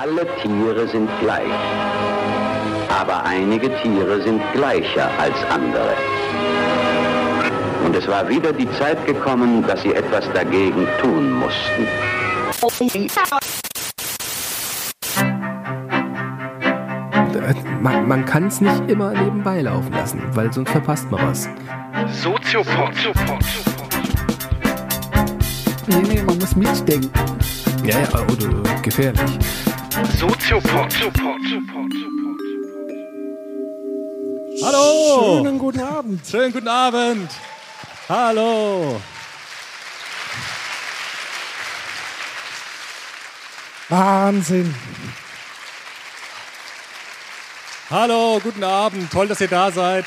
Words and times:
Alle 0.00 0.26
Tiere 0.42 0.86
sind 0.88 1.08
gleich, 1.20 1.42
aber 2.88 3.24
einige 3.24 3.74
Tiere 3.82 4.20
sind 4.22 4.40
gleicher 4.52 5.10
als 5.18 5.34
andere. 5.50 5.94
Und 7.84 7.96
es 7.96 8.06
war 8.08 8.28
wieder 8.28 8.52
die 8.52 8.70
Zeit 8.72 9.04
gekommen, 9.06 9.66
dass 9.66 9.82
sie 9.82 9.94
etwas 9.94 10.24
dagegen 10.32 10.86
tun 11.00 11.32
mussten. 11.32 11.86
Man, 17.80 18.08
man 18.08 18.24
kann 18.24 18.46
es 18.46 18.60
nicht 18.60 18.88
immer 18.88 19.12
nebenbei 19.12 19.60
laufen 19.60 19.92
lassen, 19.92 20.22
weil 20.32 20.52
sonst 20.52 20.70
verpasst 20.70 21.10
man 21.10 21.28
was. 21.28 21.48
Soziopod. 22.22 22.94
Nee, 25.86 26.02
nee, 26.08 26.22
man 26.22 26.38
muss 26.38 26.56
mitdenken. 26.56 27.10
Ja, 27.84 28.00
ja, 28.00 28.08
oder 28.22 28.80
gefährlich. 28.80 29.38
Soziopod. 30.18 30.94
Hallo! 34.62 35.42
Schönen 35.42 35.58
guten 35.58 35.80
Abend. 35.80 36.26
Schönen 36.26 36.52
guten 36.54 36.68
Abend! 36.68 37.30
Hallo! 38.08 39.00
Wahnsinn. 43.90 44.74
Hallo, 47.90 48.40
guten 48.42 48.64
Abend! 48.64 49.12
Toll, 49.12 49.28
dass 49.28 49.42
ihr 49.42 49.48
da 49.48 49.70
seid. 49.70 50.06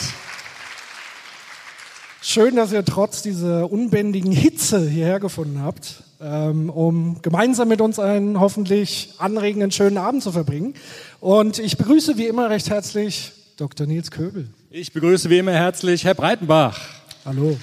Schön, 2.23 2.55
dass 2.55 2.71
ihr 2.71 2.83
trotz 2.83 3.21
dieser 3.21 3.71
unbändigen 3.71 4.31
Hitze 4.31 4.89
hierher 4.89 5.19
gefunden 5.19 5.61
habt, 5.61 6.03
um 6.19 7.21
gemeinsam 7.21 7.67
mit 7.67 7.81
uns 7.81 7.99
einen 7.99 8.39
hoffentlich 8.39 9.13
anregenden, 9.19 9.71
schönen 9.71 9.97
Abend 9.97 10.23
zu 10.23 10.31
verbringen. 10.31 10.73
Und 11.19 11.59
ich 11.59 11.77
begrüße 11.77 12.17
wie 12.17 12.25
immer 12.25 12.49
recht 12.49 12.69
herzlich 12.69 13.33
Dr. 13.57 13.87
Nils 13.87 14.11
Köbel. 14.11 14.47
Ich 14.69 14.93
begrüße 14.93 15.29
wie 15.29 15.37
immer 15.37 15.53
herzlich 15.53 16.05
Herr 16.05 16.15
Breitenbach. 16.15 16.79
Hallo. 17.25 17.57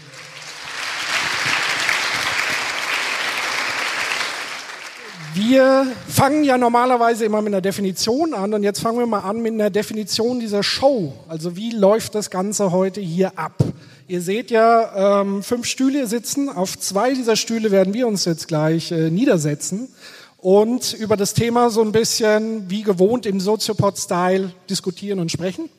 Wir 5.35 5.89
fangen 6.07 6.45
ja 6.45 6.57
normalerweise 6.57 7.25
immer 7.25 7.43
mit 7.43 7.53
einer 7.53 7.61
Definition 7.61 8.35
an 8.35 8.55
und 8.55 8.63
jetzt 8.63 8.81
fangen 8.81 9.01
wir 9.01 9.07
mal 9.07 9.21
an 9.21 9.43
mit 9.43 9.53
einer 9.53 9.69
Definition 9.69 10.39
dieser 10.39 10.63
Show. 10.63 11.13
Also 11.27 11.57
wie 11.57 11.73
läuft 11.73 12.15
das 12.15 12.31
Ganze 12.31 12.71
heute 12.71 13.01
hier 13.01 13.37
ab? 13.37 13.65
Ihr 14.07 14.21
seht 14.21 14.51
ja 14.51 15.23
ähm, 15.23 15.43
fünf 15.43 15.65
Stühle 15.67 16.07
sitzen. 16.07 16.51
Auf 16.51 16.79
zwei 16.79 17.15
dieser 17.15 17.37
Stühle 17.37 17.71
werden 17.71 17.95
wir 17.95 18.07
uns 18.07 18.27
jetzt 18.27 18.49
gleich 18.49 18.93
äh, 18.93 19.09
niedersetzen 19.09 19.89
und 20.37 20.93
über 20.93 21.17
das 21.17 21.33
Thema 21.33 21.71
so 21.71 21.81
ein 21.81 21.93
bisschen 21.93 22.69
wie 22.69 22.83
gewohnt 22.83 23.25
im 23.25 23.41
Soziopod-Style 23.41 24.53
diskutieren 24.69 25.21
und 25.21 25.33
sprechen. 25.33 25.71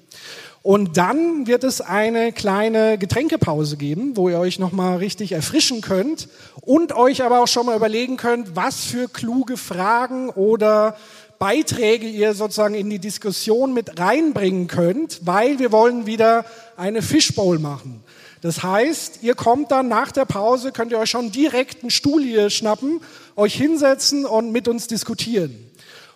Und 0.64 0.98
dann 0.98 1.46
wird 1.46 1.64
es 1.64 1.82
eine 1.82 2.32
kleine 2.32 2.98
Getränkepause 2.98 3.78
geben, 3.78 4.18
wo 4.18 4.28
ihr 4.28 4.40
euch 4.40 4.58
nochmal 4.58 4.98
richtig 4.98 5.34
erfrischen 5.34 5.82
könnt 5.82 6.28
und 6.62 6.94
euch 6.96 7.22
aber 7.22 7.42
auch 7.42 7.48
schon 7.48 7.68
mal 7.68 7.76
überlegen 7.76 8.18
könnt, 8.18 8.56
was 8.56 8.86
für 8.86 9.08
kluge 9.08 9.56
Fragen 9.56 10.30
oder 10.30 10.98
Beiträge 11.38 12.08
ihr 12.08 12.34
sozusagen 12.34 12.74
in 12.74 12.90
die 12.90 12.98
Diskussion 12.98 13.76
mit 13.76 14.00
reinbringen 14.00 14.66
könnt, 14.68 15.20
weil 15.28 15.60
wir 15.60 15.72
wollen 15.72 16.08
wieder 16.08 16.46
eine 16.76 17.04
Fishbowl 17.04 17.60
machen. 17.60 18.02
Das 18.46 18.62
heißt, 18.62 19.24
ihr 19.24 19.34
kommt 19.34 19.72
dann 19.72 19.88
nach 19.88 20.12
der 20.12 20.26
Pause, 20.26 20.72
könnt 20.72 20.92
ihr 20.92 21.00
euch 21.00 21.10
schon 21.10 21.32
direkt 21.32 21.82
einen 21.82 21.90
Stuhl 21.90 22.22
hier 22.22 22.52
schnappen, 22.52 23.02
euch 23.36 23.56
hinsetzen 23.56 24.24
und 24.24 24.52
mit 24.52 24.68
uns 24.68 24.86
diskutieren. 24.86 25.72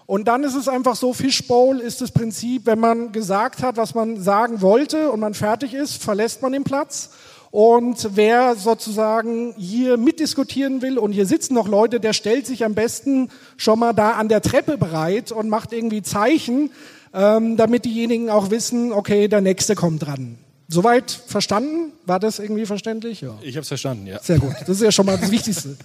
Und 0.06 0.28
dann 0.28 0.44
ist 0.44 0.54
es 0.54 0.68
einfach 0.68 0.96
so, 0.96 1.12
Fishbowl 1.12 1.80
ist 1.80 2.02
das 2.02 2.12
Prinzip, 2.12 2.68
wenn 2.68 2.80
man 2.80 3.12
gesagt 3.14 3.64
hat, 3.64 3.78
was 3.78 3.96
man 3.96 4.22
sagen 4.22 4.62
wollte 4.62 5.10
und 5.10 5.22
man 5.22 5.34
fertig 5.34 5.74
ist, 5.74 6.04
verlässt 6.04 6.44
man 6.44 6.52
den 6.52 6.64
Platz. 6.64 7.10
Und 7.50 8.10
wer 8.14 8.56
sozusagen 8.56 9.56
hier 9.58 9.98
mitdiskutieren 9.98 10.84
will 10.84 11.00
und 11.00 11.14
hier 11.14 11.26
sitzen 11.26 11.56
noch 11.56 11.68
Leute, 11.68 12.00
der 12.00 12.14
stellt 12.14 12.46
sich 12.46 12.64
am 12.64 12.76
besten 12.76 13.32
schon 13.58 13.80
mal 13.80 13.94
da 13.94 14.12
an 14.12 14.30
der 14.30 14.44
Treppe 14.44 14.78
bereit 14.78 15.32
und 15.32 15.50
macht 15.50 15.74
irgendwie 15.74 16.04
Zeichen, 16.04 16.70
ähm, 17.12 17.58
damit 17.58 17.86
diejenigen 17.86 18.30
auch 18.30 18.52
wissen, 18.52 18.94
okay, 18.94 19.28
der 19.28 19.42
nächste 19.42 19.74
kommt 19.74 20.06
dran. 20.06 20.38
Soweit 20.72 21.12
verstanden? 21.12 21.94
War 22.06 22.20
das 22.20 22.38
irgendwie 22.38 22.68
verständlich? 22.68 23.22
Ja. 23.22 23.36
Ich 23.42 23.56
habe 23.56 23.64
es 23.64 23.68
verstanden, 23.68 24.06
ja. 24.06 24.22
Sehr 24.22 24.38
gut. 24.38 24.54
Das 24.62 24.70
ist 24.70 24.82
ja 24.82 24.92
schon 24.92 25.08
mal 25.08 25.18
das 25.18 25.32
Wichtigste. 25.32 25.76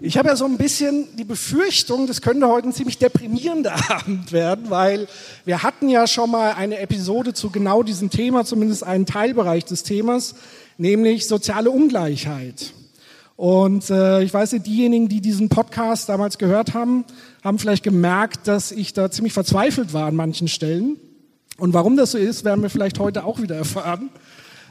Ich 0.00 0.16
habe 0.16 0.28
ja 0.28 0.36
so 0.36 0.44
ein 0.44 0.56
bisschen 0.56 1.16
die 1.16 1.24
Befürchtung, 1.24 2.06
das 2.06 2.20
könnte 2.22 2.46
heute 2.46 2.68
ein 2.68 2.72
ziemlich 2.72 2.98
deprimierender 2.98 3.74
Abend 3.90 4.30
werden, 4.30 4.70
weil 4.70 5.08
wir 5.44 5.64
hatten 5.64 5.88
ja 5.88 6.06
schon 6.06 6.30
mal 6.30 6.52
eine 6.52 6.78
Episode 6.78 7.34
zu 7.34 7.50
genau 7.50 7.82
diesem 7.82 8.08
Thema, 8.08 8.44
zumindest 8.44 8.84
einen 8.84 9.04
Teilbereich 9.04 9.64
des 9.64 9.82
Themas, 9.82 10.36
nämlich 10.76 11.26
soziale 11.26 11.70
Ungleichheit. 11.70 12.72
Und 13.34 13.90
äh, 13.90 14.22
ich 14.22 14.32
weiß 14.32 14.52
nicht, 14.52 14.66
diejenigen, 14.66 15.08
die 15.08 15.20
diesen 15.20 15.48
Podcast 15.48 16.08
damals 16.08 16.38
gehört 16.38 16.74
haben, 16.74 17.04
haben 17.42 17.58
vielleicht 17.58 17.82
gemerkt, 17.82 18.46
dass 18.46 18.70
ich 18.70 18.92
da 18.92 19.10
ziemlich 19.10 19.32
verzweifelt 19.32 19.92
war 19.92 20.06
an 20.06 20.16
manchen 20.16 20.48
Stellen. 20.48 20.96
Und 21.58 21.74
warum 21.74 21.96
das 21.96 22.12
so 22.12 22.18
ist, 22.18 22.44
werden 22.44 22.62
wir 22.62 22.70
vielleicht 22.70 22.98
heute 22.98 23.24
auch 23.24 23.40
wieder 23.42 23.56
erfahren. 23.56 24.10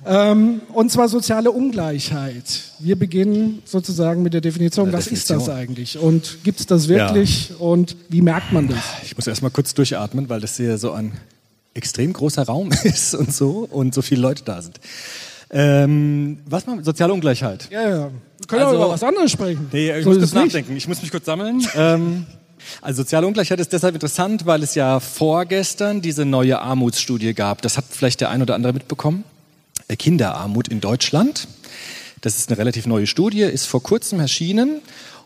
Ähm, 0.05 0.61
und 0.73 0.91
zwar 0.91 1.09
soziale 1.09 1.51
Ungleichheit. 1.51 2.43
Wir 2.79 2.95
beginnen 2.97 3.61
sozusagen 3.65 4.21
mit 4.23 4.33
der 4.33 4.41
Definition. 4.41 4.93
Was 4.93 5.05
Definition. 5.05 5.39
ist 5.39 5.47
das 5.47 5.55
eigentlich? 5.55 5.97
Und 5.99 6.37
gibt 6.43 6.59
es 6.59 6.65
das 6.65 6.87
wirklich? 6.87 7.51
Und 7.59 7.97
wie 8.09 8.21
merkt 8.21 8.53
man 8.53 8.67
das? 8.69 8.77
Ich 9.03 9.15
muss 9.17 9.27
erst 9.27 9.41
mal 9.41 9.49
kurz 9.49 9.73
durchatmen, 9.73 10.29
weil 10.29 10.39
das 10.39 10.55
hier 10.55 10.77
so 10.77 10.91
ein 10.91 11.11
extrem 11.73 12.13
großer 12.13 12.43
Raum 12.43 12.69
ist 12.83 13.15
und 13.15 13.33
so 13.33 13.67
und 13.69 13.93
so 13.93 14.01
viele 14.01 14.21
Leute 14.21 14.43
da 14.45 14.61
sind. 14.61 14.79
Ähm, 15.49 16.39
was 16.45 16.65
man 16.67 16.83
soziale 16.83 17.13
Ungleichheit. 17.13 17.67
Ja, 17.71 17.81
ja. 17.89 17.97
Wir 18.39 18.47
können 18.47 18.61
Also- 18.63 18.77
auch 18.77 18.83
über 18.85 18.93
was 18.93 19.03
anderes 19.03 19.31
sprechen. 19.31 19.67
Nee, 19.71 19.91
ich 19.97 20.03
So 20.03 20.09
muss 20.11 20.19
kurz 20.19 20.29
es 20.29 20.33
nicht. 20.35 20.45
nachdenken. 20.45 20.75
Ich 20.77 20.87
muss 20.87 21.01
mich 21.01 21.11
kurz 21.11 21.25
sammeln. 21.25 21.65
ähm, 21.75 22.25
also 22.81 23.03
soziale 23.03 23.27
Ungleichheit 23.27 23.59
ist 23.59 23.73
deshalb 23.73 23.95
interessant, 23.95 24.45
weil 24.45 24.63
es 24.63 24.75
ja 24.75 24.99
vorgestern 24.99 26.01
diese 26.01 26.25
neue 26.25 26.59
Armutsstudie 26.59 27.33
gab. 27.33 27.61
Das 27.61 27.77
hat 27.77 27.85
vielleicht 27.89 28.21
der 28.21 28.29
ein 28.29 28.41
oder 28.41 28.55
andere 28.55 28.73
mitbekommen. 28.73 29.23
Äh, 29.87 29.95
Kinderarmut 29.95 30.67
in 30.67 30.81
Deutschland. 30.81 31.47
Das 32.21 32.37
ist 32.37 32.49
eine 32.49 32.57
relativ 32.57 32.85
neue 32.87 33.07
Studie, 33.07 33.41
ist 33.41 33.65
vor 33.65 33.83
kurzem 33.83 34.19
erschienen. 34.19 34.81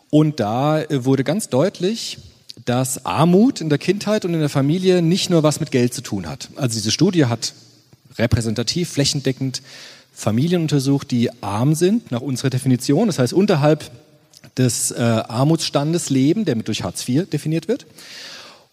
Und 0.10 0.40
da 0.40 0.82
äh, 0.82 1.06
wurde 1.06 1.24
ganz 1.24 1.50
deutlich, 1.50 2.18
dass 2.66 3.06
Armut 3.06 3.62
in 3.62 3.70
der 3.70 3.78
Kindheit 3.78 4.26
und 4.26 4.34
in 4.34 4.40
der 4.40 4.50
Familie 4.50 5.02
nicht 5.02 5.30
nur 5.30 5.44
was 5.44 5.60
mit 5.60 5.72
Geld 5.72 5.94
zu 5.94 6.02
tun 6.02 6.28
hat. 6.28 6.50
Also 6.56 6.76
diese 6.76 6.92
Studie 6.92 7.26
hat 7.26 7.54
repräsentativ, 8.18 8.90
flächendeckend 8.90 9.62
Familien 10.14 10.64
untersucht, 10.64 11.12
die 11.12 11.30
arm 11.42 11.74
sind, 11.74 12.12
nach 12.12 12.22
unserer 12.22 12.50
Definition. 12.50 13.08
Das 13.08 13.18
heißt, 13.18 13.34
unterhalb 13.34 13.90
des 14.58 14.92
äh, 14.92 15.00
Armutsstandes 15.00 16.10
leben, 16.10 16.46
der 16.46 16.56
durch 16.56 16.84
Hartz 16.84 17.08
IV 17.08 17.30
definiert 17.30 17.68
wird. 17.68 17.86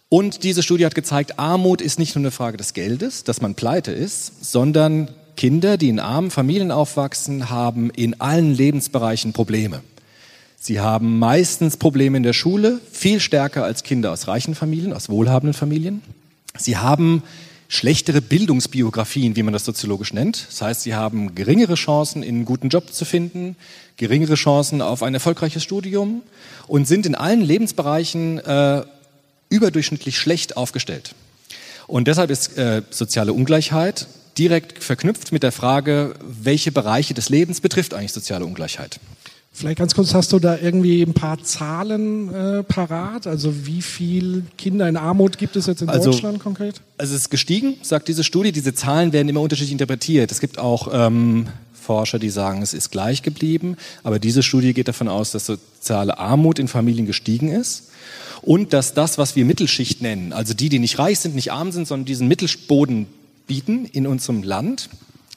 Und 0.09 0.43
diese 0.43 0.63
Studie 0.63 0.85
hat 0.85 0.95
gezeigt, 0.95 1.37
Armut 1.37 1.81
ist 1.81 1.99
nicht 1.99 2.15
nur 2.15 2.23
eine 2.23 2.31
Frage 2.31 2.57
des 2.57 2.73
Geldes, 2.73 3.23
dass 3.23 3.41
man 3.41 3.53
pleite 3.53 3.91
ist, 3.91 4.43
sondern 4.51 5.09
Kinder, 5.37 5.77
die 5.77 5.89
in 5.89 5.99
armen 5.99 6.31
Familien 6.31 6.71
aufwachsen, 6.71 7.49
haben 7.49 7.91
in 7.91 8.19
allen 8.19 8.53
Lebensbereichen 8.53 9.33
Probleme. 9.33 9.81
Sie 10.59 10.81
haben 10.81 11.19
meistens 11.19 11.77
Probleme 11.77 12.17
in 12.17 12.23
der 12.23 12.33
Schule, 12.33 12.81
viel 12.91 13.21
stärker 13.21 13.63
als 13.63 13.83
Kinder 13.83 14.11
aus 14.11 14.27
reichen 14.27 14.55
Familien, 14.55 14.91
aus 14.91 15.07
wohlhabenden 15.07 15.53
Familien. 15.53 16.01
Sie 16.57 16.75
haben 16.75 17.23
schlechtere 17.71 18.19
Bildungsbiografien, 18.19 19.35
wie 19.35 19.43
man 19.43 19.53
das 19.53 19.63
soziologisch 19.63 20.11
nennt. 20.11 20.47
Das 20.49 20.61
heißt, 20.61 20.81
sie 20.81 20.95
haben 20.95 21.35
geringere 21.35 21.75
Chancen, 21.75 22.23
einen 22.23 22.43
guten 22.43 22.69
Job 22.69 22.91
zu 22.91 23.05
finden, 23.05 23.55
geringere 23.95 24.33
Chancen 24.33 24.81
auf 24.81 25.03
ein 25.03 25.13
erfolgreiches 25.13 25.63
Studium 25.63 26.23
und 26.67 26.87
sind 26.87 27.05
in 27.05 27.13
allen 27.13 27.41
Lebensbereichen 27.41 28.39
äh, 28.39 28.83
überdurchschnittlich 29.49 30.17
schlecht 30.17 30.57
aufgestellt. 30.57 31.13
Und 31.85 32.07
deshalb 32.07 32.31
ist 32.31 32.57
äh, 32.57 32.81
soziale 32.89 33.33
Ungleichheit 33.33 34.07
direkt 34.39 34.83
verknüpft 34.83 35.31
mit 35.31 35.43
der 35.43 35.51
Frage, 35.51 36.15
welche 36.23 36.71
Bereiche 36.71 37.13
des 37.13 37.29
Lebens 37.29 37.61
betrifft 37.61 37.93
eigentlich 37.93 38.13
soziale 38.13 38.45
Ungleichheit. 38.45 38.99
Vielleicht 39.59 39.77
ganz 39.79 39.93
kurz, 39.93 40.13
hast 40.13 40.31
du 40.31 40.39
da 40.39 40.57
irgendwie 40.57 41.01
ein 41.01 41.13
paar 41.13 41.43
Zahlen 41.43 42.33
äh, 42.33 42.63
parat? 42.63 43.27
Also 43.27 43.65
wie 43.67 43.81
viel 43.81 44.45
Kinder 44.57 44.87
in 44.87 44.95
Armut 44.95 45.37
gibt 45.37 45.57
es 45.57 45.65
jetzt 45.65 45.81
in 45.81 45.89
Also- 45.89 46.11
Deutschland 46.11 46.39
konkret? 46.39 46.79
Also 46.97 47.13
es 47.13 47.23
ist 47.23 47.29
gestiegen, 47.29 47.75
sagt 47.81 48.07
diese 48.07 48.23
Studie. 48.23 48.53
Diese 48.53 48.73
Zahlen 48.73 49.11
werden 49.11 49.27
immer 49.27 49.41
unterschiedlich 49.41 49.73
interpretiert. 49.73 50.31
Es 50.31 50.39
gibt 50.39 50.59
auch 50.59 50.87
ähm, 50.93 51.47
Forscher, 51.73 52.19
die 52.19 52.29
sagen, 52.29 52.61
es 52.61 52.73
ist 52.73 52.89
gleich 52.89 53.21
geblieben. 53.21 53.75
Aber 54.01 54.17
diese 54.17 54.43
Studie 54.43 54.73
geht 54.73 54.87
davon 54.87 55.09
aus, 55.09 55.31
dass 55.31 55.47
soziale 55.47 56.17
Armut 56.19 56.57
in 56.57 56.69
Familien 56.69 57.05
gestiegen 57.05 57.49
ist. 57.51 57.89
Und 58.41 58.71
dass 58.71 58.93
das, 58.93 59.17
was 59.17 59.35
wir 59.35 59.43
Mittelschicht 59.43 60.01
nennen, 60.01 60.31
also 60.31 60.53
die, 60.53 60.69
die 60.69 60.79
nicht 60.79 60.99
reich 60.99 61.19
sind, 61.19 61.35
nicht 61.35 61.51
arm 61.51 61.73
sind, 61.73 61.85
sondern 61.85 62.05
diesen 62.05 62.29
Mittelboden 62.29 63.07
bieten 63.45 63.83
in 63.91 64.07
unserem 64.07 64.41
Land, 64.41 64.87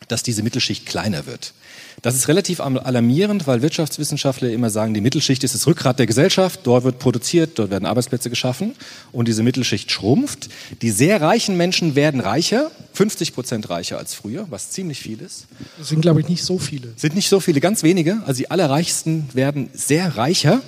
dass 0.07 0.23
diese 0.23 0.45
Mittelschicht 0.45 0.87
kleiner 0.87 1.27
wird. 1.27 1.55
Das 2.03 2.17
ist 2.17 2.27
relativ 2.27 2.61
alarmierend, 2.61 3.47
weil 3.47 3.63
Wirtschaftswissenschaftler 3.63 4.51
immer 4.51 4.71
sagen, 4.71 4.93
die 4.93 5.01
Mittelschicht 5.01 5.45
ist 5.45 5.55
das 5.55 5.69
Rückgrat 5.69 6.01
der 6.01 6.07
Gesellschaft, 6.07 6.61
dort 6.65 6.83
wird 6.83 6.99
produziert, 6.99 7.61
dort 7.61 7.71
werden 7.71 7.87
Arbeitsplätze 7.87 8.29
geschaffen 8.29 8.75
und 9.13 9.29
diese 9.29 9.45
Mittelschicht 9.45 9.89
schrumpft. 9.93 10.49
Die 10.83 10.91
sehr 10.91 11.21
reichen 11.21 11.57
Menschen 11.57 11.95
werden 11.95 12.21
reicher, 12.21 12.73
50 12.95 13.35
Prozent 13.35 13.71
reicher 13.71 13.99
als 13.99 14.15
früher, 14.15 14.47
was 14.51 14.71
ziemlich 14.71 14.99
viel 14.99 15.21
ist. 15.21 15.47
Das 15.79 15.91
sind, 15.91 16.03
glaube 16.03 16.21
ich, 16.21 16.29
nicht 16.29 16.43
so 16.43 16.59
viele. 16.59 16.89
Sind 16.97 17.15
nicht 17.15 17.29
so 17.29 17.39
viele, 17.39 17.61
ganz 17.61 17.85
wenige. 17.85 18.21
Also 18.27 18.39
die 18.39 18.51
Allerreichsten 18.51 19.29
werden 19.33 19.71
sehr 19.73 20.17
reicher 20.17 20.61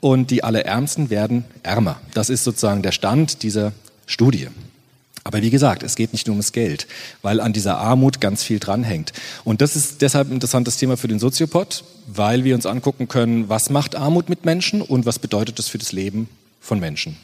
und 0.00 0.32
die 0.32 0.42
Allerärmsten 0.42 1.10
werden 1.10 1.44
ärmer. 1.62 2.00
Das 2.12 2.28
ist 2.28 2.42
sozusagen 2.42 2.82
der 2.82 2.90
Stand 2.90 3.44
dieser 3.44 3.72
Studie. 4.06 4.48
Aber 5.24 5.40
wie 5.40 5.50
gesagt, 5.50 5.82
es 5.82 5.94
geht 5.94 6.12
nicht 6.12 6.26
nur 6.26 6.34
ums 6.34 6.52
Geld, 6.52 6.86
weil 7.22 7.40
an 7.40 7.52
dieser 7.52 7.78
Armut 7.78 8.20
ganz 8.20 8.42
viel 8.42 8.58
dranhängt. 8.58 9.12
Und 9.44 9.60
das 9.60 9.76
ist 9.76 10.02
deshalb 10.02 10.28
ein 10.28 10.34
interessantes 10.34 10.78
Thema 10.78 10.96
für 10.96 11.08
den 11.08 11.20
Soziopod, 11.20 11.84
weil 12.08 12.44
wir 12.44 12.54
uns 12.54 12.66
angucken 12.66 13.08
können, 13.08 13.48
was 13.48 13.70
macht 13.70 13.94
Armut 13.94 14.28
mit 14.28 14.44
Menschen 14.44 14.82
und 14.82 15.06
was 15.06 15.18
bedeutet 15.18 15.58
das 15.58 15.68
für 15.68 15.78
das 15.78 15.92
Leben 15.92 16.28
von 16.60 16.80
Menschen. 16.80 17.16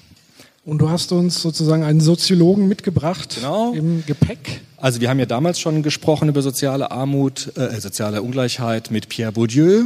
Und 0.64 0.78
du 0.78 0.90
hast 0.90 1.12
uns 1.12 1.40
sozusagen 1.40 1.82
einen 1.82 2.00
Soziologen 2.00 2.68
mitgebracht 2.68 3.36
genau. 3.36 3.72
im 3.72 4.04
Gepäck. 4.06 4.60
Also 4.76 5.00
wir 5.00 5.08
haben 5.08 5.18
ja 5.18 5.26
damals 5.26 5.58
schon 5.58 5.82
gesprochen 5.82 6.28
über 6.28 6.42
soziale 6.42 6.90
Armut, 6.90 7.52
äh, 7.56 7.80
soziale 7.80 8.22
Ungleichheit 8.22 8.90
mit 8.90 9.08
Pierre 9.08 9.32
Bourdieu, 9.32 9.84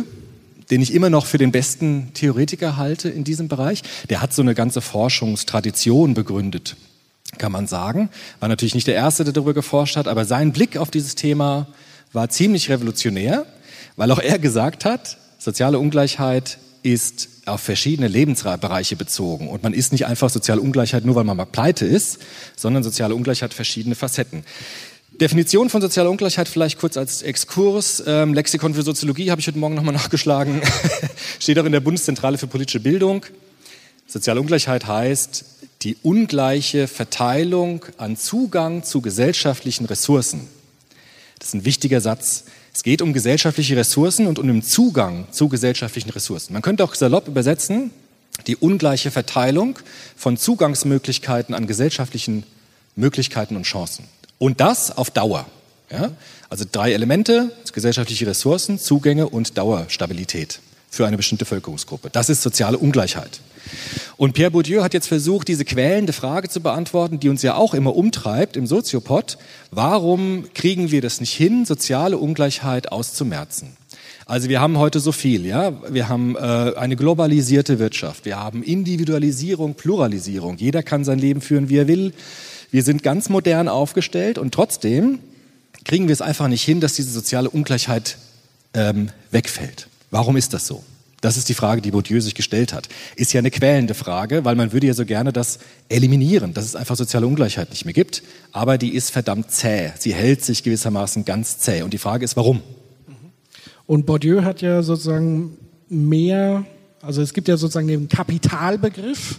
den 0.71 0.83
ich 0.83 0.93
immer 0.93 1.09
noch 1.09 1.25
für 1.25 1.39
den 1.39 1.53
besten 1.53 2.11
Theoretiker 2.15 2.77
halte 2.77 3.09
in 3.09 3.25
diesem 3.25 3.49
Bereich. 3.49 3.83
Der 4.11 4.21
hat 4.21 4.35
so 4.35 4.43
eine 4.43 4.55
ganze 4.55 4.81
Forschungstradition 4.81 6.15
begründet 6.15 6.77
kann 7.39 7.53
man 7.53 7.67
sagen. 7.67 8.11
War 8.41 8.49
natürlich 8.49 8.75
nicht 8.75 8.87
der 8.87 8.95
Erste, 8.95 9.25
der 9.25 9.33
darüber 9.33 9.55
geforscht 9.55 9.97
hat, 9.97 10.09
aber 10.09 10.25
sein 10.25 10.53
Blick 10.53 10.77
auf 10.77 10.91
dieses 10.91 11.15
Thema 11.15 11.67
war 12.13 12.29
ziemlich 12.29 12.69
revolutionär, 12.69 13.47
weil 13.97 14.11
auch 14.11 14.19
er 14.19 14.39
gesagt 14.39 14.85
hat, 14.85 15.19
soziale 15.39 15.79
Ungleichheit 15.79 16.59
ist 16.83 17.29
auf 17.47 17.61
verschiedene 17.61 18.09
Lebensbereiche 18.09 18.97
bezogen. 18.97 19.49
Und 19.49 19.63
man 19.63 19.73
ist 19.73 19.93
nicht 19.93 20.07
einfach 20.07 20.31
soziale 20.31 20.61
Ungleichheit 20.61 21.05
nur, 21.05 21.15
weil 21.15 21.25
man 21.25 21.37
mal 21.37 21.45
pleite 21.45 21.87
ist, 21.87 22.19
sondern 22.57 22.83
soziale 22.83 23.15
Ungleichheit 23.15 23.51
hat 23.51 23.55
verschiedene 23.55 23.95
Facetten. 23.95 24.45
Definition 25.21 25.69
von 25.69 25.81
sozialer 25.81 26.11
Ungleichheit 26.11 26.49
vielleicht 26.49 26.79
kurz 26.79 26.97
als 26.97 27.23
Exkurs. 27.23 28.03
Ähm, 28.07 28.35
Lexikon 28.35 28.75
für 28.75 28.83
Soziologie 28.83 29.31
habe 29.31 29.41
ich 29.41 29.47
heute 29.47 29.59
Morgen 29.59 29.75
nochmal 29.75 29.95
nachgeschlagen. 30.03 30.63
Steht 31.39 31.59
auch 31.59 31.65
in 31.65 31.73
der 31.73 31.81
Bundeszentrale 31.81 32.39
für 32.39 32.47
politische 32.47 32.81
Bildung. 32.81 33.25
Soziale 34.07 34.41
Ungleichheit 34.41 34.87
heißt 34.87 35.45
die 35.83 35.97
ungleiche 36.03 36.87
Verteilung 36.87 37.85
an 37.97 38.17
Zugang 38.17 38.85
zu 38.85 39.01
gesellschaftlichen 39.01 39.87
Ressourcen. 39.87 40.49
Das 41.39 41.49
ist 41.49 41.55
ein 41.55 41.65
wichtiger 41.65 42.01
Satz. 42.01 42.45
Es 42.73 42.83
geht 42.83 43.03
um 43.03 43.13
gesellschaftliche 43.13 43.77
Ressourcen 43.77 44.27
und 44.27 44.39
um 44.39 44.47
den 44.47 44.63
Zugang 44.63 45.27
zu 45.33 45.49
gesellschaftlichen 45.49 46.11
Ressourcen. 46.11 46.53
Man 46.53 46.63
könnte 46.63 46.85
auch 46.85 46.95
salopp 46.95 47.29
übersetzen, 47.29 47.91
die 48.47 48.57
ungleiche 48.57 49.11
Verteilung 49.11 49.79
von 50.17 50.37
Zugangsmöglichkeiten 50.37 51.55
an 51.55 51.67
gesellschaftlichen 51.67 52.45
Möglichkeiten 52.97 53.57
und 53.57 53.65
Chancen. 53.65 54.05
Und 54.39 54.61
das 54.61 54.97
auf 54.97 55.11
Dauer. 55.11 55.47
Ja? 55.91 56.13
Also 56.49 56.65
drei 56.71 56.93
Elemente, 56.93 57.55
gesellschaftliche 57.73 58.27
Ressourcen, 58.27 58.79
Zugänge 58.79 59.29
und 59.29 59.59
Dauerstabilität 59.59 60.61
für 60.91 61.07
eine 61.07 61.17
bestimmte 61.17 61.45
Bevölkerungsgruppe. 61.45 62.11
Das 62.11 62.29
ist 62.29 62.43
soziale 62.43 62.79
Ungleichheit. 62.79 63.41
Und 64.17 64.35
Pierre 64.35 64.51
Bourdieu 64.51 64.83
hat 64.83 64.95
jetzt 64.95 65.09
versucht, 65.09 65.49
diese 65.49 65.65
quälende 65.65 66.13
Frage 66.13 66.49
zu 66.49 66.61
beantworten, 66.61 67.19
die 67.19 67.29
uns 67.29 67.43
ja 67.43 67.55
auch 67.55 67.75
immer 67.75 67.97
umtreibt 67.97 68.57
im 68.57 68.67
Soziopod. 68.67 69.39
Warum 69.71 70.45
kriegen 70.55 70.91
wir 70.91 71.01
das 71.01 71.21
nicht 71.21 71.33
hin, 71.33 71.65
soziale 71.65 72.19
Ungleichheit 72.19 72.93
auszumerzen? 72.93 73.77
Also 74.27 74.49
wir 74.49 74.61
haben 74.61 74.79
heute 74.79 75.01
so 75.01 75.13
viel, 75.13 75.45
ja. 75.45 75.73
Wir 75.93 76.09
haben 76.09 76.37
äh, 76.37 76.39
eine 76.39 76.97
globalisierte 76.97 77.79
Wirtschaft. 77.79 78.25
Wir 78.25 78.39
haben 78.39 78.63
Individualisierung, 78.63 79.75
Pluralisierung. 79.75 80.57
Jeder 80.59 80.83
kann 80.83 81.05
sein 81.05 81.19
Leben 81.19 81.41
führen, 81.41 81.69
wie 81.69 81.79
er 81.79 81.89
will. 81.89 82.13
Wir 82.71 82.83
sind 82.83 83.03
ganz 83.03 83.29
modern 83.29 83.69
aufgestellt 83.69 84.39
und 84.39 84.55
trotzdem 84.55 85.19
kriegen 85.85 86.09
wir 86.09 86.13
es 86.13 86.23
einfach 86.23 86.49
nicht 86.49 86.63
hin, 86.63 86.81
dass 86.81 86.95
diese 86.95 87.11
soziale 87.11 87.51
Ungleichheit 87.51 88.17
ähm, 88.75 89.11
wegfällt. 89.31 89.89
Warum 90.11 90.37
ist 90.37 90.55
das 90.55 90.67
so? 90.67 90.83
Das 91.23 91.37
ist 91.37 91.49
die 91.49 91.55
Frage, 91.55 91.81
die 91.81 91.93
Bourdieu 91.93 92.21
sich 92.21 92.35
gestellt 92.35 92.73
hat. 92.73 92.89
Ist 93.15 93.33
ja 93.33 93.39
eine 93.39 93.53
quälende 93.53 93.95
Frage, 93.95 94.45
weil 94.45 94.57
man 94.57 94.73
würde 94.73 94.89
ja 94.89 94.93
so 94.93 95.07
gerne 95.07 95.33
das 95.33 95.61
eliminieren, 95.89 96.53
dass 96.53 96.65
es 96.65 96.75
einfach 96.75 96.97
soziale 96.97 97.29
Ungleichheit 97.29 97.71
nicht 97.71 97.85
mehr 97.85 97.95
gibt. 97.95 98.25
Aber 98.51 98.77
die 98.77 98.93
ist 98.93 99.11
verdammt 99.11 99.53
zäh. 99.53 99.93
Sie 99.97 100.13
hält 100.13 100.45
sich 100.45 100.65
gewissermaßen 100.65 101.25
ganz 101.25 101.61
zäh. 101.61 101.83
Und 101.83 101.93
die 101.93 101.99
Frage 101.99 102.25
ist, 102.25 102.37
warum? 102.37 102.61
Und 103.87 104.05
Bourdieu 104.05 104.43
hat 104.43 104.63
ja 104.63 104.83
sozusagen 104.83 105.57
mehr, 105.89 106.65
also 107.01 107.23
es 107.23 107.33
gibt 107.33 107.47
ja 107.47 107.57
sozusagen 107.57 107.87
den 107.87 108.09
Kapitalbegriff, 108.09 109.39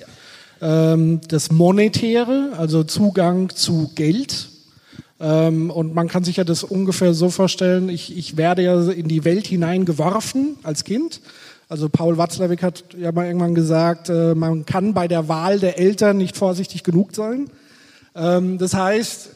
ja. 0.62 0.94
ähm, 0.94 1.20
das 1.28 1.52
Monetäre, 1.52 2.54
also 2.58 2.86
Zugang 2.86 3.50
zu 3.50 3.92
Geld. 3.94 4.48
Ähm, 5.20 5.70
und 5.70 5.94
man 5.94 6.08
kann 6.08 6.24
sich 6.24 6.38
ja 6.38 6.46
das 6.46 6.64
ungefähr 6.64 7.14
so 7.14 7.30
vorstellen, 7.30 7.90
ich, 7.90 8.16
ich 8.16 8.38
werde 8.38 8.62
ja 8.62 8.90
in 8.90 9.10
die 9.10 9.26
Welt 9.26 9.48
hineingeworfen 9.48 10.56
als 10.64 10.86
Kind 10.86 11.20
also 11.74 11.90
Paul 11.90 12.20
Watzlawick 12.20 12.62
hat 12.62 12.84
ja 12.96 13.12
mal 13.12 13.26
irgendwann 13.26 13.56
gesagt, 13.56 14.08
äh, 14.08 14.36
man 14.36 14.64
kann 14.64 14.94
bei 14.94 15.08
der 15.08 15.28
Wahl 15.28 15.58
der 15.58 15.80
Eltern 15.80 16.18
nicht 16.18 16.38
vorsichtig 16.38 16.84
genug 16.84 17.16
sein. 17.16 17.50
Ähm, 18.14 18.60
das 18.60 18.76
heißt, 18.76 19.32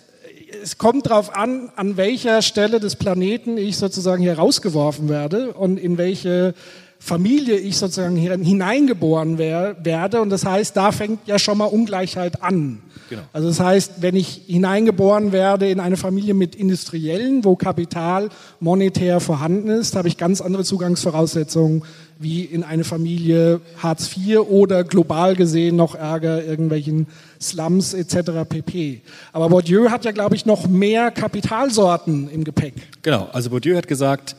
es 0.62 0.78
kommt 0.78 1.08
darauf 1.08 1.36
an, 1.36 1.72
an 1.76 1.98
welcher 1.98 2.44
Stelle 2.44 2.80
des 2.80 2.96
Planeten 2.96 3.58
ich 3.58 3.78
sozusagen 3.78 4.22
hier 4.22 4.38
rausgeworfen 4.38 5.10
werde 5.10 5.54
und 5.54 5.80
in 5.80 5.98
welche 5.98 6.54
Familie 7.00 7.58
ich 7.58 7.78
sozusagen 7.78 8.16
hineingeboren 8.16 9.38
werde. 9.38 10.22
Und 10.22 10.30
das 10.30 10.46
heißt, 10.46 10.76
da 10.76 10.92
fängt 10.92 11.28
ja 11.28 11.40
schon 11.40 11.58
mal 11.58 11.66
Ungleichheit 11.66 12.44
an. 12.44 12.80
Genau. 13.10 13.22
Also 13.32 13.48
das 13.48 13.60
heißt, 13.60 13.94
wenn 14.02 14.16
ich 14.16 14.42
hineingeboren 14.48 15.32
werde 15.32 15.70
in 15.70 15.80
eine 15.80 15.96
Familie 15.96 16.34
mit 16.34 16.56
Industriellen, 16.56 17.46
wo 17.46 17.56
Kapital 17.56 18.30
monetär 18.60 19.20
vorhanden 19.22 19.70
ist, 19.70 19.96
habe 19.96 20.10
ich 20.10 20.18
ganz 20.18 20.42
andere 20.42 20.66
Zugangsvoraussetzungen 20.66 21.84
wie 22.20 22.44
in 22.44 22.64
eine 22.64 22.84
Familie 22.84 23.62
Hartz 23.78 24.10
IV 24.18 24.40
oder 24.50 24.84
global 24.84 25.36
gesehen 25.36 25.76
noch 25.76 25.96
ärger 25.96 26.44
irgendwelchen 26.44 27.08
Slums 27.40 27.94
etc. 27.94 28.32
pp. 28.50 29.02
Aber 29.32 29.50
Bourdieu 29.50 29.90
hat 29.90 30.04
ja, 30.04 30.12
glaube 30.12 30.36
ich, 30.36 30.46
noch 30.46 30.68
mehr 30.68 31.12
Kapitalsorten 31.12 32.30
im 32.30 32.44
Gepäck. 32.44 32.74
Genau, 33.04 33.30
also 33.32 33.52
Bourdieu 33.52 33.78
hat 33.78 33.88
gesagt, 33.88 34.36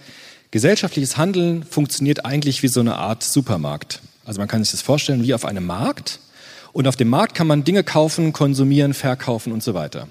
gesellschaftliches 0.51 1.17
Handeln 1.17 1.63
funktioniert 1.63 2.25
eigentlich 2.25 2.63
wie 2.63 2.69
so 2.69 2.81
eine 2.81 2.97
Art 2.97 3.23
Supermarkt. 3.23 4.01
Also 4.25 4.41
man 4.41 4.49
kann 4.49 4.63
sich 4.63 4.73
das 4.73 4.83
vorstellen 4.83 5.23
wie 5.23 5.35
auf 5.35 5.45
einem 5.45 5.67
Markt. 5.67 6.21
Und 6.73 6.87
auf 6.87 6.97
dem 6.97 7.09
Markt 7.09 7.35
kann 7.35 7.47
man 7.47 7.65
Dinge 7.65 7.83
kaufen, 7.83 8.33
konsumieren, 8.33 8.95
verkaufen 8.95 9.53
und 9.53 9.63
so 9.63 9.75
weiter. 9.75 10.07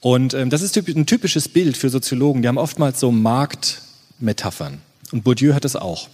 Und 0.00 0.34
ähm, 0.34 0.50
das 0.50 0.62
ist 0.62 0.76
ein 0.76 1.06
typisches 1.06 1.48
Bild 1.48 1.76
für 1.76 1.88
Soziologen. 1.88 2.42
Die 2.42 2.48
haben 2.48 2.58
oftmals 2.58 3.00
so 3.00 3.10
Marktmetaphern. 3.10 4.80
Und 5.12 5.24
Bourdieu 5.24 5.54
hat 5.54 5.64
es 5.64 5.76
auch. 5.76 6.08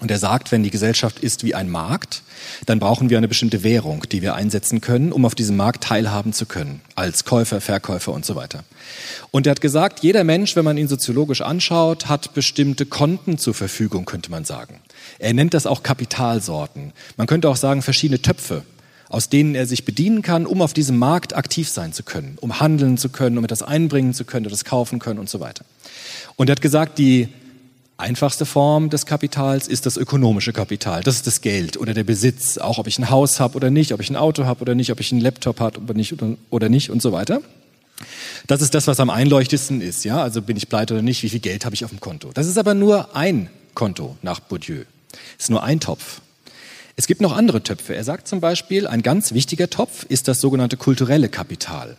Und 0.00 0.10
er 0.10 0.18
sagt, 0.18 0.50
wenn 0.50 0.62
die 0.62 0.70
Gesellschaft 0.70 1.20
ist 1.20 1.44
wie 1.44 1.54
ein 1.54 1.68
Markt, 1.68 2.22
dann 2.66 2.78
brauchen 2.78 3.10
wir 3.10 3.18
eine 3.18 3.28
bestimmte 3.28 3.62
Währung, 3.62 4.04
die 4.10 4.22
wir 4.22 4.34
einsetzen 4.34 4.80
können, 4.80 5.12
um 5.12 5.24
auf 5.24 5.34
diesem 5.34 5.56
Markt 5.56 5.84
teilhaben 5.84 6.32
zu 6.32 6.46
können, 6.46 6.80
als 6.94 7.24
Käufer, 7.24 7.60
Verkäufer 7.60 8.12
und 8.12 8.24
so 8.24 8.34
weiter. 8.34 8.64
Und 9.30 9.46
er 9.46 9.52
hat 9.52 9.60
gesagt, 9.60 10.00
jeder 10.00 10.24
Mensch, 10.24 10.56
wenn 10.56 10.64
man 10.64 10.78
ihn 10.78 10.88
soziologisch 10.88 11.42
anschaut, 11.42 12.08
hat 12.08 12.34
bestimmte 12.34 12.86
Konten 12.86 13.38
zur 13.38 13.54
Verfügung, 13.54 14.06
könnte 14.06 14.30
man 14.30 14.44
sagen. 14.44 14.80
Er 15.18 15.34
nennt 15.34 15.54
das 15.54 15.66
auch 15.66 15.82
Kapitalsorten. 15.82 16.92
Man 17.16 17.26
könnte 17.26 17.48
auch 17.48 17.56
sagen, 17.56 17.82
verschiedene 17.82 18.22
Töpfe, 18.22 18.62
aus 19.10 19.28
denen 19.28 19.54
er 19.54 19.66
sich 19.66 19.84
bedienen 19.84 20.22
kann, 20.22 20.46
um 20.46 20.62
auf 20.62 20.72
diesem 20.72 20.96
Markt 20.96 21.34
aktiv 21.34 21.68
sein 21.68 21.92
zu 21.92 22.04
können, 22.04 22.38
um 22.40 22.60
handeln 22.60 22.96
zu 22.96 23.08
können, 23.10 23.36
um 23.38 23.44
etwas 23.44 23.62
einbringen 23.62 24.14
zu 24.14 24.24
können, 24.24 24.46
etwas 24.46 24.64
kaufen 24.64 24.98
können 24.98 25.18
und 25.18 25.28
so 25.28 25.40
weiter. 25.40 25.64
Und 26.36 26.48
er 26.48 26.52
hat 26.52 26.62
gesagt, 26.62 26.98
die 26.98 27.28
einfachste 28.00 28.46
Form 28.46 28.90
des 28.90 29.06
Kapitals 29.06 29.68
ist 29.68 29.86
das 29.86 29.96
ökonomische 29.96 30.52
Kapital. 30.52 31.02
Das 31.02 31.16
ist 31.16 31.26
das 31.26 31.40
Geld 31.40 31.76
oder 31.76 31.94
der 31.94 32.04
Besitz, 32.04 32.58
auch 32.58 32.78
ob 32.78 32.86
ich 32.86 32.98
ein 32.98 33.10
Haus 33.10 33.40
habe 33.40 33.56
oder 33.56 33.70
nicht, 33.70 33.92
ob 33.92 34.00
ich 34.00 34.10
ein 34.10 34.16
Auto 34.16 34.44
habe 34.44 34.62
oder 34.62 34.74
nicht, 34.74 34.90
ob 34.90 35.00
ich 35.00 35.12
einen 35.12 35.20
Laptop 35.20 35.60
habe 35.60 35.80
oder 35.80 35.94
nicht, 35.94 36.14
oder 36.50 36.68
nicht 36.68 36.90
und 36.90 37.00
so 37.00 37.12
weiter. 37.12 37.40
Das 38.46 38.62
ist 38.62 38.74
das, 38.74 38.86
was 38.86 39.00
am 39.00 39.10
einleuchtendsten 39.10 39.80
ist. 39.80 40.04
Ja? 40.04 40.22
Also 40.22 40.42
bin 40.42 40.56
ich 40.56 40.68
pleite 40.68 40.94
oder 40.94 41.02
nicht, 41.02 41.22
wie 41.22 41.28
viel 41.28 41.40
Geld 41.40 41.64
habe 41.64 41.74
ich 41.74 41.84
auf 41.84 41.90
dem 41.90 42.00
Konto. 42.00 42.30
Das 42.32 42.46
ist 42.46 42.58
aber 42.58 42.74
nur 42.74 43.14
ein 43.14 43.50
Konto 43.74 44.16
nach 44.22 44.40
Bourdieu. 44.40 44.84
Es 45.38 45.44
ist 45.44 45.50
nur 45.50 45.62
ein 45.62 45.80
Topf. 45.80 46.20
Es 46.96 47.06
gibt 47.06 47.20
noch 47.20 47.36
andere 47.36 47.62
Töpfe. 47.62 47.94
Er 47.94 48.04
sagt 48.04 48.28
zum 48.28 48.40
Beispiel, 48.40 48.86
ein 48.86 49.02
ganz 49.02 49.32
wichtiger 49.32 49.70
Topf 49.70 50.04
ist 50.08 50.28
das 50.28 50.40
sogenannte 50.40 50.76
kulturelle 50.76 51.28
Kapital. 51.28 51.96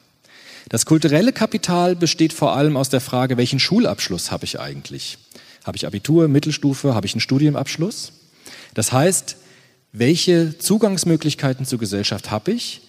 Das 0.69 0.85
kulturelle 0.85 1.33
Kapital 1.33 1.95
besteht 1.95 2.33
vor 2.33 2.55
allem 2.55 2.77
aus 2.77 2.89
der 2.89 3.01
Frage, 3.01 3.37
welchen 3.37 3.59
Schulabschluss 3.59 4.31
habe 4.31 4.45
ich 4.45 4.59
eigentlich? 4.59 5.17
Habe 5.63 5.77
ich 5.77 5.85
Abitur, 5.85 6.27
Mittelstufe, 6.27 6.95
habe 6.95 7.05
ich 7.05 7.13
einen 7.13 7.21
Studienabschluss? 7.21 8.13
Das 8.73 8.91
heißt, 8.91 9.37
welche 9.91 10.57
Zugangsmöglichkeiten 10.57 11.65
zur 11.65 11.79
Gesellschaft 11.79 12.31
habe 12.31 12.51
ich, 12.51 12.81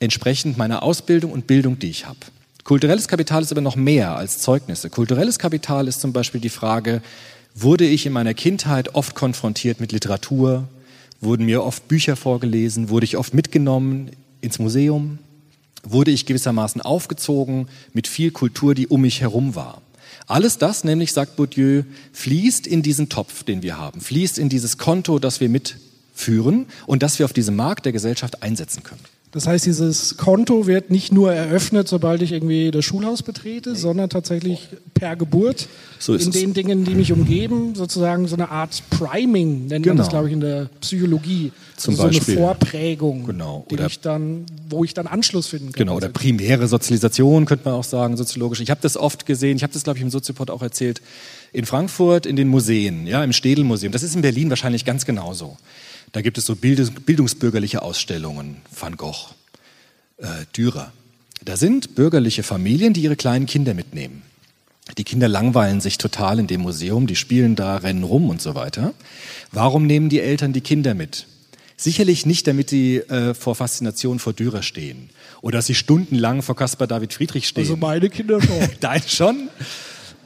entsprechend 0.00 0.58
meiner 0.58 0.82
Ausbildung 0.82 1.30
und 1.30 1.46
Bildung, 1.46 1.78
die 1.78 1.90
ich 1.90 2.06
habe. 2.06 2.18
Kulturelles 2.64 3.08
Kapital 3.08 3.42
ist 3.42 3.52
aber 3.52 3.60
noch 3.60 3.76
mehr 3.76 4.16
als 4.16 4.38
Zeugnisse. 4.38 4.90
Kulturelles 4.90 5.38
Kapital 5.38 5.88
ist 5.88 6.00
zum 6.00 6.12
Beispiel 6.12 6.40
die 6.40 6.48
Frage, 6.48 7.02
wurde 7.54 7.84
ich 7.84 8.06
in 8.06 8.12
meiner 8.12 8.34
Kindheit 8.34 8.94
oft 8.94 9.14
konfrontiert 9.14 9.80
mit 9.80 9.92
Literatur, 9.92 10.68
wurden 11.20 11.44
mir 11.44 11.62
oft 11.62 11.86
Bücher 11.88 12.16
vorgelesen, 12.16 12.88
wurde 12.88 13.04
ich 13.04 13.16
oft 13.16 13.34
mitgenommen 13.34 14.10
ins 14.40 14.58
Museum, 14.58 15.18
wurde 15.82 16.10
ich 16.10 16.26
gewissermaßen 16.26 16.80
aufgezogen 16.80 17.68
mit 17.92 18.06
viel 18.06 18.30
Kultur, 18.30 18.74
die 18.74 18.88
um 18.88 19.02
mich 19.02 19.20
herum 19.20 19.54
war. 19.54 19.81
Alles 20.32 20.56
das, 20.56 20.82
nämlich, 20.82 21.12
sagt 21.12 21.36
Bourdieu, 21.36 21.82
fließt 22.14 22.66
in 22.66 22.80
diesen 22.80 23.10
Topf, 23.10 23.42
den 23.42 23.60
wir 23.60 23.76
haben, 23.76 24.00
fließt 24.00 24.38
in 24.38 24.48
dieses 24.48 24.78
Konto, 24.78 25.18
das 25.18 25.40
wir 25.40 25.50
mitführen 25.50 26.68
und 26.86 27.02
das 27.02 27.18
wir 27.18 27.26
auf 27.26 27.34
diesem 27.34 27.54
Markt 27.54 27.84
der 27.84 27.92
Gesellschaft 27.92 28.42
einsetzen 28.42 28.82
können. 28.82 29.02
Das 29.34 29.46
heißt, 29.46 29.64
dieses 29.64 30.18
Konto 30.18 30.66
wird 30.66 30.90
nicht 30.90 31.10
nur 31.10 31.32
eröffnet, 31.32 31.88
sobald 31.88 32.20
ich 32.20 32.32
irgendwie 32.32 32.70
das 32.70 32.84
Schulhaus 32.84 33.22
betrete, 33.22 33.74
sondern 33.74 34.10
tatsächlich 34.10 34.68
per 34.92 35.16
Geburt 35.16 35.68
So 35.98 36.12
ist 36.12 36.24
in 36.24 36.28
es. 36.28 36.34
den 36.36 36.52
Dingen, 36.52 36.84
die 36.84 36.94
mich 36.94 37.12
umgeben, 37.12 37.74
sozusagen 37.74 38.28
so 38.28 38.36
eine 38.36 38.50
Art 38.50 38.82
Priming, 38.90 39.68
nennt 39.68 39.86
man 39.86 39.96
das, 39.96 40.08
Genau. 40.08 40.10
glaube 40.10 40.28
ich, 40.28 40.34
in 40.34 40.40
der 40.40 40.68
Psychologie. 40.82 41.50
Zum 41.78 41.92
also 41.94 42.02
so 42.02 42.08
Beispiel. 42.08 42.34
eine 42.36 42.44
Vorprägung, 42.46 43.24
Genau. 43.24 43.64
die 43.70 43.74
Oder- 43.76 43.86
ich 43.86 44.00
dann, 44.00 44.44
wo 44.68 44.84
ich 44.84 44.92
dann 44.92 45.06
Anschluss 45.06 45.46
finden 45.46 45.72
kann. 45.72 45.78
Genau, 45.86 45.96
oder 45.96 46.10
primäre 46.10 46.68
Sozialisation 46.68 47.46
könnte 47.46 47.64
man 47.64 47.72
auch 47.72 47.84
sagen, 47.84 48.18
soziologisch. 48.18 48.60
Ich 48.60 48.68
habe 48.70 48.80
das 48.82 48.98
oft 48.98 49.24
gesehen, 49.24 49.56
ich 49.56 49.62
habe 49.62 49.72
das, 49.72 49.82
glaube 49.82 49.98
ich, 49.98 50.02
im 50.02 50.10
Soziopod 50.10 50.50
auch 50.50 50.60
erzählt, 50.60 51.00
in 51.54 51.64
Frankfurt 51.64 52.26
in 52.26 52.36
den 52.36 52.48
Museen, 52.48 53.06
ja, 53.06 53.24
im 53.24 53.32
Städelmuseum. 53.32 53.92
Das 53.92 54.02
ist 54.02 54.14
in 54.14 54.20
Berlin 54.20 54.50
wahrscheinlich 54.50 54.84
ganz 54.84 55.06
genauso. 55.06 55.56
Da 56.12 56.20
gibt 56.20 56.38
es 56.38 56.44
so 56.44 56.54
Bildungs 56.54 56.90
bildungsbürgerliche 56.90 57.82
Ausstellungen, 57.82 58.56
Van 58.78 58.96
Gogh, 58.96 59.30
äh, 60.18 60.26
Dürer. 60.56 60.92
Da 61.44 61.56
sind 61.56 61.94
bürgerliche 61.94 62.42
Familien, 62.42 62.92
die 62.92 63.02
ihre 63.02 63.16
kleinen 63.16 63.46
Kinder 63.46 63.74
mitnehmen. 63.74 64.22
Die 64.98 65.04
Kinder 65.04 65.28
langweilen 65.28 65.80
sich 65.80 65.96
total 65.96 66.38
in 66.38 66.46
dem 66.46 66.60
Museum, 66.60 67.06
die 67.06 67.16
spielen 67.16 67.56
da, 67.56 67.76
rennen 67.76 68.04
rum 68.04 68.28
und 68.28 68.42
so 68.42 68.54
weiter. 68.54 68.94
Warum 69.50 69.86
nehmen 69.86 70.08
die 70.08 70.20
Eltern 70.20 70.52
die 70.52 70.60
Kinder 70.60 70.94
mit? 70.94 71.26
Sicherlich 71.76 72.26
nicht, 72.26 72.46
damit 72.46 72.68
sie 72.68 72.98
äh, 72.98 73.34
vor 73.34 73.54
Faszination 73.54 74.18
vor 74.18 74.32
Dürer 74.34 74.62
stehen 74.62 75.10
oder 75.40 75.58
dass 75.58 75.66
sie 75.66 75.74
stundenlang 75.74 76.42
vor 76.42 76.56
Caspar 76.56 76.86
David 76.86 77.12
Friedrich 77.12 77.48
stehen. 77.48 77.62
Also 77.62 77.76
meine 77.76 78.10
Kinder 78.10 78.40
schon. 78.40 78.68
Deine 78.80 79.08
schon, 79.08 79.48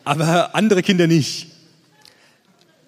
aber 0.04 0.54
andere 0.54 0.82
Kinder 0.82 1.06
nicht. 1.06 1.46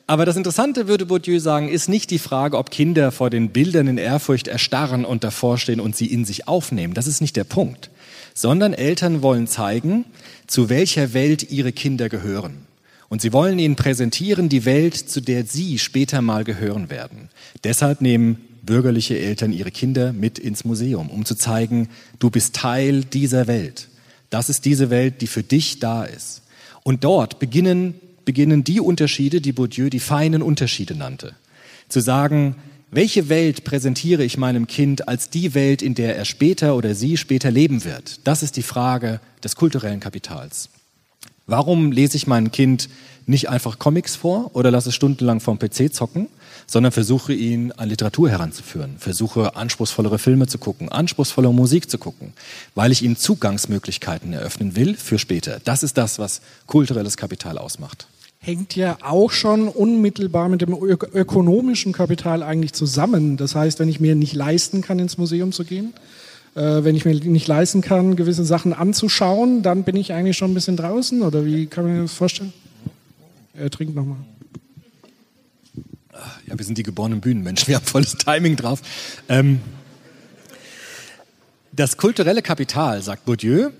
Aber 0.08 0.24
das 0.24 0.36
Interessante, 0.36 0.88
würde 0.88 1.04
Bourdieu 1.04 1.38
sagen, 1.38 1.68
ist 1.68 1.90
nicht 1.90 2.10
die 2.10 2.18
Frage, 2.18 2.56
ob 2.56 2.70
Kinder 2.70 3.12
vor 3.12 3.28
den 3.28 3.50
Bildern 3.50 3.88
in 3.88 3.98
Ehrfurcht 3.98 4.48
erstarren 4.48 5.04
und 5.04 5.22
davor 5.22 5.58
stehen 5.58 5.80
und 5.80 5.96
sie 5.96 6.06
in 6.06 6.24
sich 6.24 6.48
aufnehmen. 6.48 6.94
Das 6.94 7.06
ist 7.06 7.20
nicht 7.20 7.36
der 7.36 7.44
Punkt. 7.44 7.90
Sondern 8.32 8.72
Eltern 8.72 9.20
wollen 9.20 9.46
zeigen, 9.46 10.06
zu 10.46 10.70
welcher 10.70 11.12
Welt 11.12 11.50
ihre 11.50 11.72
Kinder 11.72 12.08
gehören. 12.08 12.66
Und 13.10 13.20
sie 13.20 13.34
wollen 13.34 13.58
ihnen 13.58 13.76
präsentieren 13.76 14.48
die 14.48 14.64
Welt, 14.64 14.96
zu 14.96 15.20
der 15.20 15.44
sie 15.44 15.78
später 15.78 16.22
mal 16.22 16.42
gehören 16.42 16.88
werden. 16.88 17.28
Deshalb 17.62 18.00
nehmen 18.00 18.38
bürgerliche 18.62 19.18
Eltern 19.18 19.52
ihre 19.52 19.70
Kinder 19.70 20.14
mit 20.14 20.38
ins 20.38 20.64
Museum, 20.64 21.10
um 21.10 21.26
zu 21.26 21.34
zeigen, 21.34 21.90
du 22.18 22.30
bist 22.30 22.56
Teil 22.56 23.04
dieser 23.04 23.46
Welt. 23.46 23.88
Das 24.30 24.48
ist 24.48 24.64
diese 24.64 24.88
Welt, 24.88 25.20
die 25.20 25.26
für 25.26 25.42
dich 25.42 25.80
da 25.80 26.04
ist. 26.04 26.40
Und 26.82 27.04
dort 27.04 27.38
beginnen, 27.38 28.00
beginnen 28.28 28.62
die 28.62 28.78
Unterschiede, 28.78 29.40
die 29.40 29.52
Bourdieu 29.52 29.88
die 29.88 30.00
feinen 30.00 30.42
Unterschiede 30.42 30.94
nannte. 30.94 31.34
Zu 31.88 32.00
sagen, 32.00 32.56
welche 32.90 33.30
Welt 33.30 33.64
präsentiere 33.64 34.22
ich 34.22 34.36
meinem 34.36 34.66
Kind 34.66 35.08
als 35.08 35.30
die 35.30 35.54
Welt, 35.54 35.80
in 35.80 35.94
der 35.94 36.14
er 36.14 36.26
später 36.26 36.76
oder 36.76 36.94
sie 36.94 37.16
später 37.16 37.50
leben 37.50 37.84
wird? 37.84 38.20
Das 38.24 38.42
ist 38.42 38.58
die 38.58 38.62
Frage 38.62 39.20
des 39.42 39.56
kulturellen 39.56 40.00
Kapitals. 40.00 40.68
Warum 41.46 41.90
lese 41.90 42.18
ich 42.18 42.26
meinem 42.26 42.52
Kind 42.52 42.90
nicht 43.24 43.48
einfach 43.48 43.78
Comics 43.78 44.14
vor 44.14 44.54
oder 44.54 44.70
lasse 44.70 44.90
es 44.90 44.94
stundenlang 44.94 45.40
vom 45.40 45.58
PC 45.58 45.94
zocken, 45.94 46.28
sondern 46.66 46.92
versuche 46.92 47.32
ihn 47.32 47.72
an 47.72 47.88
Literatur 47.88 48.28
heranzuführen, 48.28 48.96
versuche 48.98 49.56
anspruchsvollere 49.56 50.18
Filme 50.18 50.46
zu 50.46 50.58
gucken, 50.58 50.90
anspruchsvollere 50.90 51.54
Musik 51.54 51.90
zu 51.90 51.96
gucken, 51.96 52.34
weil 52.74 52.92
ich 52.92 53.02
ihm 53.02 53.16
Zugangsmöglichkeiten 53.16 54.34
eröffnen 54.34 54.76
will 54.76 54.94
für 54.94 55.18
später. 55.18 55.60
Das 55.64 55.82
ist 55.82 55.96
das, 55.96 56.18
was 56.18 56.42
kulturelles 56.66 57.16
Kapital 57.16 57.56
ausmacht. 57.56 58.06
Hängt 58.40 58.76
ja 58.76 58.98
auch 59.02 59.30
schon 59.30 59.68
unmittelbar 59.68 60.48
mit 60.48 60.62
dem 60.62 60.72
ök 60.72 61.10
ökonomischen 61.12 61.92
Kapital 61.92 62.42
eigentlich 62.42 62.72
zusammen. 62.72 63.36
Das 63.36 63.54
heißt, 63.54 63.78
wenn 63.78 63.88
ich 63.88 64.00
mir 64.00 64.14
nicht 64.14 64.34
leisten 64.34 64.80
kann, 64.80 64.98
ins 64.98 65.18
Museum 65.18 65.52
zu 65.52 65.64
gehen, 65.64 65.92
äh, 66.54 66.84
wenn 66.84 66.94
ich 66.94 67.04
mir 67.04 67.14
nicht 67.14 67.46
leisten 67.46 67.80
kann, 67.80 68.16
gewisse 68.16 68.44
Sachen 68.44 68.72
anzuschauen, 68.72 69.62
dann 69.62 69.84
bin 69.84 69.96
ich 69.96 70.12
eigentlich 70.12 70.36
schon 70.36 70.52
ein 70.52 70.54
bisschen 70.54 70.76
draußen. 70.76 71.22
Oder 71.22 71.44
wie 71.44 71.66
kann 71.66 71.84
man 71.84 72.02
das 72.02 72.12
vorstellen? 72.12 72.52
Er 73.54 73.70
trinkt 73.70 73.94
nochmal. 73.94 74.18
Ja, 76.46 76.58
wir 76.58 76.64
sind 76.64 76.78
die 76.78 76.82
geborenen 76.82 77.20
Bühnenmenschen, 77.20 77.68
wir 77.68 77.76
haben 77.76 77.84
volles 77.84 78.16
Timing 78.16 78.56
drauf. 78.56 78.80
Ähm, 79.28 79.60
das 81.72 81.96
kulturelle 81.96 82.42
Kapital, 82.42 83.02
sagt 83.02 83.24
Bourdieu, 83.24 83.70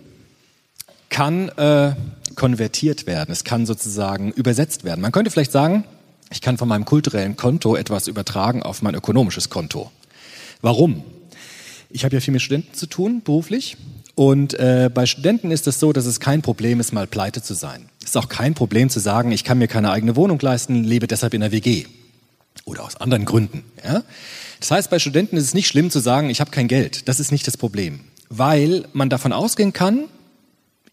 kann 1.09 1.49
äh, 1.51 1.95
konvertiert 2.35 3.07
werden. 3.07 3.33
Es 3.33 3.45
kann 3.45 3.67
sozusagen 3.67 4.33
übersetzt 4.33 4.85
werden. 4.85 5.01
Man 5.01 5.13
könnte 5.13 5.31
vielleicht 5.31 5.53
sagen, 5.53 5.85
ich 6.31 6.41
kann 6.41 6.59
von 6.59 6.69
meinem 6.69 6.85
kulturellen 6.85 7.37
Konto 7.37 7.77
etwas 7.77 8.07
übertragen 8.07 8.63
auf 8.63 8.83
mein 8.83 8.95
ökonomisches 8.95 9.51
Konto. 9.51 9.91
Warum? 10.61 11.05
Ich 11.91 12.05
habe 12.05 12.15
ja 12.15 12.21
viel 12.21 12.33
mit 12.33 12.43
Studenten 12.43 12.75
zu 12.75 12.87
tun, 12.87 13.23
beruflich. 13.23 13.77
Und 14.15 14.55
äh, 14.55 14.91
bei 14.93 15.07
Studenten 15.07 15.51
ist 15.51 15.67
es 15.69 15.79
so, 15.79 15.93
dass 15.93 16.05
es 16.05 16.21
kein 16.21 16.43
Problem 16.43 16.81
ist, 16.81 16.93
mal 16.93 17.07
pleite 17.07 17.41
zu 17.41 17.55
sein. 17.55 17.89
Es 18.01 18.11
ist 18.11 18.17
auch 18.17 18.29
kein 18.29 18.55
Problem 18.55 18.91
zu 18.91 19.01
sagen, 19.01 19.33
ich 19.33 19.45
kann 19.45 19.59
mir 19.59 19.69
keine 19.69 19.91
eigene 19.91 20.17
Wohnung 20.17 20.39
leisten, 20.41 20.85
lebe 20.85 21.07
deshalb 21.07 21.35
in 21.35 21.41
der 21.41 21.53
WG. 21.53 21.87
Oder 22.65 22.85
aus 22.85 22.97
anderen 22.97 23.25
Gründen. 23.25 23.63
Ja? 23.85 24.03
Das 24.61 24.71
heißt, 24.71 24.91
bei 24.91 24.99
Studenten 24.99 25.37
ist 25.37 25.45
es 25.45 25.55
nicht 25.55 25.69
schlimm 25.69 25.91
zu 25.91 26.01
sagen, 26.01 26.31
ich 26.31 26.41
habe 26.41 26.51
kein 26.51 26.69
Geld. 26.69 27.09
Das 27.09 27.21
ist 27.21 27.33
nicht 27.33 27.47
das 27.47 27.57
Problem. 27.57 28.01
Weil 28.29 28.87
man 28.93 29.09
davon 29.09 29.33
ausgehen 29.33 29.73
kann, 29.73 30.05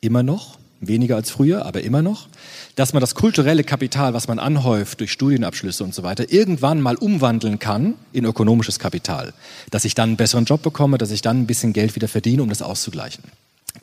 immer 0.02 0.24
noch, 0.24 0.60
weniger 0.88 1.16
als 1.16 1.30
früher, 1.32 1.66
aber 1.66 1.82
immer 1.82 2.02
noch, 2.02 2.28
dass 2.76 2.94
man 2.94 3.02
das 3.02 3.16
kulturelle 3.16 3.64
Kapital, 3.64 4.14
was 4.14 4.28
man 4.28 4.40
anhäuft 4.40 5.00
durch 5.00 5.12
Studienabschlüsse 5.12 5.84
und 5.84 5.94
so 5.94 6.04
weiter, 6.04 6.32
irgendwann 6.32 6.82
mal 6.82 6.96
umwandeln 6.96 7.60
kann 7.60 7.96
in 8.14 8.26
ökonomisches 8.26 8.80
Kapital. 8.80 9.34
Dass 9.72 9.86
ich 9.86 9.96
dann 9.96 10.10
einen 10.10 10.18
besseren 10.18 10.46
Job 10.46 10.62
bekomme, 10.62 10.98
dass 10.98 11.12
ich 11.12 11.22
dann 11.22 11.42
ein 11.42 11.48
bisschen 11.48 11.74
Geld 11.74 11.96
wieder 11.96 12.08
verdiene, 12.08 12.44
um 12.44 12.50
das 12.50 12.62
auszugleichen. 12.62 13.24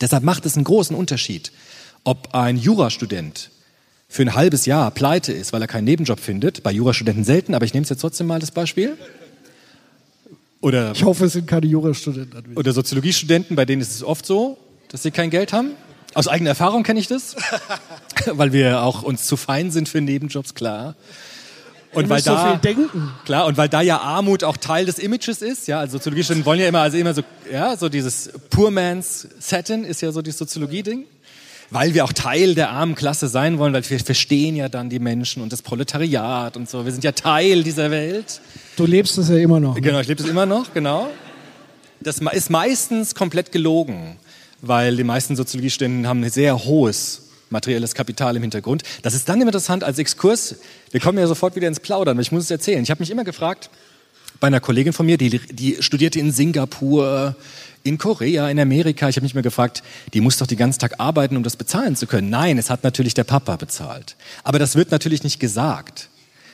Deshalb 0.00 0.24
macht 0.24 0.46
es 0.46 0.56
einen 0.56 0.64
großen 0.64 0.96
Unterschied, 0.96 1.52
ob 2.04 2.34
ein 2.34 2.56
Jurastudent 2.56 3.50
für 4.08 4.22
ein 4.22 4.34
halbes 4.34 4.66
Jahr 4.66 4.90
pleite 4.90 5.32
ist, 5.32 5.52
weil 5.52 5.62
er 5.62 5.68
keinen 5.68 5.84
Nebenjob 5.84 6.20
findet, 6.20 6.62
bei 6.62 6.70
Jurastudenten 6.72 7.24
selten, 7.24 7.54
aber 7.54 7.64
ich 7.64 7.72
nehme 7.72 7.84
es 7.84 7.88
jetzt 7.88 8.00
trotzdem 8.00 8.26
mal 8.26 8.40
das 8.40 8.50
Beispiel. 8.50 8.96
Oder 10.60 10.92
Ich 10.92 11.02
hoffe, 11.02 11.24
es 11.24 11.32
sind 11.32 11.46
keine 11.46 11.66
Jurastudenten. 11.66 12.56
oder 12.56 12.72
Soziologiestudenten, 12.72 13.56
bei 13.56 13.64
denen 13.64 13.82
ist 13.82 13.94
es 13.94 14.04
oft 14.04 14.26
so, 14.26 14.58
dass 14.88 15.02
sie 15.02 15.10
kein 15.10 15.30
Geld 15.30 15.52
haben. 15.52 15.70
Aus 16.14 16.28
eigener 16.28 16.50
Erfahrung 16.50 16.82
kenne 16.82 17.00
ich 17.00 17.08
das, 17.08 17.36
weil 18.26 18.52
wir 18.52 18.82
auch 18.82 19.02
uns 19.02 19.24
zu 19.24 19.36
fein 19.36 19.70
sind 19.70 19.88
für 19.88 20.00
Nebenjobs, 20.00 20.54
klar. 20.54 20.94
Und 21.92 22.08
weil 22.08 22.22
so 22.22 22.32
da 22.32 22.52
viel 22.52 22.58
denken. 22.60 23.12
klar 23.24 23.44
und 23.46 23.58
weil 23.58 23.68
da 23.68 23.82
ja 23.82 23.98
Armut 23.98 24.44
auch 24.44 24.56
Teil 24.56 24.86
des 24.86 24.98
Images 24.98 25.42
ist, 25.42 25.68
ja, 25.68 25.78
also 25.78 25.98
Soziologiestudenten 25.98 26.46
wollen 26.46 26.60
ja 26.60 26.68
immer 26.68 26.80
also 26.80 26.96
immer 26.96 27.12
so 27.12 27.22
ja, 27.50 27.76
so 27.76 27.88
dieses 27.88 28.30
Poor 28.48 28.70
Man's 28.70 29.28
Satin 29.38 29.84
ist 29.84 30.00
ja 30.00 30.10
so 30.10 30.22
die 30.22 30.30
Soziologie 30.30 30.82
Ding. 30.82 31.04
Weil 31.70 31.94
wir 31.94 32.04
auch 32.04 32.12
Teil 32.12 32.54
der 32.54 32.68
armen 32.68 32.94
Klasse 32.94 33.28
sein 33.28 33.56
wollen, 33.56 33.72
weil 33.72 33.88
wir 33.88 33.98
verstehen 33.98 34.56
ja 34.56 34.68
dann 34.68 34.90
die 34.90 34.98
Menschen 34.98 35.42
und 35.42 35.54
das 35.54 35.62
Proletariat 35.62 36.58
und 36.58 36.68
so. 36.68 36.84
Wir 36.84 36.92
sind 36.92 37.02
ja 37.02 37.12
Teil 37.12 37.62
dieser 37.62 37.90
Welt. 37.90 38.42
Du 38.76 38.84
lebst 38.84 39.16
es 39.16 39.30
ja 39.30 39.36
immer 39.36 39.58
noch. 39.58 39.74
Genau, 39.76 40.00
ich 40.00 40.06
lebe 40.06 40.20
das 40.20 40.30
immer 40.30 40.44
noch, 40.44 40.74
genau. 40.74 41.08
Das 42.00 42.18
ist 42.18 42.50
meistens 42.50 43.14
komplett 43.14 43.52
gelogen, 43.52 44.18
weil 44.62 44.96
die 44.96 45.04
meisten 45.04 45.36
Soziologiestudenten 45.36 46.06
haben 46.06 46.24
ein 46.24 46.30
sehr 46.30 46.64
hohes 46.64 47.22
materielles 47.50 47.94
Kapital 47.94 48.36
im 48.36 48.42
Hintergrund. 48.42 48.82
Das 49.02 49.12
ist 49.12 49.28
dann 49.28 49.42
interessant 49.42 49.84
als 49.84 49.98
Exkurs. 49.98 50.56
Wir 50.90 51.00
kommen 51.00 51.18
ja 51.18 51.26
sofort 51.26 51.54
wieder 51.54 51.68
ins 51.68 51.80
Plaudern, 51.80 52.16
aber 52.16 52.22
ich 52.22 52.32
muss 52.32 52.44
es 52.44 52.50
erzählen. 52.50 52.82
Ich 52.82 52.90
habe 52.90 53.00
mich 53.00 53.10
immer 53.10 53.24
gefragt, 53.24 53.68
bei 54.40 54.46
einer 54.46 54.60
Kollegin 54.60 54.92
von 54.92 55.04
mir, 55.04 55.18
die, 55.18 55.38
die 55.38 55.76
studierte 55.80 56.18
in 56.18 56.32
Singapur, 56.32 57.36
in 57.84 57.98
Korea, 57.98 58.48
in 58.48 58.58
Amerika. 58.58 59.08
Ich 59.08 59.16
habe 59.16 59.24
mich 59.24 59.34
immer 59.34 59.42
gefragt, 59.42 59.82
die 60.14 60.20
muss 60.20 60.38
doch 60.38 60.46
den 60.46 60.58
ganzen 60.58 60.80
Tag 60.80 60.98
arbeiten, 60.98 61.36
um 61.36 61.42
das 61.42 61.56
bezahlen 61.56 61.94
zu 61.94 62.06
können. 62.06 62.30
Nein, 62.30 62.58
es 62.58 62.70
hat 62.70 62.82
natürlich 62.82 63.14
der 63.14 63.24
Papa 63.24 63.56
bezahlt. 63.56 64.16
Aber 64.42 64.58
das 64.58 64.74
wird 64.74 64.90
natürlich 64.90 65.22
nicht 65.22 65.38
gesagt, 65.38 66.08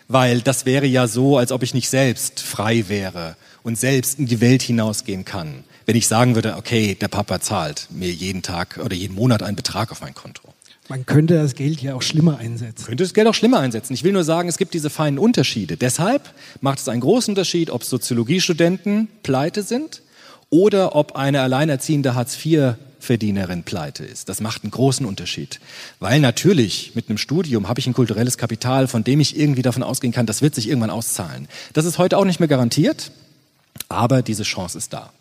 weil 0.08 0.40
das 0.40 0.66
wäre 0.66 0.86
ja 0.86 1.06
so, 1.06 1.38
als 1.38 1.52
ob 1.52 1.62
ich 1.62 1.74
nicht 1.74 1.88
selbst 1.88 2.40
frei 2.40 2.84
wäre 2.88 3.36
und 3.62 3.78
selbst 3.78 4.18
in 4.18 4.26
die 4.26 4.40
Welt 4.40 4.62
hinausgehen 4.62 5.24
kann, 5.24 5.64
wenn 5.88 5.96
ich 5.96 6.06
sagen 6.06 6.34
würde, 6.34 6.56
okay, 6.58 6.94
der 7.00 7.08
Papa 7.08 7.40
zahlt 7.40 7.88
mir 7.88 8.12
jeden 8.12 8.42
Tag 8.42 8.78
oder 8.84 8.94
jeden 8.94 9.14
Monat 9.14 9.42
einen 9.42 9.56
Betrag 9.56 9.90
auf 9.90 10.02
mein 10.02 10.12
Konto. 10.12 10.42
Man 10.90 11.06
könnte 11.06 11.36
das 11.36 11.54
Geld 11.54 11.80
ja 11.80 11.94
auch 11.94 12.02
schlimmer 12.02 12.36
einsetzen. 12.36 12.84
Könnte 12.84 13.04
das 13.04 13.14
Geld 13.14 13.26
auch 13.26 13.32
schlimmer 13.32 13.60
einsetzen. 13.60 13.94
Ich 13.94 14.04
will 14.04 14.12
nur 14.12 14.22
sagen, 14.22 14.50
es 14.50 14.58
gibt 14.58 14.74
diese 14.74 14.90
feinen 14.90 15.18
Unterschiede. 15.18 15.78
Deshalb 15.78 16.30
macht 16.60 16.80
es 16.80 16.90
einen 16.90 17.00
großen 17.00 17.32
Unterschied, 17.32 17.70
ob 17.70 17.84
Soziologiestudenten 17.84 19.08
pleite 19.22 19.62
sind 19.62 20.02
oder 20.50 20.94
ob 20.94 21.16
eine 21.16 21.40
alleinerziehende 21.40 22.14
Hartz-IV-Verdienerin 22.14 23.62
pleite 23.62 24.04
ist. 24.04 24.28
Das 24.28 24.42
macht 24.42 24.64
einen 24.64 24.72
großen 24.72 25.06
Unterschied. 25.06 25.58
Weil 26.00 26.20
natürlich 26.20 26.92
mit 26.96 27.08
einem 27.08 27.16
Studium 27.16 27.66
habe 27.66 27.80
ich 27.80 27.86
ein 27.86 27.94
kulturelles 27.94 28.36
Kapital, 28.36 28.88
von 28.88 29.04
dem 29.04 29.20
ich 29.20 29.38
irgendwie 29.38 29.62
davon 29.62 29.82
ausgehen 29.82 30.12
kann, 30.12 30.26
das 30.26 30.42
wird 30.42 30.54
sich 30.54 30.68
irgendwann 30.68 30.90
auszahlen. 30.90 31.48
Das 31.72 31.86
ist 31.86 31.96
heute 31.96 32.18
auch 32.18 32.26
nicht 32.26 32.40
mehr 32.40 32.48
garantiert, 32.48 33.10
aber 33.88 34.20
diese 34.20 34.42
Chance 34.42 34.76
ist 34.76 34.92
da. 34.92 35.14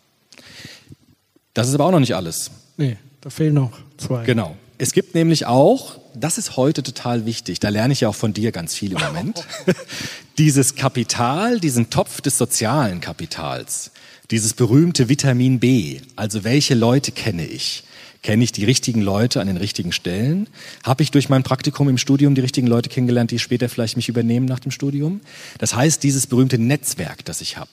Das 1.58 1.66
ist 1.66 1.74
aber 1.74 1.86
auch 1.86 1.90
noch 1.90 1.98
nicht 1.98 2.14
alles. 2.14 2.52
Nee, 2.76 2.98
da 3.20 3.30
fehlen 3.30 3.54
noch 3.54 3.72
zwei. 3.96 4.22
Genau. 4.24 4.56
Es 4.78 4.92
gibt 4.92 5.16
nämlich 5.16 5.46
auch, 5.46 5.98
das 6.14 6.38
ist 6.38 6.56
heute 6.56 6.84
total 6.84 7.26
wichtig, 7.26 7.58
da 7.58 7.68
lerne 7.68 7.92
ich 7.92 8.02
ja 8.02 8.08
auch 8.08 8.14
von 8.14 8.32
dir 8.32 8.52
ganz 8.52 8.76
viel 8.76 8.92
im 8.92 9.00
Moment, 9.00 9.44
dieses 10.38 10.76
Kapital, 10.76 11.58
diesen 11.58 11.90
Topf 11.90 12.20
des 12.20 12.38
sozialen 12.38 13.00
Kapitals, 13.00 13.90
dieses 14.30 14.54
berühmte 14.54 15.08
Vitamin 15.08 15.58
B, 15.58 15.98
also 16.14 16.44
welche 16.44 16.76
Leute 16.76 17.10
kenne 17.10 17.44
ich? 17.44 17.82
Kenne 18.22 18.44
ich 18.44 18.52
die 18.52 18.64
richtigen 18.64 19.02
Leute 19.02 19.40
an 19.40 19.48
den 19.48 19.56
richtigen 19.56 19.90
Stellen? 19.90 20.48
Habe 20.84 21.02
ich 21.02 21.10
durch 21.10 21.28
mein 21.28 21.42
Praktikum 21.42 21.88
im 21.88 21.98
Studium 21.98 22.36
die 22.36 22.40
richtigen 22.40 22.68
Leute 22.68 22.88
kennengelernt, 22.88 23.32
die 23.32 23.40
später 23.40 23.68
vielleicht 23.68 23.96
mich 23.96 24.08
übernehmen 24.08 24.46
nach 24.46 24.60
dem 24.60 24.70
Studium? 24.70 25.22
Das 25.58 25.74
heißt, 25.74 26.04
dieses 26.04 26.28
berühmte 26.28 26.56
Netzwerk, 26.56 27.24
das 27.24 27.40
ich 27.40 27.56
habe, 27.56 27.70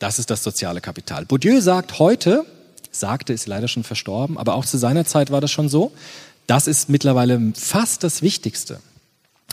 das 0.00 0.18
ist 0.18 0.28
das 0.28 0.42
soziale 0.42 0.80
Kapital. 0.80 1.24
Bourdieu 1.24 1.60
sagt 1.60 2.00
heute, 2.00 2.44
sagte, 2.90 3.32
ist 3.32 3.46
leider 3.46 3.68
schon 3.68 3.84
verstorben, 3.84 4.38
aber 4.38 4.54
auch 4.54 4.64
zu 4.64 4.78
seiner 4.78 5.04
Zeit 5.04 5.30
war 5.30 5.40
das 5.40 5.50
schon 5.50 5.68
so, 5.68 5.92
das 6.46 6.66
ist 6.66 6.88
mittlerweile 6.88 7.52
fast 7.54 8.04
das 8.04 8.22
Wichtigste. 8.22 8.80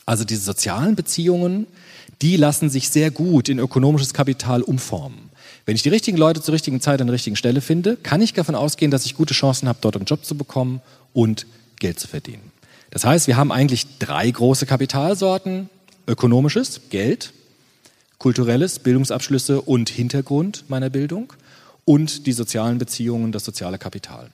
Also 0.05 0.23
diese 0.23 0.41
sozialen 0.41 0.95
Beziehungen, 0.95 1.67
die 2.21 2.37
lassen 2.37 2.69
sich 2.69 2.89
sehr 2.89 3.11
gut 3.11 3.49
in 3.49 3.59
ökonomisches 3.59 4.13
Kapital 4.13 4.61
umformen. 4.61 5.29
Wenn 5.65 5.75
ich 5.75 5.81
die 5.81 5.89
richtigen 5.89 6.17
Leute 6.17 6.41
zur 6.41 6.53
richtigen 6.53 6.79
Zeit 6.79 7.01
an 7.01 7.07
der 7.07 7.15
richtigen 7.15 7.35
Stelle 7.35 7.61
finde, 7.61 7.97
kann 7.97 8.21
ich 8.21 8.33
davon 8.33 8.55
ausgehen, 8.55 8.91
dass 8.91 9.05
ich 9.05 9.15
gute 9.15 9.33
Chancen 9.33 9.67
habe, 9.67 9.79
dort 9.81 9.95
einen 9.95 10.05
Job 10.05 10.23
zu 10.23 10.35
bekommen 10.35 10.81
und 11.13 11.47
Geld 11.79 11.99
zu 11.99 12.07
verdienen. 12.07 12.51
Das 12.91 13.03
heißt, 13.03 13.27
wir 13.27 13.35
haben 13.35 13.51
eigentlich 13.51 13.97
drei 13.99 14.29
große 14.29 14.65
Kapitalsorten. 14.65 15.69
Ökonomisches, 16.07 16.81
Geld, 16.91 17.33
kulturelles, 18.19 18.79
Bildungsabschlüsse 18.79 19.59
und 19.59 19.89
Hintergrund 19.89 20.65
meiner 20.67 20.91
Bildung 20.91 21.33
und 21.85 22.25
die 22.27 22.33
sozialen 22.33 22.77
Beziehungen, 22.77 23.31
das 23.31 23.45
soziale 23.45 23.77
Kapital. 23.77 24.29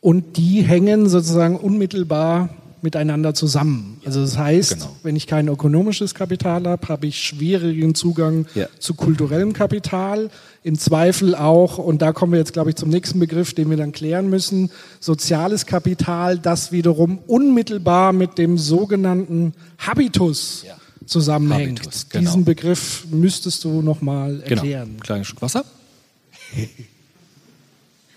Und 0.00 0.36
die 0.36 0.62
hängen 0.62 1.08
sozusagen 1.08 1.56
unmittelbar 1.56 2.48
miteinander 2.84 3.32
zusammen. 3.32 4.00
Also 4.04 4.20
das 4.22 4.36
heißt, 4.36 4.74
Genau. 4.74 4.96
wenn 5.04 5.14
ich 5.14 5.28
kein 5.28 5.46
ökonomisches 5.46 6.14
Kapital 6.14 6.64
habe, 6.66 6.88
habe 6.88 7.06
ich 7.06 7.22
schwierigen 7.22 7.94
Zugang 7.94 8.46
Ja. 8.56 8.66
zu 8.80 8.94
kulturellem 8.94 9.52
Kapital. 9.52 10.30
Im 10.64 10.76
Zweifel 10.76 11.36
auch, 11.36 11.78
und 11.78 12.02
da 12.02 12.12
kommen 12.12 12.32
wir 12.32 12.40
jetzt, 12.40 12.52
glaube 12.52 12.70
ich, 12.70 12.76
zum 12.76 12.88
nächsten 12.88 13.20
Begriff, 13.20 13.54
den 13.54 13.70
wir 13.70 13.76
dann 13.76 13.92
klären 13.92 14.28
müssen, 14.28 14.70
soziales 14.98 15.66
Kapital, 15.66 16.40
das 16.40 16.72
wiederum 16.72 17.18
unmittelbar 17.28 18.12
mit 18.12 18.36
dem 18.36 18.58
sogenannten 18.58 19.54
Habitus 19.78 20.64
Ja. 20.66 20.74
zusammenhängt. 21.06 21.78
Habitus, 21.82 22.08
genau. 22.08 22.24
Diesen 22.30 22.44
Begriff 22.44 23.06
müsstest 23.12 23.62
du 23.62 23.80
nochmal 23.82 24.40
erklären. 24.42 24.88
Genau. 24.94 25.02
Kleinen 25.04 25.24
Schluck 25.24 25.42
Wasser. 25.42 25.64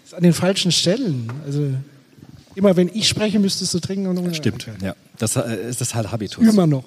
Ist 0.03 0.13
an 0.13 0.23
den 0.23 0.33
falschen 0.33 0.71
Stellen. 0.71 1.31
Also 1.45 1.73
immer 2.55 2.75
wenn 2.75 2.89
ich 2.93 3.07
spreche, 3.07 3.39
müsstest 3.39 3.73
du 3.73 3.79
trinken. 3.79 4.07
Und 4.07 4.35
Stimmt. 4.35 4.67
Okay. 4.67 4.85
Ja, 4.85 4.95
das 5.17 5.35
äh, 5.35 5.69
ist 5.69 5.81
das 5.81 5.95
halt 5.95 6.11
Habitus. 6.11 6.45
Immer 6.45 6.67
noch. 6.67 6.83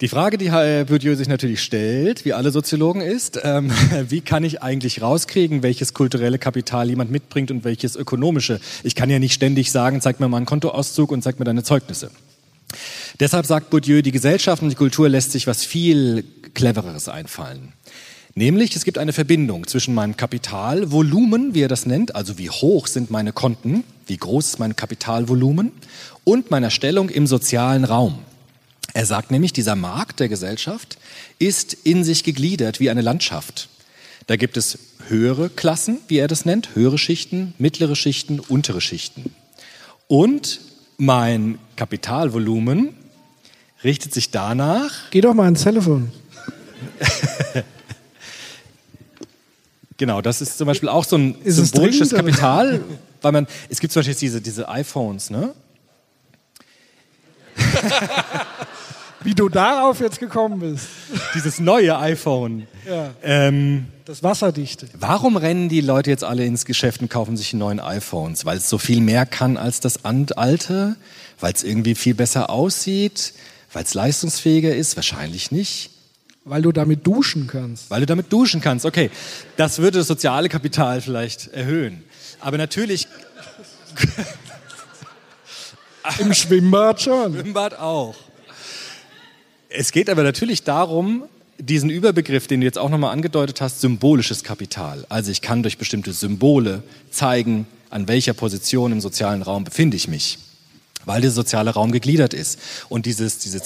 Die 0.00 0.06
Frage, 0.06 0.38
die 0.38 0.48
Bourdieu 0.84 1.16
sich 1.16 1.26
natürlich 1.26 1.60
stellt, 1.60 2.24
wie 2.24 2.32
alle 2.32 2.52
Soziologen 2.52 3.00
ist, 3.00 3.40
ähm, 3.42 3.72
wie 4.08 4.20
kann 4.20 4.44
ich 4.44 4.62
eigentlich 4.62 5.02
rauskriegen, 5.02 5.64
welches 5.64 5.92
kulturelle 5.92 6.38
Kapital 6.38 6.88
jemand 6.88 7.10
mitbringt 7.10 7.50
und 7.50 7.64
welches 7.64 7.96
ökonomische? 7.96 8.60
Ich 8.84 8.94
kann 8.94 9.10
ja 9.10 9.18
nicht 9.18 9.34
ständig 9.34 9.72
sagen, 9.72 10.00
zeig 10.00 10.20
mir 10.20 10.28
mal 10.28 10.36
einen 10.36 10.46
Kontoauszug 10.46 11.10
und 11.10 11.22
zeig 11.22 11.40
mir 11.40 11.44
deine 11.44 11.64
Zeugnisse. 11.64 12.12
Deshalb 13.18 13.46
sagt 13.46 13.70
Bourdieu, 13.70 14.02
die 14.02 14.12
Gesellschaft 14.12 14.62
und 14.62 14.68
die 14.68 14.76
Kultur 14.76 15.08
lässt 15.08 15.32
sich 15.32 15.48
was 15.48 15.64
viel 15.64 16.24
Clevereres 16.54 17.08
einfallen. 17.08 17.72
Nämlich, 18.38 18.76
es 18.76 18.84
gibt 18.84 18.98
eine 18.98 19.12
Verbindung 19.12 19.66
zwischen 19.66 19.94
meinem 19.94 20.16
Kapitalvolumen, 20.16 21.54
wie 21.54 21.62
er 21.62 21.66
das 21.66 21.86
nennt, 21.86 22.14
also 22.14 22.38
wie 22.38 22.48
hoch 22.48 22.86
sind 22.86 23.10
meine 23.10 23.32
Konten, 23.32 23.82
wie 24.06 24.16
groß 24.16 24.46
ist 24.46 24.58
mein 24.60 24.76
Kapitalvolumen 24.76 25.72
und 26.22 26.48
meiner 26.48 26.70
Stellung 26.70 27.08
im 27.08 27.26
sozialen 27.26 27.82
Raum. 27.82 28.20
Er 28.94 29.06
sagt 29.06 29.32
nämlich, 29.32 29.52
dieser 29.52 29.74
Markt 29.74 30.20
der 30.20 30.28
Gesellschaft 30.28 30.98
ist 31.40 31.74
in 31.82 32.04
sich 32.04 32.22
gegliedert 32.22 32.78
wie 32.78 32.90
eine 32.90 33.00
Landschaft. 33.00 33.68
Da 34.28 34.36
gibt 34.36 34.56
es 34.56 34.78
höhere 35.08 35.50
Klassen, 35.50 35.98
wie 36.06 36.18
er 36.18 36.28
das 36.28 36.44
nennt, 36.44 36.76
höhere 36.76 36.96
Schichten, 36.96 37.54
mittlere 37.58 37.96
Schichten, 37.96 38.38
untere 38.38 38.80
Schichten. 38.80 39.34
Und 40.06 40.60
mein 40.96 41.58
Kapitalvolumen 41.74 42.90
richtet 43.82 44.14
sich 44.14 44.30
danach, 44.30 45.10
Geh 45.10 45.22
doch 45.22 45.34
mal 45.34 45.46
ans 45.46 45.64
Telefon. 45.64 46.12
genau, 49.98 50.22
das 50.22 50.40
ist 50.40 50.56
zum 50.56 50.66
Beispiel 50.66 50.88
auch 50.88 51.04
so 51.04 51.16
ein 51.16 51.34
Ist 51.44 51.58
es 51.58 51.70
symbolisches? 51.70 52.10
Kapital, 52.10 52.80
weil 53.20 53.32
man, 53.32 53.46
es 53.68 53.78
gibt 53.80 53.92
zum 53.92 54.00
Beispiel 54.00 54.12
jetzt 54.12 54.22
diese, 54.22 54.40
diese 54.40 54.68
iPhones, 54.68 55.28
ne? 55.28 55.52
Wie 59.24 59.34
du 59.34 59.48
darauf 59.48 59.98
jetzt 60.00 60.20
gekommen 60.20 60.60
bist. 60.60 60.86
Dieses 61.34 61.58
neue 61.58 61.98
iPhone. 61.98 62.68
Ja. 62.88 63.10
Ähm, 63.22 63.86
Das 64.04 64.22
Wasserdichte. 64.22 64.86
Warum 64.94 65.36
rennen 65.36 65.68
die 65.68 65.80
Leute 65.80 66.10
jetzt 66.10 66.22
alle 66.22 66.44
ins 66.46 66.64
Geschäft 66.64 67.00
und 67.02 67.10
kaufen 67.10 67.36
sich 67.36 67.52
neuen 67.52 67.80
iPhones? 67.80 68.44
Weil 68.44 68.58
es 68.58 68.68
so 68.68 68.78
viel 68.78 69.00
mehr 69.00 69.26
kann 69.26 69.56
als 69.56 69.80
das 69.80 70.04
alte? 70.04 70.96
Weil 71.40 71.52
es 71.52 71.64
irgendwie 71.64 71.96
viel 71.96 72.14
besser 72.14 72.48
aussieht? 72.48 73.34
Weil 73.72 73.82
es 73.82 73.94
leistungsfähiger 73.94 74.74
ist? 74.74 74.94
Wahrscheinlich 74.96 75.50
nicht. 75.50 75.90
Weil 76.48 76.62
du 76.62 76.72
damit 76.72 77.06
duschen 77.06 77.46
kannst. 77.46 77.90
Weil 77.90 78.00
du 78.00 78.06
damit 78.06 78.32
duschen 78.32 78.60
kannst. 78.60 78.86
Okay, 78.86 79.10
das 79.56 79.78
würde 79.78 79.98
das 79.98 80.06
soziale 80.06 80.48
Kapital 80.48 81.00
vielleicht 81.00 81.48
erhöhen. 81.48 82.04
Aber 82.40 82.58
natürlich 82.58 83.08
Im 86.18 86.32
Schwimmbad 86.32 87.02
schon. 87.02 87.34
Schwimmbad 87.34 87.78
auch. 87.78 88.14
Es 89.68 89.92
geht 89.92 90.08
aber 90.08 90.22
natürlich 90.22 90.62
darum, 90.62 91.24
diesen 91.58 91.90
Überbegriff, 91.90 92.46
den 92.46 92.60
du 92.60 92.66
jetzt 92.66 92.78
auch 92.78 92.88
nochmal 92.88 93.12
angedeutet 93.12 93.60
hast, 93.60 93.80
symbolisches 93.80 94.44
Kapital. 94.44 95.04
Also 95.08 95.30
ich 95.30 95.42
kann 95.42 95.62
durch 95.62 95.76
bestimmte 95.76 96.12
Symbole 96.12 96.82
zeigen, 97.10 97.66
an 97.90 98.08
welcher 98.08 98.32
Position 98.32 98.92
im 98.92 99.00
sozialen 99.00 99.42
Raum 99.42 99.64
befinde 99.64 99.96
ich 99.96 100.08
mich, 100.08 100.38
weil 101.04 101.20
der 101.20 101.30
soziale 101.30 101.70
Raum 101.70 101.90
gegliedert 101.90 102.32
ist. 102.32 102.58
Und 102.88 103.06
dieses, 103.06 103.38
diese 103.38 103.62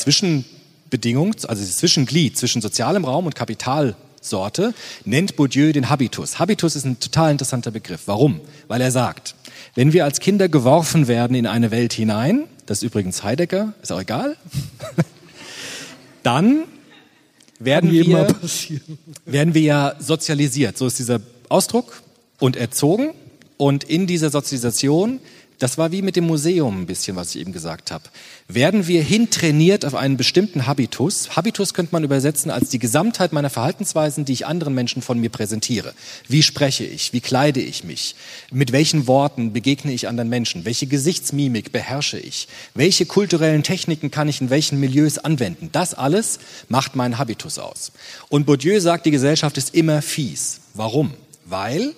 Zwischenbedingung, 0.93 1.35
also 1.49 1.63
dieses 1.63 1.79
Zwischenglied 1.79 2.37
zwischen 2.37 2.61
sozialem 2.61 3.07
Raum 3.07 3.25
und 3.25 3.35
Kapitalsorte, 3.35 4.75
nennt 5.07 5.37
Bourdieu 5.37 5.73
den 5.73 5.89
Habitus. 5.89 6.39
Habitus 6.39 6.77
ist 6.77 6.85
ein 6.85 7.01
total 7.01 7.33
interessanter 7.33 7.71
Begriff. 7.71 8.03
Warum? 8.07 8.41
Weil 8.69 8.83
er 8.83 8.91
sagt, 8.91 9.35
wenn 9.75 9.95
wir 9.95 10.05
als 10.05 10.21
Kinder 10.21 10.51
geworfen 10.51 11.09
werden 11.09 11.35
in 11.35 11.47
eine 11.47 11.71
Welt 11.71 11.95
hinein, 11.95 12.45
das 12.67 12.79
ist 12.79 12.85
übrigens 12.85 13.23
Heidegger, 13.23 13.73
ist 13.83 13.91
auch 13.91 14.03
egal, 14.03 14.37
dann 16.23 16.65
werden 17.59 17.91
wir, 17.91 18.37
werden 19.25 19.55
wir 19.55 19.63
ja 19.63 19.95
sozialisiert. 19.99 20.77
So 20.77 20.87
ist 20.87 20.99
dieser 20.99 21.21
Ausdruck 21.49 22.03
und 22.39 22.57
erzogen. 22.57 23.15
Und 23.57 23.85
in 23.85 24.07
dieser 24.07 24.29
Sozialisation, 24.29 25.21
das 25.63 25.79
war 25.79 25.93
wie 25.93 26.03
mit 26.03 26.17
dem 26.17 26.27
Museum 26.27 26.83
ein 26.83 26.87
bisschen, 26.87 27.15
was 27.15 27.35
ich 27.35 27.41
eben 27.41 27.53
gesagt 27.53 27.93
habe, 27.93 28.03
werden 28.49 28.89
wir 28.89 29.01
hintrainiert 29.01 29.85
auf 29.85 29.95
einen 29.95 30.17
bestimmten 30.17 30.67
Habitus. 30.67 31.37
Habitus 31.37 31.73
könnte 31.73 31.93
man 31.93 32.03
übersetzen 32.03 32.51
als 32.51 32.71
die 32.71 32.81
Gesamtheit 32.81 33.33
meiner 33.33 33.49
Verhaltensweisen, 33.49 34.25
die 34.25 34.33
ich 34.33 34.47
anderen 34.47 34.75
Menschen 34.75 35.03
von 35.03 35.21
mir 35.21 35.31
präsentiere. 35.31 35.95
Wie 36.27 36.43
spreche 36.43 36.85
ich? 36.85 37.13
Wie 37.13 37.21
kleide 37.21 37.61
ich 37.61 37.85
mich? 37.85 38.17
Mit 38.51 38.73
welchen 38.73 39.07
Worten 39.07 39.53
begegne 39.53 39.93
ich 39.93 40.09
anderen 40.09 40.29
Menschen? 40.29 40.65
Welche 40.65 40.89
Gesichtsmimik 40.89 41.71
beherrsche 41.71 42.19
ich? 42.19 42.49
Welche 42.75 43.07
kulturellen 43.07 43.63
Techniken 43.63 44.11
kann 44.11 44.29
ich 44.29 44.41
in 44.41 44.51
welchen 44.51 44.81
Milieus 44.81 45.19
anwenden? 45.19 45.69
Das 45.71 45.95
alles 45.95 46.41
macht 46.69 46.97
meinen 46.97 47.19
Habitus 47.19 47.61
aus. 47.61 47.93
Und 48.29 48.47
Bourdieu 48.47 48.81
sagt, 48.81 49.07
die 49.07 49.13
Gesellschaft 49.13 49.57
ist 49.59 49.77
immer 49.77 50.03
fies. 50.03 50.61
Warum? 50.75 51.13
Weil 51.45 51.95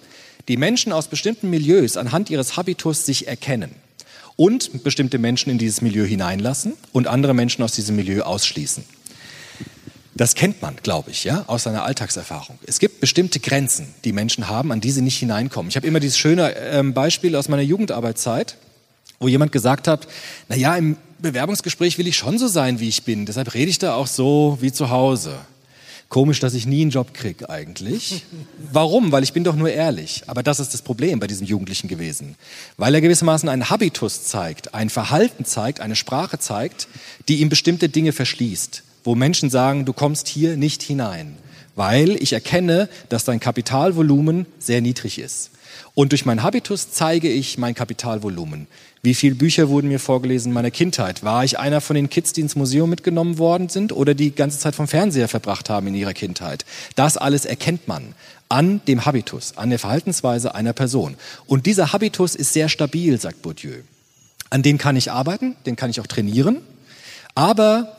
die 0.49 0.57
Menschen 0.57 0.93
aus 0.93 1.09
bestimmten 1.09 1.51
Milieus 1.51 1.97
anhand 1.97 2.31
ihres 2.31 2.57
Habitus 2.57 3.07
sich 3.07 3.29
erkennen 3.29 3.71
und 4.37 4.83
bestimmte 4.85 5.19
Menschen 5.19 5.51
in 5.51 5.59
dieses 5.59 5.81
Milieu 5.81 6.05
hineinlassen 6.05 6.75
und 6.93 7.07
andere 7.07 7.35
Menschen 7.35 7.63
aus 7.63 7.73
diesem 7.73 7.97
Milieu 7.97 8.23
ausschließen. 8.23 8.85
Das 10.17 10.37
kennt 10.37 10.63
man, 10.63 10.77
glaube 10.83 11.11
ich, 11.11 11.25
ja, 11.25 11.45
aus 11.49 11.65
seiner 11.65 11.83
Alltagserfahrung. 11.83 12.59
Es 12.67 12.79
gibt 12.79 13.01
bestimmte 13.01 13.41
Grenzen, 13.41 13.89
die 14.05 14.13
Menschen 14.13 14.49
haben, 14.49 14.71
an 14.71 14.81
die 14.81 14.93
sie 14.93 15.03
nicht 15.03 15.19
hineinkommen. 15.19 15.71
Ich 15.71 15.77
habe 15.77 15.87
immer 15.87 15.99
dieses 15.99 16.19
schöne 16.19 16.55
ähm, 16.57 16.95
Beispiel 16.95 17.35
aus 17.35 17.49
meiner 17.49 17.63
Jugendarbeitszeit, 17.63 18.57
wo 19.19 19.27
jemand 19.27 19.51
gesagt 19.51 19.89
hat, 19.89 20.07
na 20.49 20.55
ja, 20.55 20.77
im 20.77 20.97
Bewerbungsgespräch 21.19 21.99
will 21.99 22.07
ich 22.07 22.17
schon 22.17 22.39
so 22.39 22.47
sein, 22.47 22.79
wie 22.79 22.89
ich 22.89 23.03
bin, 23.03 23.27
deshalb 23.27 23.55
rede 23.55 23.71
ich 23.71 23.79
da 23.79 23.95
auch 23.95 24.07
so 24.07 24.59
wie 24.61 24.71
zu 24.71 24.91
Hause. 24.91 25.37
Komisch, 26.15 26.39
dass 26.39 26.55
ich 26.55 26.65
nie 26.65 26.83
einen 26.83 26.93
Job 26.93 27.13
krieg 27.13 27.51
eigentlich. 27.51 28.23
Warum? 28.71 29.11
Weil 29.11 29.25
ich 29.25 29.33
bin 29.33 29.43
doch 29.43 29.57
nur 29.57 29.73
ehrlich. 29.73 30.23
Aber 30.29 30.45
das 30.45 30.61
ist 30.61 30.73
das 30.73 30.81
Problem 30.81 31.19
bei 31.19 31.27
diesem 31.27 31.45
Jugendlichen 31.45 31.89
gewesen. 31.89 32.37
Weil 32.77 32.95
er 32.95 33.01
gewissermaßen 33.01 33.49
einen 33.49 33.69
Habitus 33.69 34.23
zeigt, 34.23 34.75
ein 34.75 34.91
Verhalten 34.91 35.45
zeigt, 35.45 35.81
eine 35.81 35.97
Sprache 35.97 36.39
zeigt, 36.39 36.87
die 37.27 37.41
ihm 37.41 37.49
bestimmte 37.49 37.89
Dinge 37.89 38.13
verschließt. 38.13 38.85
Wo 39.03 39.17
Menschen 39.17 39.51
sagen, 39.51 39.87
du 39.87 39.93
kommst 39.93 40.29
hier 40.29 40.57
nicht 40.57 40.85
hinein. 40.85 41.37
Weil 41.75 42.11
ich 42.23 42.33
erkenne, 42.33 42.89
dass 43.09 43.25
dein 43.25 43.41
Kapitalvolumen 43.41 44.47
sehr 44.61 44.83
niedrig 44.83 45.19
ist. 45.19 45.51
Und 45.95 46.13
durch 46.13 46.25
meinen 46.25 46.45
Habitus 46.45 46.93
zeige 46.93 47.29
ich 47.29 47.59
mein 47.59 47.75
Kapitalvolumen. 47.75 48.69
Wie 49.05 49.13
viele 49.13 49.35
Bücher 49.35 49.69
wurden 49.69 49.89
mir 49.89 50.01
vorgelesen 50.01 50.49
in 50.49 50.55
meiner 50.55 50.71
Kindheit? 50.71 51.23
War 51.23 51.45
ich 51.45 51.59
einer 51.59 51.83
von 51.83 51.95
den 51.95 52.09
Kids, 52.09 52.33
die 52.33 52.41
ins 52.41 52.57
Museum 52.57 52.89
mitgenommen 52.89 53.37
worden 53.37 53.69
sind 53.69 53.93
oder 53.93 54.15
die 54.15 54.35
ganze 54.35 54.59
Zeit 54.59 54.75
vom 54.75 54.89
Fernseher 54.89 55.29
verbracht 55.29 55.69
haben 55.69 55.89
in 55.89 55.95
ihrer 55.95 56.15
Kindheit? 56.15 56.65
Das 56.97 57.19
alles 57.19 57.45
erkennt 57.45 57.87
man 57.87 58.15
an 58.49 58.81
dem 58.89 59.05
Habitus, 59.05 59.59
an 59.59 59.69
der 59.69 59.79
Verhaltensweise 59.79 60.55
einer 60.55 60.73
Person. 60.73 61.17
Und 61.45 61.67
dieser 61.67 61.93
Habitus 61.93 62.35
ist 62.35 62.55
sehr 62.55 62.71
stabil, 62.71 63.21
sagt 63.21 63.43
Bourdieu. 63.43 63.83
An 64.49 64.63
dem 64.63 64.79
kann 64.79 64.97
ich 64.97 65.13
arbeiten, 65.13 65.55
den 65.67 65.77
kann 65.77 65.91
ich 65.91 66.01
auch 66.01 66.07
trainieren. 66.07 66.63
Aber 67.35 67.99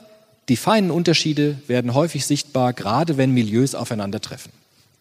die 0.49 0.57
feinen 0.57 0.89
Unterschiede 0.89 1.59
werden 1.67 1.93
häufig 1.93 2.25
sichtbar, 2.25 2.73
gerade 2.73 3.15
wenn 3.15 3.29
Milieus 3.29 3.75
aufeinandertreffen. 3.75 4.51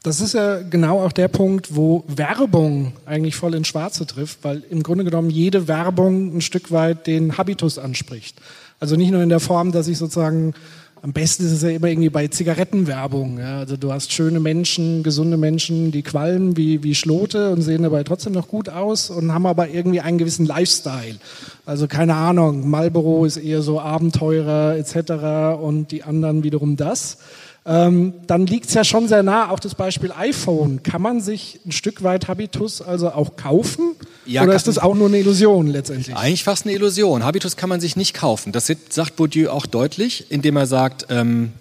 Das 0.05 0.21
ist 0.21 0.35
ja 0.35 0.61
genau 0.61 1.01
auch 1.01 1.13
der 1.13 1.29
Punkt, 1.29 1.75
wo 1.75 2.05
Werbung 2.07 2.93
eigentlich 3.07 3.37
voll 3.37 3.55
ins 3.55 3.69
Schwarze 3.69 4.05
trifft, 4.05 4.41
weil 4.43 4.63
im 4.69 4.83
Grunde 4.83 5.03
genommen 5.03 5.31
jede 5.31 5.67
Werbung 5.67 6.37
ein 6.37 6.41
Stück 6.43 6.71
weit 6.71 7.07
den 7.07 7.39
Habitus 7.39 7.79
anspricht. 7.79 8.37
Also 8.79 8.97
nicht 8.97 9.13
nur 9.13 9.23
in 9.23 9.31
der 9.31 9.41
Form, 9.41 9.73
dass 9.73 9.89
ich 9.89 9.97
sozusagen, 9.97 10.53
am 11.01 11.15
besten 11.15 11.47
ist 11.47 11.53
es 11.53 11.63
ja 11.63 11.71
immer 11.71 11.87
irgendwie 11.87 12.11
bei 12.11 12.29
Zigarettenwerbung. 12.29 13.39
Ja. 13.39 13.61
Also 13.61 13.79
du 13.79 13.93
hast 13.93 14.13
schöne 14.13 14.41
Menschen, 14.41 15.03
gesunde 15.03 15.39
Menschen, 15.39 15.91
die 15.91 16.03
qualmen 16.03 16.55
wie, 16.59 16.83
wie 16.83 16.95
Schlote 16.95 17.51
und 17.51 17.63
sehen 17.63 17.83
dabei 17.83 18.05
trotzdem 18.05 18.35
noch 18.35 18.49
gut 18.49 18.69
aus 18.69 19.09
und 19.09 19.33
haben 19.33 19.47
aber 19.47 19.71
irgendwie 19.71 20.03
einen 20.03 20.19
gewissen 20.19 20.45
Lifestyle. 20.45 21.17
Also 21.65 21.89
keine 21.89 22.15
Ahnung, 22.15 22.69
Marlboro 22.69 23.25
ist 23.25 23.39
eher 23.39 23.63
so 23.63 23.81
Abenteurer 23.81 24.77
etc. 24.77 25.63
und 25.63 25.93
die 25.93 26.03
anderen 26.03 26.43
wiederum 26.45 26.77
das 26.77 27.17
ähm, 27.67 28.13
dann 28.27 28.47
liegt 28.47 28.67
es 28.67 28.75
ja 28.75 28.85
schon 28.85 29.09
sehr 29.09 29.23
nah, 29.23 29.49
auch 29.49 29.59
das 29.59 29.75
Beispiel 29.75 30.13
iPhone. 30.13 30.83
Kann 30.83 31.01
man 31.01 31.23
sich 31.23 31.61
ein 31.65 31.73
Stück 31.73 32.03
weit 32.03 32.29
Habitus 32.29 32.83
also 32.83 33.11
auch 33.11 33.37
kaufen? 33.37 33.97
Ja, 34.27 34.43
Oder 34.43 34.55
ist 34.55 34.67
das 34.67 34.79
auch 34.79 34.95
nur 34.95 35.09
eine 35.09 35.19
Illusion 35.19 35.69
letztendlich? 35.69 36.15
Eigentlich 36.15 36.45
fast 36.45 36.67
eine 36.67 36.75
Illusion. 36.75 37.25
Habitus 37.25 37.57
kann 37.57 37.71
man 37.71 37.81
sich 37.81 37.97
nicht 37.97 38.13
kaufen. 38.13 38.53
Das 38.53 38.71
sagt 38.91 39.17
Bourdieu 39.17 39.51
auch 39.51 39.65
deutlich, 39.65 40.31
indem 40.31 40.57
er 40.57 40.67
sagt, 40.67 41.07
ähm, 41.09 41.53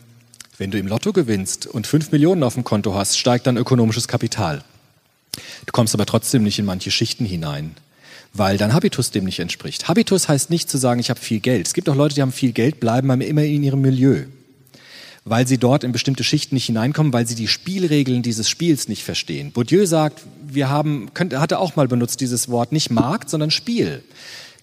wenn 0.58 0.72
du 0.72 0.78
im 0.78 0.88
Lotto 0.88 1.14
gewinnst 1.14 1.68
und 1.68 1.88
fünf 1.88 2.12
Millionen 2.12 2.44
auf 2.44 2.56
dem 2.56 2.66
Konto 2.66 2.94
hast, 2.94 3.18
steigt 3.18 3.48
dann 3.48 3.56
ökonomisches 3.56 4.10
Kapital. 4.10 4.62
Du 5.66 5.72
kommst 5.72 5.94
aber 5.94 6.06
trotzdem 6.06 6.44
nicht 6.44 6.60
in 6.60 6.66
manche 6.66 6.92
Schichten 6.92 7.26
hinein 7.26 7.76
weil 8.36 8.58
dein 8.58 8.74
Habitus 8.74 9.12
dem 9.12 9.26
nicht 9.26 9.38
entspricht. 9.38 9.88
Habitus 9.88 10.28
heißt 10.28 10.50
nicht 10.50 10.68
zu 10.68 10.80
sagen, 10.80 11.00
ich 11.00 11.12
habe 11.12 11.20
viel 11.20 11.40
Geld. 11.40 11.68
Es 11.68 11.76
gibt 11.76 11.88
auch 11.88 11.96
Leute, 11.96 12.16
die 12.16 12.24
haben 12.24 12.32
viel 12.32 12.52
Geld, 12.52 12.80
bleiben 12.80 13.12
aber 13.12 13.24
immer 13.24 13.44
in 13.44 13.62
ihrem 13.62 13.82
Milieu 13.82 14.24
weil 15.26 15.48
sie 15.48 15.58
dort 15.58 15.84
in 15.84 15.92
bestimmte 15.92 16.24
Schichten 16.24 16.56
nicht 16.56 16.66
hineinkommen, 16.66 17.14
weil 17.14 17.28
sie 17.28 17.36
die 17.36 17.48
Spielregeln 17.48 18.24
dieses 18.24 18.50
Spiels 18.50 18.88
nicht 18.88 19.04
verstehen. 19.04 19.52
Bourdieu 19.52 19.86
sagt, 19.86 20.22
wir 20.46 20.70
haben, 20.70 21.14
könnte, 21.14 21.40
hatte 21.40 21.60
auch 21.60 21.76
mal 21.76 21.88
benutzt 21.88 22.22
dieses 22.22 22.50
Wort, 22.50 22.72
nicht 22.72 22.92
Markt, 22.92 23.30
sondern 23.30 23.52
Spiel. 23.52 24.04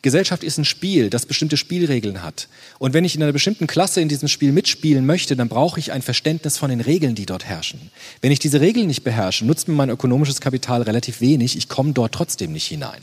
Gesellschaft 0.02 0.44
ist 0.44 0.56
ein 0.56 0.64
Spiel, 0.64 1.10
das 1.10 1.26
bestimmte 1.26 1.58
Spielregeln 1.58 2.22
hat. 2.22 2.48
Und 2.78 2.94
wenn 2.94 3.04
ich 3.04 3.14
in 3.14 3.22
einer 3.22 3.32
bestimmten 3.32 3.66
Klasse 3.66 4.00
in 4.00 4.08
diesem 4.08 4.28
Spiel 4.28 4.50
mitspielen 4.50 5.04
möchte, 5.04 5.36
dann 5.36 5.50
brauche 5.50 5.78
ich 5.78 5.92
ein 5.92 6.00
Verständnis 6.00 6.56
von 6.56 6.70
den 6.70 6.80
Regeln, 6.80 7.14
die 7.14 7.26
dort 7.26 7.44
herrschen. 7.44 7.90
Wenn 8.22 8.32
ich 8.32 8.38
diese 8.38 8.62
Regeln 8.62 8.86
nicht 8.86 9.04
beherrsche, 9.04 9.44
nutzt 9.44 9.68
mir 9.68 9.74
mein 9.74 9.90
ökonomisches 9.90 10.40
Kapital 10.40 10.82
relativ 10.82 11.20
wenig, 11.20 11.56
ich 11.56 11.68
komme 11.68 11.92
dort 11.92 12.12
trotzdem 12.12 12.52
nicht 12.52 12.66
hinein. 12.66 13.02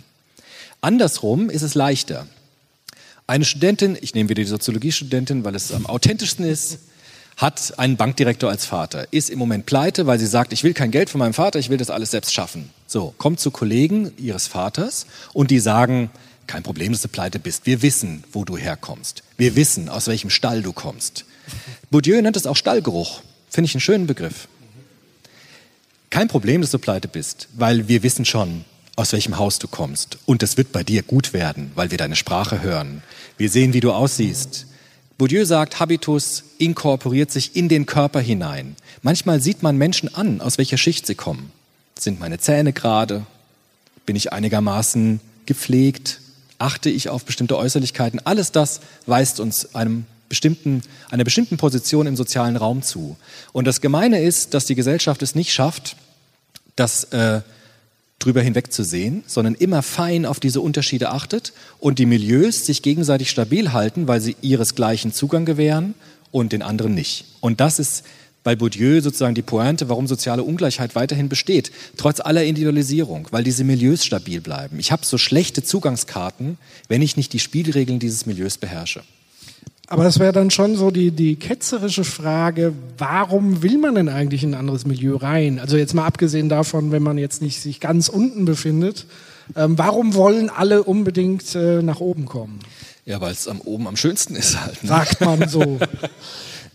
Andersrum 0.81 1.51
ist 1.51 1.61
es 1.61 1.75
leichter. 1.75 2.27
Eine 3.27 3.45
Studentin, 3.45 3.97
ich 4.01 4.15
nehme 4.15 4.29
wieder 4.29 4.41
die 4.41 4.49
Soziologiestudentin, 4.49 5.43
weil 5.43 5.53
es 5.53 5.71
am 5.71 5.85
authentischsten 5.85 6.45
ist, 6.45 6.79
hat 7.37 7.77
einen 7.77 7.97
Bankdirektor 7.97 8.49
als 8.49 8.65
Vater, 8.65 9.07
ist 9.11 9.29
im 9.29 9.37
Moment 9.37 9.67
pleite, 9.67 10.07
weil 10.07 10.19
sie 10.19 10.25
sagt, 10.25 10.53
ich 10.53 10.63
will 10.63 10.73
kein 10.73 10.91
Geld 10.91 11.09
von 11.09 11.19
meinem 11.19 11.35
Vater, 11.35 11.59
ich 11.59 11.69
will 11.69 11.77
das 11.77 11.91
alles 11.91 12.11
selbst 12.11 12.33
schaffen. 12.33 12.71
So, 12.87 13.13
kommt 13.17 13.39
zu 13.39 13.51
Kollegen 13.51 14.11
ihres 14.17 14.47
Vaters 14.47 15.05
und 15.33 15.51
die 15.51 15.59
sagen, 15.59 16.09
kein 16.47 16.63
Problem, 16.63 16.93
dass 16.93 17.01
du 17.01 17.09
pleite 17.09 17.39
bist. 17.39 17.65
Wir 17.65 17.81
wissen, 17.81 18.23
wo 18.31 18.43
du 18.43 18.57
herkommst. 18.57 19.21
Wir 19.37 19.55
wissen, 19.55 19.87
aus 19.89 20.07
welchem 20.07 20.29
Stall 20.29 20.63
du 20.63 20.73
kommst. 20.73 21.25
Bourdieu 21.91 22.21
nennt 22.21 22.37
es 22.37 22.47
auch 22.47 22.55
Stallgeruch. 22.55 23.21
Finde 23.49 23.67
ich 23.67 23.75
einen 23.75 23.81
schönen 23.81 24.07
Begriff. 24.07 24.47
Kein 26.09 26.29
Problem, 26.29 26.61
dass 26.61 26.71
du 26.71 26.79
pleite 26.79 27.07
bist, 27.07 27.49
weil 27.53 27.87
wir 27.87 28.01
wissen 28.01 28.25
schon, 28.25 28.65
aus 28.95 29.13
welchem 29.13 29.37
Haus 29.37 29.59
du 29.59 29.67
kommst. 29.67 30.17
Und 30.25 30.41
es 30.41 30.57
wird 30.57 30.71
bei 30.71 30.83
dir 30.83 31.03
gut 31.03 31.33
werden, 31.33 31.71
weil 31.75 31.91
wir 31.91 31.97
deine 31.97 32.15
Sprache 32.15 32.61
hören. 32.61 33.03
Wir 33.37 33.49
sehen, 33.49 33.73
wie 33.73 33.81
du 33.81 33.91
aussiehst. 33.91 34.66
Bourdieu 35.17 35.45
sagt, 35.45 35.79
Habitus 35.79 36.43
inkorporiert 36.59 37.31
sich 37.31 37.55
in 37.55 37.69
den 37.69 37.87
Körper 37.87 38.19
hinein. 38.19 38.75
Manchmal 39.01 39.41
sieht 39.41 39.63
man 39.63 39.75
Menschen 39.75 40.13
an, 40.13 40.41
aus 40.41 40.59
welcher 40.59 40.77
Schicht 40.77 41.07
sie 41.07 41.15
kommen. 41.15 41.51
Sind 41.97 42.19
meine 42.19 42.37
Zähne 42.37 42.71
gerade? 42.71 43.25
Bin 44.05 44.15
ich 44.15 44.31
einigermaßen 44.31 45.19
gepflegt? 45.47 46.21
Achte 46.59 46.91
ich 46.91 47.09
auf 47.09 47.25
bestimmte 47.25 47.57
Äußerlichkeiten? 47.57 48.21
Alles 48.25 48.51
das 48.51 48.79
weist 49.07 49.39
uns 49.39 49.73
einem 49.73 50.05
bestimmten, 50.29 50.83
einer 51.09 51.23
bestimmten 51.23 51.57
Position 51.57 52.05
im 52.05 52.15
sozialen 52.15 52.55
Raum 52.55 52.83
zu. 52.83 53.17
Und 53.53 53.65
das 53.65 53.81
Gemeine 53.81 54.21
ist, 54.21 54.53
dass 54.53 54.65
die 54.65 54.75
Gesellschaft 54.75 55.23
es 55.23 55.33
nicht 55.33 55.51
schafft, 55.51 55.95
dass 56.75 57.05
äh, 57.05 57.41
drüber 58.19 58.41
hinweg 58.41 58.71
zu 58.73 58.83
sehen, 58.83 59.23
sondern 59.27 59.55
immer 59.55 59.83
fein 59.83 60.25
auf 60.25 60.39
diese 60.39 60.61
Unterschiede 60.61 61.09
achtet 61.09 61.53
und 61.79 61.99
die 61.99 62.05
Milieus 62.05 62.65
sich 62.65 62.81
gegenseitig 62.81 63.29
stabil 63.29 63.73
halten, 63.73 64.07
weil 64.07 64.21
sie 64.21 64.35
ihresgleichen 64.41 65.13
Zugang 65.13 65.45
gewähren 65.45 65.93
und 66.31 66.51
den 66.51 66.61
anderen 66.61 66.95
nicht. 66.95 67.25
Und 67.41 67.59
das 67.59 67.79
ist 67.79 68.03
bei 68.43 68.55
Bourdieu 68.55 69.01
sozusagen 69.01 69.35
die 69.35 69.41
Pointe, 69.41 69.89
warum 69.89 70.07
soziale 70.07 70.41
Ungleichheit 70.41 70.95
weiterhin 70.95 71.27
besteht, 71.27 71.71
trotz 71.97 72.21
aller 72.21 72.45
Individualisierung, 72.45 73.27
weil 73.31 73.43
diese 73.43 73.65
Milieus 73.65 74.05
stabil 74.05 74.39
bleiben. 74.39 74.79
Ich 74.79 74.91
habe 74.91 75.05
so 75.05 75.17
schlechte 75.17 75.63
Zugangskarten, 75.63 76.57
wenn 76.87 77.01
ich 77.01 77.17
nicht 77.17 77.33
die 77.33 77.39
Spielregeln 77.39 77.99
dieses 77.99 78.25
Milieus 78.25 78.57
beherrsche. 78.57 79.03
Aber 79.89 80.03
das 80.03 80.19
wäre 80.19 80.33
dann 80.33 80.51
schon 80.51 80.75
so 80.75 80.91
die, 80.91 81.11
die 81.11 81.37
ketzerische 81.37 82.03
Frage, 82.03 82.73
warum 82.97 83.63
will 83.63 83.77
man 83.77 83.95
denn 83.95 84.09
eigentlich 84.09 84.43
in 84.43 84.51
ein 84.51 84.59
anderes 84.59 84.85
Milieu 84.85 85.15
rein? 85.15 85.59
Also 85.59 85.77
jetzt 85.77 85.93
mal 85.93 86.05
abgesehen 86.05 86.49
davon, 86.49 86.91
wenn 86.91 87.01
man 87.01 87.17
jetzt 87.17 87.41
nicht 87.41 87.61
sich 87.61 87.79
ganz 87.79 88.09
unten 88.09 88.43
befindet, 88.43 89.05
ähm, 89.55 89.77
warum 89.77 90.13
wollen 90.13 90.49
alle 90.49 90.83
unbedingt 90.83 91.55
äh, 91.55 91.81
nach 91.81 92.01
oben 92.01 92.25
kommen? 92.25 92.59
Ja, 93.05 93.21
weil 93.21 93.31
es 93.31 93.47
am 93.47 93.61
oben 93.61 93.87
am 93.87 93.95
schönsten 93.95 94.35
ist 94.35 94.59
halt. 94.59 94.83
Ne? 94.83 94.89
Sagt 94.89 95.21
man 95.21 95.47
so. 95.47 95.79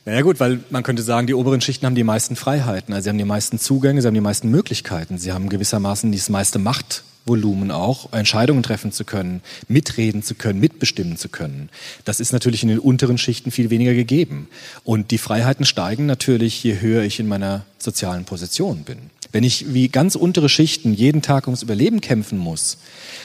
Naja 0.05 0.22
gut, 0.22 0.40
weil 0.40 0.59
man 0.70 0.83
könnte 0.83 1.01
sagen, 1.05 1.29
die 1.29 1.35
oberen 1.35 1.61
Schichten 1.61 1.87
haben 1.87 1.94
die 1.94 2.03
meisten 2.03 2.35
Freiheiten, 2.35 2.92
also 2.92 3.05
sie 3.05 3.11
haben 3.11 3.18
die 3.18 3.25
meisten 3.25 3.61
Zugänge, 3.61 4.03
sie 4.03 4.09
haben 4.09 4.14
die 4.14 4.20
meisten 4.20 4.51
Möglichkeiten, 4.51 5.16
sie 5.16 5.31
haben 5.31 5.48
gewissermaßen 5.48 6.11
die 6.11 6.20
meiste 6.29 6.59
Macht 6.59 7.05
Volumen 7.24 7.70
auch, 7.70 8.12
Entscheidungen 8.12 8.62
treffen 8.62 8.92
zu 8.92 9.04
können, 9.04 9.42
mitreden 9.68 10.22
zu 10.22 10.35
können, 10.35 10.61
mitbestimmen 10.61 11.16
zu 11.16 11.28
können. 11.28 11.68
Das 12.04 12.20
ist 12.20 12.32
natürlich 12.32 12.62
in 12.62 12.68
den 12.68 12.78
unteren 12.78 13.18
Schichten 13.18 13.50
viel 13.50 13.70
weniger 13.70 13.94
gegeben. 13.94 14.48
Und 14.85 15.11
die 15.11 15.18
Freiheiten 15.18 15.64
steigen 15.64 16.06
natürlich, 16.06 16.62
je 16.62 16.80
höher 16.80 17.02
ich 17.02 17.20
in 17.20 17.28
meiner 17.28 17.64
sozialen 17.78 18.24
Position 18.24 18.85
bin. 18.85 18.98
Wenn 19.30 19.44
ich 19.44 19.72
wie 19.72 19.88
ganz 19.88 20.14
untere 20.14 20.48
Schichten 20.48 20.92
jeden 20.92 21.22
Tag 21.22 21.46
ums 21.46 21.62
Überleben 21.62 22.00
kämpfen 22.00 22.38
muss, 22.38 22.78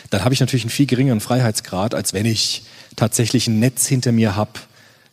dann 0.10 0.24
habe 0.24 0.34
ich 0.34 0.40
natürlich 0.40 0.64
einen 0.64 0.72
viel 0.72 0.86
geringeren 0.86 1.20
Freiheitsgrad, 1.20 1.94
als 1.94 2.14
wenn 2.14 2.26
ich 2.26 2.64
tatsächlich 2.96 3.48
ein 3.48 3.60
Netz 3.60 3.88
hinter 3.88 4.12
mir 4.12 4.36
habe, 4.36 4.52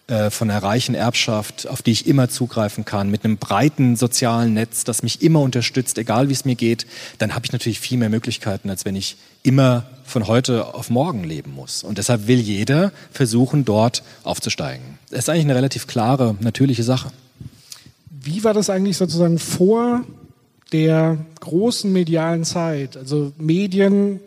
von 0.06 0.50
einer 0.50 0.62
reichen 0.62 0.94
Erbschaft, 0.94 1.66
auf 1.66 1.80
die 1.80 1.92
ich 1.92 2.06
immer 2.06 2.28
zugreifen 2.28 2.84
kann, 2.84 3.10
mit 3.10 3.24
einem 3.24 3.38
breiten 3.38 3.96
sozialen 3.96 4.52
Netz, 4.52 4.84
das 4.84 5.02
mich 5.02 5.22
immer 5.22 5.40
unterstützt, 5.40 5.96
egal 5.96 6.28
wie 6.28 6.34
es 6.34 6.44
mir 6.44 6.56
geht, 6.56 6.86
dann 7.16 7.34
habe 7.34 7.46
ich 7.46 7.52
natürlich 7.52 7.80
viel 7.80 7.96
mehr 7.96 8.10
Möglichkeiten, 8.10 8.68
als 8.68 8.84
wenn 8.84 8.96
ich 8.96 9.16
immer 9.42 9.86
von 10.04 10.26
heute 10.26 10.74
auf 10.74 10.90
morgen 10.90 11.24
leben 11.24 11.54
muss. 11.54 11.82
Und 11.82 11.96
deshalb 11.96 12.26
will 12.26 12.38
jeder 12.38 12.92
versuchen, 13.12 13.64
dort 13.64 14.02
aufzusteigen. 14.24 14.98
Das 15.08 15.20
ist 15.20 15.28
eigentlich 15.30 15.44
eine 15.44 15.54
relativ 15.54 15.86
klare, 15.86 16.36
natürliche 16.40 16.82
Sache. 16.82 17.10
Wie 18.10 18.44
war 18.44 18.52
das 18.52 18.68
eigentlich 18.68 18.98
sozusagen 18.98 19.38
vor 19.38 20.04
der 20.72 21.16
großen 21.40 21.90
medialen 21.90 22.44
Zeit? 22.44 22.98
Also 22.98 23.32
Medien, 23.38 24.20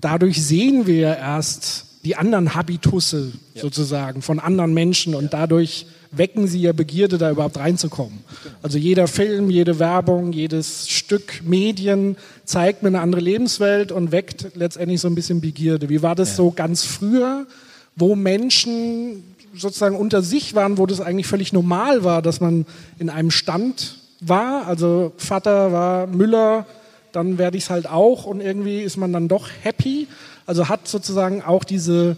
dadurch 0.00 0.44
sehen 0.44 0.86
wir 0.86 1.16
erst 1.16 1.86
die 2.04 2.16
anderen 2.16 2.54
Habitusse 2.54 3.32
ja. 3.54 3.62
sozusagen 3.62 4.22
von 4.22 4.38
anderen 4.38 4.74
Menschen 4.74 5.14
und 5.14 5.32
dadurch 5.32 5.86
wecken 6.10 6.46
sie 6.46 6.62
ja 6.62 6.72
Begierde, 6.72 7.18
da 7.18 7.30
überhaupt 7.30 7.58
reinzukommen. 7.58 8.20
Also 8.62 8.78
jeder 8.78 9.08
Film, 9.08 9.50
jede 9.50 9.78
Werbung, 9.78 10.32
jedes 10.32 10.88
Stück 10.88 11.42
Medien 11.44 12.16
zeigt 12.44 12.82
mir 12.82 12.88
eine 12.88 13.00
andere 13.00 13.20
Lebenswelt 13.20 13.92
und 13.92 14.10
weckt 14.12 14.46
letztendlich 14.54 15.00
so 15.00 15.08
ein 15.08 15.14
bisschen 15.14 15.40
Begierde. 15.40 15.88
Wie 15.88 16.02
war 16.02 16.14
das 16.14 16.30
ja. 16.30 16.36
so 16.36 16.50
ganz 16.50 16.84
früher, 16.84 17.46
wo 17.94 18.14
Menschen 18.14 19.22
sozusagen 19.54 19.96
unter 19.96 20.22
sich 20.22 20.54
waren, 20.54 20.78
wo 20.78 20.86
das 20.86 21.00
eigentlich 21.00 21.26
völlig 21.26 21.52
normal 21.52 22.04
war, 22.04 22.22
dass 22.22 22.40
man 22.40 22.64
in 22.98 23.10
einem 23.10 23.30
Stand 23.30 23.96
war. 24.20 24.66
Also 24.66 25.12
Vater 25.16 25.72
war 25.72 26.06
Müller, 26.06 26.66
dann 27.12 27.38
werde 27.38 27.56
ich 27.56 27.64
es 27.64 27.70
halt 27.70 27.88
auch 27.88 28.24
und 28.24 28.40
irgendwie 28.40 28.80
ist 28.80 28.96
man 28.96 29.12
dann 29.12 29.28
doch 29.28 29.48
happy. 29.62 30.06
Also 30.48 30.70
hat 30.70 30.88
sozusagen 30.88 31.42
auch 31.42 31.62
diese 31.62 32.16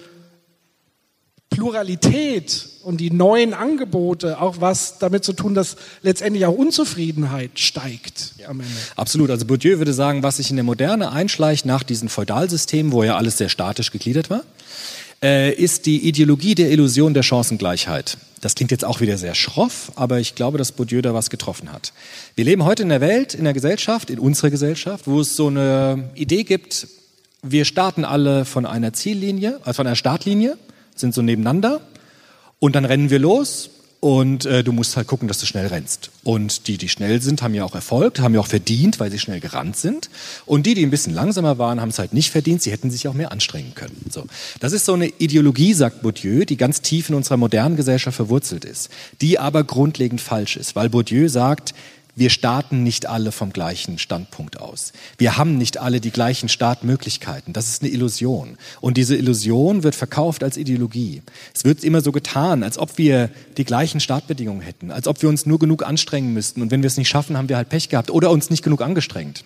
Pluralität 1.51 2.69
und 2.85 2.99
die 2.99 3.11
neuen 3.11 3.55
Angebote 3.55 4.41
auch 4.41 4.61
was 4.61 5.01
damit 5.01 5.25
zu 5.25 5.33
tun, 5.33 5.57
dass 5.57 5.75
letztendlich 6.03 6.47
auch 6.47 6.55
Unzufriedenheit 6.55 7.59
steigt 7.59 8.35
ja. 8.39 8.47
am 8.47 8.61
Ende. 8.61 8.73
Absolut. 8.95 9.31
Also 9.31 9.47
Bourdieu 9.47 9.79
würde 9.79 9.93
sagen, 9.93 10.23
was 10.23 10.37
sich 10.37 10.49
in 10.49 10.55
der 10.55 10.65
Moderne 10.65 11.11
einschleicht 11.11 11.67
nach 11.67 11.83
diesem 11.83 12.09
Feudalsystem, 12.09 12.93
wo 12.93 13.03
ja 13.03 13.17
alles 13.17 13.37
sehr 13.37 13.49
statisch 13.49 13.91
gegliedert 13.91 14.31
war, 14.31 14.45
äh, 15.25 15.53
ist 15.53 15.87
die 15.87 16.07
Ideologie 16.07 16.55
der 16.55 16.71
Illusion 16.71 17.15
der 17.15 17.25
Chancengleichheit. 17.25 18.17
Das 18.43 18.55
klingt 18.55 18.71
jetzt 18.71 18.85
auch 18.85 19.01
wieder 19.01 19.19
sehr 19.19 19.35
schroff, 19.35 19.91
aber 19.97 20.21
ich 20.21 20.37
glaube, 20.37 20.57
dass 20.57 20.71
Bourdieu 20.71 21.03
da 21.03 21.15
was 21.15 21.31
getroffen 21.31 21.73
hat. 21.73 21.93
Wir 22.37 22.45
leben 22.45 22.65
heute 22.65 22.85
in 22.85 22.91
der 22.91 23.01
Welt, 23.01 23.35
in 23.35 23.43
der 23.43 23.55
Gesellschaft, 23.55 24.09
in 24.09 24.21
unserer 24.21 24.51
Gesellschaft, 24.51 25.09
wo 25.09 25.21
es 25.21 25.35
so 25.35 25.49
eine 25.49 26.11
Idee 26.15 26.45
gibt, 26.45 26.87
wir 27.43 27.65
starten 27.65 28.05
alle 28.05 28.45
von 28.45 28.67
einer 28.67 28.93
Ziellinie, 28.93 29.61
also 29.65 29.79
von 29.79 29.87
einer 29.87 29.97
Startlinie, 29.97 30.57
sind 30.95 31.15
so 31.15 31.23
nebeneinander 31.23 31.81
und 32.59 32.75
dann 32.75 32.85
rennen 32.85 33.11
wir 33.11 33.19
los 33.19 33.71
und 34.01 34.47
äh, 34.47 34.65
du 34.65 34.73
musst 34.73 34.97
halt 34.97 35.07
gucken, 35.07 35.29
dass 35.29 35.39
du 35.41 35.47
schnell 35.47 35.67
rennst. 35.67 36.11
Und 36.25 36.69
die, 36.69 36.79
die 36.79 36.89
schnell 36.89 37.21
sind, 37.21 37.43
haben 37.43 37.53
ja 37.53 37.65
auch 37.65 37.75
Erfolg, 37.75 38.19
haben 38.19 38.33
ja 38.33 38.41
auch 38.41 38.47
verdient, 38.47 38.99
weil 38.99 39.11
sie 39.11 39.19
schnell 39.19 39.41
gerannt 39.41 39.77
sind. 39.77 40.09
Und 40.47 40.65
die, 40.65 40.75
die 40.75 40.85
ein 40.85 40.91
bisschen 40.91 41.13
langsamer 41.13 41.59
waren, 41.59 41.83
haben 41.83 41.91
es 41.91 41.99
halt 41.99 42.15
nicht 42.15 42.31
verdient. 42.31 42.63
Sie 42.63 42.73
hätten 42.73 42.91
sich 42.91 43.09
auch 43.09 43.15
mehr 43.15 43.31
anstrengen 43.31 43.75
können. 43.75 44.07
So, 44.11 44.25
das 44.59 44.73
ist 44.73 44.87
so 44.87 44.95
eine 44.95 45.07
Ideologie, 45.07 45.75
sagt 45.75 46.01
Bourdieu, 46.01 46.47
die 46.47 46.57
ganz 46.57 46.81
tief 46.81 47.11
in 47.11 47.15
unserer 47.15 47.37
modernen 47.37 47.77
Gesellschaft 47.77 48.17
verwurzelt 48.17 48.65
ist, 48.65 48.89
die 49.21 49.39
aber 49.39 49.65
grundlegend 49.65 50.23
falsch 50.23 50.57
ist, 50.57 50.77
weil 50.77 50.89
Bourdieu 50.89 51.29
sagt, 51.29 51.75
wir 52.17 52.31
starten 52.31 52.83
nicht 52.83 53.07
alle 53.07 53.33
vom 53.33 53.53
gleichen 53.53 53.99
Standpunkt 53.99 54.61
aus. 54.61 54.93
Wir 55.19 55.37
haben 55.37 55.59
nicht 55.59 55.79
alle 55.79 56.01
die 56.01 56.11
gleichen 56.11 56.49
Startmöglichkeiten. 56.49 57.53
Das 57.53 57.69
ist 57.69 57.83
eine 57.83 57.91
Illusion. 57.91 58.57
Und 58.81 58.97
diese 58.97 59.17
Illusion 59.17 59.83
wird 59.83 59.95
verkauft 59.95 60.43
als 60.43 60.57
Ideologie. 60.57 61.23
Es 61.55 61.65
wird 61.65 61.85
immer 61.85 62.01
so 62.01 62.13
getan, 62.13 62.63
als 62.63 62.79
ob 62.79 62.99
wir 62.99 63.31
die 63.57 63.65
gleichen 63.65 64.01
Startbedingungen 64.01 64.63
hätten, 64.63 64.91
als 64.91 65.07
ob 65.07 65.23
wir 65.23 65.29
uns 65.29 65.47
nur 65.47 65.59
genug 65.59 65.85
anstrengen 65.85 66.33
müssten. 66.33 66.63
Und 66.63 66.71
wenn 66.71 66.83
wir 66.83 66.89
es 66.89 66.97
nicht 66.97 67.09
schaffen, 67.09 67.37
haben 67.37 67.49
wir 67.49 67.57
halt 67.57 67.69
Pech 67.69 67.89
gehabt 67.89 68.11
oder 68.11 68.31
uns 68.31 68.51
nicht 68.51 68.63
genug 68.63 68.83
angestrengt. 68.83 69.45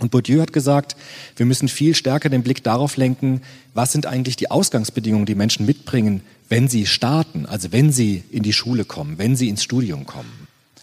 Und 0.00 0.10
Bourdieu 0.10 0.40
hat 0.40 0.52
gesagt, 0.52 0.96
wir 1.36 1.46
müssen 1.46 1.68
viel 1.68 1.94
stärker 1.94 2.30
den 2.30 2.42
Blick 2.42 2.64
darauf 2.64 2.96
lenken, 2.96 3.42
was 3.74 3.92
sind 3.92 4.06
eigentlich 4.06 4.36
die 4.36 4.50
Ausgangsbedingungen, 4.50 5.26
die 5.26 5.34
Menschen 5.34 5.66
mitbringen, 5.66 6.22
wenn 6.48 6.68
sie 6.68 6.86
starten, 6.86 7.44
also 7.46 7.70
wenn 7.70 7.92
sie 7.92 8.24
in 8.30 8.42
die 8.42 8.54
Schule 8.54 8.84
kommen, 8.84 9.18
wenn 9.18 9.36
sie 9.36 9.48
ins 9.48 9.62
Studium 9.62 10.06
kommen. 10.06 10.39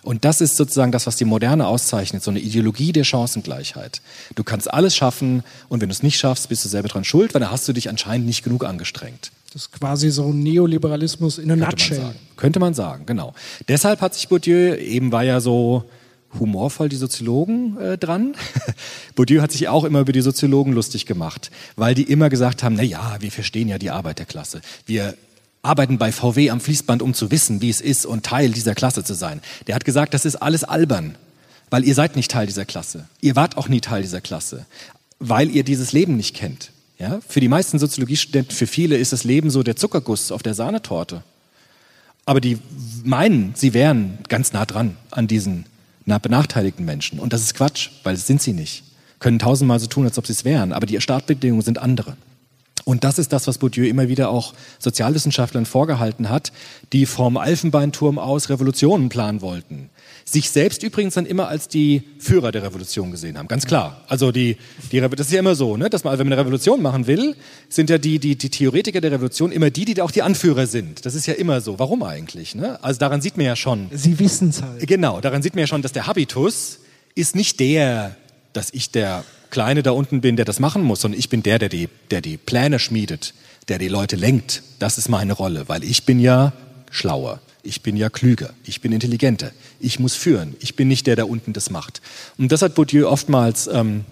Und 0.07 0.23
das 0.23 0.39
ist 0.39 0.55
sozusagen 0.55 0.93
das, 0.93 1.05
was 1.05 1.17
die 1.17 1.25
Moderne 1.25 1.67
auszeichnet, 1.67 2.23
so 2.23 2.31
eine 2.31 2.39
Ideologie 2.39 2.93
der 2.93 3.03
Chancengleichheit. 3.03 4.01
Du 4.35 4.45
kannst 4.45 4.73
alles 4.73 4.95
schaffen 4.95 5.43
und 5.67 5.81
wenn 5.81 5.89
du 5.89 5.93
es 5.93 6.01
nicht 6.01 6.17
schaffst, 6.17 6.47
bist 6.47 6.63
du 6.63 6.69
selber 6.69 6.87
dran 6.87 7.03
schuld, 7.03 7.33
weil 7.33 7.41
dann 7.41 7.51
hast 7.51 7.67
du 7.67 7.73
dich 7.73 7.89
anscheinend 7.89 8.25
nicht 8.25 8.41
genug 8.41 8.63
angestrengt. 8.63 9.31
Das 9.51 9.63
ist 9.63 9.73
quasi 9.73 10.09
so 10.09 10.31
ein 10.31 10.39
Neoliberalismus 10.43 11.39
in 11.39 11.51
a 11.51 11.57
nutshell. 11.57 11.99
Man 11.99 12.15
Könnte 12.37 12.61
man 12.61 12.73
sagen, 12.73 13.05
genau. 13.05 13.33
Deshalb 13.67 13.99
hat 13.99 14.13
sich 14.13 14.29
Bourdieu, 14.29 14.75
eben 14.77 15.11
war 15.11 15.25
ja 15.25 15.41
so 15.41 15.83
humorvoll 16.39 16.87
die 16.87 16.95
Soziologen 16.95 17.77
äh, 17.77 17.97
dran. 17.97 18.33
Bourdieu 19.15 19.41
hat 19.41 19.51
sich 19.51 19.67
auch 19.67 19.83
immer 19.83 19.99
über 19.99 20.13
die 20.13 20.21
Soziologen 20.21 20.71
lustig 20.71 21.05
gemacht, 21.05 21.51
weil 21.75 21.95
die 21.95 22.03
immer 22.03 22.29
gesagt 22.29 22.63
haben, 22.63 22.75
na 22.75 22.83
ja, 22.83 23.17
wir 23.19 23.31
verstehen 23.31 23.67
ja 23.67 23.77
die 23.77 23.89
Arbeiterklasse. 23.89 24.61
Wir 24.85 25.15
arbeiten 25.61 25.97
bei 25.97 26.11
VW 26.11 26.49
am 26.49 26.59
Fließband, 26.59 27.01
um 27.01 27.13
zu 27.13 27.31
wissen, 27.31 27.61
wie 27.61 27.69
es 27.69 27.81
ist 27.81 28.05
und 28.05 28.25
Teil 28.25 28.51
dieser 28.51 28.75
Klasse 28.75 29.03
zu 29.03 29.13
sein. 29.13 29.41
Der 29.67 29.75
hat 29.75 29.85
gesagt, 29.85 30.13
das 30.13 30.25
ist 30.25 30.37
alles 30.37 30.63
albern, 30.63 31.15
weil 31.69 31.83
ihr 31.83 31.95
seid 31.95 32.15
nicht 32.15 32.31
Teil 32.31 32.47
dieser 32.47 32.65
Klasse. 32.65 33.05
Ihr 33.21 33.35
wart 33.35 33.57
auch 33.57 33.67
nie 33.67 33.81
Teil 33.81 34.01
dieser 34.01 34.21
Klasse, 34.21 34.65
weil 35.19 35.49
ihr 35.49 35.63
dieses 35.63 35.91
Leben 35.91 36.15
nicht 36.15 36.35
kennt. 36.35 36.71
Ja? 36.99 37.19
Für 37.27 37.39
die 37.39 37.49
meisten 37.49 37.79
Soziologiestudenten, 37.79 38.55
für 38.55 38.67
viele 38.67 38.97
ist 38.97 39.13
das 39.13 39.23
Leben 39.23 39.49
so 39.49 39.63
der 39.63 39.75
Zuckerguss 39.75 40.31
auf 40.31 40.43
der 40.43 40.53
Sahnetorte. 40.53 41.23
Aber 42.25 42.41
die 42.41 42.59
meinen, 43.03 43.53
sie 43.55 43.73
wären 43.73 44.19
ganz 44.27 44.53
nah 44.53 44.65
dran 44.65 44.97
an 45.11 45.27
diesen 45.27 45.65
benachteiligten 46.05 46.85
Menschen. 46.85 47.19
Und 47.19 47.33
das 47.33 47.41
ist 47.41 47.53
Quatsch, 47.53 47.89
weil 48.03 48.15
das 48.15 48.27
sind 48.27 48.41
sie 48.41 48.53
nicht. 48.53 48.83
Können 49.19 49.39
tausendmal 49.39 49.79
so 49.79 49.87
tun, 49.87 50.05
als 50.05 50.17
ob 50.17 50.27
sie 50.27 50.33
es 50.33 50.45
wären, 50.45 50.71
aber 50.71 50.85
die 50.85 50.99
Startbedingungen 51.01 51.63
sind 51.63 51.79
andere. 51.79 52.15
Und 52.87 53.03
das 53.03 53.19
ist 53.19 53.33
das, 53.33 53.47
was 53.47 53.57
Bourdieu 53.57 53.85
immer 53.85 54.07
wieder 54.07 54.29
auch 54.29 54.53
Sozialwissenschaftlern 54.79 55.65
vorgehalten 55.65 56.29
hat, 56.29 56.53
die 56.93 57.05
vom 57.05 57.35
Elfenbeinturm 57.35 58.17
aus 58.17 58.49
Revolutionen 58.49 59.09
planen 59.09 59.41
wollten. 59.41 59.89
Sich 60.23 60.51
selbst 60.51 60.83
übrigens 60.83 61.15
dann 61.15 61.25
immer 61.25 61.49
als 61.49 61.67
die 61.67 62.03
Führer 62.17 62.53
der 62.53 62.63
Revolution 62.63 63.11
gesehen 63.11 63.37
haben. 63.37 63.49
Ganz 63.49 63.65
klar. 63.65 64.05
Also 64.07 64.31
die, 64.31 64.55
die 64.93 65.01
das 65.01 65.27
ist 65.27 65.33
ja 65.33 65.39
immer 65.39 65.55
so, 65.55 65.75
ne? 65.75 65.89
dass 65.89 66.05
man, 66.05 66.11
also 66.11 66.21
wenn 66.21 66.27
man 66.27 66.39
eine 66.39 66.41
Revolution 66.43 66.81
machen 66.81 67.07
will, 67.07 67.35
sind 67.67 67.89
ja 67.89 67.97
die, 67.97 68.19
die, 68.19 68.37
die 68.37 68.49
Theoretiker 68.49 69.01
der 69.01 69.11
Revolution 69.11 69.51
immer 69.51 69.69
die, 69.69 69.83
die 69.83 69.95
da 69.95 70.03
auch 70.03 70.11
die 70.11 70.21
Anführer 70.21 70.65
sind. 70.65 71.05
Das 71.05 71.13
ist 71.13 71.25
ja 71.25 71.33
immer 71.33 71.59
so. 71.59 71.79
Warum 71.79 72.03
eigentlich? 72.03 72.55
Ne? 72.55 72.81
Also 72.81 73.01
daran 73.01 73.19
sieht 73.19 73.35
man 73.35 73.47
ja 73.47 73.57
schon. 73.57 73.89
Sie 73.91 74.17
wissen 74.17 74.51
es 74.51 74.61
halt. 74.61 74.87
Genau, 74.87 75.19
daran 75.19 75.41
sieht 75.41 75.55
man 75.55 75.59
ja 75.59 75.67
schon, 75.67 75.81
dass 75.81 75.91
der 75.91 76.07
Habitus 76.07 76.79
ist 77.15 77.35
nicht 77.35 77.59
der, 77.59 78.15
dass 78.53 78.69
ich 78.71 78.91
der 78.91 79.25
Kleine 79.49 79.83
da 79.83 79.91
unten 79.91 80.21
bin, 80.21 80.35
der 80.35 80.45
das 80.45 80.59
machen 80.59 80.83
muss, 80.83 81.01
sondern 81.01 81.19
ich 81.19 81.29
bin 81.29 81.43
der, 81.43 81.59
der 81.59 81.69
die, 81.69 81.89
der 82.11 82.21
die 82.21 82.37
Pläne 82.37 82.79
schmiedet, 82.79 83.33
der 83.67 83.77
die 83.77 83.87
Leute 83.87 84.15
lenkt. 84.15 84.63
Das 84.79 84.97
ist 84.97 85.09
meine 85.09 85.33
Rolle, 85.33 85.67
weil 85.67 85.83
ich 85.83 86.03
bin 86.05 86.19
ja 86.19 86.53
schlauer, 86.91 87.39
ich 87.63 87.81
bin 87.81 87.97
ja 87.97 88.09
klüger, 88.09 88.53
ich 88.63 88.81
bin 88.81 88.91
intelligenter, 88.91 89.51
ich 89.79 89.99
muss 89.99 90.15
führen, 90.15 90.55
ich 90.59 90.75
bin 90.75 90.87
nicht 90.87 91.07
der, 91.07 91.15
der 91.15 91.29
unten 91.29 91.53
das 91.53 91.69
macht. 91.69 92.01
Und 92.37 92.51
das 92.51 92.61
hat 92.61 92.75
Bourdieu 92.75 93.07
oftmals 93.07 93.67
ähm, 93.67 94.05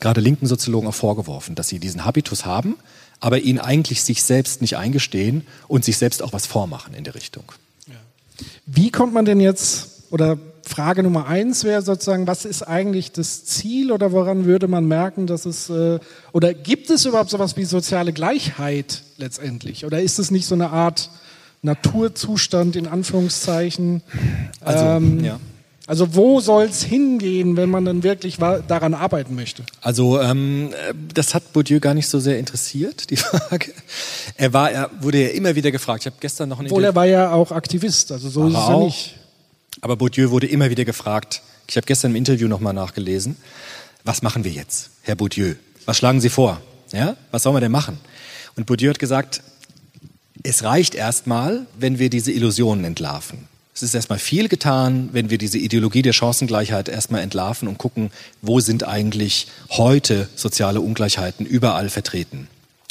gerade 0.00 0.20
linken 0.20 0.46
Soziologen 0.46 0.88
auch 0.88 0.94
vorgeworfen, 0.94 1.54
dass 1.54 1.68
sie 1.68 1.78
diesen 1.78 2.04
Habitus 2.04 2.44
haben, 2.44 2.76
aber 3.20 3.38
ihn 3.38 3.58
eigentlich 3.58 4.02
sich 4.02 4.22
selbst 4.22 4.60
nicht 4.60 4.76
eingestehen 4.76 5.46
und 5.68 5.84
sich 5.84 5.96
selbst 5.96 6.22
auch 6.22 6.32
was 6.32 6.46
vormachen 6.46 6.94
in 6.94 7.04
der 7.04 7.14
Richtung. 7.14 7.44
Wie 8.66 8.90
kommt 8.90 9.12
man 9.12 9.24
denn 9.24 9.40
jetzt, 9.40 10.02
oder 10.10 10.38
Frage 10.64 11.02
Nummer 11.02 11.26
eins 11.26 11.64
wäre 11.64 11.82
sozusagen, 11.82 12.26
was 12.26 12.44
ist 12.44 12.62
eigentlich 12.62 13.12
das 13.12 13.44
Ziel 13.44 13.92
oder 13.92 14.12
woran 14.12 14.44
würde 14.44 14.68
man 14.68 14.86
merken, 14.86 15.26
dass 15.26 15.44
es, 15.44 15.68
äh, 15.70 15.98
oder 16.32 16.54
gibt 16.54 16.90
es 16.90 17.04
überhaupt 17.04 17.30
sowas 17.30 17.56
wie 17.56 17.64
soziale 17.64 18.12
Gleichheit 18.12 19.02
letztendlich? 19.16 19.84
Oder 19.84 20.00
ist 20.00 20.18
es 20.18 20.30
nicht 20.30 20.46
so 20.46 20.54
eine 20.54 20.70
Art 20.70 21.10
Naturzustand 21.62 22.76
in 22.76 22.86
Anführungszeichen? 22.86 24.02
Also, 24.60 24.84
ähm, 24.84 25.24
ja. 25.24 25.40
Also 25.86 26.14
wo 26.14 26.40
soll 26.40 26.64
es 26.66 26.82
hingehen, 26.82 27.56
wenn 27.56 27.68
man 27.68 27.84
dann 27.84 28.04
wirklich 28.04 28.36
daran 28.38 28.94
arbeiten 28.94 29.34
möchte? 29.34 29.64
Also 29.80 30.20
ähm, 30.20 30.70
das 31.12 31.34
hat 31.34 31.52
Bourdieu 31.52 31.80
gar 31.80 31.92
nicht 31.92 32.08
so 32.08 32.20
sehr 32.20 32.38
interessiert, 32.38 33.10
die 33.10 33.16
Frage. 33.18 33.72
Er 34.36 34.52
war, 34.52 34.70
er 34.70 34.90
wurde 35.00 35.22
ja 35.22 35.28
immer 35.30 35.56
wieder 35.56 35.72
gefragt. 35.72 36.02
Ich 36.02 36.06
habe 36.06 36.16
gestern 36.20 36.48
noch 36.48 36.60
ein 36.60 36.66
Obwohl 36.66 36.84
er 36.84 36.94
war 36.94 37.06
ja 37.06 37.32
auch 37.32 37.50
Aktivist, 37.50 38.12
also 38.12 38.28
so 38.28 38.46
ist 38.46 38.56
es 38.56 38.68
ja 38.68 38.78
nicht. 38.78 39.14
Aber 39.82 39.96
Bourdieu 39.96 40.30
wurde 40.30 40.46
immer 40.46 40.70
wieder 40.70 40.84
gefragt, 40.84 41.42
ich 41.66 41.76
habe 41.76 41.86
gestern 41.86 42.12
im 42.12 42.16
Interview 42.16 42.46
nochmal 42.46 42.72
nachgelesen, 42.72 43.36
was 44.04 44.22
machen 44.22 44.44
wir 44.44 44.52
jetzt, 44.52 44.90
Herr 45.02 45.16
Bourdieu? 45.16 45.56
Was 45.86 45.98
schlagen 45.98 46.20
Sie 46.20 46.28
vor? 46.28 46.62
Ja? 46.92 47.16
Was 47.32 47.42
sollen 47.42 47.56
wir 47.56 47.60
denn 47.60 47.72
machen? 47.72 47.98
Und 48.54 48.66
Bourdieu 48.66 48.90
hat 48.90 49.00
gesagt, 49.00 49.42
es 50.44 50.62
reicht 50.62 50.94
erstmal, 50.94 51.66
wenn 51.76 51.98
wir 51.98 52.10
diese 52.10 52.30
Illusionen 52.30 52.84
entlarven. 52.84 53.48
Es 53.74 53.82
ist 53.82 53.94
erstmal 53.94 54.20
viel 54.20 54.48
getan, 54.48 55.08
wenn 55.12 55.30
wir 55.30 55.38
diese 55.38 55.58
Ideologie 55.58 56.02
der 56.02 56.12
Chancengleichheit 56.12 56.88
erstmal 56.88 57.22
entlarven 57.22 57.66
und 57.66 57.78
gucken, 57.78 58.12
wo 58.40 58.60
sind 58.60 58.86
eigentlich 58.86 59.48
heute 59.70 60.28
soziale 60.36 60.80
Ungleichheiten 60.80 61.44
überall 61.44 61.88
vertreten. 61.88 62.46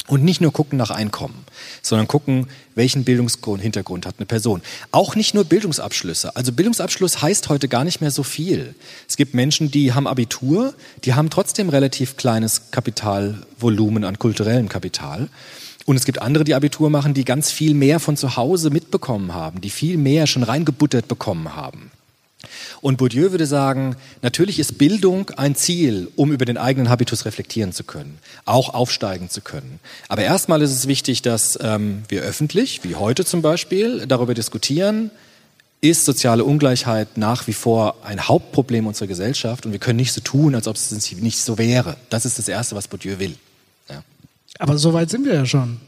Und 0.08 0.24
nicht 0.24 0.40
nur 0.40 0.52
gucken 0.52 0.78
nach 0.78 0.90
Einkommen, 0.90 1.44
sondern 1.80 2.08
gucken, 2.08 2.48
welchen 2.74 3.04
Bildungshintergrund 3.04 4.04
hat 4.04 4.16
eine 4.18 4.26
Person. 4.26 4.60
Auch 4.90 5.14
nicht 5.14 5.32
nur 5.32 5.44
Bildungsabschlüsse. 5.44 6.34
Also 6.34 6.52
Bildungsabschluss 6.52 7.22
heißt 7.22 7.48
heute 7.48 7.68
gar 7.68 7.84
nicht 7.84 8.00
mehr 8.00 8.10
so 8.10 8.24
viel. 8.24 8.74
Es 9.08 9.16
gibt 9.16 9.32
Menschen, 9.32 9.70
die 9.70 9.92
haben 9.92 10.08
Abitur, 10.08 10.74
die 11.04 11.14
haben 11.14 11.30
trotzdem 11.30 11.68
relativ 11.68 12.16
kleines 12.16 12.72
Kapitalvolumen 12.72 14.02
an 14.02 14.18
kulturellem 14.18 14.68
Kapital. 14.68 15.28
Und 15.86 15.96
es 15.96 16.04
gibt 16.04 16.20
andere, 16.20 16.44
die 16.44 16.54
Abitur 16.54 16.90
machen, 16.90 17.14
die 17.14 17.24
ganz 17.24 17.52
viel 17.52 17.74
mehr 17.74 18.00
von 18.00 18.16
zu 18.16 18.36
Hause 18.36 18.70
mitbekommen 18.70 19.34
haben, 19.34 19.60
die 19.60 19.70
viel 19.70 19.96
mehr 19.98 20.26
schon 20.26 20.42
reingebuttert 20.42 21.06
bekommen 21.06 21.54
haben. 21.54 21.92
Und 22.82 22.96
Bourdieu 22.98 23.30
würde 23.30 23.46
sagen, 23.46 23.94
natürlich 24.22 24.58
ist 24.58 24.76
Bildung 24.76 25.30
ein 25.36 25.54
Ziel, 25.54 26.08
um 26.16 26.32
über 26.32 26.44
den 26.44 26.58
eigenen 26.58 26.88
Habitus 26.88 27.24
reflektieren 27.24 27.72
zu 27.72 27.84
können, 27.84 28.18
auch 28.44 28.74
aufsteigen 28.74 29.30
zu 29.30 29.40
können. 29.40 29.78
Aber 30.08 30.22
erstmal 30.22 30.60
ist 30.62 30.72
es 30.72 30.88
wichtig, 30.88 31.22
dass 31.22 31.56
ähm, 31.62 32.02
wir 32.08 32.22
öffentlich, 32.22 32.82
wie 32.82 32.96
heute 32.96 33.24
zum 33.24 33.40
Beispiel, 33.40 34.04
darüber 34.08 34.34
diskutieren, 34.34 35.12
ist 35.80 36.04
soziale 36.04 36.44
Ungleichheit 36.44 37.16
nach 37.16 37.46
wie 37.46 37.52
vor 37.52 38.04
ein 38.04 38.26
Hauptproblem 38.26 38.88
unserer 38.88 39.06
Gesellschaft 39.06 39.64
und 39.64 39.70
wir 39.70 39.78
können 39.78 39.98
nicht 39.98 40.12
so 40.12 40.20
tun, 40.20 40.56
als 40.56 40.66
ob 40.66 40.74
es 40.74 41.12
nicht 41.12 41.38
so 41.38 41.58
wäre. 41.58 41.96
Das 42.10 42.26
ist 42.26 42.40
das 42.40 42.48
Erste, 42.48 42.74
was 42.74 42.88
Bourdieu 42.88 43.20
will. 43.20 43.36
Ja. 43.88 44.02
Aber 44.58 44.76
so 44.76 44.92
weit 44.92 45.08
sind 45.08 45.24
wir 45.24 45.34
ja 45.34 45.46
schon. 45.46 45.80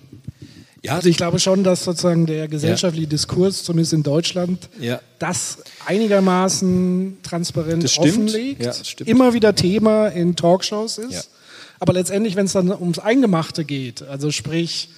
Ja. 0.85 0.97
Also 0.97 1.09
ich 1.09 1.17
glaube 1.17 1.39
schon, 1.39 1.65
dass 1.65 1.85
sozusagen 1.85 2.27
der 2.27 2.47
gesellschaftliche 2.47 3.09
Diskurs, 3.09 3.65
zumindest 3.65 3.95
in 3.95 4.03
Deutschland, 4.03 4.69
Ja. 4.79 5.01
das 5.19 5.59
einigermaßen 5.87 7.19
transparent 7.23 7.83
Das 7.85 7.99
offenlegt, 7.99 8.61
Ja, 8.63 8.69
das 8.69 8.95
immer 9.05 9.33
wieder 9.35 9.55
Thema 9.55 10.09
in 10.09 10.37
Talkshows 10.37 10.99
ist. 10.99 11.13
Ja. 11.13 11.21
Aber 11.81 11.93
letztendlich, 11.93 12.37
wenn 12.37 12.47
es 12.47 12.53
dann 12.53 12.71
ums 12.71 12.99
Eingemachte 12.99 13.65
geht, 13.65 14.03
also 14.03 14.31
sprich 14.31 14.91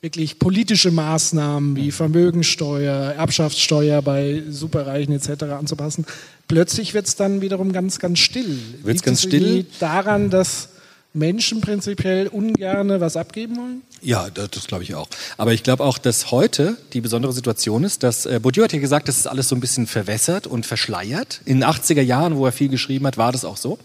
wirklich 0.00 0.38
politische 0.38 0.90
Maßnahmen 0.90 1.76
wie 1.76 1.90
Vermögensteuer, 1.90 3.12
Erbschaftssteuer 3.12 4.02
bei 4.02 4.42
Superreichen 4.50 5.14
etc. 5.14 5.44
anzupassen, 5.44 6.04
plötzlich 6.48 6.92
wird 6.92 7.06
es 7.06 7.16
dann 7.16 7.40
wiederum 7.40 7.72
ganz, 7.72 7.98
ganz 7.98 8.18
still. 8.18 8.58
Wird's 8.82 8.86
Liegt 8.98 9.04
ganz 9.04 9.18
es 9.20 9.24
still? 9.24 9.66
daran, 9.80 10.28
dass 10.28 10.68
Menschen 11.14 11.60
prinzipiell 11.60 12.26
ungerne 12.26 13.00
was 13.00 13.16
abgeben 13.16 13.56
wollen? 13.56 13.82
Ja, 14.04 14.28
das, 14.28 14.50
das 14.50 14.66
glaube 14.66 14.82
ich 14.82 14.94
auch. 14.94 15.08
Aber 15.38 15.54
ich 15.54 15.62
glaube 15.62 15.82
auch, 15.82 15.96
dass 15.96 16.30
heute 16.30 16.76
die 16.92 17.00
besondere 17.00 17.32
Situation 17.32 17.84
ist, 17.84 18.02
dass 18.02 18.26
äh, 18.26 18.38
Bourdieu 18.40 18.62
hat 18.62 18.74
ja 18.74 18.78
gesagt, 18.78 19.08
das 19.08 19.16
ist 19.16 19.26
alles 19.26 19.48
so 19.48 19.56
ein 19.56 19.60
bisschen 19.60 19.86
verwässert 19.86 20.46
und 20.46 20.66
verschleiert. 20.66 21.40
In 21.46 21.60
den 21.60 21.68
80er 21.68 22.02
Jahren, 22.02 22.36
wo 22.36 22.44
er 22.44 22.52
viel 22.52 22.68
geschrieben 22.68 23.06
hat, 23.06 23.16
war 23.16 23.32
das 23.32 23.46
auch 23.46 23.56
so. 23.56 23.78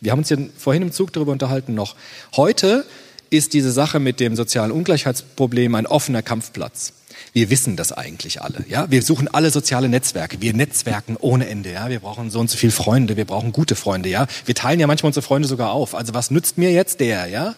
Wir 0.00 0.12
haben 0.12 0.20
uns 0.20 0.30
ja 0.30 0.36
vorhin 0.56 0.82
im 0.82 0.92
Zug 0.92 1.12
darüber 1.12 1.32
unterhalten 1.32 1.74
noch. 1.74 1.96
Heute 2.36 2.84
ist 3.30 3.52
diese 3.52 3.72
Sache 3.72 3.98
mit 3.98 4.20
dem 4.20 4.36
sozialen 4.36 4.70
Ungleichheitsproblem 4.70 5.74
ein 5.74 5.86
offener 5.86 6.22
Kampfplatz. 6.22 6.92
Wir 7.32 7.50
wissen 7.50 7.74
das 7.74 7.90
eigentlich 7.90 8.40
alle, 8.40 8.64
ja. 8.68 8.88
Wir 8.92 9.02
suchen 9.02 9.26
alle 9.26 9.50
soziale 9.50 9.88
Netzwerke. 9.88 10.40
Wir 10.40 10.54
netzwerken 10.54 11.16
ohne 11.18 11.48
Ende, 11.48 11.72
ja. 11.72 11.88
Wir 11.88 11.98
brauchen 11.98 12.30
so 12.30 12.38
und 12.38 12.48
so 12.48 12.56
viele 12.56 12.70
Freunde. 12.70 13.16
Wir 13.16 13.24
brauchen 13.24 13.50
gute 13.50 13.74
Freunde, 13.74 14.08
ja. 14.08 14.28
Wir 14.46 14.54
teilen 14.54 14.78
ja 14.78 14.86
manchmal 14.86 15.08
unsere 15.08 15.26
Freunde 15.26 15.48
sogar 15.48 15.72
auf. 15.72 15.96
Also 15.96 16.14
was 16.14 16.30
nützt 16.30 16.58
mir 16.58 16.70
jetzt 16.70 17.00
der, 17.00 17.26
ja? 17.26 17.56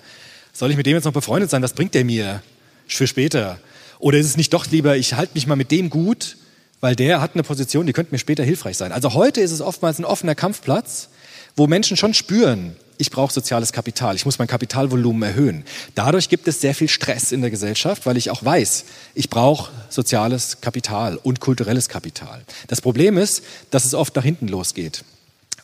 Soll 0.61 0.71
ich 0.71 0.77
mit 0.77 0.85
dem 0.85 0.95
jetzt 0.95 1.05
noch 1.05 1.15
befreundet 1.15 1.49
sein? 1.49 1.63
Was 1.63 1.73
bringt 1.73 1.95
der 1.95 2.05
mir 2.05 2.43
für 2.87 3.07
später? 3.07 3.59
Oder 3.99 4.19
ist 4.19 4.27
es 4.27 4.37
nicht 4.37 4.53
doch 4.53 4.67
lieber, 4.67 4.95
ich 4.95 5.15
halte 5.15 5.33
mich 5.33 5.47
mal 5.47 5.57
mit 5.57 5.71
dem 5.71 5.89
gut, 5.89 6.37
weil 6.83 6.95
der 6.95 7.23
hat 7.23 7.31
eine 7.33 7.43
Position, 7.43 7.87
die 7.87 7.95
könnte 7.95 8.13
mir 8.13 8.19
später 8.19 8.45
hilfreich 8.45 8.77
sein. 8.77 8.93
Also 8.93 9.15
heute 9.15 9.41
ist 9.41 9.53
es 9.53 9.63
oftmals 9.63 9.99
ein 9.99 10.05
offener 10.05 10.35
Kampfplatz, 10.35 11.09
wo 11.57 11.67
Menschen 11.67 11.97
schon 11.97 12.13
spüren, 12.13 12.77
ich 12.99 13.11
brauche 13.11 13.33
soziales 13.33 13.73
Kapital, 13.73 14.17
ich 14.17 14.27
muss 14.27 14.39
mein 14.39 14.49
Kapitalvolumen 14.49 15.23
erhöhen. 15.23 15.65
Dadurch 15.95 16.29
gibt 16.29 16.47
es 16.47 16.61
sehr 16.61 16.75
viel 16.75 16.91
Stress 16.91 17.33
in 17.33 17.41
der 17.41 17.51
Gesellschaft, 17.51 18.05
weil 18.05 18.19
ich 18.19 18.29
auch 18.29 18.45
weiß, 18.45 18.85
ich 19.15 19.31
brauche 19.31 19.73
soziales 19.89 20.61
Kapital 20.61 21.17
und 21.17 21.41
kulturelles 21.41 21.89
Kapital. 21.89 22.43
Das 22.69 22.83
Problem 22.83 23.17
ist, 23.17 23.43
dass 23.71 23.87
es 23.87 23.95
oft 23.95 24.15
nach 24.15 24.25
hinten 24.25 24.47
losgeht, 24.47 25.05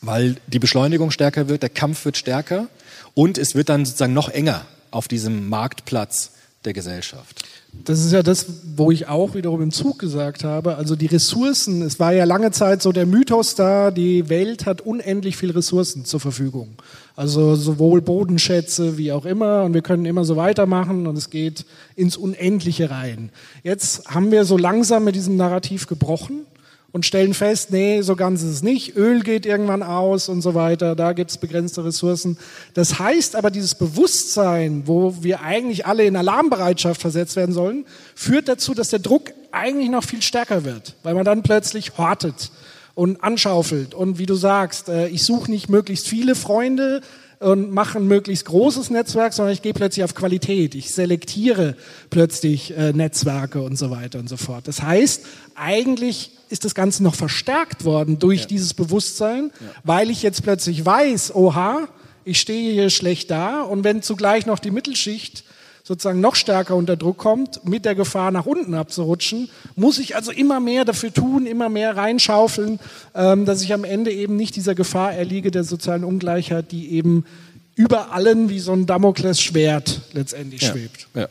weil 0.01 0.37
die 0.47 0.57
Beschleunigung 0.57 1.11
stärker 1.11 1.49
wird, 1.49 1.61
der 1.61 1.69
Kampf 1.69 2.03
wird 2.03 2.17
stärker 2.17 2.67
und 3.13 3.37
es 3.37 3.53
wird 3.53 3.69
dann 3.69 3.85
sozusagen 3.85 4.13
noch 4.13 4.29
enger 4.29 4.65
auf 4.91 5.07
diesem 5.07 5.49
Marktplatz 5.49 6.31
der 6.65 6.73
Gesellschaft. 6.73 7.45
Das 7.85 8.03
ist 8.03 8.11
ja 8.11 8.23
das, 8.23 8.45
wo 8.75 8.91
ich 8.91 9.07
auch 9.07 9.35
wiederum 9.35 9.61
im 9.61 9.71
Zug 9.71 9.99
gesagt 9.99 10.43
habe. 10.43 10.75
Also 10.75 10.95
die 10.95 11.05
Ressourcen, 11.05 11.81
es 11.81 11.99
war 11.99 12.11
ja 12.11 12.23
lange 12.25 12.51
Zeit 12.51 12.81
so 12.81 12.91
der 12.91 13.05
Mythos 13.05 13.55
da, 13.55 13.91
die 13.91 14.29
Welt 14.29 14.65
hat 14.65 14.81
unendlich 14.81 15.37
viel 15.37 15.51
Ressourcen 15.51 16.03
zur 16.03 16.19
Verfügung. 16.19 16.69
Also 17.15 17.55
sowohl 17.55 18.01
Bodenschätze 18.01 18.97
wie 18.97 19.11
auch 19.11 19.25
immer 19.25 19.63
und 19.63 19.73
wir 19.73 19.81
können 19.81 20.05
immer 20.05 20.25
so 20.25 20.35
weitermachen 20.35 21.07
und 21.07 21.17
es 21.17 21.29
geht 21.29 21.65
ins 21.95 22.17
Unendliche 22.17 22.89
rein. 22.89 23.29
Jetzt 23.63 24.07
haben 24.07 24.31
wir 24.31 24.43
so 24.43 24.57
langsam 24.57 25.03
mit 25.03 25.15
diesem 25.15 25.37
Narrativ 25.37 25.87
gebrochen 25.87 26.45
und 26.97 27.05
stellen 27.05 27.35
fest, 27.35 27.71
nee, 27.71 28.01
so 28.01 28.15
ganz 28.15 28.41
ist 28.41 28.49
es 28.49 28.63
nicht. 28.63 28.95
Öl 28.95 29.21
geht 29.21 29.45
irgendwann 29.45 29.83
aus 29.83 30.29
und 30.29 30.41
so 30.41 30.55
weiter. 30.55 30.95
Da 30.95 31.13
gibt 31.13 31.29
es 31.29 31.37
begrenzte 31.37 31.85
Ressourcen. 31.85 32.39
Das 32.73 32.97
heißt 32.97 33.35
aber, 33.35 33.51
dieses 33.51 33.75
Bewusstsein, 33.75 34.87
wo 34.87 35.13
wir 35.21 35.41
eigentlich 35.41 35.85
alle 35.85 36.05
in 36.05 36.15
Alarmbereitschaft 36.15 36.99
versetzt 36.99 37.35
werden 37.35 37.53
sollen, 37.53 37.85
führt 38.15 38.47
dazu, 38.47 38.73
dass 38.73 38.89
der 38.89 38.97
Druck 38.97 39.31
eigentlich 39.51 39.91
noch 39.91 40.03
viel 40.03 40.23
stärker 40.23 40.63
wird, 40.63 40.95
weil 41.03 41.13
man 41.13 41.23
dann 41.23 41.43
plötzlich 41.43 41.99
hortet 41.99 42.49
und 42.95 43.23
anschaufelt. 43.23 43.93
Und 43.93 44.17
wie 44.17 44.25
du 44.25 44.33
sagst, 44.33 44.89
äh, 44.89 45.07
ich 45.09 45.23
suche 45.23 45.51
nicht 45.51 45.69
möglichst 45.69 46.07
viele 46.07 46.33
Freunde, 46.33 47.01
und 47.39 47.71
mache 47.71 47.99
ein 47.99 48.07
möglichst 48.07 48.45
großes 48.45 48.89
Netzwerk, 48.89 49.31
sondern 49.31 49.53
ich 49.53 49.61
gehe 49.61 49.73
plötzlich 49.73 50.03
auf 50.03 50.15
Qualität. 50.15 50.73
Ich 50.73 50.91
selektiere 50.91 51.75
plötzlich 52.09 52.75
äh, 52.75 52.93
Netzwerke 52.93 53.61
und 53.61 53.77
so 53.77 53.91
weiter 53.91 54.17
und 54.17 54.27
so 54.27 54.37
fort. 54.37 54.67
Das 54.67 54.81
heißt, 54.81 55.23
eigentlich 55.53 56.31
ist 56.49 56.65
das 56.65 56.75
Ganze 56.75 57.03
noch 57.03 57.15
verstärkt 57.15 57.85
worden 57.85 58.19
durch 58.19 58.41
ja. 58.41 58.47
dieses 58.47 58.73
Bewusstsein, 58.73 59.51
ja. 59.59 59.67
weil 59.83 60.09
ich 60.09 60.23
jetzt 60.23 60.43
plötzlich 60.43 60.85
weiß, 60.85 61.35
oha, 61.35 61.87
ich 62.25 62.39
stehe 62.39 62.73
hier 62.73 62.89
schlecht 62.89 63.31
da 63.31 63.61
und 63.61 63.83
wenn 63.83 64.01
zugleich 64.01 64.45
noch 64.45 64.59
die 64.59 64.71
Mittelschicht 64.71 65.43
sozusagen 65.87 66.19
noch 66.19 66.35
stärker 66.35 66.75
unter 66.75 66.97
Druck 66.97 67.17
kommt, 67.17 67.63
mit 67.65 67.85
der 67.85 67.95
Gefahr 67.95 68.31
nach 68.31 68.45
unten 68.45 68.73
abzurutschen, 68.73 69.49
muss 69.77 69.99
ich 69.99 70.17
also 70.17 70.31
immer 70.31 70.59
mehr 70.59 70.83
dafür 70.83 71.13
tun, 71.13 71.45
immer 71.45 71.69
mehr 71.69 71.95
reinschaufeln, 71.95 72.79
ähm, 73.15 73.45
dass 73.45 73.61
ich 73.61 73.73
am 73.73 73.85
Ende 73.85 74.11
eben 74.11 74.35
nicht 74.35 74.57
dieser 74.57 74.75
Gefahr 74.75 75.13
erliege 75.13 75.49
der 75.49 75.63
sozialen 75.63 76.03
Ungleichheit, 76.03 76.73
die 76.73 76.91
eben 76.91 77.23
über 77.75 78.11
allen 78.11 78.49
wie 78.49 78.59
so 78.59 78.73
ein 78.73 78.85
Damoklesschwert 78.85 80.01
letztendlich 80.11 80.63
ja, 80.63 80.71
schwebt. 80.71 81.07
Ja. 81.13 81.29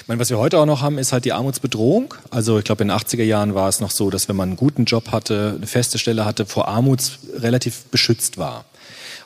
Ich 0.00 0.08
meine, 0.08 0.20
was 0.20 0.30
wir 0.30 0.38
heute 0.38 0.58
auch 0.58 0.66
noch 0.66 0.82
haben, 0.82 0.98
ist 0.98 1.12
halt 1.12 1.24
die 1.24 1.32
Armutsbedrohung. 1.32 2.14
Also 2.30 2.58
ich 2.58 2.64
glaube, 2.64 2.82
in 2.82 2.88
den 2.88 2.96
80er 2.96 3.22
Jahren 3.22 3.54
war 3.54 3.68
es 3.68 3.80
noch 3.80 3.90
so, 3.90 4.10
dass 4.10 4.28
wenn 4.28 4.36
man 4.36 4.50
einen 4.50 4.56
guten 4.56 4.84
Job 4.84 5.12
hatte, 5.12 5.54
eine 5.56 5.66
feste 5.66 5.98
Stelle 5.98 6.24
hatte, 6.24 6.46
vor 6.46 6.68
Armut 6.68 7.18
relativ 7.36 7.84
beschützt 7.90 8.38
war. 8.38 8.64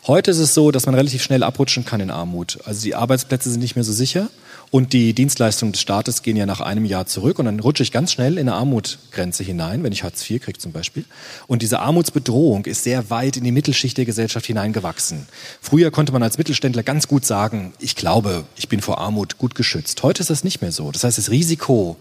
Heute 0.06 0.30
ist 0.30 0.38
es 0.38 0.52
so, 0.52 0.70
dass 0.70 0.86
man 0.86 0.94
relativ 0.94 1.22
schnell 1.22 1.42
abrutschen 1.42 1.84
kann 1.84 2.00
in 2.00 2.10
Armut. 2.10 2.58
Also 2.66 2.82
die 2.82 2.94
Arbeitsplätze 2.94 3.50
sind 3.50 3.60
nicht 3.60 3.74
mehr 3.74 3.84
so 3.84 3.92
sicher 3.92 4.28
und 4.74 4.92
die 4.92 5.12
Dienstleistungen 5.12 5.70
des 5.70 5.80
Staates 5.80 6.22
gehen 6.22 6.36
ja 6.36 6.46
nach 6.46 6.60
einem 6.60 6.84
Jahr 6.84 7.06
zurück 7.06 7.38
und 7.38 7.44
dann 7.44 7.60
rutsche 7.60 7.84
ich 7.84 7.92
ganz 7.92 8.10
schnell 8.10 8.38
in 8.38 8.48
eine 8.48 8.54
Armutsgrenze 8.54 9.44
hinein, 9.44 9.84
wenn 9.84 9.92
ich 9.92 10.02
Hartz 10.02 10.28
IV 10.28 10.42
kriege 10.42 10.58
zum 10.58 10.72
Beispiel. 10.72 11.04
Und 11.46 11.62
diese 11.62 11.78
Armutsbedrohung 11.78 12.64
ist 12.64 12.82
sehr 12.82 13.08
weit 13.08 13.36
in 13.36 13.44
die 13.44 13.52
Mittelschicht 13.52 13.96
der 13.96 14.04
Gesellschaft 14.04 14.46
hineingewachsen. 14.46 15.28
Früher 15.60 15.92
konnte 15.92 16.10
man 16.10 16.24
als 16.24 16.38
Mittelständler 16.38 16.82
ganz 16.82 17.06
gut 17.06 17.24
sagen, 17.24 17.72
ich 17.78 17.94
glaube, 17.94 18.46
ich 18.56 18.68
bin 18.68 18.80
vor 18.80 18.98
Armut 18.98 19.38
gut 19.38 19.54
geschützt. 19.54 20.02
Heute 20.02 20.22
ist 20.22 20.30
das 20.30 20.42
nicht 20.42 20.60
mehr 20.60 20.72
so. 20.72 20.90
Das 20.90 21.04
heißt, 21.04 21.18
das 21.18 21.30
Risiko, 21.30 21.96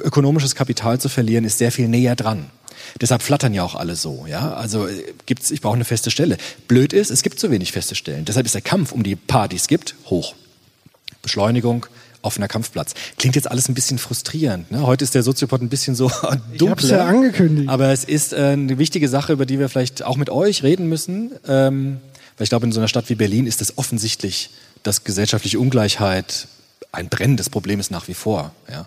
ökonomisches 0.00 0.54
Kapital 0.54 1.00
zu 1.00 1.08
verlieren, 1.08 1.44
ist 1.44 1.58
sehr 1.58 1.72
viel 1.72 1.88
näher 1.88 2.14
dran. 2.14 2.46
Deshalb 3.00 3.22
flattern 3.22 3.54
ja 3.54 3.64
auch 3.64 3.74
alle 3.74 3.96
so, 3.96 4.26
ja. 4.28 4.52
Also 4.52 4.86
gibt's, 5.26 5.50
ich 5.50 5.60
brauche 5.60 5.74
eine 5.74 5.84
feste 5.84 6.12
Stelle. 6.12 6.36
Blöd 6.68 6.92
ist, 6.92 7.10
es 7.10 7.24
gibt 7.24 7.40
zu 7.40 7.50
wenig 7.50 7.72
feste 7.72 7.96
Stellen. 7.96 8.24
Deshalb 8.24 8.46
ist 8.46 8.54
der 8.54 8.62
Kampf 8.62 8.92
um 8.92 9.02
die 9.02 9.16
paar, 9.16 9.48
die 9.48 9.56
es 9.56 9.66
gibt, 9.66 9.96
hoch. 10.06 10.36
Beschleunigung, 11.22 11.86
offener 12.24 12.48
Kampfplatz. 12.48 12.94
Klingt 13.18 13.36
jetzt 13.36 13.50
alles 13.50 13.68
ein 13.68 13.74
bisschen 13.74 13.98
frustrierend. 13.98 14.70
Ne? 14.70 14.86
Heute 14.86 15.04
ist 15.04 15.14
der 15.14 15.22
Soziopod 15.22 15.60
ein 15.62 15.68
bisschen 15.68 15.94
so 15.94 16.10
dunkler. 16.58 16.98
Ja 16.98 17.06
angekündigt. 17.06 17.68
Aber 17.68 17.88
es 17.88 18.04
ist 18.04 18.32
äh, 18.32 18.36
eine 18.36 18.78
wichtige 18.78 19.08
Sache, 19.08 19.32
über 19.32 19.46
die 19.46 19.58
wir 19.58 19.68
vielleicht 19.68 20.02
auch 20.02 20.16
mit 20.16 20.30
euch 20.30 20.62
reden 20.62 20.88
müssen. 20.88 21.32
Ähm, 21.46 21.98
weil 22.36 22.44
ich 22.44 22.48
glaube, 22.48 22.66
in 22.66 22.72
so 22.72 22.80
einer 22.80 22.88
Stadt 22.88 23.08
wie 23.08 23.14
Berlin 23.14 23.46
ist 23.46 23.60
es 23.62 23.78
offensichtlich, 23.78 24.50
dass 24.82 25.04
gesellschaftliche 25.04 25.58
Ungleichheit 25.58 26.48
ein 26.92 27.08
brennendes 27.08 27.50
Problem 27.50 27.80
ist 27.80 27.90
nach 27.90 28.08
wie 28.08 28.14
vor. 28.14 28.52
Ja. 28.70 28.86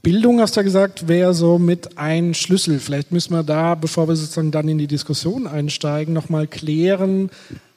Bildung, 0.00 0.40
hast 0.40 0.54
du 0.54 0.60
ja 0.60 0.64
gesagt, 0.64 1.08
wäre 1.08 1.34
so 1.34 1.58
mit 1.58 1.98
ein 1.98 2.32
Schlüssel. 2.32 2.78
Vielleicht 2.78 3.10
müssen 3.10 3.32
wir 3.32 3.42
da, 3.42 3.74
bevor 3.74 4.06
wir 4.08 4.14
sozusagen 4.14 4.52
dann 4.52 4.68
in 4.68 4.78
die 4.78 4.86
Diskussion 4.86 5.48
einsteigen, 5.48 6.14
nochmal 6.14 6.46
klären, 6.46 7.30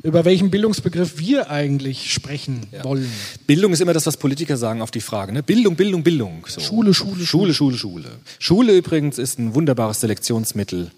über 0.03 0.23
welchen 0.23 0.51
Bildungsbegriff 0.51 1.17
wir 1.17 1.49
eigentlich 1.49 2.13
sprechen 2.13 2.67
ja. 2.71 2.84
wollen. 2.84 3.10
Bildung 3.47 3.73
ist 3.73 3.81
immer 3.81 3.93
das, 3.93 4.05
was 4.05 4.17
Politiker 4.17 4.55
sagen 4.57 4.84
auf 4.84 4.91
die 4.91 5.01
Frage. 5.01 5.34
Ne? 5.34 5.41
Bildung, 5.41 5.75
Bildung, 5.75 6.03
Bildung. 6.03 6.45
So. 6.47 6.62
Schule, 6.62 6.93
Schule, 6.93 7.25
Schule, 7.25 7.53
Schule, 7.55 7.77
Schule. 7.77 8.10
Schule 8.38 8.77
übrigens 8.77 9.17
ist 9.17 9.39
ein 9.39 9.55
wunderbares 9.55 10.01
Selektionsmittel 10.01 10.91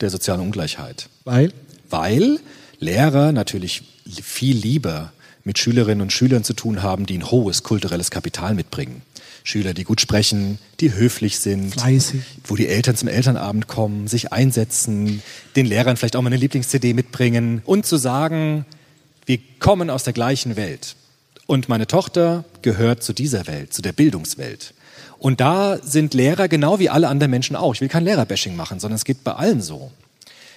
der 0.00 0.10
sozialen 0.10 0.40
Ungleichheit. 0.40 1.08
Weil? 1.24 1.52
Weil 1.90 2.38
Lehrer 2.78 3.32
natürlich 3.32 3.82
viel 4.22 4.56
lieber 4.56 5.12
mit 5.42 5.58
Schülerinnen 5.58 6.02
und 6.02 6.12
Schülern 6.12 6.44
zu 6.44 6.52
tun 6.52 6.82
haben, 6.82 7.06
die 7.06 7.18
ein 7.18 7.30
hohes 7.30 7.62
kulturelles 7.62 8.10
Kapital 8.10 8.54
mitbringen. 8.54 9.02
Schüler, 9.48 9.72
die 9.72 9.84
gut 9.84 10.00
sprechen, 10.00 10.58
die 10.80 10.92
höflich 10.92 11.38
sind, 11.38 11.72
Fleißig. 11.72 12.20
wo 12.44 12.54
die 12.54 12.68
Eltern 12.68 12.96
zum 12.96 13.08
Elternabend 13.08 13.66
kommen, 13.66 14.06
sich 14.06 14.32
einsetzen, 14.32 15.22
den 15.56 15.64
Lehrern 15.64 15.96
vielleicht 15.96 16.16
auch 16.16 16.22
mal 16.22 16.28
eine 16.28 16.36
Lieblings-CD 16.36 16.92
mitbringen 16.92 17.62
und 17.64 17.86
zu 17.86 17.96
sagen, 17.96 18.66
wir 19.24 19.38
kommen 19.58 19.88
aus 19.88 20.04
der 20.04 20.12
gleichen 20.12 20.56
Welt. 20.56 20.96
Und 21.46 21.70
meine 21.70 21.86
Tochter 21.86 22.44
gehört 22.60 23.02
zu 23.02 23.14
dieser 23.14 23.46
Welt, 23.46 23.72
zu 23.72 23.80
der 23.80 23.92
Bildungswelt. 23.92 24.74
Und 25.18 25.40
da 25.40 25.78
sind 25.82 26.12
Lehrer 26.12 26.46
genau 26.48 26.78
wie 26.78 26.90
alle 26.90 27.08
anderen 27.08 27.30
Menschen 27.30 27.56
auch. 27.56 27.74
Ich 27.74 27.80
will 27.80 27.88
kein 27.88 28.04
Lehrerbashing 28.04 28.54
machen, 28.54 28.80
sondern 28.80 28.96
es 28.96 29.04
geht 29.04 29.24
bei 29.24 29.32
allen 29.32 29.62
so. 29.62 29.90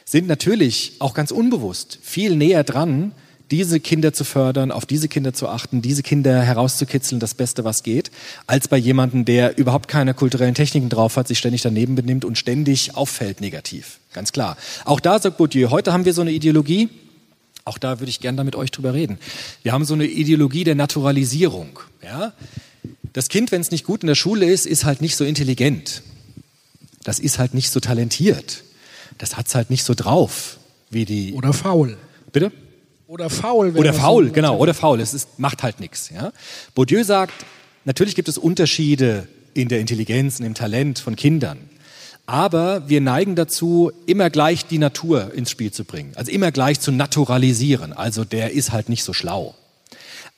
Sind 0.04 0.28
natürlich 0.28 0.94
auch 1.00 1.14
ganz 1.14 1.32
unbewusst 1.32 1.98
viel 2.02 2.36
näher 2.36 2.66
dran, 2.66 3.14
diese 3.52 3.80
Kinder 3.80 4.14
zu 4.14 4.24
fördern, 4.24 4.72
auf 4.72 4.86
diese 4.86 5.08
Kinder 5.08 5.34
zu 5.34 5.50
achten, 5.50 5.82
diese 5.82 6.02
Kinder 6.02 6.42
herauszukitzeln, 6.42 7.20
das 7.20 7.34
Beste, 7.34 7.64
was 7.64 7.84
geht, 7.84 8.10
als 8.48 8.68
bei 8.68 8.78
jemandem, 8.78 9.26
der 9.26 9.58
überhaupt 9.58 9.88
keine 9.88 10.14
kulturellen 10.14 10.56
Techniken 10.56 10.90
drauf 10.90 11.18
hat, 11.18 11.28
sich 11.28 11.38
ständig 11.38 11.62
daneben 11.62 11.96
benimmt 11.96 12.26
und 12.26 12.38
ständig 12.38 12.96
auffällt 12.96 13.42
negativ. 13.42 14.00
Ganz 14.14 14.32
klar. 14.32 14.58
Auch 14.86 15.00
da 15.00 15.20
sagt 15.20 15.38
Bourdieu, 15.38 15.70
heute 15.70 15.94
haben 15.94 16.06
wir 16.06 16.14
so 16.14 16.22
eine 16.22 16.32
Ideologie, 16.32 16.90
auch 17.66 17.78
da 17.78 18.00
würde 18.00 18.10
ich 18.10 18.22
gerne 18.22 18.38
da 18.38 18.44
mit 18.44 18.56
euch 18.56 18.72
drüber 18.72 18.94
reden. 18.94 19.20
Wir 19.64 19.74
haben 19.74 19.86
so 19.86 19.94
eine 19.94 20.06
Ideologie 20.06 20.64
der 20.64 20.76
Naturalisierung. 20.76 21.80
Ja? 22.02 22.34
Das 23.14 23.30
Kind, 23.30 23.52
wenn 23.52 23.62
es 23.62 23.72
nicht 23.72 23.86
gut 23.86 24.02
in 24.02 24.08
der 24.08 24.16
Schule 24.16 24.46
ist, 24.46 24.66
ist 24.66 24.86
halt 24.86 25.02
nicht 25.02 25.16
so 25.16 25.26
intelligent. 25.26 26.02
Das 27.04 27.20
ist 27.20 27.38
halt 27.38 27.54
nicht 27.54 27.70
so 27.70 27.80
talentiert. 27.80 28.64
Das 29.18 29.38
hat 29.38 29.48
es 29.48 29.56
halt 29.56 29.70
nicht 29.70 29.84
so 29.84 29.94
drauf 29.94 30.58
wie 30.90 31.06
die. 31.06 31.34
Oder 31.34 31.54
faul. 31.54 31.98
Bitte? 32.32 32.52
Oder 33.12 33.30
faul. 33.30 33.74
Oder 33.76 33.94
faul, 33.94 34.28
so- 34.28 34.32
genau, 34.32 34.56
oder 34.58 34.74
faul. 34.74 35.02
Es 35.02 35.14
ist, 35.14 35.38
macht 35.38 35.64
halt 35.64 35.82
nichts. 35.82 36.10
Ja? 36.16 36.32
Bourdieu 36.76 37.04
sagt, 37.04 37.34
natürlich 37.84 38.16
gibt 38.16 38.30
es 38.30 38.38
Unterschiede 38.38 39.28
in 39.54 39.68
der 39.68 39.82
Intelligenz 39.82 40.40
und 40.40 40.46
im 40.46 40.54
Talent 40.54 40.98
von 40.98 41.18
Kindern. 41.18 41.58
Aber 42.26 42.88
wir 42.88 43.02
neigen 43.02 43.36
dazu, 43.36 43.92
immer 44.06 44.30
gleich 44.30 44.66
die 44.66 44.78
Natur 44.78 45.34
ins 45.34 45.52
Spiel 45.52 45.74
zu 45.74 45.84
bringen. 45.84 46.14
Also 46.16 46.32
immer 46.32 46.54
gleich 46.54 46.80
zu 46.80 46.94
naturalisieren. 46.94 47.92
Also 47.92 48.24
der 48.24 48.52
ist 48.54 48.72
halt 48.72 48.88
nicht 48.88 49.04
so 49.04 49.12
schlau. 49.12 49.56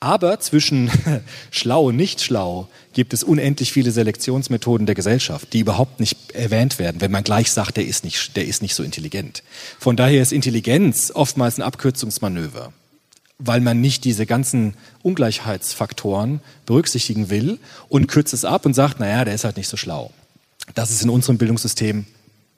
Aber 0.04 0.38
zwischen 0.42 0.92
schlau 1.50 1.86
und 1.86 1.96
nicht 1.96 2.20
schlau 2.22 2.68
gibt 2.92 3.14
es 3.14 3.24
unendlich 3.24 3.72
viele 3.72 3.90
Selektionsmethoden 3.90 4.86
der 4.86 4.96
Gesellschaft, 4.96 5.54
die 5.54 5.60
überhaupt 5.60 6.02
nicht 6.02 6.34
erwähnt 6.34 6.78
werden, 6.78 7.00
wenn 7.00 7.10
man 7.10 7.24
gleich 7.24 7.50
sagt, 7.52 7.78
der 7.78 7.86
ist 7.88 8.04
nicht, 8.04 8.36
der 8.36 8.46
ist 8.46 8.62
nicht 8.62 8.76
so 8.76 8.84
intelligent. 8.84 9.44
Von 9.80 9.96
daher 9.96 10.22
ist 10.22 10.34
Intelligenz 10.34 11.14
oftmals 11.16 11.58
ein 11.58 11.62
Abkürzungsmanöver, 11.62 12.74
weil 13.40 13.62
man 13.62 13.80
nicht 13.80 14.04
diese 14.04 14.26
ganzen 14.26 14.74
Ungleichheitsfaktoren 15.04 16.42
berücksichtigen 16.66 17.30
will 17.30 17.58
und 17.88 18.08
kürzt 18.08 18.34
es 18.34 18.44
ab 18.44 18.66
und 18.66 18.74
sagt, 18.74 19.00
naja, 19.00 19.24
der 19.24 19.36
ist 19.36 19.46
halt 19.46 19.56
nicht 19.56 19.70
so 19.70 19.78
schlau. 19.78 20.12
Das 20.76 20.92
ist 20.92 21.02
in 21.02 21.10
unserem 21.10 21.38
Bildungssystem 21.38 22.06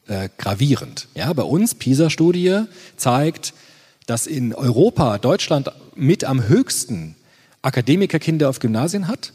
äh, 0.08 0.30
gravierend. 0.40 1.10
Ja, 1.14 1.32
bei 1.32 1.44
uns, 1.44 1.76
PISA-Studie 1.76 2.64
zeigt, 2.98 3.54
dass 4.08 4.26
in 4.26 4.56
Europa 4.56 5.20
Deutschland 5.20 5.70
mit 5.94 6.24
am 6.24 6.48
höchsten 6.48 7.16
Akademikerkinder 7.66 8.48
auf 8.50 8.60
Gymnasien 8.60 9.08
hat 9.08 9.34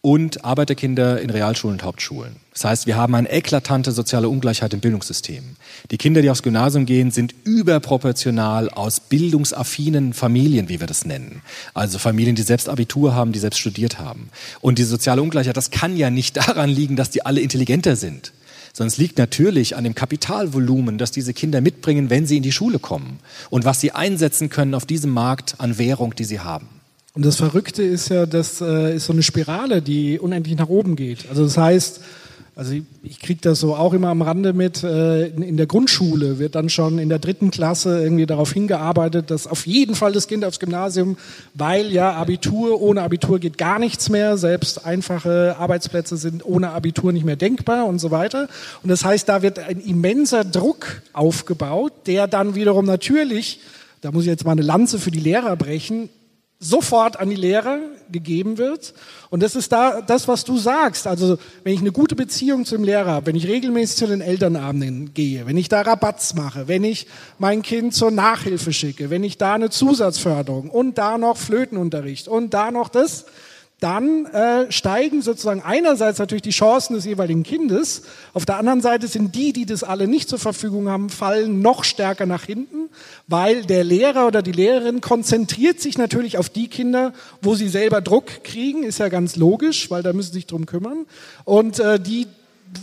und 0.00 0.44
Arbeiterkinder 0.44 1.20
in 1.20 1.30
Realschulen 1.30 1.76
und 1.76 1.82
Hauptschulen. 1.84 2.36
Das 2.52 2.64
heißt, 2.64 2.86
wir 2.86 2.96
haben 2.96 3.14
eine 3.14 3.30
eklatante 3.30 3.92
soziale 3.92 4.28
Ungleichheit 4.28 4.74
im 4.74 4.80
Bildungssystem. 4.80 5.44
Die 5.90 5.98
Kinder, 5.98 6.20
die 6.22 6.30
aufs 6.30 6.42
Gymnasium 6.42 6.86
gehen, 6.86 7.10
sind 7.12 7.34
überproportional 7.44 8.70
aus 8.70 9.00
bildungsaffinen 9.00 10.14
Familien, 10.14 10.68
wie 10.68 10.80
wir 10.80 10.88
das 10.88 11.04
nennen. 11.04 11.42
Also 11.74 11.98
Familien, 11.98 12.34
die 12.34 12.42
selbst 12.42 12.68
Abitur 12.68 13.14
haben, 13.14 13.32
die 13.32 13.38
selbst 13.38 13.58
studiert 13.58 13.98
haben. 14.00 14.30
Und 14.60 14.78
diese 14.78 14.88
soziale 14.88 15.22
Ungleichheit, 15.22 15.56
das 15.56 15.70
kann 15.70 15.96
ja 15.96 16.10
nicht 16.10 16.36
daran 16.36 16.70
liegen, 16.70 16.96
dass 16.96 17.10
die 17.10 17.24
alle 17.24 17.40
intelligenter 17.40 17.96
sind 17.96 18.32
sondern 18.74 18.92
es 18.92 18.98
liegt 18.98 19.18
natürlich 19.18 19.74
an 19.74 19.82
dem 19.82 19.96
Kapitalvolumen, 19.96 20.98
das 20.98 21.10
diese 21.10 21.34
Kinder 21.34 21.60
mitbringen, 21.60 22.10
wenn 22.10 22.26
sie 22.26 22.36
in 22.36 22.44
die 22.44 22.52
Schule 22.52 22.78
kommen 22.78 23.18
und 23.50 23.64
was 23.64 23.80
sie 23.80 23.90
einsetzen 23.90 24.50
können 24.50 24.74
auf 24.74 24.86
diesem 24.86 25.10
Markt 25.10 25.56
an 25.58 25.78
Währung, 25.78 26.14
die 26.14 26.22
sie 26.22 26.38
haben. 26.38 26.77
Und 27.18 27.26
das 27.26 27.34
Verrückte 27.34 27.82
ist 27.82 28.10
ja, 28.10 28.26
das 28.26 28.60
äh, 28.60 28.94
ist 28.94 29.06
so 29.06 29.12
eine 29.12 29.24
Spirale, 29.24 29.82
die 29.82 30.20
unendlich 30.20 30.56
nach 30.56 30.68
oben 30.68 30.94
geht. 30.94 31.28
Also 31.28 31.42
das 31.42 31.58
heißt, 31.58 32.00
also 32.54 32.72
ich, 32.74 32.84
ich 33.02 33.18
kriege 33.18 33.40
das 33.42 33.58
so 33.58 33.74
auch 33.74 33.92
immer 33.92 34.06
am 34.06 34.22
Rande 34.22 34.52
mit, 34.52 34.84
äh, 34.84 35.26
in, 35.26 35.42
in 35.42 35.56
der 35.56 35.66
Grundschule 35.66 36.38
wird 36.38 36.54
dann 36.54 36.68
schon 36.68 37.00
in 37.00 37.08
der 37.08 37.18
dritten 37.18 37.50
Klasse 37.50 38.00
irgendwie 38.00 38.24
darauf 38.24 38.52
hingearbeitet, 38.52 39.32
dass 39.32 39.48
auf 39.48 39.66
jeden 39.66 39.96
Fall 39.96 40.12
das 40.12 40.28
Kind 40.28 40.44
aufs 40.44 40.60
Gymnasium, 40.60 41.16
weil 41.54 41.90
ja 41.90 42.12
Abitur, 42.12 42.80
ohne 42.80 43.02
Abitur 43.02 43.40
geht 43.40 43.58
gar 43.58 43.80
nichts 43.80 44.08
mehr, 44.10 44.38
selbst 44.38 44.86
einfache 44.86 45.56
Arbeitsplätze 45.58 46.16
sind 46.16 46.46
ohne 46.46 46.70
Abitur 46.70 47.12
nicht 47.12 47.26
mehr 47.26 47.34
denkbar 47.34 47.86
und 47.86 47.98
so 47.98 48.12
weiter. 48.12 48.46
Und 48.84 48.90
das 48.90 49.04
heißt, 49.04 49.28
da 49.28 49.42
wird 49.42 49.58
ein 49.58 49.80
immenser 49.80 50.44
Druck 50.44 51.02
aufgebaut, 51.14 51.94
der 52.06 52.28
dann 52.28 52.54
wiederum 52.54 52.84
natürlich, 52.84 53.58
da 54.02 54.12
muss 54.12 54.22
ich 54.22 54.28
jetzt 54.28 54.44
mal 54.44 54.52
eine 54.52 54.62
Lanze 54.62 55.00
für 55.00 55.10
die 55.10 55.18
Lehrer 55.18 55.56
brechen, 55.56 56.10
sofort 56.60 57.20
an 57.20 57.30
die 57.30 57.36
Lehrer 57.36 57.78
gegeben 58.10 58.58
wird. 58.58 58.92
Und 59.30 59.42
das 59.42 59.54
ist 59.54 59.70
da 59.70 60.00
das, 60.00 60.26
was 60.26 60.44
du 60.44 60.58
sagst. 60.58 61.06
Also 61.06 61.38
wenn 61.62 61.72
ich 61.72 61.80
eine 61.80 61.92
gute 61.92 62.16
Beziehung 62.16 62.64
zum 62.64 62.82
Lehrer 62.82 63.12
habe, 63.12 63.26
wenn 63.26 63.36
ich 63.36 63.46
regelmäßig 63.46 63.96
zu 63.96 64.06
den 64.08 64.20
Elternabenden 64.20 65.14
gehe, 65.14 65.46
wenn 65.46 65.56
ich 65.56 65.68
da 65.68 65.82
Rabatz 65.82 66.34
mache, 66.34 66.66
wenn 66.66 66.82
ich 66.82 67.06
mein 67.38 67.62
Kind 67.62 67.94
zur 67.94 68.10
Nachhilfe 68.10 68.72
schicke, 68.72 69.08
wenn 69.08 69.22
ich 69.22 69.38
da 69.38 69.54
eine 69.54 69.70
Zusatzförderung 69.70 70.68
und 70.68 70.98
da 70.98 71.16
noch 71.16 71.36
Flötenunterricht 71.36 72.26
und 72.26 72.54
da 72.54 72.72
noch 72.72 72.88
das, 72.88 73.26
dann 73.80 74.26
äh, 74.26 74.70
steigen 74.72 75.22
sozusagen 75.22 75.62
einerseits 75.62 76.18
natürlich 76.18 76.42
die 76.42 76.50
Chancen 76.50 76.94
des 76.94 77.04
jeweiligen 77.04 77.44
Kindes, 77.44 78.02
auf 78.34 78.44
der 78.44 78.56
anderen 78.58 78.80
Seite 78.80 79.06
sind 79.06 79.36
die, 79.36 79.52
die 79.52 79.66
das 79.66 79.84
alle 79.84 80.08
nicht 80.08 80.28
zur 80.28 80.40
Verfügung 80.40 80.88
haben, 80.88 81.10
fallen 81.10 81.62
noch 81.62 81.84
stärker 81.84 82.26
nach 82.26 82.44
hinten, 82.44 82.88
weil 83.28 83.64
der 83.64 83.84
Lehrer 83.84 84.26
oder 84.26 84.42
die 84.42 84.52
Lehrerin 84.52 85.00
konzentriert 85.00 85.80
sich 85.80 85.96
natürlich 85.96 86.38
auf 86.38 86.48
die 86.48 86.66
Kinder, 86.66 87.12
wo 87.40 87.54
sie 87.54 87.68
selber 87.68 88.00
Druck 88.00 88.42
kriegen, 88.42 88.82
ist 88.82 88.98
ja 88.98 89.08
ganz 89.08 89.36
logisch, 89.36 89.90
weil 89.90 90.02
da 90.02 90.12
müssen 90.12 90.32
sie 90.32 90.38
sich 90.38 90.46
drum 90.46 90.66
kümmern. 90.66 91.06
Und 91.44 91.78
äh, 91.78 92.00
die, 92.00 92.26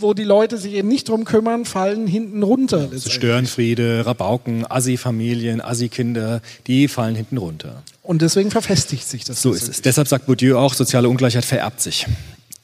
wo 0.00 0.14
die 0.14 0.24
Leute 0.24 0.56
sich 0.56 0.72
eben 0.74 0.88
nicht 0.88 1.10
drum 1.10 1.24
kümmern, 1.26 1.66
fallen 1.66 2.06
hinten 2.06 2.42
runter. 2.42 2.78
So 2.78 2.82
letztendlich. 2.84 3.12
Störenfriede, 3.12 4.06
Rabauken, 4.06 4.64
Assi-Familien, 4.68 5.60
Assi-Kinder, 5.60 6.40
die 6.66 6.88
fallen 6.88 7.14
hinten 7.14 7.36
runter. 7.36 7.82
Und 8.06 8.22
deswegen 8.22 8.52
verfestigt 8.52 9.08
sich 9.08 9.24
das. 9.24 9.42
So 9.42 9.52
ist 9.52 9.68
es. 9.68 9.82
Deshalb 9.82 10.06
sagt 10.06 10.26
Bourdieu 10.26 10.56
auch, 10.58 10.74
soziale 10.74 11.08
Ungleichheit 11.08 11.44
vererbt 11.44 11.80
sich. 11.80 12.06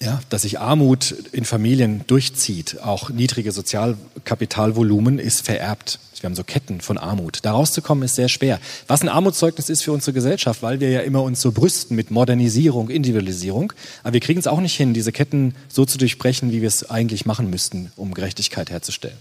Ja, 0.01 0.20
dass 0.30 0.43
sich 0.43 0.61
Armut 0.61 1.14
in 1.32 1.45
Familien 1.45 2.05
durchzieht, 2.07 2.80
auch 2.82 3.11
niedrige 3.11 3.53
Sozialkapitalvolumen 3.53 5.18
ist 5.18 5.45
vererbt. 5.45 5.99
Wir 6.22 6.28
haben 6.28 6.36
so 6.36 6.45
Ketten 6.45 6.80
von 6.80 6.99
Armut. 6.99 7.40
Da 7.43 7.51
rauszukommen 7.51 8.05
ist 8.05 8.14
sehr 8.14 8.28
schwer. 8.28 8.61
Was 8.86 9.03
ein 9.03 9.09
Armutszeugnis 9.09 9.68
ist 9.68 9.82
für 9.82 9.90
unsere 9.90 10.12
Gesellschaft, 10.12 10.62
weil 10.62 10.78
wir 10.78 10.88
ja 10.88 11.01
immer 11.01 11.22
uns 11.22 11.40
so 11.40 11.51
brüsten 11.51 11.97
mit 11.97 12.12
Modernisierung, 12.12 12.90
Individualisierung. 12.90 13.72
Aber 14.05 14.12
wir 14.12 14.20
kriegen 14.20 14.38
es 14.38 14.47
auch 14.47 14.61
nicht 14.61 14.76
hin, 14.76 14.95
diese 14.95 15.11
Ketten 15.11 15.57
so 15.68 15.84
zu 15.84 15.99
durchbrechen, 15.99 16.53
wie 16.53 16.61
wir 16.61 16.68
es 16.68 16.88
eigentlich 16.88 17.26
machen 17.26 17.51
müssten, 17.51 17.90
um 17.97 18.14
Gerechtigkeit 18.14 18.70
herzustellen. 18.70 19.16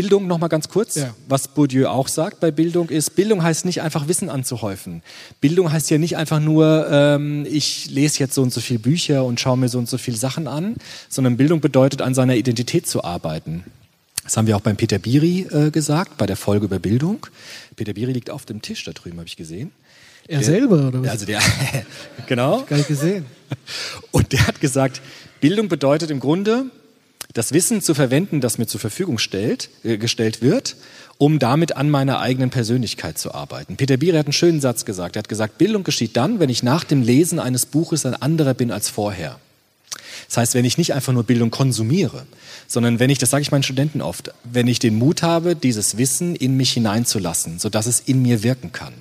Bildung 0.00 0.28
noch 0.28 0.38
mal 0.38 0.46
ganz 0.46 0.68
kurz. 0.68 0.94
Ja. 0.94 1.12
Was 1.26 1.48
Bourdieu 1.48 1.88
auch 1.88 2.06
sagt 2.06 2.38
bei 2.38 2.52
Bildung 2.52 2.88
ist, 2.88 3.16
Bildung 3.16 3.42
heißt 3.42 3.64
nicht 3.64 3.82
einfach 3.82 4.06
Wissen 4.06 4.30
anzuhäufen. 4.30 5.02
Bildung 5.40 5.72
heißt 5.72 5.90
ja 5.90 5.98
nicht 5.98 6.16
einfach 6.16 6.38
nur, 6.38 6.86
ähm, 6.88 7.44
ich 7.50 7.90
lese 7.90 8.20
jetzt 8.20 8.34
so 8.34 8.42
und 8.42 8.52
so 8.52 8.60
viele 8.60 8.78
Bücher 8.78 9.24
und 9.24 9.40
schaue 9.40 9.56
mir 9.58 9.68
so 9.68 9.76
und 9.76 9.88
so 9.88 9.98
viele 9.98 10.16
Sachen 10.16 10.46
an, 10.46 10.76
sondern 11.08 11.36
Bildung 11.36 11.60
bedeutet, 11.60 12.00
an 12.00 12.14
seiner 12.14 12.36
Identität 12.36 12.86
zu 12.86 13.02
arbeiten. 13.02 13.64
Das 14.22 14.36
haben 14.36 14.46
wir 14.46 14.56
auch 14.56 14.60
beim 14.60 14.76
Peter 14.76 15.00
Biri 15.00 15.48
äh, 15.50 15.72
gesagt, 15.72 16.16
bei 16.16 16.26
der 16.26 16.36
Folge 16.36 16.66
über 16.66 16.78
Bildung. 16.78 17.26
Peter 17.74 17.92
Biri 17.94 18.12
liegt 18.12 18.30
auf 18.30 18.44
dem 18.44 18.62
Tisch 18.62 18.84
da 18.84 18.92
drüben, 18.92 19.18
habe 19.18 19.26
ich 19.26 19.36
gesehen. 19.36 19.72
Er 20.28 20.44
selber, 20.44 20.88
oder 20.88 21.02
was? 21.02 21.10
Also 21.10 21.26
der, 21.26 21.40
genau. 22.28 22.62
Gar 22.68 22.76
nicht 22.76 22.88
gesehen. 22.88 23.26
Und 24.12 24.32
der 24.32 24.46
hat 24.46 24.60
gesagt, 24.60 25.00
Bildung 25.40 25.68
bedeutet 25.68 26.12
im 26.12 26.20
Grunde, 26.20 26.66
das 27.34 27.52
Wissen 27.52 27.82
zu 27.82 27.94
verwenden, 27.94 28.40
das 28.40 28.58
mir 28.58 28.66
zur 28.66 28.80
Verfügung 28.80 29.18
stellt, 29.18 29.68
äh, 29.84 29.98
gestellt 29.98 30.42
wird, 30.42 30.76
um 31.18 31.38
damit 31.38 31.76
an 31.76 31.90
meiner 31.90 32.20
eigenen 32.20 32.50
Persönlichkeit 32.50 33.18
zu 33.18 33.34
arbeiten. 33.34 33.76
Peter 33.76 33.96
Bierer 33.96 34.18
hat 34.18 34.26
einen 34.26 34.32
schönen 34.32 34.60
Satz 34.60 34.84
gesagt. 34.84 35.16
Er 35.16 35.20
hat 35.20 35.28
gesagt, 35.28 35.58
Bildung 35.58 35.84
geschieht 35.84 36.16
dann, 36.16 36.40
wenn 36.40 36.48
ich 36.48 36.62
nach 36.62 36.84
dem 36.84 37.02
Lesen 37.02 37.38
eines 37.38 37.66
Buches 37.66 38.06
ein 38.06 38.14
anderer 38.14 38.54
bin 38.54 38.70
als 38.70 38.88
vorher. 38.88 39.38
Das 40.26 40.36
heißt, 40.36 40.54
wenn 40.54 40.64
ich 40.64 40.78
nicht 40.78 40.94
einfach 40.94 41.12
nur 41.12 41.24
Bildung 41.24 41.50
konsumiere, 41.50 42.26
sondern 42.66 42.98
wenn 42.98 43.10
ich, 43.10 43.18
das 43.18 43.30
sage 43.30 43.42
ich 43.42 43.50
meinen 43.50 43.62
Studenten 43.62 44.02
oft, 44.02 44.32
wenn 44.44 44.66
ich 44.66 44.78
den 44.78 44.96
Mut 44.96 45.22
habe, 45.22 45.56
dieses 45.56 45.96
Wissen 45.96 46.36
in 46.36 46.56
mich 46.56 46.72
hineinzulassen, 46.72 47.58
sodass 47.58 47.86
es 47.86 48.00
in 48.00 48.22
mir 48.22 48.42
wirken 48.42 48.72
kann. 48.72 48.92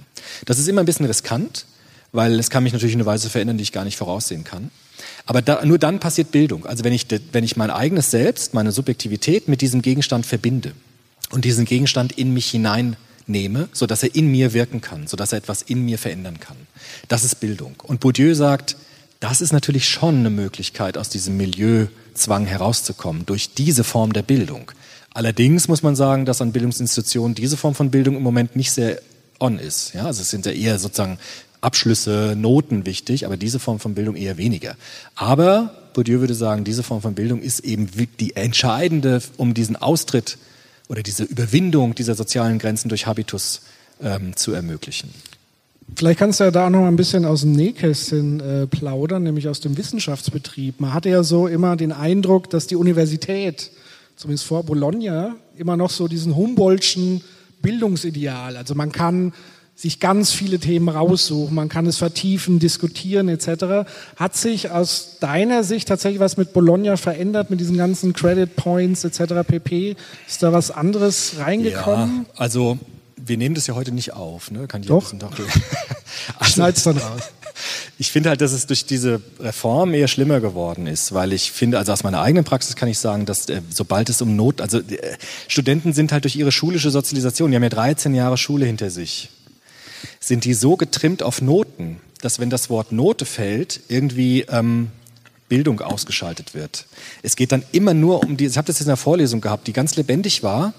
Das 0.45 0.59
ist 0.59 0.67
immer 0.67 0.81
ein 0.81 0.85
bisschen 0.85 1.05
riskant, 1.05 1.65
weil 2.11 2.39
es 2.39 2.49
kann 2.49 2.63
mich 2.63 2.73
natürlich 2.73 2.93
in 2.93 3.01
eine 3.01 3.05
Weise 3.05 3.29
verändern, 3.29 3.57
die 3.57 3.63
ich 3.63 3.71
gar 3.71 3.83
nicht 3.83 3.97
voraussehen 3.97 4.43
kann. 4.43 4.71
Aber 5.25 5.41
da, 5.41 5.63
nur 5.65 5.77
dann 5.77 5.99
passiert 5.99 6.31
Bildung. 6.31 6.65
Also 6.65 6.83
wenn 6.83 6.93
ich, 6.93 7.07
wenn 7.31 7.43
ich 7.43 7.57
mein 7.57 7.69
eigenes 7.69 8.11
Selbst, 8.11 8.53
meine 8.53 8.71
Subjektivität 8.71 9.47
mit 9.47 9.61
diesem 9.61 9.81
Gegenstand 9.81 10.25
verbinde 10.25 10.71
und 11.31 11.45
diesen 11.45 11.65
Gegenstand 11.65 12.13
in 12.13 12.33
mich 12.33 12.49
hineinnehme, 12.49 13.69
sodass 13.73 14.03
er 14.03 14.15
in 14.15 14.31
mir 14.31 14.53
wirken 14.53 14.81
kann, 14.81 15.07
sodass 15.07 15.33
er 15.33 15.39
etwas 15.39 15.61
in 15.61 15.85
mir 15.85 15.97
verändern 15.97 16.39
kann. 16.39 16.57
Das 17.07 17.23
ist 17.23 17.35
Bildung. 17.35 17.75
Und 17.83 17.99
Bourdieu 17.99 18.33
sagt, 18.33 18.77
das 19.19 19.41
ist 19.41 19.51
natürlich 19.51 19.89
schon 19.89 20.19
eine 20.19 20.29
Möglichkeit, 20.29 20.97
aus 20.97 21.09
diesem 21.09 21.37
Milieuzwang 21.37 22.45
herauszukommen, 22.45 23.25
durch 23.25 23.53
diese 23.53 23.83
Form 23.83 24.13
der 24.13 24.21
Bildung. 24.21 24.71
Allerdings 25.13 25.67
muss 25.67 25.81
man 25.81 25.95
sagen, 25.95 26.25
dass 26.25 26.41
an 26.41 26.51
Bildungsinstitutionen 26.51 27.33
diese 27.33 27.57
Form 27.57 27.73
von 27.73 27.89
Bildung 27.89 28.15
im 28.15 28.23
Moment 28.23 28.55
nicht 28.55 28.71
sehr 28.71 29.01
on 29.39 29.59
ist. 29.59 29.93
Ja, 29.93 30.05
also 30.05 30.21
es 30.21 30.29
sind 30.29 30.45
ja 30.45 30.51
eher 30.51 30.77
sozusagen 30.79 31.17
Abschlüsse, 31.61 32.35
Noten 32.37 32.85
wichtig, 32.85 33.25
aber 33.25 33.37
diese 33.37 33.59
Form 33.59 33.79
von 33.79 33.95
Bildung 33.95 34.15
eher 34.15 34.37
weniger. 34.37 34.75
Aber 35.15 35.73
Bourdieu 35.93 36.19
würde 36.19 36.35
sagen, 36.35 36.63
diese 36.63 36.83
Form 36.83 37.01
von 37.01 37.15
Bildung 37.15 37.41
ist 37.41 37.61
eben 37.61 37.89
die 38.19 38.35
entscheidende, 38.35 39.21
um 39.37 39.53
diesen 39.53 39.75
Austritt 39.75 40.37
oder 40.87 41.03
diese 41.03 41.23
Überwindung 41.23 41.95
dieser 41.95 42.15
sozialen 42.15 42.59
Grenzen 42.59 42.89
durch 42.89 43.07
Habitus 43.07 43.61
ähm, 44.01 44.35
zu 44.35 44.53
ermöglichen. 44.53 45.09
Vielleicht 45.95 46.19
kannst 46.19 46.39
du 46.39 46.43
ja 46.43 46.51
da 46.51 46.69
noch 46.69 46.81
mal 46.81 46.87
ein 46.87 46.97
bisschen 46.97 47.25
aus 47.25 47.41
dem 47.41 47.53
Nähkästchen 47.53 48.39
äh, 48.39 48.67
plaudern, 48.67 49.23
nämlich 49.23 49.47
aus 49.47 49.61
dem 49.61 49.77
Wissenschaftsbetrieb. 49.77 50.79
Man 50.79 50.93
hatte 50.93 51.09
ja 51.09 51.23
so 51.23 51.47
immer 51.47 51.75
den 51.75 51.91
Eindruck, 51.91 52.49
dass 52.49 52.67
die 52.67 52.75
Universität, 52.75 53.71
zumindest 54.17 54.45
vor 54.45 54.63
Bologna, 54.63 55.35
immer 55.57 55.77
noch 55.77 55.89
so 55.89 56.07
diesen 56.07 56.35
Humboldtschen 56.35 57.21
Bildungsideal, 57.61 58.55
also 58.55 58.75
man 58.75 58.91
kann 58.91 59.33
sich 59.77 59.99
ganz 59.99 60.31
viele 60.31 60.57
Themen 60.57 60.89
raussuchen, 60.89 61.53
man 61.53 61.69
kann 61.69 61.85
es 61.85 61.97
vertiefen, 61.97 62.57
diskutieren 62.57 63.29
etc. 63.29 63.87
Hat 64.15 64.35
sich 64.35 64.71
aus 64.71 65.17
deiner 65.19 65.63
Sicht 65.63 65.87
tatsächlich 65.87 66.19
was 66.19 66.35
mit 66.35 66.51
Bologna 66.51 66.97
verändert, 66.97 67.51
mit 67.51 67.59
diesen 67.59 67.77
ganzen 67.77 68.13
Credit 68.13 68.55
Points 68.55 69.03
etc. 69.03 69.47
pp? 69.47 69.95
Ist 70.27 70.41
da 70.41 70.51
was 70.51 70.71
anderes 70.71 71.33
reingekommen? 71.37 72.25
Ja, 72.27 72.39
also 72.39 72.79
wir 73.15 73.37
nehmen 73.37 73.53
das 73.53 73.67
ja 73.67 73.75
heute 73.75 73.91
nicht 73.91 74.13
auf, 74.13 74.49
ne? 74.49 74.67
Kann 74.67 74.81
doch. 74.81 75.05
Wissen, 75.05 75.19
doch. 75.19 75.31
also, 76.39 76.53
Schneid's 76.53 76.83
dann 76.83 76.97
raus. 76.97 77.21
Ich 77.99 78.11
finde 78.11 78.29
halt, 78.29 78.41
dass 78.41 78.53
es 78.53 78.67
durch 78.67 78.85
diese 78.85 79.21
Reform 79.39 79.93
eher 79.93 80.07
schlimmer 80.07 80.39
geworden 80.39 80.87
ist, 80.87 81.13
weil 81.13 81.33
ich 81.33 81.51
finde, 81.51 81.77
also 81.77 81.91
aus 81.91 82.03
meiner 82.03 82.21
eigenen 82.21 82.45
Praxis 82.45 82.75
kann 82.75 82.89
ich 82.89 82.99
sagen, 82.99 83.25
dass 83.25 83.47
äh, 83.49 83.61
sobald 83.69 84.09
es 84.09 84.21
um 84.21 84.35
Not, 84.35 84.61
also 84.61 84.79
äh, 84.79 85.17
Studenten 85.47 85.93
sind 85.93 86.11
halt 86.11 86.23
durch 86.23 86.35
ihre 86.35 86.51
schulische 86.51 86.91
Sozialisation, 86.91 87.51
die 87.51 87.55
haben 87.55 87.63
ja 87.63 87.69
13 87.69 88.13
Jahre 88.13 88.37
Schule 88.37 88.65
hinter 88.65 88.89
sich, 88.89 89.29
sind 90.27 90.45
die 90.45 90.53
so 90.53 90.75
getrimmt 90.75 91.23
auf 91.23 91.41
Noten, 91.41 92.01
dass 92.21 92.39
wenn 92.39 92.49
das 92.49 92.69
Wort 92.69 92.91
Note 92.91 93.25
fällt, 93.25 93.79
irgendwie 93.87 94.41
ähm, 94.41 94.91
Bildung 95.47 95.79
ausgeschaltet 95.79 96.53
wird. 96.53 96.85
Es 97.23 97.35
geht 97.35 97.51
dann 97.51 97.63
immer 97.71 97.93
nur 97.93 98.23
um 98.23 98.35
die, 98.35 98.45
ich 98.45 98.57
habe 98.57 98.67
das 98.67 98.77
jetzt 98.77 98.87
in 98.87 98.89
der 98.89 98.97
Vorlesung 98.97 99.39
gehabt, 99.39 99.67
die 99.67 99.73
ganz 99.73 99.95
lebendig 99.95 100.43
war, 100.43 100.73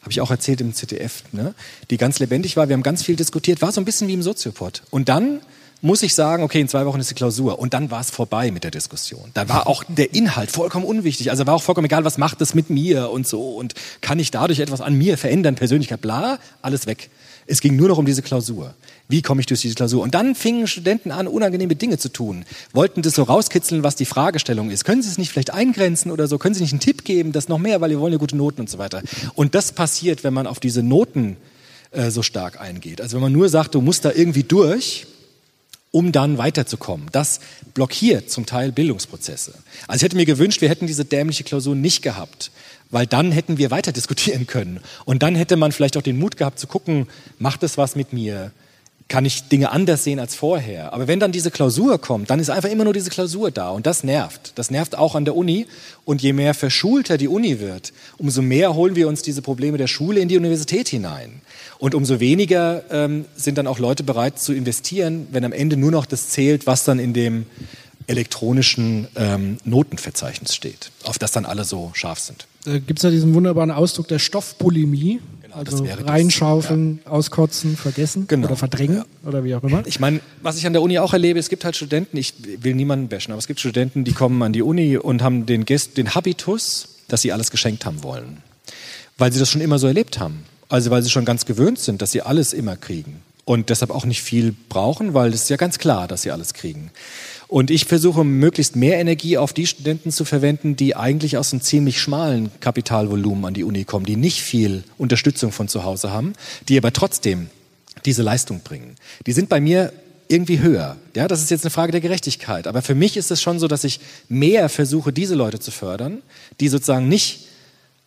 habe 0.00 0.12
ich 0.12 0.20
auch 0.20 0.30
erzählt 0.30 0.60
im 0.60 0.72
ZDF, 0.72 1.24
ne? 1.32 1.54
die 1.90 1.96
ganz 1.96 2.20
lebendig 2.20 2.56
war. 2.56 2.68
Wir 2.68 2.74
haben 2.74 2.82
ganz 2.82 3.02
viel 3.02 3.16
diskutiert, 3.16 3.60
war 3.60 3.72
so 3.72 3.80
ein 3.80 3.84
bisschen 3.84 4.08
wie 4.08 4.14
im 4.14 4.22
Soziopod. 4.22 4.82
Und 4.90 5.08
dann 5.08 5.40
muss 5.82 6.02
ich 6.02 6.14
sagen, 6.14 6.42
okay, 6.42 6.60
in 6.60 6.68
zwei 6.68 6.86
Wochen 6.86 7.00
ist 7.00 7.10
die 7.10 7.14
Klausur. 7.14 7.58
Und 7.58 7.74
dann 7.74 7.90
war 7.90 8.00
es 8.00 8.10
vorbei 8.10 8.50
mit 8.50 8.64
der 8.64 8.70
Diskussion. 8.70 9.30
Da 9.34 9.48
war 9.48 9.66
auch 9.66 9.84
der 9.88 10.14
Inhalt 10.14 10.50
vollkommen 10.50 10.86
unwichtig. 10.86 11.30
Also 11.30 11.46
war 11.46 11.54
auch 11.54 11.62
vollkommen 11.62 11.86
egal, 11.86 12.04
was 12.04 12.18
macht 12.18 12.40
das 12.40 12.54
mit 12.54 12.70
mir 12.70 13.10
und 13.10 13.26
so. 13.26 13.56
Und 13.56 13.74
kann 14.00 14.18
ich 14.18 14.30
dadurch 14.30 14.60
etwas 14.60 14.80
an 14.80 14.94
mir 14.94 15.18
verändern, 15.18 15.56
Persönlichkeit, 15.56 16.00
bla, 16.00 16.38
alles 16.62 16.86
weg. 16.86 17.10
Es 17.46 17.60
ging 17.60 17.76
nur 17.76 17.88
noch 17.88 17.98
um 17.98 18.06
diese 18.06 18.22
Klausur. 18.22 18.74
Wie 19.08 19.22
komme 19.22 19.40
ich 19.40 19.46
durch 19.46 19.60
diese 19.60 19.76
Klausur? 19.76 20.02
Und 20.02 20.14
dann 20.14 20.34
fingen 20.34 20.66
Studenten 20.66 21.12
an, 21.12 21.28
unangenehme 21.28 21.76
Dinge 21.76 21.96
zu 21.96 22.08
tun. 22.08 22.44
Wollten 22.72 23.02
das 23.02 23.14
so 23.14 23.22
rauskitzeln, 23.22 23.84
was 23.84 23.94
die 23.94 24.04
Fragestellung 24.04 24.70
ist. 24.70 24.84
Können 24.84 25.02
Sie 25.02 25.08
es 25.08 25.18
nicht 25.18 25.30
vielleicht 25.30 25.54
eingrenzen 25.54 26.10
oder 26.10 26.26
so? 26.26 26.38
Können 26.38 26.54
Sie 26.54 26.62
nicht 26.62 26.72
einen 26.72 26.80
Tipp 26.80 27.04
geben, 27.04 27.32
das 27.32 27.48
noch 27.48 27.58
mehr, 27.58 27.80
weil 27.80 27.90
wir 27.90 28.00
wollen 28.00 28.12
ja 28.12 28.18
gute 28.18 28.36
Noten 28.36 28.62
und 28.62 28.70
so 28.70 28.78
weiter. 28.78 29.02
Und 29.34 29.54
das 29.54 29.72
passiert, 29.72 30.24
wenn 30.24 30.34
man 30.34 30.48
auf 30.48 30.58
diese 30.58 30.82
Noten 30.82 31.36
äh, 31.92 32.10
so 32.10 32.22
stark 32.22 32.60
eingeht. 32.60 33.00
Also 33.00 33.16
wenn 33.16 33.22
man 33.22 33.32
nur 33.32 33.48
sagt, 33.48 33.76
du 33.76 33.80
musst 33.80 34.04
da 34.04 34.12
irgendwie 34.12 34.42
durch, 34.42 35.06
um 35.92 36.12
dann 36.12 36.36
weiterzukommen. 36.36 37.06
Das 37.12 37.40
blockiert 37.74 38.28
zum 38.30 38.44
Teil 38.44 38.72
Bildungsprozesse. 38.72 39.54
Also 39.86 39.98
ich 39.98 40.02
hätte 40.02 40.16
mir 40.16 40.26
gewünscht, 40.26 40.60
wir 40.60 40.68
hätten 40.68 40.86
diese 40.86 41.04
dämliche 41.04 41.44
Klausur 41.44 41.74
nicht 41.76 42.02
gehabt 42.02 42.50
weil 42.90 43.06
dann 43.06 43.32
hätten 43.32 43.58
wir 43.58 43.70
weiter 43.70 43.92
diskutieren 43.92 44.46
können. 44.46 44.80
Und 45.04 45.22
dann 45.22 45.34
hätte 45.34 45.56
man 45.56 45.72
vielleicht 45.72 45.96
auch 45.96 46.02
den 46.02 46.18
Mut 46.18 46.36
gehabt 46.36 46.58
zu 46.58 46.66
gucken, 46.66 47.06
macht 47.38 47.62
es 47.62 47.78
was 47.78 47.96
mit 47.96 48.12
mir? 48.12 48.52
Kann 49.08 49.24
ich 49.24 49.48
Dinge 49.48 49.70
anders 49.70 50.02
sehen 50.02 50.18
als 50.18 50.34
vorher? 50.34 50.92
Aber 50.92 51.06
wenn 51.06 51.20
dann 51.20 51.30
diese 51.30 51.52
Klausur 51.52 52.00
kommt, 52.00 52.28
dann 52.28 52.40
ist 52.40 52.50
einfach 52.50 52.68
immer 52.68 52.82
nur 52.82 52.92
diese 52.92 53.10
Klausur 53.10 53.52
da 53.52 53.70
und 53.70 53.86
das 53.86 54.02
nervt. 54.02 54.52
Das 54.56 54.72
nervt 54.72 54.98
auch 54.98 55.14
an 55.14 55.24
der 55.24 55.36
Uni 55.36 55.68
und 56.04 56.22
je 56.22 56.32
mehr 56.32 56.54
verschulter 56.54 57.16
die 57.16 57.28
Uni 57.28 57.60
wird, 57.60 57.92
umso 58.18 58.42
mehr 58.42 58.74
holen 58.74 58.96
wir 58.96 59.06
uns 59.06 59.22
diese 59.22 59.42
Probleme 59.42 59.78
der 59.78 59.86
Schule 59.86 60.18
in 60.18 60.26
die 60.26 60.36
Universität 60.36 60.88
hinein. 60.88 61.40
Und 61.78 61.94
umso 61.94 62.18
weniger 62.18 62.82
ähm, 62.90 63.26
sind 63.36 63.58
dann 63.58 63.68
auch 63.68 63.78
Leute 63.78 64.02
bereit 64.02 64.40
zu 64.40 64.52
investieren, 64.52 65.28
wenn 65.30 65.44
am 65.44 65.52
Ende 65.52 65.76
nur 65.76 65.92
noch 65.92 66.06
das 66.06 66.30
zählt, 66.30 66.66
was 66.66 66.82
dann 66.82 66.98
in 66.98 67.12
dem 67.12 67.46
elektronischen 68.08 69.06
ähm, 69.14 69.58
Notenverzeichnis 69.64 70.54
steht, 70.54 70.90
auf 71.04 71.18
das 71.18 71.30
dann 71.30 71.44
alle 71.44 71.64
so 71.64 71.92
scharf 71.94 72.18
sind. 72.18 72.46
Äh, 72.66 72.80
Gibt 72.80 72.98
es 72.98 73.02
ja 73.02 73.10
diesen 73.10 73.34
wunderbaren 73.34 73.70
Ausdruck 73.70 74.08
der 74.08 74.18
Stoffbulimie. 74.18 75.20
Genau, 75.42 75.56
also 75.56 75.86
reinschaufeln, 76.04 77.00
ja. 77.04 77.10
auskotzen, 77.10 77.76
vergessen 77.76 78.26
genau. 78.26 78.48
oder 78.48 78.56
verdrängen 78.56 78.96
ja. 78.96 79.28
oder 79.28 79.44
wie 79.44 79.54
auch 79.54 79.62
immer. 79.62 79.86
Ich 79.86 80.00
meine, 80.00 80.20
was 80.42 80.58
ich 80.58 80.66
an 80.66 80.72
der 80.72 80.82
Uni 80.82 80.98
auch 80.98 81.12
erlebe, 81.12 81.38
es 81.38 81.48
gibt 81.48 81.64
halt 81.64 81.76
Studenten, 81.76 82.16
ich 82.16 82.34
will 82.60 82.74
niemanden 82.74 83.08
bashen, 83.08 83.32
aber 83.32 83.38
es 83.38 83.46
gibt 83.46 83.60
Studenten, 83.60 84.04
die 84.04 84.12
kommen 84.12 84.42
an 84.42 84.52
die 84.52 84.62
Uni 84.62 84.96
und 84.96 85.22
haben 85.22 85.46
den, 85.46 85.64
Gest, 85.64 85.96
den 85.96 86.14
Habitus, 86.14 86.88
dass 87.08 87.22
sie 87.22 87.32
alles 87.32 87.50
geschenkt 87.50 87.86
haben 87.86 88.02
wollen. 88.02 88.38
Weil 89.18 89.32
sie 89.32 89.38
das 89.38 89.50
schon 89.50 89.60
immer 89.60 89.78
so 89.78 89.86
erlebt 89.86 90.18
haben. 90.18 90.44
Also 90.68 90.90
weil 90.90 91.02
sie 91.02 91.10
schon 91.10 91.24
ganz 91.24 91.46
gewöhnt 91.46 91.78
sind, 91.78 92.02
dass 92.02 92.10
sie 92.10 92.22
alles 92.22 92.52
immer 92.52 92.76
kriegen. 92.76 93.20
Und 93.44 93.70
deshalb 93.70 93.92
auch 93.92 94.04
nicht 94.04 94.22
viel 94.22 94.54
brauchen, 94.68 95.14
weil 95.14 95.32
es 95.32 95.42
ist 95.42 95.50
ja 95.50 95.56
ganz 95.56 95.78
klar, 95.78 96.08
dass 96.08 96.22
sie 96.22 96.32
alles 96.32 96.52
kriegen. 96.52 96.90
Und 97.48 97.70
ich 97.70 97.84
versuche 97.84 98.24
möglichst 98.24 98.74
mehr 98.74 98.98
Energie 98.98 99.38
auf 99.38 99.52
die 99.52 99.66
Studenten 99.66 100.10
zu 100.10 100.24
verwenden, 100.24 100.74
die 100.74 100.96
eigentlich 100.96 101.36
aus 101.36 101.52
einem 101.52 101.62
ziemlich 101.62 102.00
schmalen 102.00 102.50
Kapitalvolumen 102.60 103.44
an 103.44 103.54
die 103.54 103.62
Uni 103.62 103.84
kommen, 103.84 104.04
die 104.04 104.16
nicht 104.16 104.42
viel 104.42 104.82
Unterstützung 104.98 105.52
von 105.52 105.68
zu 105.68 105.84
Hause 105.84 106.10
haben, 106.10 106.32
die 106.68 106.76
aber 106.76 106.92
trotzdem 106.92 107.48
diese 108.04 108.22
Leistung 108.22 108.60
bringen. 108.60 108.96
Die 109.26 109.32
sind 109.32 109.48
bei 109.48 109.60
mir 109.60 109.92
irgendwie 110.28 110.58
höher. 110.58 110.96
Ja, 111.14 111.28
das 111.28 111.40
ist 111.40 111.50
jetzt 111.50 111.64
eine 111.64 111.70
Frage 111.70 111.92
der 111.92 112.00
Gerechtigkeit. 112.00 112.66
Aber 112.66 112.82
für 112.82 112.96
mich 112.96 113.16
ist 113.16 113.30
es 113.30 113.40
schon 113.40 113.60
so, 113.60 113.68
dass 113.68 113.84
ich 113.84 114.00
mehr 114.28 114.68
versuche, 114.68 115.12
diese 115.12 115.36
Leute 115.36 115.60
zu 115.60 115.70
fördern, 115.70 116.22
die 116.60 116.68
sozusagen 116.68 117.08
nicht 117.08 117.46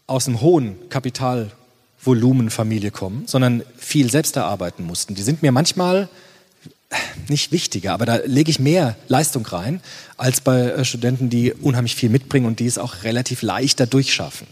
aus 0.05 0.27
einem 0.27 0.41
hohen 0.41 0.75
Kapitalvolumenfamilie 0.89 2.91
kommen, 2.91 3.23
sondern 3.25 3.63
viel 3.77 4.11
selbst 4.11 4.35
erarbeiten 4.35 4.83
mussten. 4.83 5.15
Die 5.15 5.21
sind 5.21 5.41
mir 5.41 5.53
manchmal 5.53 6.09
nicht 7.27 7.51
wichtiger, 7.51 7.93
aber 7.93 8.05
da 8.05 8.15
lege 8.25 8.49
ich 8.49 8.59
mehr 8.59 8.95
Leistung 9.07 9.45
rein 9.45 9.81
als 10.17 10.41
bei 10.41 10.61
äh, 10.61 10.85
Studenten, 10.85 11.29
die 11.29 11.53
unheimlich 11.53 11.95
viel 11.95 12.09
mitbringen 12.09 12.45
und 12.45 12.59
die 12.59 12.65
es 12.65 12.77
auch 12.77 13.03
relativ 13.03 13.41
leichter 13.41 13.85
durchschaffen. 13.85 14.47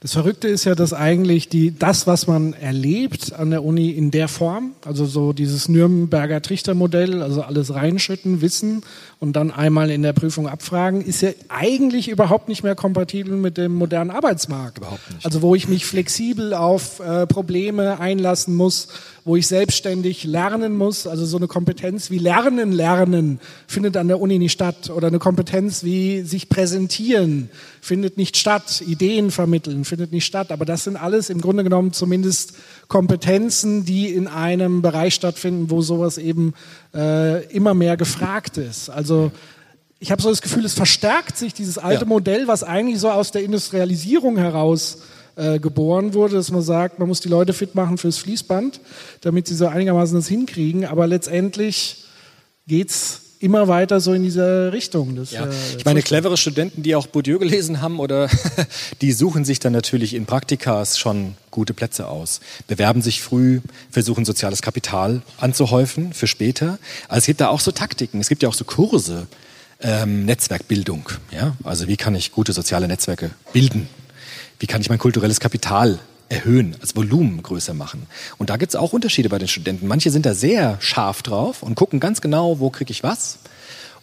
Das 0.00 0.12
Verrückte 0.12 0.46
ist 0.46 0.64
ja, 0.64 0.74
dass 0.74 0.92
eigentlich 0.92 1.48
die, 1.48 1.76
das, 1.76 2.06
was 2.06 2.26
man 2.26 2.52
erlebt 2.52 3.32
an 3.32 3.50
der 3.50 3.64
Uni 3.64 3.90
in 3.90 4.10
der 4.10 4.28
Form, 4.28 4.72
also 4.84 5.06
so 5.06 5.32
dieses 5.32 5.70
Nürnberger 5.70 6.42
Trichtermodell, 6.42 7.22
also 7.22 7.40
alles 7.40 7.72
reinschütten, 7.74 8.42
wissen 8.42 8.82
und 9.20 9.34
dann 9.34 9.50
einmal 9.50 9.90
in 9.90 10.02
der 10.02 10.12
Prüfung 10.12 10.48
abfragen, 10.48 11.00
ist 11.00 11.22
ja 11.22 11.30
eigentlich 11.48 12.08
überhaupt 12.08 12.48
nicht 12.48 12.62
mehr 12.62 12.74
kompatibel 12.74 13.36
mit 13.36 13.56
dem 13.56 13.74
modernen 13.74 14.10
Arbeitsmarkt. 14.10 14.78
Überhaupt 14.78 15.10
nicht. 15.14 15.24
Also 15.24 15.40
wo 15.40 15.54
ich 15.54 15.66
mich 15.66 15.86
flexibel 15.86 16.52
auf 16.52 17.00
äh, 17.00 17.26
Probleme 17.26 17.98
einlassen 17.98 18.54
muss, 18.54 18.88
wo 19.26 19.34
ich 19.34 19.48
selbstständig 19.48 20.22
lernen 20.22 20.76
muss. 20.76 21.08
Also 21.08 21.26
so 21.26 21.36
eine 21.36 21.48
Kompetenz 21.48 22.10
wie 22.10 22.18
Lernen, 22.18 22.70
Lernen 22.70 23.40
findet 23.66 23.96
an 23.96 24.06
der 24.06 24.20
Uni 24.20 24.38
nicht 24.38 24.52
statt. 24.52 24.88
Oder 24.88 25.08
eine 25.08 25.18
Kompetenz 25.18 25.82
wie 25.82 26.22
sich 26.22 26.48
präsentieren 26.48 27.50
findet 27.80 28.18
nicht 28.18 28.36
statt. 28.36 28.84
Ideen 28.86 29.32
vermitteln 29.32 29.84
findet 29.84 30.12
nicht 30.12 30.26
statt. 30.26 30.52
Aber 30.52 30.64
das 30.64 30.84
sind 30.84 30.96
alles 30.96 31.28
im 31.28 31.40
Grunde 31.40 31.64
genommen 31.64 31.92
zumindest 31.92 32.54
Kompetenzen, 32.86 33.84
die 33.84 34.14
in 34.14 34.28
einem 34.28 34.80
Bereich 34.80 35.16
stattfinden, 35.16 35.70
wo 35.70 35.82
sowas 35.82 36.18
eben 36.18 36.54
äh, 36.94 37.44
immer 37.46 37.74
mehr 37.74 37.96
gefragt 37.96 38.58
ist. 38.58 38.90
Also 38.90 39.32
ich 39.98 40.12
habe 40.12 40.22
so 40.22 40.30
das 40.30 40.40
Gefühl, 40.40 40.64
es 40.64 40.74
verstärkt 40.74 41.36
sich 41.36 41.52
dieses 41.52 41.78
alte 41.78 42.04
ja. 42.04 42.08
Modell, 42.08 42.46
was 42.46 42.62
eigentlich 42.62 43.00
so 43.00 43.10
aus 43.10 43.32
der 43.32 43.42
Industrialisierung 43.42 44.36
heraus 44.36 44.98
äh, 45.36 45.58
geboren 45.58 46.14
wurde, 46.14 46.34
dass 46.34 46.50
man 46.50 46.62
sagt, 46.62 46.98
man 46.98 47.08
muss 47.08 47.20
die 47.20 47.28
Leute 47.28 47.52
fit 47.52 47.74
machen 47.74 47.98
fürs 47.98 48.18
Fließband, 48.18 48.80
damit 49.20 49.46
sie 49.46 49.54
so 49.54 49.66
einigermaßen 49.66 50.16
das 50.16 50.28
hinkriegen. 50.28 50.86
Aber 50.86 51.06
letztendlich 51.06 52.04
geht's 52.66 53.20
immer 53.38 53.68
weiter 53.68 54.00
so 54.00 54.12
in 54.12 54.22
diese 54.22 54.72
Richtung. 54.72 55.16
Das, 55.16 55.32
ja. 55.32 55.46
Äh, 55.46 55.50
ich 55.76 55.84
meine, 55.84 56.02
clevere 56.02 56.36
Studenten, 56.36 56.82
die 56.82 56.94
auch 56.94 57.06
Bourdieu 57.06 57.38
gelesen 57.38 57.80
haben, 57.80 58.00
oder 58.00 58.28
die 59.00 59.12
suchen 59.12 59.44
sich 59.44 59.58
dann 59.58 59.72
natürlich 59.72 60.14
in 60.14 60.26
Praktikas 60.26 60.98
schon 60.98 61.34
gute 61.50 61.74
Plätze 61.74 62.08
aus, 62.08 62.40
bewerben 62.66 63.02
sich 63.02 63.20
früh, 63.20 63.60
versuchen 63.90 64.24
soziales 64.24 64.62
Kapital 64.62 65.22
anzuhäufen 65.38 66.12
für 66.12 66.26
später. 66.26 66.78
Also 67.08 67.18
es 67.18 67.26
gibt 67.26 67.40
da 67.40 67.48
auch 67.48 67.60
so 67.60 67.72
Taktiken, 67.72 68.20
es 68.20 68.28
gibt 68.28 68.42
ja 68.42 68.48
auch 68.48 68.54
so 68.54 68.64
Kurse, 68.64 69.26
ähm, 69.80 70.24
Netzwerkbildung. 70.24 71.10
Ja? 71.30 71.54
Also 71.62 71.88
wie 71.88 71.96
kann 71.96 72.14
ich 72.14 72.32
gute 72.32 72.52
soziale 72.52 72.88
Netzwerke 72.88 73.30
bilden? 73.52 73.88
Wie 74.58 74.66
kann 74.66 74.80
ich 74.80 74.88
mein 74.88 74.98
kulturelles 74.98 75.40
Kapital 75.40 75.98
erhöhen, 76.28 76.76
als 76.80 76.96
Volumen 76.96 77.42
größer 77.42 77.74
machen. 77.74 78.06
Und 78.38 78.50
da 78.50 78.56
gibt 78.56 78.70
es 78.72 78.76
auch 78.76 78.92
Unterschiede 78.92 79.28
bei 79.28 79.38
den 79.38 79.48
Studenten. 79.48 79.86
Manche 79.86 80.10
sind 80.10 80.26
da 80.26 80.34
sehr 80.34 80.76
scharf 80.80 81.22
drauf 81.22 81.62
und 81.62 81.74
gucken 81.74 82.00
ganz 82.00 82.20
genau, 82.20 82.58
wo 82.58 82.70
kriege 82.70 82.90
ich 82.90 83.02
was. 83.02 83.38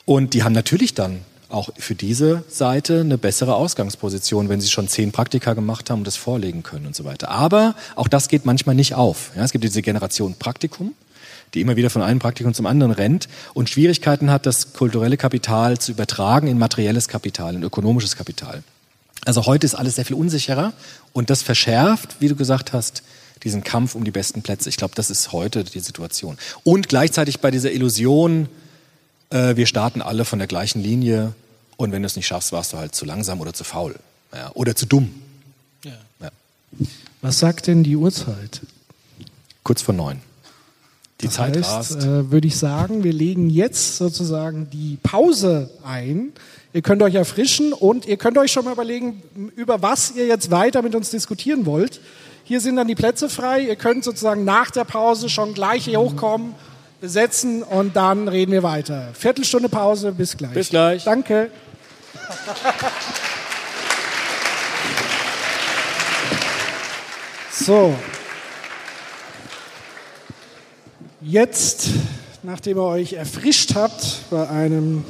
Und 0.06 0.34
die 0.34 0.44
haben 0.44 0.54
natürlich 0.54 0.94
dann 0.94 1.20
auch 1.50 1.70
für 1.78 1.96
diese 1.96 2.44
Seite 2.50 3.02
eine 3.02 3.18
bessere 3.18 3.56
Ausgangsposition, 3.56 4.50
wenn 4.50 4.60
sie 4.60 4.70
schon 4.70 4.88
zehn 4.88 5.12
Praktika 5.12 5.54
gemacht 5.54 5.90
haben 5.90 6.00
und 6.00 6.08
das 6.08 6.16
vorlegen 6.16 6.64
können 6.64 6.88
und 6.88 6.96
so 6.96 7.06
weiter. 7.06 7.30
Aber 7.30 7.76
auch 7.96 8.08
das 8.08 8.28
geht 8.28 8.46
manchmal 8.46 8.76
nicht 8.76 8.96
auf. 8.96 9.32
Ja, 9.36 9.44
es 9.44 9.52
gibt 9.52 9.64
diese 9.64 9.82
Generation 9.82 10.36
Praktikum, 10.36 10.94
die 11.54 11.62
immer 11.62 11.76
wieder 11.76 11.92
von 11.92 12.02
einem 12.02 12.20
Praktikum 12.20 12.54
zum 12.54 12.66
anderen 12.66 12.92
rennt 12.92 13.28
und 13.54 13.70
Schwierigkeiten 13.70 14.32
hat, 14.32 14.46
das 14.46 14.74
kulturelle 14.74 15.18
Kapital 15.18 15.78
zu 15.78 15.92
übertragen 15.92 16.48
in 16.48 16.58
materielles 16.58 17.08
Kapital, 17.08 17.56
in 17.56 17.64
ökonomisches 17.64 18.16
Kapital. 18.16 18.64
Also 19.26 19.46
heute 19.46 19.66
ist 19.66 19.76
alles 19.76 19.96
sehr 19.96 20.06
viel 20.06 20.16
unsicherer 20.16 20.74
und 21.14 21.30
das 21.30 21.42
verschärft, 21.42 22.18
wie 22.20 22.28
du 22.28 22.36
gesagt 22.36 22.74
hast, 22.74 23.04
diesen 23.44 23.64
Kampf 23.64 23.96
um 23.96 24.04
die 24.04 24.12
besten 24.12 24.42
Plätze. 24.42 24.70
Ich 24.70 24.78
glaube, 24.78 24.96
das 24.96 25.10
ist 25.10 25.32
heute 25.32 25.64
die 25.64 25.80
Situation. 25.80 26.38
Und 26.64 26.90
gleichzeitig 26.90 27.40
bei 27.40 27.52
dieser 27.52 27.72
Illusion, 27.72 28.48
äh, 29.30 29.56
wir 29.56 29.66
starten 29.66 30.02
alle 30.02 30.26
von 30.26 30.40
der 30.40 30.48
gleichen 30.48 30.82
Linie 30.82 31.34
und 31.78 31.92
wenn 31.92 32.02
du 32.02 32.06
es 32.06 32.16
nicht 32.16 32.28
schaffst, 32.28 32.52
warst 32.52 32.74
du 32.74 32.78
halt 32.78 32.96
zu 32.96 33.06
langsam 33.06 33.42
oder 33.42 33.54
zu 33.54 33.64
faul 33.64 33.96
ja, 34.34 34.52
oder 34.54 34.76
zu 34.76 34.86
dumm. 34.86 35.14
Ja. 35.84 35.92
Ja. 36.22 36.32
Was 37.22 37.40
sagt 37.40 37.68
denn 37.68 37.84
die 37.84 37.96
Uhrzeit? 37.96 38.62
Kurz 39.64 39.82
vor 39.82 39.94
neun. 39.94 40.20
Die 41.22 41.28
Das 41.28 41.36
Zeit 41.36 41.56
heißt, 41.56 41.70
rast. 41.70 42.04
äh, 42.04 42.32
würde 42.32 42.48
ich 42.48 42.58
sagen, 42.58 43.04
wir 43.04 43.14
legen 43.14 43.50
jetzt 43.50 43.98
sozusagen 43.98 44.70
die 44.72 44.98
Pause 45.04 45.70
ein. 45.84 46.34
Ihr 46.74 46.82
könnt 46.82 47.04
euch 47.04 47.14
erfrischen 47.14 47.72
und 47.72 48.08
ihr 48.08 48.18
könnt 48.18 48.36
euch 48.40 48.52
schon 48.52 48.66
mal 48.66 48.74
überlegen, 48.74 49.22
über 49.56 49.84
was 49.84 50.16
ihr 50.16 50.26
jetzt 50.26 50.50
weiter 50.50 50.82
mit 50.82 50.96
uns 50.96 51.12
diskutieren 51.12 51.68
wollt. 51.68 52.02
Hier 52.46 52.60
sind 52.62 52.78
dann 52.78 52.88
die 52.88 52.96
Plätze 52.96 53.30
frei. 53.30 53.62
Ihr 53.62 53.76
könnt 53.76 54.04
sozusagen 54.04 54.44
nach 54.44 54.72
der 54.72 54.84
Pause 54.84 55.30
schon 55.30 55.54
gleich 55.54 55.86
hier 55.86 56.00
hochkommen, 56.00 56.56
besetzen 57.00 57.62
und 57.62 57.96
dann 57.96 58.28
reden 58.28 58.52
wir 58.52 58.64
weiter. 58.64 59.10
Viertelstunde 59.14 59.70
Pause, 59.70 60.14
bis 60.14 60.36
gleich. 60.36 60.54
Bis 60.54 60.70
gleich. 60.70 61.04
Danke. 61.04 61.52
So. 67.52 67.94
Jetzt, 71.22 71.90
nachdem 72.42 72.78
ihr 72.78 72.84
euch 72.84 73.14
erfrischt 73.14 73.76
habt 73.76 74.22
bei 74.32 74.50
einem 74.50 75.06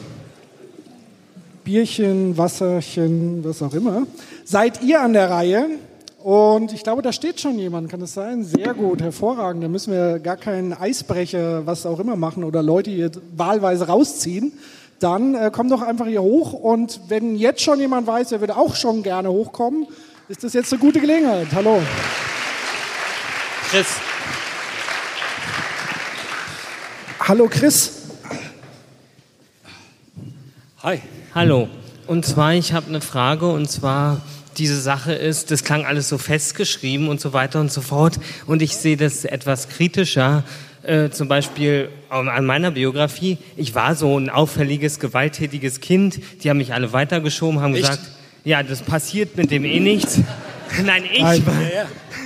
Bierchen, 1.63 2.37
Wasserchen, 2.37 3.43
was 3.43 3.61
auch 3.61 3.73
immer, 3.73 4.05
seid 4.43 4.81
ihr 4.81 5.01
an 5.01 5.13
der 5.13 5.29
Reihe. 5.29 5.67
Und 6.23 6.71
ich 6.73 6.83
glaube, 6.83 7.01
da 7.01 7.11
steht 7.11 7.41
schon 7.41 7.59
jemand, 7.59 7.89
kann 7.89 7.99
das 7.99 8.13
sein? 8.13 8.43
Sehr 8.43 8.73
gut, 8.73 9.01
hervorragend. 9.01 9.63
Da 9.63 9.67
müssen 9.67 9.91
wir 9.91 10.19
gar 10.19 10.37
keinen 10.37 10.73
Eisbrecher, 10.73 11.65
was 11.65 11.85
auch 11.85 11.99
immer 11.99 12.15
machen 12.15 12.43
oder 12.43 12.63
Leute 12.63 12.91
hier 12.91 13.11
wahlweise 13.35 13.87
rausziehen. 13.87 14.53
Dann 14.99 15.35
äh, 15.35 15.51
kommt 15.51 15.71
doch 15.71 15.81
einfach 15.81 16.07
hier 16.07 16.21
hoch. 16.21 16.53
Und 16.53 17.01
wenn 17.09 17.35
jetzt 17.35 17.61
schon 17.61 17.79
jemand 17.79 18.07
weiß, 18.07 18.31
er 18.31 18.39
würde 18.39 18.55
auch 18.55 18.75
schon 18.75 19.03
gerne 19.03 19.29
hochkommen, 19.29 19.87
ist 20.29 20.43
das 20.43 20.53
jetzt 20.53 20.71
eine 20.71 20.79
gute 20.79 21.01
Gelegenheit. 21.01 21.47
Hallo. 21.53 21.81
Chris, 23.69 23.87
Hallo 27.25 27.47
Chris. 27.47 28.01
Hi. 30.83 31.01
Hallo. 31.33 31.67
Und 32.07 32.25
zwar, 32.25 32.53
ich 32.53 32.73
habe 32.73 32.87
eine 32.87 33.01
Frage 33.01 33.47
und 33.47 33.69
zwar, 33.69 34.21
diese 34.57 34.79
Sache 34.79 35.13
ist, 35.13 35.51
das 35.51 35.63
klang 35.63 35.85
alles 35.85 36.09
so 36.09 36.17
festgeschrieben 36.17 37.07
und 37.07 37.19
so 37.19 37.33
weiter 37.33 37.59
und 37.59 37.71
so 37.71 37.81
fort. 37.81 38.19
Und 38.45 38.61
ich 38.61 38.75
sehe 38.75 38.97
das 38.97 39.25
etwas 39.25 39.69
kritischer. 39.69 40.43
Äh, 40.83 41.11
zum 41.11 41.29
Beispiel 41.29 41.87
an 42.09 42.45
meiner 42.45 42.71
Biografie. 42.71 43.37
Ich 43.55 43.73
war 43.73 43.95
so 43.95 44.19
ein 44.19 44.29
auffälliges, 44.29 44.99
gewalttätiges 44.99 45.79
Kind. 45.79 46.19
Die 46.43 46.49
haben 46.49 46.57
mich 46.57 46.73
alle 46.73 46.91
weitergeschoben, 46.91 47.61
haben 47.61 47.73
Echt? 47.73 47.83
gesagt, 47.83 48.01
ja, 48.43 48.61
das 48.63 48.81
passiert 48.81 49.37
mit 49.37 49.49
dem 49.49 49.63
eh 49.63 49.79
nichts. 49.79 50.19
Nein, 50.81 51.03
ich 51.11 51.45
war. 51.45 51.53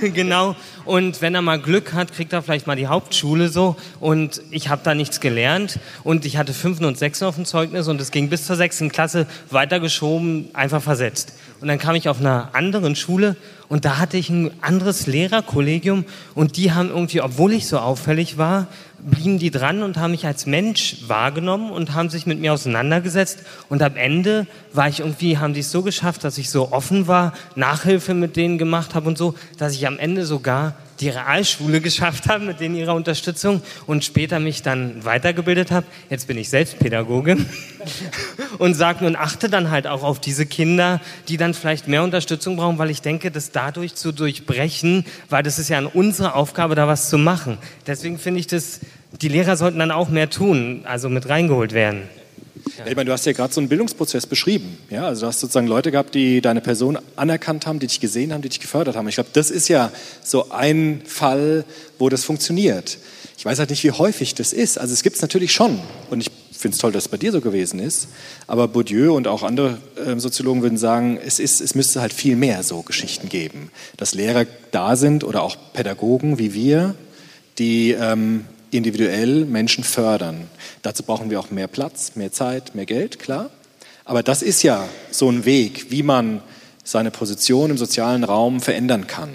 genau. 0.00 0.56
Und 0.84 1.20
wenn 1.20 1.34
er 1.34 1.42
mal 1.42 1.60
Glück 1.60 1.92
hat, 1.92 2.12
kriegt 2.14 2.32
er 2.32 2.42
vielleicht 2.42 2.66
mal 2.66 2.76
die 2.76 2.86
Hauptschule 2.86 3.48
so. 3.48 3.76
Und 4.00 4.40
ich 4.50 4.68
habe 4.68 4.80
da 4.84 4.94
nichts 4.94 5.20
gelernt. 5.20 5.78
Und 6.04 6.24
ich 6.24 6.36
hatte 6.36 6.54
Fünfen 6.54 6.86
und 6.86 6.96
Sechsen 6.96 7.26
auf 7.26 7.34
dem 7.34 7.44
Zeugnis 7.44 7.88
und 7.88 8.00
es 8.00 8.10
ging 8.10 8.30
bis 8.30 8.46
zur 8.46 8.56
sechsten 8.56 8.90
Klasse 8.90 9.26
weitergeschoben, 9.50 10.48
einfach 10.54 10.82
versetzt. 10.82 11.34
Und 11.60 11.66
dann 11.66 11.78
kam 11.78 11.96
ich 11.96 12.08
auf 12.08 12.20
einer 12.20 12.50
anderen 12.52 12.94
Schule 12.94 13.36
und 13.68 13.84
da 13.84 13.98
hatte 13.98 14.16
ich 14.16 14.30
ein 14.30 14.52
anderes 14.60 15.06
Lehrerkollegium 15.08 16.04
und 16.34 16.56
die 16.56 16.72
haben 16.72 16.88
irgendwie, 16.88 17.20
obwohl 17.20 17.52
ich 17.52 17.66
so 17.66 17.78
auffällig 17.78 18.38
war, 18.38 18.68
blieben 18.98 19.38
die 19.38 19.50
dran 19.50 19.82
und 19.82 19.96
haben 19.96 20.12
mich 20.12 20.24
als 20.24 20.46
Mensch 20.46 20.98
wahrgenommen 21.08 21.70
und 21.70 21.94
haben 21.94 22.10
sich 22.10 22.26
mit 22.26 22.40
mir 22.40 22.52
auseinandergesetzt. 22.52 23.40
Und 23.68 23.82
am 23.82 23.96
Ende 23.96 24.46
war 24.72 24.88
ich 24.88 25.00
irgendwie, 25.00 25.38
haben 25.38 25.52
die 25.52 25.60
es 25.60 25.70
so 25.70 25.82
geschafft, 25.82 26.22
dass 26.22 26.38
ich 26.38 26.48
so 26.50 26.72
offen 26.72 27.08
war, 27.08 27.32
Nachhilfe 27.56 28.14
mit 28.14 28.36
denen 28.36 28.58
gemacht 28.58 28.94
habe 28.94 29.08
und 29.08 29.18
so, 29.18 29.34
dass 29.58 29.74
ich 29.74 29.86
am 29.86 29.98
Ende 29.98 30.24
sogar 30.24 30.74
die 31.00 31.08
Realschule 31.08 31.80
geschafft 31.80 32.28
habe 32.28 32.44
mit 32.44 32.60
denen 32.60 32.74
ihrer 32.74 32.94
Unterstützung 32.94 33.62
und 33.86 34.04
später 34.04 34.40
mich 34.40 34.62
dann 34.62 35.04
weitergebildet 35.04 35.70
habe. 35.70 35.86
Jetzt 36.10 36.26
bin 36.26 36.38
ich 36.38 36.48
selbst 36.48 36.78
Pädagoge 36.78 37.36
und 38.58 38.74
sage 38.74 39.04
nun 39.04 39.16
achte 39.16 39.48
dann 39.48 39.70
halt 39.70 39.86
auch 39.86 40.02
auf 40.02 40.20
diese 40.20 40.46
Kinder, 40.46 41.00
die 41.28 41.36
dann 41.36 41.54
vielleicht 41.54 41.88
mehr 41.88 42.02
Unterstützung 42.02 42.56
brauchen, 42.56 42.78
weil 42.78 42.90
ich 42.90 43.02
denke, 43.02 43.30
das 43.30 43.52
dadurch 43.52 43.94
zu 43.94 44.12
durchbrechen, 44.12 45.04
weil 45.30 45.42
das 45.42 45.58
ist 45.58 45.68
ja 45.68 45.80
unsere 45.92 46.34
Aufgabe, 46.34 46.74
da 46.74 46.88
was 46.88 47.08
zu 47.08 47.18
machen. 47.18 47.58
Deswegen 47.86 48.18
finde 48.18 48.40
ich 48.40 48.46
das, 48.46 48.80
die 49.20 49.28
Lehrer 49.28 49.56
sollten 49.56 49.78
dann 49.78 49.90
auch 49.90 50.08
mehr 50.08 50.30
tun, 50.30 50.82
also 50.84 51.08
mit 51.08 51.28
reingeholt 51.28 51.72
werden. 51.72 52.02
Ja, 52.78 52.86
ich 52.86 52.96
meine, 52.96 53.06
du 53.06 53.12
hast 53.12 53.26
ja 53.26 53.32
gerade 53.32 53.52
so 53.52 53.60
einen 53.60 53.68
Bildungsprozess 53.68 54.26
beschrieben. 54.26 54.78
Ja, 54.90 55.06
also 55.06 55.22
du 55.22 55.26
hast 55.26 55.40
sozusagen 55.40 55.66
Leute 55.66 55.90
gehabt, 55.90 56.14
die 56.14 56.40
deine 56.40 56.60
Person 56.60 56.98
anerkannt 57.16 57.66
haben, 57.66 57.78
die 57.78 57.86
dich 57.86 58.00
gesehen 58.00 58.32
haben, 58.32 58.42
die 58.42 58.48
dich 58.48 58.60
gefördert 58.60 58.96
haben. 58.96 59.08
Ich 59.08 59.14
glaube, 59.14 59.30
das 59.32 59.50
ist 59.50 59.68
ja 59.68 59.90
so 60.22 60.50
ein 60.50 61.02
Fall, 61.06 61.64
wo 61.98 62.08
das 62.08 62.24
funktioniert. 62.24 62.98
Ich 63.36 63.44
weiß 63.44 63.58
halt 63.60 63.70
nicht, 63.70 63.84
wie 63.84 63.92
häufig 63.92 64.34
das 64.34 64.52
ist. 64.52 64.78
Also 64.78 64.92
es 64.92 65.02
gibt 65.02 65.16
es 65.16 65.22
natürlich 65.22 65.52
schon. 65.52 65.78
Und 66.10 66.20
ich 66.20 66.30
finde 66.58 66.74
es 66.74 66.80
toll, 66.80 66.90
dass 66.90 67.04
es 67.04 67.08
bei 67.08 67.16
dir 67.16 67.30
so 67.30 67.40
gewesen 67.40 67.78
ist. 67.78 68.08
Aber 68.48 68.66
Bourdieu 68.66 69.14
und 69.14 69.28
auch 69.28 69.44
andere 69.44 69.78
äh, 69.96 70.18
Soziologen 70.18 70.62
würden 70.62 70.76
sagen, 70.76 71.18
es, 71.24 71.38
ist, 71.38 71.60
es 71.60 71.74
müsste 71.74 72.00
halt 72.00 72.12
viel 72.12 72.34
mehr 72.34 72.64
so 72.64 72.82
Geschichten 72.82 73.28
geben. 73.28 73.70
Dass 73.96 74.14
Lehrer 74.14 74.44
da 74.72 74.96
sind 74.96 75.22
oder 75.22 75.42
auch 75.42 75.56
Pädagogen 75.72 76.38
wie 76.38 76.52
wir, 76.52 76.96
die 77.58 77.92
ähm, 77.92 78.44
individuell 78.70 79.44
Menschen 79.44 79.84
fördern. 79.84 80.48
Dazu 80.82 81.02
brauchen 81.02 81.30
wir 81.30 81.40
auch 81.40 81.50
mehr 81.50 81.68
Platz, 81.68 82.12
mehr 82.14 82.32
Zeit, 82.32 82.74
mehr 82.74 82.86
Geld, 82.86 83.18
klar. 83.18 83.50
Aber 84.04 84.22
das 84.22 84.42
ist 84.42 84.62
ja 84.62 84.88
so 85.10 85.30
ein 85.30 85.44
Weg, 85.44 85.90
wie 85.90 86.02
man 86.02 86.42
seine 86.84 87.10
Position 87.10 87.70
im 87.70 87.78
sozialen 87.78 88.24
Raum 88.24 88.60
verändern 88.60 89.06
kann. 89.06 89.30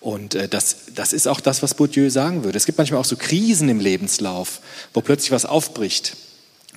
Und 0.00 0.34
äh, 0.34 0.48
das, 0.48 0.86
das 0.94 1.12
ist 1.12 1.28
auch 1.28 1.40
das, 1.40 1.62
was 1.62 1.74
Bourdieu 1.74 2.08
sagen 2.10 2.44
würde. 2.44 2.56
Es 2.56 2.66
gibt 2.66 2.78
manchmal 2.78 3.00
auch 3.00 3.04
so 3.04 3.16
Krisen 3.16 3.68
im 3.68 3.80
Lebenslauf, 3.80 4.60
wo 4.94 5.00
plötzlich 5.00 5.32
was 5.32 5.44
aufbricht. 5.44 6.16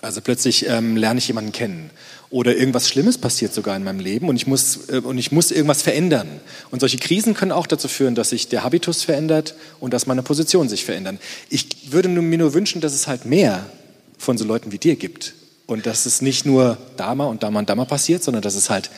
Also 0.02 0.22
plötzlich 0.22 0.68
ähm, 0.68 0.97
lerne 0.97 1.20
ich 1.20 1.28
jemanden 1.28 1.52
kennen 1.52 1.91
oder 2.32 2.55
irgendwas 2.55 2.88
Schlimmes 2.88 3.17
passiert 3.17 3.53
sogar 3.53 3.75
in 3.75 3.84
meinem 3.84 3.99
Leben 3.99 4.30
und 4.30 4.36
ich 4.36 4.45
muss 4.45 4.89
äh, 4.89 4.99
und 4.99 5.17
ich 5.17 5.32
muss 5.32 5.51
irgendwas 5.51 5.82
verändern. 5.82 6.27
Und 6.69 6.80
solche 6.80 6.97
Krisen 6.97 7.34
können 7.34 7.51
auch 7.51 7.65
dazu 7.65 7.88
führen, 7.88 8.15
dass 8.15 8.30
sich 8.30 8.47
der 8.47 8.63
Habitus 8.63 9.03
verändert 9.03 9.55
und 9.80 9.93
dass 9.93 10.05
meine 10.05 10.21
Position 10.21 10.69
sich 10.69 10.86
verändern. 10.86 11.19
Ich 11.49 11.91
würde 11.91 12.09
mir 12.09 12.38
nur 12.38 12.53
wünschen, 12.53 12.82
dass 12.82 12.93
es 12.93 13.07
halt 13.07 13.25
mehr 13.25 13.65
von 14.17 14.38
so 14.38 14.45
Leuten 14.45 14.71
wie 14.71 14.77
dir 14.77 14.95
gibt 14.95 15.34
und 15.65 15.86
dass 15.86 16.05
es 16.05 16.21
nicht 16.21 16.45
nur 16.45 16.77
da 16.97 17.15
mal 17.15 17.25
und 17.25 17.41
da 17.41 17.49
mal 17.49 17.59
und 17.59 17.69
da 17.69 17.75
mal 17.75 17.86
passiert, 17.86 18.23
sondern 18.23 18.43
dass 18.43 18.55
es 18.55 18.69
halt 18.69 18.91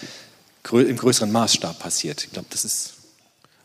grö 0.64 0.82
im 0.82 0.98
größeren 0.98 1.32
Maßstab 1.32 1.80
passiert. 1.80 2.24
Ich 2.26 2.32
glaube, 2.32 2.48
das 2.50 2.66
ist 2.66 2.94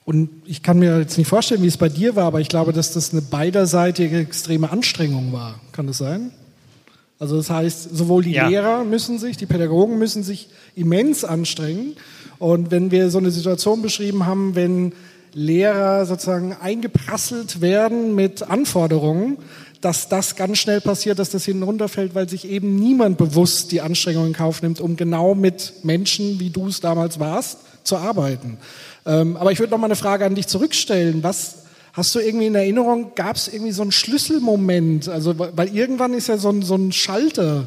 Und 0.05 0.31
ich 0.45 0.63
kann 0.63 0.79
mir 0.79 1.01
jetzt 1.01 1.19
nicht 1.19 1.29
vorstellen, 1.29 1.63
wie 1.63 1.67
es 1.67 1.77
bei 1.77 1.89
dir 1.89 2.15
war, 2.15 2.27
aber 2.27 2.41
ich 2.41 2.49
glaube, 2.49 2.73
dass 2.73 2.93
das 2.93 3.11
eine 3.11 3.23
beiderseitige 3.23 4.19
extreme 4.19 4.71
Anstrengung 4.71 5.33
war. 5.33 5.61
Kann 5.73 5.89
das 5.89 5.99
sein? 5.99 6.31
Also 7.19 7.37
das 7.37 7.49
heißt, 7.49 7.97
sowohl 7.97 8.25
die 8.25 8.33
Ja. 8.33 8.49
Lehrer 8.49 8.85
müssen 8.85 9.19
sich, 9.19 9.37
die 9.37 9.47
Pädagogen 9.47 9.99
müssen 9.99 10.23
sich 10.23 10.49
immens 10.75 11.25
anstrengen. 11.25 11.97
Und 12.39 12.71
wenn 12.71 12.91
wir 12.91 13.11
so 13.11 13.19
eine 13.19 13.31
Situation 13.31 13.81
beschrieben 13.81 14.27
haben, 14.27 14.55
wenn 14.55 14.93
Lehrer 15.33 16.05
sozusagen 16.07 16.55
eingeprasselt 16.61 17.61
werden 17.61 18.15
mit 18.15 18.43
Anforderungen, 18.43 19.39
dass 19.81 20.09
das 20.09 20.37
ganz 20.37 20.59
schnell 20.59 20.81
passiert, 20.81 21.19
dass 21.19 21.31
das 21.31 21.45
hinten 21.45 21.63
runterfällt, 21.63 22.15
weil 22.15 22.29
sich 22.29 22.49
eben 22.49 22.77
niemand 22.77 23.19
bewusst 23.19 23.73
die 23.73 23.81
Anstrengung 23.81 24.27
in 24.27 24.33
Kauf 24.33 24.63
nimmt, 24.63 24.81
um 24.81 24.97
genau 24.97 25.35
mit 25.35 25.75
Menschen, 25.85 26.41
wie 26.41 26.51
du 26.51 26.69
es 26.69 26.81
damals 26.81 27.21
warst, 27.21 27.59
zu 27.85 27.97
arbeiten. 27.97 28.59
Ähm, 29.05 29.37
aber 29.37 29.53
ich 29.53 29.59
würde 29.59 29.71
noch 29.73 29.79
mal 29.79 29.87
eine 29.87 29.97
Frage 29.97 30.25
an 30.25 30.35
dich 30.35 30.49
zurückstellen. 30.49 31.23
Was 31.23 31.66
hast 31.97 32.15
du 32.15 32.21
irgendwie 32.21 32.47
in 32.47 32.55
Erinnerung? 32.55 33.13
Gab 33.15 33.37
es 33.37 33.49
irgendwie 33.49 33.73
so 33.73 33.83
einen 33.83 33.93
Schlüsselmoment? 33.93 35.09
Also 35.09 35.39
weil 35.39 35.75
irgendwann 35.75 36.13
ist 36.13 36.29
ja 36.29 36.37
so 36.37 36.51
ein, 36.51 36.63
so 36.63 36.75
ein 36.75 36.93
Schalter 36.93 37.67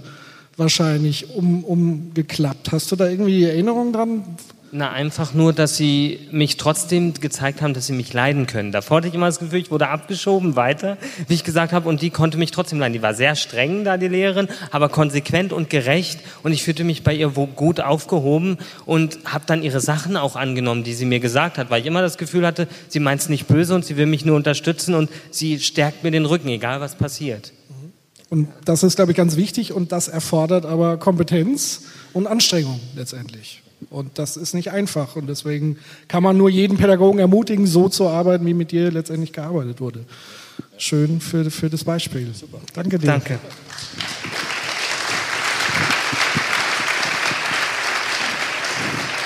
wahrscheinlich 0.55 1.35
um, 1.35 1.63
umgeklappt. 1.63 2.71
Hast 2.71 2.91
du 2.91 2.95
da 2.95 3.07
irgendwie 3.07 3.43
Erinnerung 3.43 3.91
dran? 3.91 4.23
Na, 4.71 4.91
einfach 4.91 5.33
nur, 5.33 5.51
dass 5.51 5.77
sie 5.77 6.27
mich 6.31 6.57
trotzdem 6.57 7.15
gezeigt 7.15 7.61
haben, 7.61 7.73
dass 7.73 7.87
sie 7.87 7.93
mich 7.93 8.13
leiden 8.13 8.45
können. 8.45 8.71
Davor 8.71 8.97
hatte 8.97 9.07
ich 9.07 9.15
immer 9.15 9.25
das 9.25 9.39
Gefühl, 9.39 9.59
ich 9.59 9.71
wurde 9.71 9.87
abgeschoben, 9.87 10.55
weiter, 10.55 10.97
wie 11.27 11.33
ich 11.33 11.43
gesagt 11.43 11.73
habe, 11.73 11.89
und 11.89 12.03
die 12.03 12.11
konnte 12.11 12.37
mich 12.37 12.51
trotzdem 12.51 12.79
leiden. 12.79 12.93
Die 12.93 13.01
war 13.01 13.15
sehr 13.15 13.35
streng, 13.35 13.83
da 13.83 13.97
die 13.97 14.07
Lehrerin, 14.07 14.47
aber 14.69 14.89
konsequent 14.89 15.53
und 15.53 15.71
gerecht 15.71 16.19
und 16.43 16.51
ich 16.51 16.63
fühlte 16.63 16.83
mich 16.83 17.03
bei 17.03 17.15
ihr 17.15 17.29
gut 17.29 17.79
aufgehoben 17.79 18.57
und 18.85 19.17
habe 19.25 19.45
dann 19.47 19.63
ihre 19.63 19.79
Sachen 19.79 20.15
auch 20.15 20.35
angenommen, 20.35 20.83
die 20.83 20.93
sie 20.93 21.05
mir 21.05 21.19
gesagt 21.19 21.57
hat, 21.57 21.71
weil 21.71 21.81
ich 21.81 21.87
immer 21.87 22.01
das 22.01 22.19
Gefühl 22.19 22.45
hatte, 22.45 22.67
sie 22.89 22.99
meint 22.99 23.21
es 23.21 23.29
nicht 23.29 23.47
böse 23.47 23.73
und 23.73 23.85
sie 23.85 23.97
will 23.97 24.05
mich 24.05 24.23
nur 24.23 24.35
unterstützen 24.35 24.93
und 24.93 25.09
sie 25.31 25.59
stärkt 25.59 26.03
mir 26.03 26.11
den 26.11 26.25
Rücken, 26.25 26.49
egal 26.49 26.79
was 26.79 26.95
passiert. 26.95 27.53
Und 28.29 28.49
das 28.65 28.83
ist, 28.83 28.97
glaube 28.97 29.13
ich, 29.13 29.17
ganz 29.17 29.35
wichtig 29.35 29.73
und 29.73 29.91
das 29.91 30.07
erfordert 30.07 30.67
aber 30.67 30.97
Kompetenz 30.97 31.85
und 32.13 32.27
Anstrengung 32.27 32.79
letztendlich. 32.95 33.63
Und 33.89 34.19
das 34.19 34.37
ist 34.37 34.53
nicht 34.53 34.71
einfach. 34.71 35.15
Und 35.15 35.27
deswegen 35.27 35.77
kann 36.07 36.23
man 36.23 36.37
nur 36.37 36.49
jeden 36.49 36.77
Pädagogen 36.77 37.19
ermutigen, 37.19 37.65
so 37.65 37.89
zu 37.89 38.07
arbeiten, 38.07 38.45
wie 38.45 38.53
mit 38.53 38.71
dir 38.71 38.91
letztendlich 38.91 39.33
gearbeitet 39.33 39.81
wurde. 39.81 40.05
Schön 40.77 41.21
für, 41.21 41.49
für 41.49 41.69
das 41.69 41.83
Beispiel. 41.83 42.31
Danke 42.73 42.99
dir. 42.99 43.07
Danke. 43.07 43.39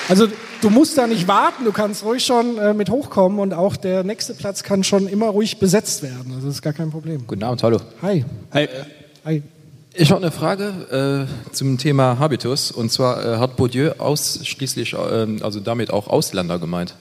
Also 0.08 0.28
du 0.60 0.70
musst 0.70 0.98
da 0.98 1.06
nicht 1.06 1.28
warten, 1.28 1.64
du 1.64 1.72
kannst 1.72 2.04
ruhig 2.04 2.24
schon 2.24 2.58
äh, 2.58 2.74
mit 2.74 2.90
hochkommen 2.90 3.38
und 3.38 3.54
auch 3.54 3.76
der 3.76 4.04
nächste 4.04 4.34
Platz 4.34 4.62
kann 4.62 4.84
schon 4.84 5.08
immer 5.08 5.28
ruhig 5.28 5.58
besetzt 5.58 6.02
werden. 6.02 6.32
Also 6.34 6.48
das 6.48 6.56
ist 6.56 6.62
gar 6.62 6.72
kein 6.72 6.90
Problem. 6.90 7.26
Guten 7.26 7.42
Abend, 7.42 7.62
hallo. 7.62 7.80
Hi. 8.02 8.24
Hi. 8.52 8.68
Hi. 9.24 9.42
Ich 9.96 10.10
habe 10.10 10.20
eine 10.20 10.32
Frage 10.32 11.28
äh, 11.30 11.52
zum 11.54 11.78
Thema 11.78 12.18
Habitus. 12.18 12.72
Und 12.72 12.90
zwar 12.90 13.24
äh, 13.24 13.36
hat 13.36 13.54
Bourdieu 13.54 13.92
ausschließlich, 13.98 14.94
äh, 14.94 14.96
also 15.40 15.60
damit 15.60 15.92
auch 15.92 16.08
Ausländer 16.08 16.58
gemeint. 16.58 16.96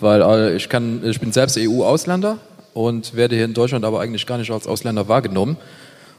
Weil 0.00 0.22
äh, 0.22 0.56
ich, 0.56 0.70
kann, 0.70 1.02
ich 1.04 1.20
bin 1.20 1.30
selbst 1.30 1.58
EU-Ausländer 1.58 2.38
und 2.72 3.14
werde 3.14 3.36
hier 3.36 3.44
in 3.44 3.52
Deutschland 3.52 3.84
aber 3.84 4.00
eigentlich 4.00 4.26
gar 4.26 4.38
nicht 4.38 4.50
als 4.50 4.66
Ausländer 4.66 5.08
wahrgenommen. 5.08 5.58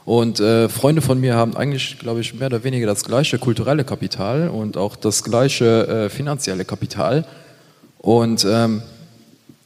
Und 0.04 0.38
äh, 0.38 0.68
Freunde 0.68 1.02
von 1.02 1.18
mir 1.18 1.34
haben 1.34 1.56
eigentlich, 1.56 1.98
glaube 1.98 2.20
ich, 2.20 2.32
mehr 2.32 2.46
oder 2.46 2.62
weniger 2.62 2.86
das 2.86 3.02
gleiche 3.02 3.40
kulturelle 3.40 3.82
Kapital 3.82 4.50
und 4.50 4.76
auch 4.76 4.94
das 4.94 5.24
gleiche 5.24 5.88
äh, 5.88 6.08
finanzielle 6.10 6.64
Kapital. 6.64 7.24
Und 7.98 8.46
ähm, 8.48 8.82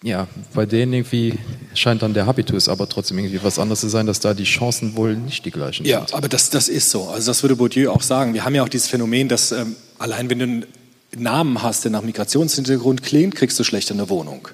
ja, 0.05 0.29
bei 0.53 0.67
denen 0.67 0.93
irgendwie 0.93 1.39
scheint 1.73 2.03
dann 2.03 2.13
der 2.13 2.27
Habitus 2.27 2.69
aber 2.69 2.87
trotzdem 2.91 3.19
irgendwie 3.19 3.43
was 3.43 3.59
anderes 3.59 3.81
zu 3.81 3.89
sein, 3.89 4.07
dass 4.07 4.21
da 4.21 4.35
die 4.35 4.45
Chancen 4.45 4.97
wohl 4.97 5.17
nicht 5.17 5.47
die 5.47 5.51
gleichen 5.51 5.87
Ja, 5.87 6.01
sind. 6.01 6.13
aber 6.15 6.29
das, 6.29 6.51
das 6.51 6.69
ist 6.69 6.91
so. 6.91 7.09
Also 7.09 7.31
das 7.31 7.43
würde 7.43 7.57
Bourdieu 7.57 7.91
auch 7.91 8.03
sagen. 8.03 8.35
Wir 8.35 8.45
haben 8.45 8.55
ja 8.55 8.63
auch 8.63 8.69
dieses 8.69 8.87
Phänomen, 8.89 9.31
dass 9.31 9.51
ähm, 9.51 9.77
allein 9.99 10.29
wenn 10.29 10.39
du 10.39 10.45
einen 10.45 10.67
Namen 11.17 11.63
hast, 11.63 11.85
der 11.85 11.91
nach 11.91 12.03
Migrationshintergrund 12.03 13.03
klingt, 13.03 13.35
kriegst 13.35 13.59
du 13.59 13.65
schlechter 13.65 13.95
eine 13.95 14.11
Wohnung, 14.11 14.47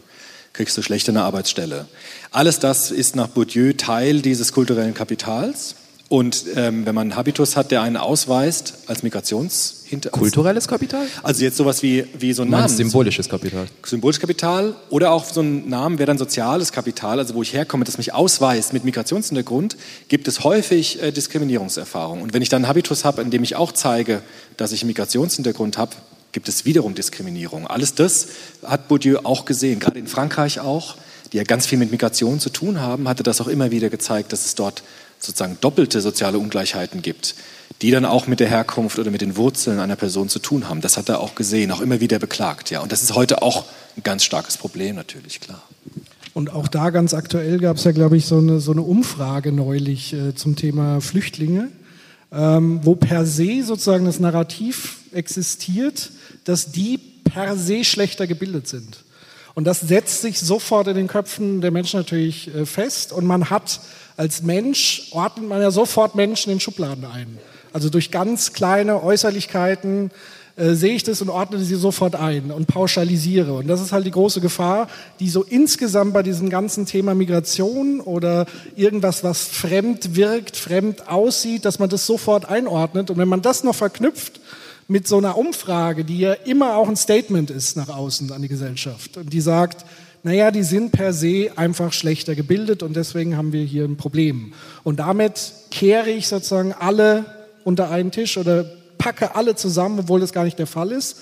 kriegst 0.53 0.79
du 0.79 0.83
schlechter 0.83 1.11
eine 1.11 1.23
Arbeitsstelle. 1.23 1.89
Alles 2.31 2.61
das 2.61 2.93
ist 2.93 3.17
nach 3.17 3.27
Bourdieu 3.27 3.73
Teil 3.73 4.23
dieses 4.23 4.53
kulturellen 4.53 4.95
Kapitals. 4.95 5.75
Und 6.11 6.45
ähm, 6.57 6.87
wenn 6.87 6.95
man 6.97 7.03
einen 7.03 7.17
Habitus 7.17 7.55
hat, 7.55 7.71
der 7.71 7.83
einen 7.83 7.97
ausweist 7.97 8.75
als 8.89 9.05
Migrationshintergrund. 9.05 10.21
Kulturelles 10.21 10.67
Kapital? 10.67 11.07
Also 11.23 11.45
jetzt 11.45 11.57
sowas 11.57 11.85
wie, 11.85 12.05
wie 12.19 12.33
so 12.33 12.43
ein 12.43 12.51
Namen. 12.51 12.69
symbolisches 12.69 13.29
Kapital. 13.29 13.69
Symbolisches 13.87 14.21
Kapital 14.21 14.75
oder 14.89 15.13
auch 15.13 15.25
so 15.25 15.41
ein 15.41 15.69
Namen 15.69 16.01
wäre 16.01 16.09
dann 16.09 16.19
soziales 16.19 16.73
Kapital, 16.73 17.21
also 17.21 17.37
wo 17.37 17.43
ich 17.43 17.53
herkomme, 17.53 17.85
das 17.85 17.97
mich 17.97 18.13
ausweist 18.13 18.73
mit 18.73 18.85
Migrationshintergrund, 18.85 19.77
gibt 20.09 20.27
es 20.27 20.43
häufig 20.43 21.01
äh, 21.01 21.13
Diskriminierungserfahrungen. 21.13 22.25
Und 22.25 22.35
wenn 22.35 22.43
ich 22.43 22.49
dann 22.49 22.65
einen 22.65 22.69
Habitus 22.69 23.05
habe, 23.05 23.23
in 23.23 23.31
dem 23.31 23.45
ich 23.45 23.55
auch 23.55 23.71
zeige, 23.71 24.23
dass 24.57 24.73
ich 24.73 24.83
einen 24.83 24.89
Migrationshintergrund 24.89 25.79
habe, 25.79 25.95
gibt 26.33 26.49
es 26.49 26.65
wiederum 26.65 26.97
Diskriminierung. 26.97 27.69
Alles 27.69 27.95
das 27.95 28.27
hat 28.65 28.89
Bourdieu 28.89 29.21
auch 29.23 29.45
gesehen, 29.45 29.79
gerade 29.79 30.01
in 30.01 30.09
Frankreich 30.09 30.59
auch, 30.59 30.97
die 31.33 31.37
ja 31.37 31.45
ganz 31.45 31.67
viel 31.67 31.79
mit 31.79 31.93
Migration 31.93 32.41
zu 32.41 32.51
tun 32.51 32.81
haben, 32.81 33.09
hatte 33.09 33.23
das 33.23 33.41
auch 33.41 33.47
immer 33.47 33.71
wieder 33.71 33.91
gezeigt, 33.91 34.33
dass 34.33 34.45
es 34.45 34.57
dort 34.57 34.83
sozusagen 35.21 35.59
doppelte 35.61 36.01
soziale 36.01 36.39
Ungleichheiten 36.39 37.03
gibt, 37.03 37.35
die 37.83 37.91
dann 37.91 38.05
auch 38.05 38.27
mit 38.27 38.41
der 38.41 38.49
Herkunft 38.49 38.99
oder 38.99 39.11
mit 39.11 39.21
den 39.21 39.37
Wurzeln 39.37 39.79
einer 39.79 39.97
Person 39.97 40.29
zu 40.29 40.39
tun 40.39 40.69
haben. 40.69 40.81
Das 40.81 40.97
hat 40.97 41.09
er 41.09 41.21
auch 41.21 41.35
gesehen, 41.35 41.71
auch 41.71 41.81
immer 41.81 42.01
wieder 42.01 42.19
beklagt. 42.19 42.71
Ja. 42.71 42.81
Und 42.81 42.93
das 42.93 43.03
ist 43.03 43.15
heute 43.15 43.43
auch 43.43 43.67
ein 43.97 44.03
ganz 44.03 44.25
starkes 44.25 44.57
Problem 44.57 44.97
natürlich, 44.97 45.41
klar. 45.41 45.63
Und 46.33 46.53
auch 46.53 46.69
da 46.69 46.91
ganz 46.91 47.13
aktuell 47.13 47.59
gab 47.59 47.77
es 47.77 47.85
ja, 47.85 47.93
glaube 47.93 48.17
ich, 48.17 48.27
so 48.27 48.39
eine, 48.39 48.61
so 48.61 48.73
eine 48.73 48.83
Umfrage 48.83 49.53
neulich 49.53 50.13
äh, 50.13 50.35
zum 50.35 50.57
Thema 50.57 51.01
Flüchtlinge, 51.01 51.69
ähm, 52.33 52.81
wo 52.83 52.95
per 52.95 53.27
se 53.27 53.63
sozusagen 53.65 54.05
das 54.05 54.21
Narrativ 54.21 54.99
existiert, 55.13 56.11
dass 56.45 56.71
die 56.71 56.99
per 56.99 57.57
se 57.57 57.85
schlechter 57.85 58.27
gebildet 58.27 58.69
sind. 58.69 59.05
Und 59.55 59.65
das 59.65 59.81
setzt 59.81 60.23
sich 60.23 60.39
sofort 60.39 60.87
in 60.87 60.95
den 60.95 61.09
Köpfen 61.09 61.61
der 61.61 61.71
Menschen 61.71 61.99
natürlich 61.99 62.55
äh, 62.55 62.65
fest. 62.65 63.13
Und 63.13 63.27
man 63.27 63.51
hat 63.51 63.81
als 64.21 64.43
Mensch, 64.43 65.09
ordnet 65.13 65.49
man 65.49 65.63
ja 65.63 65.71
sofort 65.71 66.15
Menschen 66.15 66.53
in 66.53 66.61
Schubladen 66.61 67.07
ein. 67.07 67.39
Also 67.73 67.89
durch 67.89 68.11
ganz 68.11 68.53
kleine 68.53 69.03
Äußerlichkeiten 69.03 70.11
äh, 70.57 70.75
sehe 70.75 70.95
ich 70.95 71.05
das 71.05 71.23
und 71.23 71.31
ordne 71.31 71.59
sie 71.59 71.75
sofort 71.75 72.17
ein 72.17 72.51
und 72.51 72.67
pauschalisiere. 72.67 73.55
Und 73.55 73.67
das 73.67 73.81
ist 73.81 73.93
halt 73.93 74.05
die 74.05 74.11
große 74.11 74.43
Gefahr, 74.43 74.89
die 75.21 75.31
so 75.31 75.43
insgesamt 75.43 76.13
bei 76.13 76.23
diesem 76.23 76.51
ganzen 76.51 76.85
Thema 76.85 77.15
Migration 77.15 77.99
oder 78.03 78.45
irgendwas, 78.77 79.25
was 79.25 79.49
fremd 79.49 80.15
wirkt, 80.17 80.55
fremd 80.55 81.09
aussieht, 81.09 81.65
dass 81.65 81.79
man 81.79 81.89
das 81.89 82.05
sofort 82.05 82.47
einordnet. 82.47 83.09
Und 83.09 83.17
wenn 83.17 83.29
man 83.29 83.41
das 83.41 83.65
noch 83.65 83.75
verknüpft 83.75 84.39
mit 84.87 85.09
so 85.09 85.17
einer 85.17 85.39
Umfrage, 85.39 86.05
die 86.05 86.19
ja 86.19 86.35
immer 86.35 86.77
auch 86.77 86.91
ein 86.91 86.97
Statement 86.97 87.49
ist 87.49 87.75
nach 87.75 87.89
außen 87.89 88.33
an 88.33 88.43
die 88.43 88.49
Gesellschaft 88.49 89.17
und 89.17 89.33
die 89.33 89.41
sagt, 89.41 89.87
naja, 90.23 90.51
die 90.51 90.63
sind 90.63 90.93
per 90.93 91.13
se 91.13 91.51
einfach 91.57 91.93
schlechter 91.93 92.35
gebildet 92.35 92.83
und 92.83 92.95
deswegen 92.95 93.37
haben 93.37 93.53
wir 93.53 93.65
hier 93.65 93.85
ein 93.85 93.97
Problem. 93.97 94.53
Und 94.85 95.01
damit 95.01 95.53
kehre 95.71 96.11
ich 96.11 96.29
sozusagen 96.29 96.73
alle 96.73 97.25
unter 97.65 97.91
einen 97.91 98.11
Tisch 98.11 98.37
oder 98.37 98.65
packe 98.99 99.35
alle 99.35 99.57
zusammen, 99.57 100.01
obwohl 100.01 100.21
das 100.21 100.33
gar 100.33 100.45
nicht 100.45 100.59
der 100.59 100.67
Fall 100.67 100.93
ist. 100.93 101.21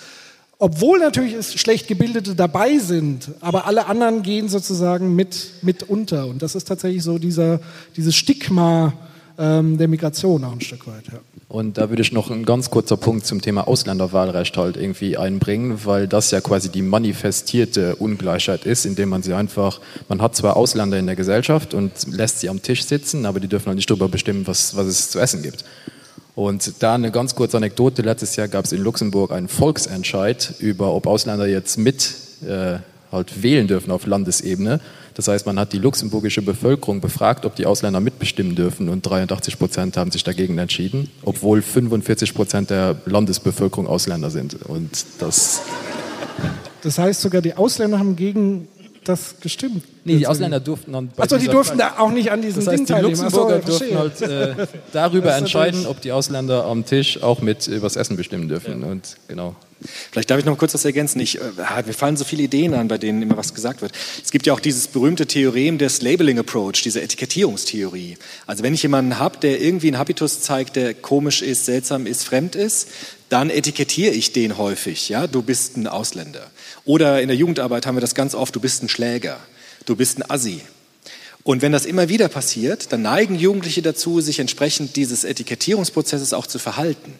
Obwohl 0.60 0.98
natürlich 0.98 1.60
schlecht 1.60 1.86
gebildete 1.86 2.34
dabei 2.34 2.78
sind, 2.78 3.30
aber 3.40 3.66
alle 3.66 3.86
anderen 3.86 4.24
gehen 4.24 4.48
sozusagen 4.48 5.14
mit, 5.14 5.52
mit 5.62 5.84
unter. 5.84 6.26
Und 6.26 6.42
das 6.42 6.56
ist 6.56 6.66
tatsächlich 6.66 7.04
so 7.04 7.18
dieser, 7.18 7.60
dieses 7.96 8.16
Stigma 8.16 8.92
ähm, 9.38 9.78
der 9.78 9.86
Migration 9.86 10.42
auch 10.42 10.52
ein 10.52 10.60
Stück 10.60 10.88
weit. 10.88 11.06
Ja. 11.12 11.20
Und 11.48 11.78
da 11.78 11.88
würde 11.88 12.02
ich 12.02 12.12
noch 12.12 12.30
ein 12.30 12.44
ganz 12.44 12.68
kurzer 12.68 12.98
Punkt 12.98 13.24
zum 13.24 13.40
Thema 13.40 13.66
Ausländerwahlrecht 13.66 14.54
halt 14.58 14.76
irgendwie 14.76 15.16
einbringen, 15.16 15.80
weil 15.86 16.06
das 16.06 16.30
ja 16.30 16.42
quasi 16.42 16.68
die 16.68 16.82
manifestierte 16.82 17.96
Ungleichheit 17.96 18.66
ist, 18.66 18.84
indem 18.84 19.08
man 19.08 19.22
sie 19.22 19.32
einfach, 19.32 19.80
man 20.10 20.20
hat 20.20 20.36
zwar 20.36 20.58
Ausländer 20.58 20.98
in 20.98 21.06
der 21.06 21.16
Gesellschaft 21.16 21.72
und 21.72 21.92
lässt 22.10 22.40
sie 22.40 22.50
am 22.50 22.60
Tisch 22.60 22.84
sitzen, 22.84 23.24
aber 23.24 23.40
die 23.40 23.48
dürfen 23.48 23.68
halt 23.68 23.76
nicht 23.76 23.88
darüber 23.88 24.08
bestimmen, 24.08 24.46
was, 24.46 24.76
was 24.76 24.86
es 24.86 25.10
zu 25.10 25.18
essen 25.20 25.42
gibt. 25.42 25.64
Und 26.34 26.82
da 26.82 26.94
eine 26.94 27.10
ganz 27.10 27.34
kurze 27.34 27.56
Anekdote, 27.56 28.02
letztes 28.02 28.36
Jahr 28.36 28.48
gab 28.48 28.66
es 28.66 28.72
in 28.72 28.82
Luxemburg 28.82 29.32
einen 29.32 29.48
Volksentscheid 29.48 30.54
über, 30.58 30.92
ob 30.92 31.06
Ausländer 31.06 31.46
jetzt 31.46 31.78
mit 31.78 32.14
äh, 32.46 32.78
halt 33.12 33.42
wählen 33.42 33.66
dürfen 33.66 33.90
auf 33.90 34.06
Landesebene. 34.06 34.80
Das 35.14 35.26
heißt, 35.28 35.46
man 35.46 35.58
hat 35.58 35.72
die 35.72 35.78
luxemburgische 35.78 36.42
Bevölkerung 36.42 37.00
befragt, 37.00 37.44
ob 37.44 37.56
die 37.56 37.66
Ausländer 37.66 37.98
mitbestimmen 38.00 38.54
dürfen 38.54 38.88
und 38.88 39.02
83 39.02 39.58
Prozent 39.58 39.96
haben 39.96 40.10
sich 40.12 40.22
dagegen 40.22 40.58
entschieden, 40.58 41.10
obwohl 41.24 41.60
45 41.62 42.34
Prozent 42.34 42.70
der 42.70 42.96
Landesbevölkerung 43.06 43.86
Ausländer 43.88 44.30
sind. 44.30 44.54
Und 44.66 44.90
das. 45.18 45.62
Das 46.82 46.98
heißt, 46.98 47.20
sogar 47.20 47.42
die 47.42 47.54
Ausländer 47.54 47.98
haben 47.98 48.14
gegen 48.14 48.68
das 49.04 49.36
gestimmt. 49.40 49.84
Nee, 50.04 50.18
die 50.18 50.26
Ausländer 50.26 50.60
durften 50.60 50.92
dann. 50.92 51.10
Also 51.16 51.38
die 51.38 51.46
durften 51.48 51.78
Frage- 51.78 51.94
da 51.96 52.02
auch 52.02 52.10
nicht 52.12 52.30
an 52.30 52.42
diesem 52.42 52.64
Das 52.64 52.68
heißt, 52.68 52.78
Ding 52.78 52.86
die 52.86 52.92
teilnehmen. 52.92 53.16
So, 53.16 53.24
Luxemburger 53.24 53.56
ja, 53.56 53.62
verstehe. 53.62 53.88
dürfen 53.88 54.58
halt 54.58 54.68
äh, 54.70 54.78
darüber 54.92 55.34
entscheiden, 55.36 55.86
ob 55.86 56.00
die 56.02 56.12
Ausländer 56.12 56.64
am 56.66 56.84
Tisch 56.84 57.22
auch 57.22 57.40
mit 57.40 57.66
übers 57.66 57.96
Essen 57.96 58.16
bestimmen 58.16 58.48
dürfen. 58.48 58.84
Und 58.84 59.16
genau. 59.26 59.56
Vielleicht 60.10 60.30
darf 60.30 60.38
ich 60.38 60.44
noch 60.44 60.58
kurz 60.58 60.74
was 60.74 60.84
ergänzen. 60.84 61.20
Ich, 61.20 61.40
äh, 61.40 61.82
mir 61.86 61.92
fallen 61.92 62.16
so 62.16 62.24
viele 62.24 62.42
Ideen 62.42 62.74
an, 62.74 62.88
bei 62.88 62.98
denen 62.98 63.22
immer 63.22 63.36
was 63.36 63.54
gesagt 63.54 63.80
wird. 63.80 63.92
Es 64.24 64.30
gibt 64.30 64.46
ja 64.46 64.52
auch 64.52 64.60
dieses 64.60 64.88
berühmte 64.88 65.26
Theorem 65.26 65.78
des 65.78 66.02
Labeling 66.02 66.38
Approach, 66.38 66.82
diese 66.82 67.00
Etikettierungstheorie. 67.00 68.16
Also 68.46 68.64
wenn 68.64 68.74
ich 68.74 68.82
jemanden 68.82 69.18
habe, 69.18 69.38
der 69.38 69.60
irgendwie 69.60 69.88
einen 69.88 69.98
Habitus 69.98 70.40
zeigt, 70.40 70.76
der 70.76 70.94
komisch 70.94 71.42
ist, 71.42 71.64
seltsam 71.64 72.06
ist, 72.06 72.24
fremd 72.24 72.56
ist, 72.56 72.88
dann 73.28 73.50
etikettiere 73.50 74.12
ich 74.12 74.32
den 74.32 74.58
häufig. 74.58 75.08
Ja, 75.08 75.26
du 75.26 75.42
bist 75.42 75.76
ein 75.76 75.86
Ausländer. 75.86 76.50
Oder 76.84 77.20
in 77.22 77.28
der 77.28 77.36
Jugendarbeit 77.36 77.86
haben 77.86 77.96
wir 77.96 78.00
das 78.00 78.14
ganz 78.14 78.34
oft. 78.34 78.56
Du 78.56 78.60
bist 78.60 78.82
ein 78.82 78.88
Schläger. 78.88 79.38
Du 79.84 79.94
bist 79.94 80.18
ein 80.18 80.28
Assi. 80.28 80.62
Und 81.44 81.62
wenn 81.62 81.72
das 81.72 81.86
immer 81.86 82.08
wieder 82.08 82.28
passiert, 82.28 82.92
dann 82.92 83.02
neigen 83.02 83.34
Jugendliche 83.34 83.80
dazu, 83.80 84.20
sich 84.20 84.38
entsprechend 84.38 84.96
dieses 84.96 85.24
Etikettierungsprozesses 85.24 86.32
auch 86.32 86.46
zu 86.46 86.58
verhalten. 86.58 87.14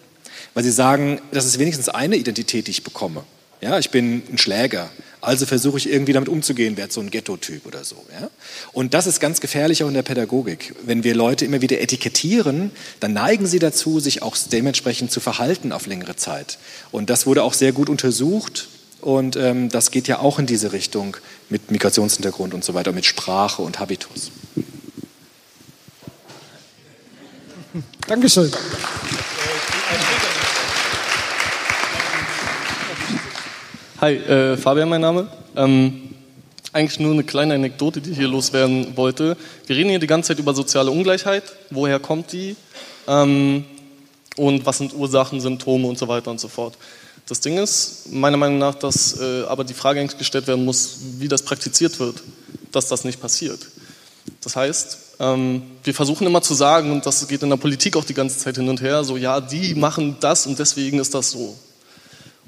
Weil 0.59 0.65
sie 0.65 0.73
sagen, 0.73 1.21
das 1.31 1.45
ist 1.45 1.61
wenigstens 1.61 1.89
eine 1.89 2.17
Identität, 2.17 2.67
die 2.67 2.73
ich 2.73 2.83
bekomme. 2.83 3.23
Ja, 3.61 3.79
ich 3.79 3.91
bin 3.91 4.25
ein 4.29 4.39
Schläger, 4.39 4.91
also 5.21 5.47
versuche 5.47 5.79
ich 5.79 5.89
irgendwie 5.89 6.13
damit 6.13 6.29
umzugehen, 6.29 6.77
werde 6.77 6.93
so 6.93 7.01
ein 7.01 7.11
Ghetto-Typ 7.11 7.65
oder 7.65 7.85
so. 7.85 7.95
Ja? 8.21 8.29
Und 8.73 8.93
das 8.93 9.07
ist 9.07 9.21
ganz 9.21 9.41
gefährlich 9.41 9.85
auch 9.85 9.87
in 9.87 9.95
der 9.95 10.03
Pädagogik. 10.03 10.75
Wenn 10.85 11.05
wir 11.05 11.15
Leute 11.15 11.45
immer 11.45 11.61
wieder 11.61 11.81
etikettieren, 11.81 12.73
dann 12.99 13.13
neigen 13.13 13.47
sie 13.47 13.61
dazu, 13.61 14.01
sich 14.01 14.23
auch 14.23 14.37
dementsprechend 14.51 15.13
zu 15.13 15.21
verhalten 15.21 15.71
auf 15.71 15.87
längere 15.87 16.17
Zeit. 16.17 16.59
Und 16.91 17.09
das 17.09 17.25
wurde 17.25 17.45
auch 17.45 17.55
sehr 17.55 17.71
gut 17.71 17.89
untersucht. 17.89 18.67
Und 19.01 19.37
ähm, 19.37 19.69
das 19.69 19.93
geht 19.93 20.09
ja 20.09 20.19
auch 20.19 20.41
in 20.41 20.47
diese 20.47 20.73
Richtung 20.73 21.17
mit 21.51 21.71
Migrationshintergrund 21.71 22.53
und 22.53 22.65
so 22.65 22.75
weiter, 22.75 22.91
mit 22.91 23.07
Sprache 23.07 23.63
und 23.63 23.79
Habitus. 23.79 24.33
Dankeschön. 28.09 28.51
Hi, 34.01 34.15
äh, 34.15 34.57
Fabian 34.57 34.89
mein 34.89 35.01
Name. 35.01 35.27
Ähm, 35.57 36.15
eigentlich 36.73 37.01
nur 37.01 37.15
eine 37.15 37.25
kleine 37.25 37.55
Anekdote, 37.55 38.01
die 38.01 38.13
ich 38.13 38.19
hier 38.19 38.29
loswerden 38.29 38.97
wollte. 38.97 39.37
Wir 39.67 39.75
reden 39.75 39.91
hier 39.91 39.99
die 39.99 40.07
ganze 40.07 40.29
Zeit 40.29 40.39
über 40.39 40.55
soziale 40.55 40.93
Ungleichheit. 40.93 41.43
Woher 41.71 41.99
kommt 41.99 42.33
die? 42.33 42.55
Ähm, 43.09 43.65
und 44.37 44.65
was 44.65 44.79
sind 44.79 44.95
Ursachen, 44.95 45.41
Symptome 45.41 45.89
und 45.89 45.99
so 45.99 46.07
weiter 46.07 46.31
und 46.31 46.39
so 46.39 46.47
fort. 46.47 46.75
Das 47.27 47.41
Ding 47.41 47.59
ist, 47.59 48.13
meiner 48.13 48.37
Meinung 48.37 48.59
nach, 48.59 48.77
dass 48.77 49.21
äh, 49.21 49.43
aber 49.49 49.65
die 49.65 49.75
Frage 49.75 49.99
eigentlich 49.99 50.17
gestellt 50.17 50.47
werden 50.47 50.65
muss, 50.65 50.99
wie 51.19 51.27
das 51.27 51.43
praktiziert 51.43 51.99
wird, 51.99 52.23
dass 52.71 52.87
das 52.87 53.03
nicht 53.03 53.21
passiert. 53.21 53.59
Das 54.45 54.55
heißt, 54.55 54.99
ähm, 55.19 55.63
wir 55.83 55.93
versuchen 55.93 56.25
immer 56.25 56.41
zu 56.41 56.55
sagen, 56.55 56.93
und 56.93 57.05
das 57.05 57.27
geht 57.27 57.43
in 57.43 57.51
der 57.51 57.57
Politik 57.57 57.97
auch 57.97 58.05
die 58.05 58.15
ganze 58.15 58.39
Zeit 58.39 58.59
hin 58.59 58.69
und 58.69 58.81
her, 58.81 59.03
so 59.03 59.17
ja, 59.17 59.41
die 59.41 59.75
machen 59.75 60.19
das 60.21 60.47
und 60.47 60.57
deswegen 60.57 61.01
ist 61.01 61.15
das 61.15 61.33
so. 61.33 61.59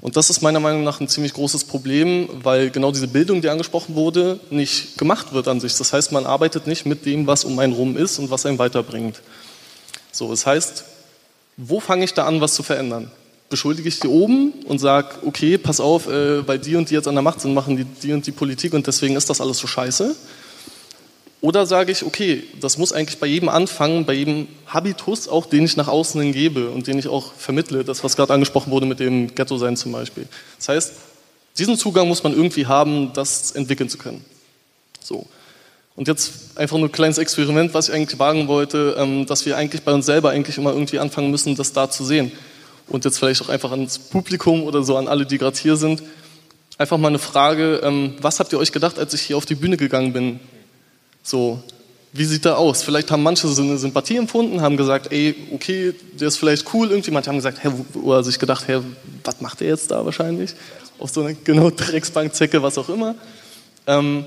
Und 0.01 0.17
das 0.17 0.31
ist 0.31 0.41
meiner 0.41 0.59
Meinung 0.59 0.83
nach 0.83 0.99
ein 0.99 1.07
ziemlich 1.07 1.33
großes 1.33 1.65
Problem, 1.65 2.27
weil 2.41 2.71
genau 2.71 2.91
diese 2.91 3.07
Bildung, 3.07 3.41
die 3.41 3.49
angesprochen 3.49 3.93
wurde, 3.93 4.39
nicht 4.49 4.97
gemacht 4.97 5.31
wird 5.31 5.47
an 5.47 5.59
sich. 5.59 5.75
Das 5.75 5.93
heißt, 5.93 6.11
man 6.11 6.25
arbeitet 6.25 6.65
nicht 6.65 6.87
mit 6.87 7.05
dem, 7.05 7.27
was 7.27 7.43
um 7.43 7.59
einen 7.59 7.73
rum 7.73 7.95
ist 7.95 8.17
und 8.17 8.31
was 8.31 8.47
einen 8.47 8.57
weiterbringt. 8.57 9.21
So, 10.11 10.29
das 10.29 10.45
heißt, 10.47 10.85
wo 11.55 11.79
fange 11.79 12.03
ich 12.03 12.15
da 12.15 12.25
an, 12.25 12.41
was 12.41 12.55
zu 12.55 12.63
verändern? 12.63 13.11
Beschuldige 13.49 13.87
ich 13.89 13.99
die 13.99 14.07
oben 14.07 14.53
und 14.65 14.79
sage, 14.79 15.09
okay, 15.23 15.59
pass 15.59 15.79
auf, 15.79 16.07
äh, 16.07 16.47
weil 16.47 16.57
die 16.57 16.75
und 16.75 16.89
die 16.89 16.95
jetzt 16.95 17.07
an 17.07 17.15
der 17.15 17.21
Macht 17.21 17.41
sind, 17.41 17.53
machen 17.53 17.77
die, 17.77 17.83
die 17.83 18.13
und 18.13 18.25
die 18.25 18.31
Politik 18.31 18.73
und 18.73 18.87
deswegen 18.87 19.15
ist 19.15 19.29
das 19.29 19.39
alles 19.39 19.59
so 19.59 19.67
scheiße? 19.67 20.15
Oder 21.41 21.65
sage 21.65 21.91
ich, 21.91 22.05
okay, 22.05 22.43
das 22.59 22.77
muss 22.77 22.93
eigentlich 22.93 23.19
bei 23.19 23.25
jedem 23.25 23.49
anfangen, 23.49 24.05
bei 24.05 24.13
jedem 24.13 24.47
Habitus 24.67 25.27
auch, 25.27 25.47
den 25.47 25.65
ich 25.65 25.75
nach 25.75 25.87
außen 25.87 26.21
hin 26.21 26.33
gebe 26.33 26.69
und 26.69 26.85
den 26.85 26.99
ich 26.99 27.07
auch 27.07 27.33
vermittle, 27.33 27.83
das, 27.83 28.03
was 28.03 28.15
gerade 28.15 28.31
angesprochen 28.31 28.71
wurde 28.71 28.85
mit 28.85 28.99
dem 28.99 29.33
Ghetto-Sein 29.33 29.75
zum 29.75 29.91
Beispiel. 29.91 30.27
Das 30.57 30.69
heißt, 30.69 30.93
diesen 31.57 31.77
Zugang 31.77 32.07
muss 32.07 32.23
man 32.23 32.33
irgendwie 32.33 32.67
haben, 32.67 33.11
das 33.13 33.51
entwickeln 33.51 33.89
zu 33.89 33.97
können. 33.97 34.23
So. 35.01 35.25
Und 35.95 36.07
jetzt 36.07 36.31
einfach 36.55 36.77
nur 36.77 36.87
ein 36.87 36.91
kleines 36.91 37.17
Experiment, 37.17 37.73
was 37.73 37.89
ich 37.89 37.95
eigentlich 37.95 38.19
wagen 38.19 38.47
wollte, 38.47 38.95
ähm, 38.97 39.25
dass 39.25 39.45
wir 39.45 39.57
eigentlich 39.57 39.81
bei 39.81 39.93
uns 39.93 40.05
selber 40.05 40.29
eigentlich 40.29 40.57
immer 40.57 40.71
irgendwie 40.71 40.99
anfangen 40.99 41.31
müssen, 41.31 41.55
das 41.55 41.73
da 41.73 41.89
zu 41.89 42.05
sehen. 42.05 42.31
Und 42.87 43.03
jetzt 43.03 43.17
vielleicht 43.17 43.41
auch 43.41 43.49
einfach 43.49 43.71
ans 43.71 43.97
Publikum 43.97 44.63
oder 44.63 44.83
so 44.83 44.95
an 44.95 45.07
alle, 45.07 45.25
die 45.25 45.39
gerade 45.39 45.57
hier 45.57 45.75
sind. 45.75 46.03
Einfach 46.77 46.97
mal 46.97 47.09
eine 47.09 47.19
Frage, 47.19 47.81
ähm, 47.83 48.15
was 48.21 48.39
habt 48.39 48.53
ihr 48.53 48.59
euch 48.59 48.71
gedacht, 48.71 48.99
als 48.99 49.13
ich 49.13 49.21
hier 49.21 49.37
auf 49.37 49.45
die 49.45 49.55
Bühne 49.55 49.77
gegangen 49.77 50.13
bin? 50.13 50.39
So, 51.23 51.61
wie 52.13 52.25
sieht 52.25 52.45
er 52.45 52.57
aus? 52.57 52.83
Vielleicht 52.83 53.09
haben 53.09 53.23
manche 53.23 53.47
so 53.47 53.61
eine 53.61 53.77
Sympathie 53.77 54.17
empfunden, 54.17 54.61
haben 54.61 54.75
gesagt, 54.75 55.11
ey, 55.11 55.35
okay, 55.53 55.93
der 56.19 56.27
ist 56.27 56.37
vielleicht 56.37 56.73
cool 56.73 56.89
irgendwie. 56.89 57.11
Manche 57.11 57.29
haben 57.29 57.37
gesagt, 57.37 57.63
hä, 57.63 57.69
oder 58.01 58.23
sich 58.23 58.37
gedacht, 58.37 58.67
hä, 58.67 58.81
was 59.23 59.39
macht 59.39 59.61
er 59.61 59.69
jetzt 59.69 59.91
da 59.91 60.03
wahrscheinlich? 60.03 60.53
Auf 60.99 61.11
so 61.11 61.21
eine 61.21 61.35
genau 61.43 61.69
Drecksbankzecke, 61.69 62.61
was 62.61 62.77
auch 62.77 62.89
immer. 62.89 63.15
Ähm, 63.87 64.25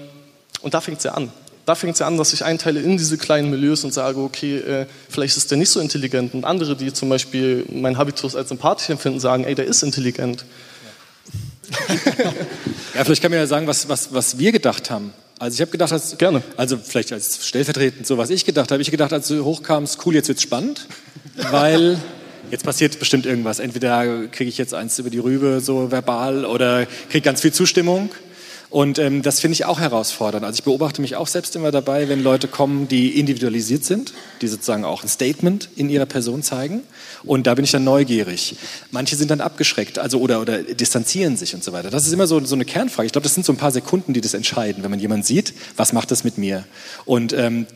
und 0.62 0.72
da 0.72 0.80
fängt 0.80 0.99
es 0.99 1.05
ja 1.05 1.12
an. 1.12 1.30
Da 1.66 1.74
fängt 1.74 1.95
es 1.95 1.99
ja 1.99 2.07
an, 2.07 2.16
dass 2.16 2.32
ich 2.32 2.45
einteile 2.45 2.80
in 2.80 2.97
diese 2.97 3.16
kleinen 3.16 3.51
Milieus 3.51 3.84
und 3.84 3.92
sage, 3.92 4.20
okay, 4.20 4.59
äh, 4.59 4.86
vielleicht 5.09 5.36
ist 5.36 5.51
der 5.51 5.59
nicht 5.59 5.70
so 5.70 5.80
intelligent. 5.80 6.34
Und 6.34 6.45
andere, 6.45 6.76
die 6.76 6.92
zum 6.92 7.09
Beispiel 7.09 7.66
meinen 7.70 7.97
Habitus 7.99 8.36
als 8.36 8.49
sympathisch 8.49 8.90
empfinden, 8.90 9.20
sagen, 9.20 9.45
ey, 9.45 9.55
der 9.55 9.66
ist 9.66 9.82
intelligent. 9.82 10.45
ja, 12.95 13.05
vielleicht 13.05 13.22
kann 13.22 13.30
man 13.30 13.40
ja 13.40 13.47
sagen, 13.47 13.66
was, 13.66 13.88
was, 13.88 14.12
was 14.12 14.38
wir 14.38 14.53
gedacht 14.53 14.90
haben. 14.90 15.12
Also 15.45 15.57
ich 15.57 15.61
habe 15.61 15.72
gedacht, 15.72 15.92
als, 15.92 16.16
Gerne. 16.16 16.42
also 16.57 16.78
vielleicht 16.78 17.12
als 17.12 17.47
stellvertretend 17.47 18.07
so, 18.07 18.16
was 18.16 18.30
ich 18.30 18.47
gedacht 18.47 18.72
habe. 18.72 18.80
Ich 18.80 18.90
gedacht, 18.90 19.12
als 19.12 19.28
du 19.28 19.45
hochkamst, 19.45 19.99
cool, 20.07 20.14
jetzt 20.14 20.28
wird's 20.28 20.40
spannend, 20.40 20.86
weil 21.51 21.99
jetzt 22.51 22.64
passiert 22.64 22.99
bestimmt 22.99 23.26
irgendwas. 23.26 23.59
Entweder 23.59 24.26
kriege 24.28 24.49
ich 24.49 24.57
jetzt 24.57 24.72
eins 24.72 24.99
über 24.99 25.11
die 25.11 25.18
Rübe 25.18 25.61
so 25.61 25.90
verbal 25.90 26.47
oder 26.47 26.86
kriege 27.11 27.20
ganz 27.20 27.42
viel 27.42 27.53
Zustimmung. 27.53 28.09
Und 28.74 28.98
ähm, 28.98 29.22
das 29.22 29.38
finde 29.38 29.52
ich 29.52 29.66
auch 29.66 29.78
herausfordernd. 29.78 30.44
Also 30.44 30.58
ich 30.58 30.64
beobachte 30.64 31.00
mich 31.00 31.14
auch 31.14 31.28
selbst 31.28 31.54
immer 31.54 31.70
dabei, 31.70 32.08
wenn 32.08 32.24
Leute 32.24 32.48
kommen, 32.48 32.88
die 32.88 33.20
individualisiert 33.20 33.84
sind, 33.84 34.12
die 34.40 34.48
sozusagen 34.48 34.84
auch 34.84 35.04
ein 35.04 35.08
Statement 35.08 35.68
in 35.76 35.88
ihrer 35.88 36.06
Person 36.06 36.42
zeigen. 36.42 36.82
Und 37.22 37.46
da 37.46 37.54
bin 37.54 37.64
ich 37.64 37.70
dann 37.70 37.84
neugierig. 37.84 38.56
Manche 38.90 39.14
sind 39.14 39.30
dann 39.30 39.40
abgeschreckt, 39.40 40.00
also 40.00 40.18
oder, 40.18 40.40
oder 40.40 40.64
distanzieren 40.64 41.36
sich 41.36 41.54
und 41.54 41.62
so 41.62 41.72
weiter. 41.72 41.88
Das 41.88 42.04
ist 42.04 42.12
immer 42.12 42.26
so, 42.26 42.44
so 42.44 42.56
eine 42.56 42.64
Kernfrage. 42.64 43.06
Ich 43.06 43.12
glaube, 43.12 43.22
das 43.22 43.34
sind 43.34 43.46
so 43.46 43.52
ein 43.52 43.58
paar 43.58 43.70
Sekunden, 43.70 44.12
die 44.12 44.20
das 44.20 44.34
entscheiden, 44.34 44.82
wenn 44.82 44.90
man 44.90 44.98
jemanden 44.98 45.22
sieht, 45.22 45.54
was 45.76 45.92
macht 45.92 46.10
das 46.10 46.24
mit 46.24 46.36
mir? 46.36 46.64
Und 47.04 47.32
ähm, 47.32 47.68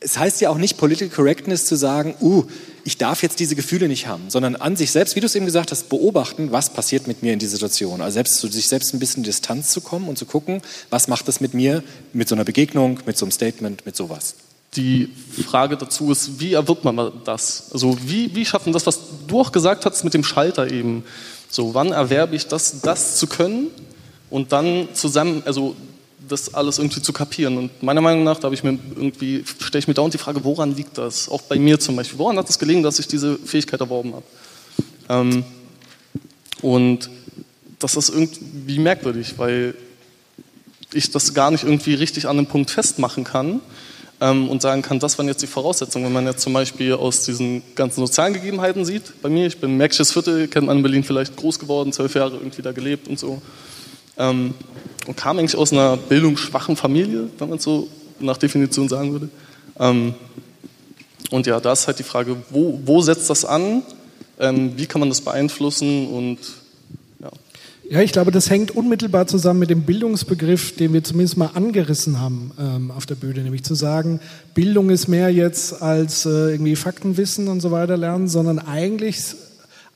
es 0.00 0.18
heißt 0.18 0.40
ja 0.40 0.50
auch 0.50 0.58
nicht 0.58 0.76
Political 0.76 1.14
Correctness 1.14 1.64
zu 1.64 1.74
sagen, 1.74 2.14
uh, 2.20 2.44
ich 2.84 2.98
darf 2.98 3.22
jetzt 3.22 3.40
diese 3.40 3.56
Gefühle 3.56 3.88
nicht 3.88 4.06
haben, 4.06 4.24
sondern 4.28 4.54
an 4.54 4.76
sich 4.76 4.92
selbst, 4.92 5.16
wie 5.16 5.20
du 5.20 5.26
es 5.26 5.34
eben 5.34 5.46
gesagt 5.46 5.72
hast, 5.72 5.88
beobachten, 5.88 6.52
was 6.52 6.70
passiert 6.70 7.06
mit 7.06 7.22
mir 7.22 7.32
in 7.32 7.38
dieser 7.38 7.52
Situation. 7.52 8.00
Also 8.00 8.14
selbst 8.14 8.38
zu 8.38 8.48
sich 8.48 8.68
selbst 8.68 8.94
ein 8.94 8.98
bisschen 8.98 9.22
Distanz 9.22 9.70
zu 9.70 9.80
kommen 9.80 10.08
und 10.08 10.18
zu 10.18 10.26
gucken, 10.26 10.62
was 10.90 11.08
macht 11.08 11.26
das 11.26 11.40
mit 11.40 11.54
mir, 11.54 11.82
mit 12.12 12.28
so 12.28 12.34
einer 12.34 12.44
Begegnung, 12.44 13.00
mit 13.06 13.16
so 13.16 13.24
einem 13.24 13.32
Statement, 13.32 13.86
mit 13.86 13.96
sowas. 13.96 14.36
Die 14.76 15.08
Frage 15.46 15.76
dazu 15.76 16.12
ist, 16.12 16.38
wie 16.38 16.52
erwirbt 16.52 16.84
man 16.84 17.12
das? 17.24 17.70
Also 17.72 17.96
wie, 18.04 18.34
wie 18.34 18.44
schaffen 18.44 18.72
das, 18.72 18.86
was 18.86 19.00
du 19.26 19.40
auch 19.40 19.50
gesagt 19.50 19.86
hast 19.86 20.04
mit 20.04 20.12
dem 20.12 20.22
Schalter 20.22 20.70
eben? 20.70 21.04
So, 21.48 21.74
wann 21.74 21.92
erwerbe 21.92 22.36
ich 22.36 22.46
das, 22.46 22.82
das 22.82 23.16
zu 23.16 23.26
können 23.26 23.68
und 24.28 24.52
dann 24.52 24.88
zusammen, 24.92 25.42
also 25.46 25.74
das 26.28 26.54
alles 26.54 26.78
irgendwie 26.78 27.02
zu 27.02 27.12
kapieren. 27.12 27.56
Und 27.58 27.82
meiner 27.82 28.00
Meinung 28.00 28.24
nach, 28.24 28.38
da 28.38 28.44
habe 28.44 28.54
ich 28.54 28.64
mir 28.64 28.78
irgendwie, 28.96 29.44
stelle 29.60 29.80
ich 29.80 29.88
mir 29.88 29.94
dauernd 29.94 30.14
die 30.14 30.18
Frage, 30.18 30.44
woran 30.44 30.74
liegt 30.74 30.98
das? 30.98 31.28
Auch 31.28 31.42
bei 31.42 31.58
mir 31.58 31.78
zum 31.78 31.96
Beispiel. 31.96 32.18
Woran 32.18 32.36
hat 32.38 32.48
es 32.48 32.58
gelegen, 32.58 32.82
dass 32.82 32.98
ich 32.98 33.06
diese 33.06 33.36
Fähigkeit 33.38 33.80
erworben 33.80 34.14
habe? 34.14 34.24
Ähm, 35.08 35.44
und 36.62 37.10
das 37.78 37.96
ist 37.96 38.08
irgendwie 38.08 38.78
merkwürdig, 38.78 39.34
weil 39.36 39.74
ich 40.92 41.10
das 41.10 41.34
gar 41.34 41.50
nicht 41.50 41.64
irgendwie 41.64 41.94
richtig 41.94 42.26
an 42.26 42.38
einem 42.38 42.46
Punkt 42.46 42.70
festmachen 42.70 43.24
kann 43.24 43.60
ähm, 44.20 44.48
und 44.48 44.62
sagen 44.62 44.82
kann, 44.82 44.98
das 44.98 45.18
waren 45.18 45.28
jetzt 45.28 45.42
die 45.42 45.46
Voraussetzungen. 45.46 46.06
Wenn 46.06 46.12
man 46.12 46.26
jetzt 46.26 46.40
zum 46.40 46.52
Beispiel 46.52 46.94
aus 46.94 47.24
diesen 47.24 47.62
ganzen 47.74 48.00
sozialen 48.00 48.34
Gegebenheiten 48.34 48.84
sieht, 48.84 49.20
bei 49.20 49.28
mir, 49.28 49.46
ich 49.46 49.58
bin 49.58 49.76
Märkisches 49.76 50.12
Viertel, 50.12 50.48
kennt 50.48 50.66
man 50.66 50.78
in 50.78 50.82
Berlin 50.82 51.04
vielleicht 51.04 51.36
groß 51.36 51.58
geworden, 51.58 51.92
zwölf 51.92 52.14
Jahre 52.14 52.36
irgendwie 52.36 52.62
da 52.62 52.72
gelebt 52.72 53.08
und 53.08 53.18
so. 53.18 53.42
Ähm, 54.18 54.54
und 55.06 55.16
kam 55.16 55.38
eigentlich 55.38 55.56
aus 55.56 55.72
einer 55.72 55.96
bildungsschwachen 55.96 56.76
Familie, 56.76 57.28
wenn 57.38 57.48
man 57.48 57.58
es 57.58 57.64
so 57.64 57.88
nach 58.20 58.36
Definition 58.36 58.88
sagen 58.88 59.12
würde. 59.12 59.28
Ähm, 59.78 60.14
und 61.30 61.46
ja, 61.46 61.60
da 61.60 61.72
ist 61.72 61.86
halt 61.86 61.98
die 61.98 62.04
Frage, 62.04 62.36
wo, 62.50 62.80
wo 62.84 63.02
setzt 63.02 63.30
das 63.30 63.44
an? 63.44 63.82
Ähm, 64.38 64.72
wie 64.76 64.86
kann 64.86 65.00
man 65.00 65.08
das 65.08 65.20
beeinflussen? 65.20 66.08
Und 66.08 66.38
ja. 67.20 67.30
Ja, 67.88 68.00
ich 68.00 68.12
glaube, 68.12 68.30
das 68.30 68.50
hängt 68.50 68.70
unmittelbar 68.70 69.26
zusammen 69.26 69.60
mit 69.60 69.70
dem 69.70 69.82
Bildungsbegriff, 69.82 70.76
den 70.76 70.92
wir 70.92 71.02
zumindest 71.04 71.36
mal 71.36 71.50
angerissen 71.54 72.20
haben 72.20 72.52
ähm, 72.58 72.90
auf 72.90 73.06
der 73.06 73.14
Bühne, 73.14 73.42
nämlich 73.42 73.64
zu 73.64 73.74
sagen, 73.74 74.20
Bildung 74.54 74.90
ist 74.90 75.08
mehr 75.08 75.30
jetzt 75.30 75.82
als 75.82 76.26
äh, 76.26 76.50
irgendwie 76.50 76.76
Faktenwissen 76.76 77.48
und 77.48 77.60
so 77.60 77.70
weiter 77.70 77.96
lernen, 77.96 78.28
sondern 78.28 78.58
eigentlich 78.58 79.34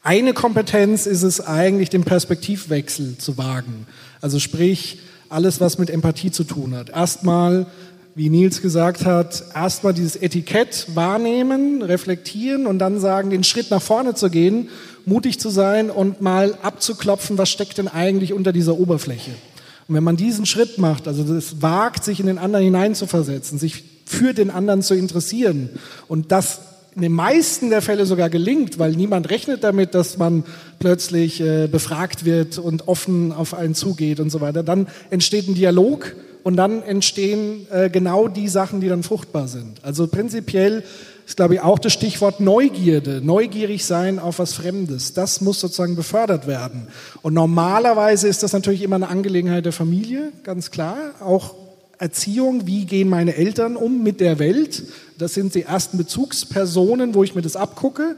eine 0.03 0.33
Kompetenz 0.33 1.05
ist 1.07 1.23
es 1.23 1.43
eigentlich, 1.43 1.91
den 1.91 2.05
Perspektivwechsel 2.05 3.19
zu 3.19 3.37
wagen. 3.37 3.87
Also 4.21 4.39
sprich, 4.39 4.99
alles, 5.29 5.61
was 5.61 5.79
mit 5.79 5.91
Empathie 5.91 6.31
zu 6.31 6.45
tun 6.45 6.75
hat. 6.75 6.91
Erstmal, 6.91 7.67
wie 8.15 8.29
Nils 8.29 8.61
gesagt 8.61 9.07
hat, 9.07 9.45
erstmal 9.55 9.95
dieses 9.95 10.17
Etikett 10.17 10.89
wahrnehmen, 10.95 11.83
reflektieren 11.83 12.67
und 12.67 12.79
dann 12.79 13.01
sagen, 13.01 13.31
den 13.31 13.45
Schritt 13.45 13.71
nach 13.71 13.81
vorne 13.81 14.15
zu 14.15 14.29
gehen, 14.29 14.69
mutig 15.07 15.39
zu 15.39 15.49
sein 15.49 15.91
und 15.91 16.21
mal 16.21 16.59
abzuklopfen, 16.63 17.39
was 17.39 17.49
steckt 17.49 17.79
denn 17.79 17.89
eigentlich 17.89 18.33
unter 18.33 18.53
dieser 18.53 18.79
Oberfläche. 18.79 19.31
Und 19.89 19.95
wenn 19.95 20.05
man 20.05 20.17
diesen 20.17 20.47
Schritt 20.47 20.79
macht, 20.79 21.09
also 21.09 21.23
das 21.23 21.63
wagt, 21.63 22.05
sich 22.05 22.21
in 22.21 22.27
den 22.27 22.39
anderen 22.39 22.65
hineinzuversetzen, 22.65 23.59
sich 23.59 23.85
für 24.05 24.35
den 24.35 24.51
anderen 24.51 24.83
zu 24.83 24.95
interessieren 24.95 25.71
und 26.09 26.33
das 26.33 26.61
in 26.97 27.03
den 27.03 27.13
meisten 27.13 27.71
der 27.71 27.83
Fälle 27.83 28.05
sogar 28.05 28.31
gelingt, 28.31 28.79
weil 28.79 28.93
niemand 28.93 29.31
rechnet 29.31 29.63
damit, 29.63 29.95
dass 29.95 30.19
man 30.19 30.45
plötzlich 30.79 31.41
äh, 31.41 31.69
befragt 31.69 32.25
wird 32.25 32.59
und 32.59 32.89
offen 32.89 33.33
auf 33.33 33.55
einen 33.55 33.75
zugeht 33.75 34.19
und 34.21 34.31
so 34.31 34.41
weiter. 34.41 34.63
Dann 34.63 34.89
entsteht 35.11 35.49
ein 35.49 35.55
Dialog 35.55 36.15
und 36.43 36.57
dann 36.57 36.83
entstehen 36.83 37.67
äh, 37.71 37.91
genau 37.91 38.29
die 38.29 38.49
Sachen, 38.49 38.81
die 38.81 38.89
dann 38.89 39.03
fruchtbar 39.03 39.47
sind. 39.47 39.85
Also 39.85 40.07
prinzipiell 40.07 40.83
ist, 41.27 41.37
glaube 41.37 41.55
ich, 41.55 41.61
auch 41.61 41.79
das 41.79 41.93
Stichwort 41.93 42.41
Neugierde, 42.41 43.21
neugierig 43.23 43.85
sein 43.85 44.19
auf 44.19 44.41
was 44.41 44.55
Fremdes. 44.55 45.13
Das 45.13 45.41
muss 45.41 45.61
sozusagen 45.61 45.95
befördert 45.95 46.49
werden. 46.49 46.89
Und 47.23 47.35
normalerweise 47.35 48.27
ist 48.27 48.43
das 48.43 48.53
natürlich 48.53 48.83
immer 48.83 48.97
eine 48.97 49.09
Angelegenheit 49.09 49.65
der 49.65 49.73
Familie, 49.73 50.33
ganz 50.43 50.73
klar. 50.73 50.97
Auch 51.21 51.55
Erziehung, 52.01 52.67
wie 52.67 52.87
gehen 52.87 53.09
meine 53.09 53.37
Eltern 53.37 53.77
um 53.77 54.03
mit 54.03 54.21
der 54.21 54.39
Welt. 54.39 54.83
Das 55.19 55.35
sind 55.35 55.55
die 55.55 55.63
ersten 55.63 55.99
Bezugspersonen, 55.99 57.15
wo 57.15 57.23
ich 57.23 57.35
mir 57.35 57.43
das 57.43 57.57
abgucke. 57.57 58.17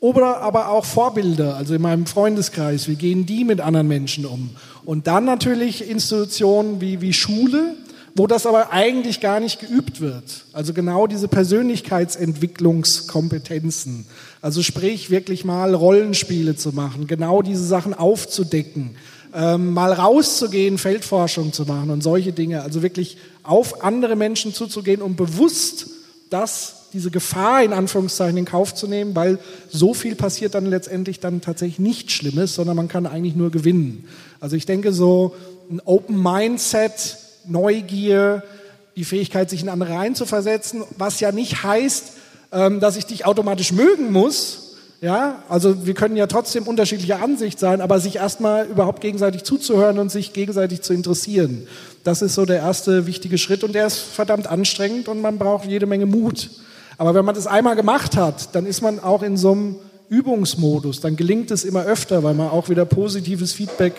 Oder 0.00 0.38
aber 0.38 0.70
auch 0.70 0.84
Vorbilder, 0.84 1.56
also 1.56 1.74
in 1.74 1.82
meinem 1.82 2.06
Freundeskreis, 2.06 2.88
wie 2.88 2.96
gehen 2.96 3.24
die 3.24 3.44
mit 3.44 3.60
anderen 3.60 3.86
Menschen 3.86 4.26
um? 4.26 4.50
Und 4.84 5.06
dann 5.06 5.24
natürlich 5.24 5.88
Institutionen 5.88 6.80
wie, 6.80 7.00
wie 7.00 7.12
Schule, 7.12 7.76
wo 8.16 8.26
das 8.26 8.46
aber 8.46 8.72
eigentlich 8.72 9.20
gar 9.20 9.38
nicht 9.38 9.60
geübt 9.60 10.00
wird. 10.00 10.46
Also 10.52 10.74
genau 10.74 11.06
diese 11.06 11.28
Persönlichkeitsentwicklungskompetenzen. 11.28 14.06
Also 14.40 14.64
sprich 14.64 15.10
wirklich 15.10 15.44
mal 15.44 15.74
Rollenspiele 15.74 16.56
zu 16.56 16.72
machen, 16.72 17.06
genau 17.06 17.42
diese 17.42 17.64
Sachen 17.64 17.94
aufzudecken, 17.94 18.96
ähm, 19.34 19.72
mal 19.72 19.92
rauszugehen, 19.92 20.78
Feldforschung 20.78 21.52
zu 21.52 21.64
machen 21.64 21.90
und 21.90 22.02
solche 22.02 22.32
Dinge. 22.32 22.62
Also 22.62 22.82
wirklich 22.82 23.16
auf 23.42 23.82
andere 23.82 24.16
Menschen 24.16 24.52
zuzugehen 24.52 25.02
und 25.02 25.16
bewusst 25.16 25.86
das, 26.30 26.88
diese 26.92 27.10
Gefahr 27.10 27.62
in 27.62 27.72
Anführungszeichen 27.72 28.36
in 28.36 28.44
Kauf 28.44 28.74
zu 28.74 28.86
nehmen, 28.86 29.14
weil 29.14 29.38
so 29.70 29.94
viel 29.94 30.14
passiert 30.14 30.54
dann 30.54 30.66
letztendlich 30.66 31.20
dann 31.20 31.40
tatsächlich 31.40 31.78
nichts 31.78 32.12
Schlimmes, 32.12 32.54
sondern 32.54 32.76
man 32.76 32.88
kann 32.88 33.06
eigentlich 33.06 33.34
nur 33.34 33.50
gewinnen. 33.50 34.08
Also 34.40 34.56
ich 34.56 34.66
denke 34.66 34.92
so 34.92 35.34
ein 35.70 35.80
Open 35.84 36.22
Mindset, 36.22 37.16
Neugier, 37.46 38.42
die 38.96 39.04
Fähigkeit, 39.04 39.48
sich 39.48 39.62
in 39.62 39.68
andere 39.68 39.94
reinzuversetzen, 39.94 40.84
was 40.98 41.20
ja 41.20 41.32
nicht 41.32 41.62
heißt, 41.62 42.12
ähm, 42.52 42.80
dass 42.80 42.96
ich 42.96 43.06
dich 43.06 43.24
automatisch 43.24 43.72
mögen 43.72 44.12
muss, 44.12 44.71
Ja, 45.02 45.42
also 45.48 45.84
wir 45.84 45.94
können 45.94 46.14
ja 46.14 46.28
trotzdem 46.28 46.62
unterschiedlicher 46.62 47.20
Ansicht 47.20 47.58
sein, 47.58 47.80
aber 47.80 47.98
sich 47.98 48.16
erstmal 48.16 48.66
überhaupt 48.66 49.00
gegenseitig 49.00 49.42
zuzuhören 49.42 49.98
und 49.98 50.12
sich 50.12 50.32
gegenseitig 50.32 50.82
zu 50.82 50.92
interessieren. 50.92 51.66
Das 52.04 52.22
ist 52.22 52.36
so 52.36 52.44
der 52.44 52.58
erste 52.58 53.04
wichtige 53.04 53.36
Schritt 53.36 53.64
und 53.64 53.74
der 53.74 53.88
ist 53.88 53.98
verdammt 53.98 54.46
anstrengend 54.46 55.08
und 55.08 55.20
man 55.20 55.38
braucht 55.38 55.64
jede 55.64 55.86
Menge 55.86 56.06
Mut. 56.06 56.50
Aber 56.98 57.16
wenn 57.16 57.24
man 57.24 57.34
das 57.34 57.48
einmal 57.48 57.74
gemacht 57.74 58.16
hat, 58.16 58.54
dann 58.54 58.64
ist 58.64 58.80
man 58.80 59.00
auch 59.00 59.24
in 59.24 59.36
so 59.36 59.50
einem 59.50 59.76
Übungsmodus. 60.08 61.00
Dann 61.00 61.16
gelingt 61.16 61.50
es 61.50 61.64
immer 61.64 61.82
öfter, 61.82 62.22
weil 62.22 62.34
man 62.34 62.50
auch 62.50 62.68
wieder 62.68 62.84
positives 62.84 63.52
Feedback 63.52 63.94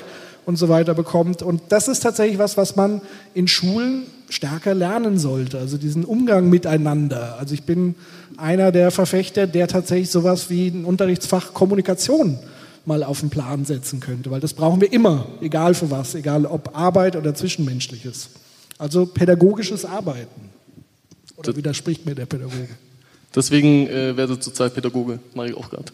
und 0.45 0.57
so 0.57 0.69
weiter 0.69 0.93
bekommt. 0.93 1.41
Und 1.41 1.61
das 1.69 1.87
ist 1.87 2.01
tatsächlich 2.01 2.37
was, 2.37 2.57
was 2.57 2.75
man 2.75 3.01
in 3.33 3.47
Schulen 3.47 4.03
stärker 4.29 4.73
lernen 4.73 5.17
sollte. 5.17 5.59
Also 5.59 5.77
diesen 5.77 6.05
Umgang 6.05 6.49
miteinander. 6.49 7.37
Also 7.39 7.53
ich 7.53 7.63
bin 7.63 7.95
einer 8.37 8.71
der 8.71 8.91
Verfechter, 8.91 9.47
der 9.47 9.67
tatsächlich 9.67 10.09
sowas 10.09 10.49
wie 10.49 10.67
ein 10.67 10.85
Unterrichtsfach 10.85 11.53
Kommunikation 11.53 12.39
mal 12.85 13.03
auf 13.03 13.21
den 13.21 13.29
Plan 13.29 13.63
setzen 13.65 13.99
könnte, 13.99 14.29
weil 14.29 14.41
das 14.41 14.53
brauchen 14.53 14.81
wir 14.81 14.91
immer, 14.91 15.27
egal 15.41 15.73
für 15.73 15.89
was, 15.89 16.15
egal 16.15 16.45
ob 16.45 16.75
Arbeit 16.75 17.15
oder 17.15 17.33
Zwischenmenschliches. 17.33 18.29
Also 18.77 19.05
pädagogisches 19.05 19.85
Arbeiten. 19.85 20.49
Oder 21.37 21.55
widerspricht 21.55 22.05
mir 22.05 22.15
der 22.15 22.25
Pädagoge? 22.25 22.67
Deswegen 23.33 23.87
äh, 23.87 24.15
werde 24.15 24.39
zurzeit 24.39 24.73
Pädagoge, 24.73 25.19
mache 25.33 25.49
ich 25.49 25.55
auch 25.55 25.69
gerade. 25.69 25.85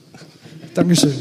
Dankeschön. 0.73 1.13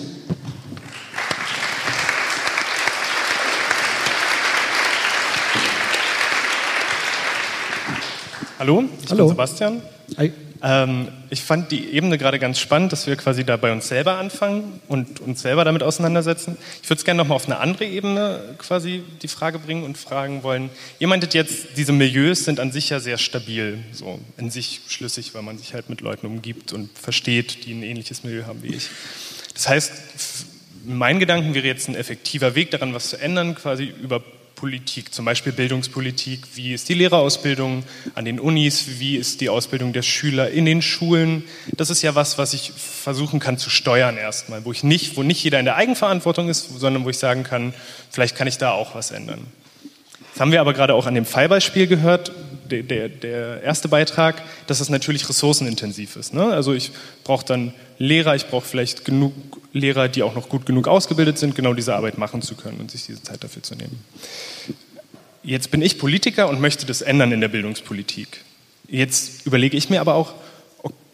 Hallo, 8.58 8.82
ich 9.04 9.10
Hallo. 9.10 9.26
bin 9.26 9.28
Sebastian. 9.28 9.82
Hi. 10.16 10.32
Ähm, 10.64 11.06
ich 11.30 11.42
fand 11.42 11.70
die 11.70 11.90
Ebene 11.92 12.18
gerade 12.18 12.40
ganz 12.40 12.58
spannend, 12.58 12.90
dass 12.90 13.06
wir 13.06 13.14
quasi 13.14 13.44
da 13.44 13.56
bei 13.56 13.70
uns 13.70 13.86
selber 13.86 14.18
anfangen 14.18 14.80
und 14.88 15.20
uns 15.20 15.42
selber 15.42 15.64
damit 15.64 15.84
auseinandersetzen. 15.84 16.56
Ich 16.82 16.90
würde 16.90 16.98
es 16.98 17.04
gerne 17.04 17.18
nochmal 17.18 17.36
auf 17.36 17.46
eine 17.46 17.58
andere 17.60 17.84
Ebene 17.84 18.56
quasi 18.58 19.04
die 19.22 19.28
Frage 19.28 19.60
bringen 19.60 19.84
und 19.84 19.96
fragen 19.96 20.42
wollen. 20.42 20.70
Ihr 20.98 21.06
meintet 21.06 21.34
jetzt, 21.34 21.76
diese 21.76 21.92
Milieus 21.92 22.44
sind 22.44 22.58
an 22.58 22.72
sich 22.72 22.90
ja 22.90 22.98
sehr 22.98 23.16
stabil, 23.18 23.78
so 23.92 24.18
in 24.36 24.50
sich 24.50 24.80
schlüssig, 24.88 25.34
weil 25.34 25.42
man 25.42 25.56
sich 25.56 25.74
halt 25.74 25.88
mit 25.88 26.00
Leuten 26.00 26.26
umgibt 26.26 26.72
und 26.72 26.90
versteht, 26.98 27.64
die 27.64 27.74
ein 27.74 27.84
ähnliches 27.84 28.24
Milieu 28.24 28.46
haben 28.46 28.64
wie 28.64 28.74
ich. 28.74 28.88
Das 29.54 29.68
heißt, 29.68 29.92
mein 30.84 31.20
Gedanken 31.20 31.54
wäre 31.54 31.66
jetzt 31.68 31.88
ein 31.88 31.94
effektiver 31.94 32.56
Weg 32.56 32.72
daran, 32.72 32.92
was 32.92 33.10
zu 33.10 33.20
ändern, 33.20 33.54
quasi 33.54 33.84
über 34.02 34.20
Politik, 34.58 35.14
zum 35.14 35.24
Beispiel 35.24 35.52
Bildungspolitik. 35.52 36.40
Wie 36.56 36.74
ist 36.74 36.88
die 36.88 36.94
Lehrerausbildung 36.94 37.84
an 38.16 38.24
den 38.24 38.40
Unis? 38.40 38.98
Wie 38.98 39.14
ist 39.14 39.40
die 39.40 39.50
Ausbildung 39.50 39.92
der 39.92 40.02
Schüler 40.02 40.50
in 40.50 40.64
den 40.64 40.82
Schulen? 40.82 41.44
Das 41.76 41.90
ist 41.90 42.02
ja 42.02 42.16
was, 42.16 42.38
was 42.38 42.54
ich 42.54 42.72
versuchen 42.72 43.38
kann 43.38 43.56
zu 43.56 43.70
steuern 43.70 44.16
erstmal, 44.16 44.64
wo 44.64 44.72
ich 44.72 44.82
nicht, 44.82 45.16
wo 45.16 45.22
nicht 45.22 45.44
jeder 45.44 45.60
in 45.60 45.64
der 45.64 45.76
Eigenverantwortung 45.76 46.48
ist, 46.48 46.76
sondern 46.76 47.04
wo 47.04 47.10
ich 47.10 47.18
sagen 47.18 47.44
kann, 47.44 47.72
vielleicht 48.10 48.34
kann 48.34 48.48
ich 48.48 48.58
da 48.58 48.72
auch 48.72 48.96
was 48.96 49.12
ändern. 49.12 49.46
Das 50.32 50.40
haben 50.40 50.50
wir 50.50 50.60
aber 50.60 50.74
gerade 50.74 50.94
auch 50.94 51.06
an 51.06 51.14
dem 51.14 51.24
Fallbeispiel 51.24 51.86
gehört, 51.86 52.32
der, 52.68 52.82
der, 52.82 53.08
der 53.08 53.62
erste 53.62 53.86
Beitrag, 53.86 54.42
dass 54.66 54.80
es 54.80 54.88
natürlich 54.88 55.28
ressourcenintensiv 55.28 56.16
ist. 56.16 56.34
Ne? 56.34 56.42
Also 56.42 56.74
ich 56.74 56.90
brauche 57.22 57.46
dann 57.46 57.74
Lehrer, 57.98 58.34
ich 58.34 58.46
brauche 58.46 58.66
vielleicht 58.66 59.04
genug 59.04 59.34
Lehrer, 59.72 60.08
die 60.08 60.22
auch 60.22 60.34
noch 60.34 60.48
gut 60.48 60.66
genug 60.66 60.88
ausgebildet 60.88 61.38
sind, 61.38 61.54
genau 61.54 61.74
diese 61.74 61.94
Arbeit 61.94 62.18
machen 62.18 62.42
zu 62.42 62.54
können 62.54 62.80
und 62.80 62.90
sich 62.90 63.06
diese 63.06 63.22
Zeit 63.22 63.44
dafür 63.44 63.62
zu 63.62 63.74
nehmen. 63.74 64.02
Jetzt 65.42 65.70
bin 65.70 65.82
ich 65.82 65.98
Politiker 65.98 66.48
und 66.48 66.60
möchte 66.60 66.86
das 66.86 67.02
ändern 67.02 67.32
in 67.32 67.40
der 67.40 67.48
Bildungspolitik. 67.48 68.44
Jetzt 68.88 69.46
überlege 69.46 69.76
ich 69.76 69.90
mir 69.90 70.00
aber 70.00 70.14
auch, 70.14 70.34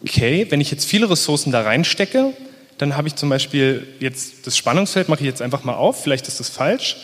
okay, 0.01 0.47
wenn 0.49 0.61
ich 0.61 0.71
jetzt 0.71 0.85
viele 0.85 1.09
Ressourcen 1.09 1.51
da 1.51 1.61
reinstecke, 1.61 2.33
dann 2.77 2.97
habe 2.97 3.07
ich 3.07 3.15
zum 3.15 3.29
Beispiel 3.29 3.87
jetzt 3.99 4.47
das 4.47 4.57
Spannungsfeld, 4.57 5.09
mache 5.09 5.21
ich 5.21 5.25
jetzt 5.25 5.41
einfach 5.41 5.63
mal 5.63 5.75
auf, 5.75 6.01
vielleicht 6.03 6.27
ist 6.27 6.39
das 6.39 6.49
falsch, 6.49 6.97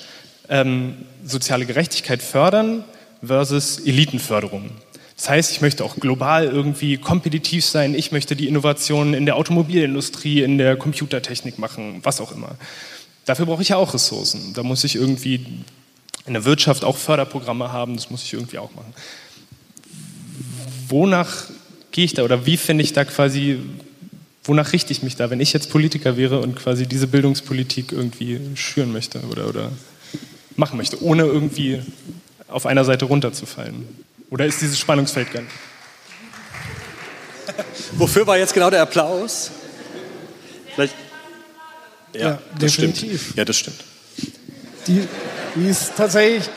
ähm, 0.50 0.96
soziale 1.24 1.66
Gerechtigkeit 1.66 2.22
fördern 2.22 2.84
versus 3.24 3.80
Elitenförderung. 3.80 4.72
Das 5.22 5.30
heißt, 5.30 5.52
ich 5.52 5.62
möchte 5.62 5.86
auch 5.86 5.98
global 5.98 6.46
irgendwie 6.46 6.98
kompetitiv 6.98 7.64
sein, 7.64 7.94
ich 7.94 8.12
möchte 8.12 8.36
die 8.36 8.48
Innovationen 8.48 9.14
in 9.14 9.28
der 9.28 9.36
Automobilindustrie, 9.36 10.42
in 10.42 10.58
der 10.58 10.76
Computertechnik 10.76 11.60
machen, 11.60 12.00
was 12.02 12.20
auch 12.20 12.32
immer. 12.32 12.56
Dafür 13.26 13.46
brauche 13.46 13.62
ich 13.62 13.70
ja 13.70 13.78
auch 13.78 13.94
Ressourcen. 13.94 14.56
Da 14.56 14.64
muss 14.64 14.84
ich 14.84 14.96
irgendwie 14.96 15.46
in 16.26 16.34
der 16.34 16.44
Wirtschaft 16.44 16.84
auch 16.84 16.98
Förderprogramme 16.98 17.72
haben, 17.72 17.98
das 17.98 18.10
muss 18.10 18.24
ich 18.24 18.34
irgendwie 18.34 18.58
auch 18.58 18.74
machen. 18.74 18.96
Wonach 20.88 21.52
gehe 21.92 22.06
ich 22.06 22.16
da 22.16 22.24
oder 22.24 22.48
wie 22.48 22.58
finde 22.58 22.84
ich 22.84 22.94
da 22.94 23.06
quasi, 23.06 23.60
wonach 24.44 24.74
richte 24.74 24.92
ich 24.92 25.04
mich 25.04 25.18
da, 25.18 25.30
wenn 25.30 25.40
ich 25.40 25.54
jetzt 25.54 25.70
Politiker 25.70 26.18
wäre 26.18 26.40
und 26.40 26.56
quasi 26.56 26.88
diese 26.88 27.06
Bildungspolitik 27.06 27.92
irgendwie 27.92 28.40
schüren 28.56 28.92
möchte 28.92 29.20
oder, 29.30 29.48
oder 29.48 29.72
machen 30.56 30.78
möchte, 30.78 31.04
ohne 31.04 31.26
irgendwie 31.26 31.80
auf 32.48 32.66
einer 32.66 32.86
Seite 32.86 33.06
runterzufallen? 33.06 33.86
Oder 34.32 34.46
ist 34.46 34.60
dieses 34.62 34.80
Spannungsfeld 34.80 35.32
ganz? 35.32 35.50
Wofür 37.92 38.26
war 38.26 38.38
jetzt 38.38 38.54
genau 38.54 38.70
der 38.70 38.82
Applaus? 38.82 39.52
Vielleicht. 40.74 40.96
Ja, 42.14 42.20
Ja, 42.22 42.42
das 42.58 42.76
definitiv. 42.76 43.22
stimmt. 43.22 43.38
Ja, 43.38 43.46
das 43.46 43.58
stimmt. 43.58 43.84
Die, 44.88 45.08
die 45.56 45.68
ist 45.68 45.92
tatsächlich, 45.96 46.50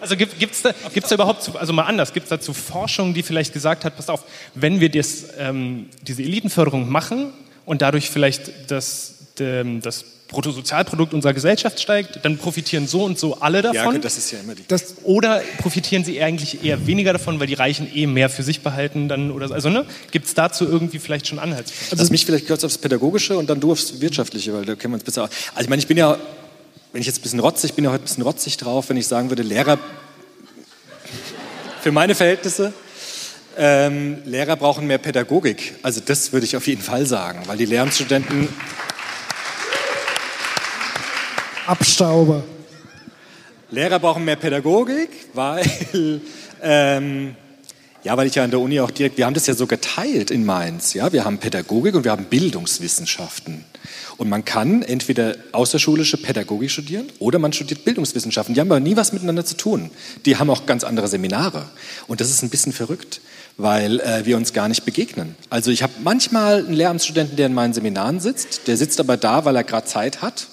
Also 0.00 0.16
gibt 0.16 0.40
es 0.54 0.62
da, 0.62 0.72
gibt's 0.94 1.08
da 1.10 1.14
überhaupt, 1.14 1.42
zu, 1.42 1.58
also 1.58 1.72
mal 1.72 1.82
anders, 1.84 2.12
gibt 2.12 2.24
es 2.24 2.30
dazu 2.30 2.54
Forschung, 2.54 3.12
die 3.12 3.22
vielleicht 3.22 3.52
gesagt 3.52 3.84
hat, 3.84 3.96
pass 3.96 4.08
auf, 4.08 4.24
wenn 4.54 4.80
wir 4.80 4.90
das, 4.90 5.24
ähm, 5.38 5.88
diese 6.02 6.22
Elitenförderung 6.22 6.88
machen 6.88 7.32
und 7.66 7.82
dadurch 7.82 8.08
vielleicht 8.10 8.70
das, 8.70 9.14
dem, 9.38 9.82
das 9.82 10.04
Bruttosozialprodukt 10.30 11.12
unserer 11.12 11.34
Gesellschaft 11.34 11.80
steigt, 11.80 12.20
dann 12.24 12.38
profitieren 12.38 12.86
so 12.86 13.02
und 13.02 13.18
so 13.18 13.40
alle 13.40 13.62
davon. 13.62 13.94
Ja, 13.94 14.00
das 14.00 14.16
ist 14.16 14.30
ja 14.30 14.38
immer 14.38 14.54
die. 14.54 14.62
das, 14.68 14.94
Oder 15.02 15.42
profitieren 15.58 16.04
sie 16.04 16.22
eigentlich 16.22 16.64
eher 16.64 16.86
weniger 16.86 17.12
davon, 17.12 17.40
weil 17.40 17.48
die 17.48 17.54
Reichen 17.54 17.88
eh 17.92 18.06
mehr 18.06 18.30
für 18.30 18.44
sich 18.44 18.62
behalten 18.62 19.08
dann 19.08 19.32
oder 19.32 19.48
so? 19.48 19.54
Also 19.54 19.70
ne, 19.70 19.84
gibt 20.12 20.26
es 20.26 20.34
dazu 20.34 20.64
irgendwie 20.64 21.00
vielleicht 21.00 21.26
schon 21.26 21.40
Anhaltspunkte? 21.40 21.96
Lass 21.96 22.10
mich 22.10 22.24
vielleicht 22.24 22.46
kurz 22.46 22.62
aufs 22.62 22.78
Pädagogische 22.78 23.36
und 23.36 23.50
dann 23.50 23.58
du 23.58 23.72
aufs 23.72 24.00
Wirtschaftliche, 24.00 24.54
weil 24.54 24.64
da 24.64 24.76
kennen 24.76 24.92
wir 24.92 24.96
uns 24.96 25.04
besser 25.04 25.24
aus. 25.24 25.30
Also 25.54 25.62
ich 25.62 25.68
meine, 25.68 25.80
ich 25.80 25.88
bin 25.88 25.96
ja, 25.96 26.16
wenn 26.92 27.00
ich 27.00 27.08
jetzt 27.08 27.18
ein 27.18 27.22
bisschen 27.22 27.40
rotzig, 27.40 27.70
ich 27.70 27.74
bin 27.74 27.84
ja 27.84 27.90
heute 27.90 28.02
ein 28.02 28.06
bisschen 28.06 28.22
rotzig 28.22 28.56
drauf, 28.56 28.88
wenn 28.88 28.96
ich 28.96 29.08
sagen 29.08 29.30
würde, 29.30 29.42
Lehrer, 29.42 29.78
für 31.80 31.90
meine 31.90 32.14
Verhältnisse, 32.14 32.72
ähm, 33.58 34.18
Lehrer 34.24 34.56
brauchen 34.56 34.86
mehr 34.86 34.98
Pädagogik. 34.98 35.74
Also 35.82 36.00
das 36.04 36.32
würde 36.32 36.46
ich 36.46 36.56
auf 36.56 36.66
jeden 36.66 36.82
Fall 36.82 37.04
sagen, 37.04 37.42
weil 37.46 37.56
die 37.56 37.64
Lehramtsstudenten, 37.64 38.48
Abstauber. 41.70 42.42
Lehrer 43.70 44.00
brauchen 44.00 44.24
mehr 44.24 44.34
Pädagogik, 44.34 45.08
weil, 45.34 45.64
ähm, 46.62 47.36
ja, 48.02 48.16
weil 48.16 48.26
ich 48.26 48.34
ja 48.34 48.42
an 48.42 48.50
der 48.50 48.58
Uni 48.58 48.80
auch 48.80 48.90
direkt, 48.90 49.18
wir 49.18 49.24
haben 49.24 49.34
das 49.34 49.46
ja 49.46 49.54
so 49.54 49.68
geteilt 49.68 50.32
in 50.32 50.44
Mainz, 50.44 50.94
ja, 50.94 51.12
wir 51.12 51.24
haben 51.24 51.38
Pädagogik 51.38 51.94
und 51.94 52.02
wir 52.02 52.10
haben 52.10 52.24
Bildungswissenschaften. 52.24 53.64
Und 54.16 54.28
man 54.28 54.44
kann 54.44 54.82
entweder 54.82 55.36
außerschulische 55.52 56.16
Pädagogik 56.16 56.72
studieren 56.72 57.06
oder 57.20 57.38
man 57.38 57.52
studiert 57.52 57.84
Bildungswissenschaften. 57.84 58.56
Die 58.56 58.60
haben 58.60 58.72
aber 58.72 58.80
nie 58.80 58.96
was 58.96 59.12
miteinander 59.12 59.44
zu 59.44 59.56
tun. 59.56 59.92
Die 60.26 60.38
haben 60.38 60.50
auch 60.50 60.66
ganz 60.66 60.82
andere 60.82 61.06
Seminare. 61.06 61.66
Und 62.08 62.20
das 62.20 62.30
ist 62.30 62.42
ein 62.42 62.50
bisschen 62.50 62.72
verrückt, 62.72 63.20
weil 63.58 64.00
äh, 64.00 64.26
wir 64.26 64.36
uns 64.36 64.52
gar 64.52 64.66
nicht 64.66 64.84
begegnen. 64.84 65.36
Also 65.50 65.70
ich 65.70 65.84
habe 65.84 65.92
manchmal 66.02 66.64
einen 66.64 66.74
Lehramtsstudenten, 66.74 67.36
der 67.36 67.46
in 67.46 67.54
meinen 67.54 67.74
Seminaren 67.74 68.18
sitzt. 68.18 68.66
Der 68.66 68.76
sitzt 68.76 68.98
aber 68.98 69.16
da, 69.16 69.44
weil 69.44 69.54
er 69.54 69.62
gerade 69.62 69.86
Zeit 69.86 70.20
hat. 70.20 70.48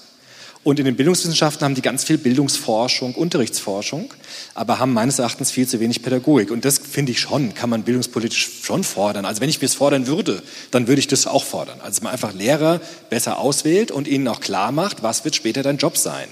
Und 0.68 0.78
in 0.78 0.84
den 0.84 0.96
Bildungswissenschaften 0.96 1.64
haben 1.64 1.74
die 1.74 1.80
ganz 1.80 2.04
viel 2.04 2.18
Bildungsforschung, 2.18 3.14
Unterrichtsforschung, 3.14 4.12
aber 4.54 4.78
haben 4.78 4.92
meines 4.92 5.18
Erachtens 5.18 5.50
viel 5.50 5.66
zu 5.66 5.80
wenig 5.80 6.02
Pädagogik. 6.02 6.50
Und 6.50 6.66
das 6.66 6.76
finde 6.76 7.10
ich 7.12 7.20
schon, 7.20 7.54
kann 7.54 7.70
man 7.70 7.84
bildungspolitisch 7.84 8.50
schon 8.64 8.84
fordern. 8.84 9.24
Also 9.24 9.40
wenn 9.40 9.48
ich 9.48 9.62
mir 9.62 9.64
es 9.64 9.72
fordern 9.72 10.06
würde, 10.06 10.42
dann 10.70 10.86
würde 10.86 10.98
ich 10.98 11.06
das 11.06 11.26
auch 11.26 11.44
fordern. 11.44 11.78
Also 11.80 11.92
dass 11.92 12.02
man 12.02 12.12
einfach 12.12 12.34
Lehrer 12.34 12.82
besser 13.08 13.38
auswählt 13.38 13.90
und 13.90 14.06
ihnen 14.06 14.28
auch 14.28 14.40
klar 14.40 14.70
macht, 14.70 15.02
was 15.02 15.24
wird 15.24 15.34
später 15.34 15.62
dein 15.62 15.78
Job 15.78 15.96
sein. 15.96 16.28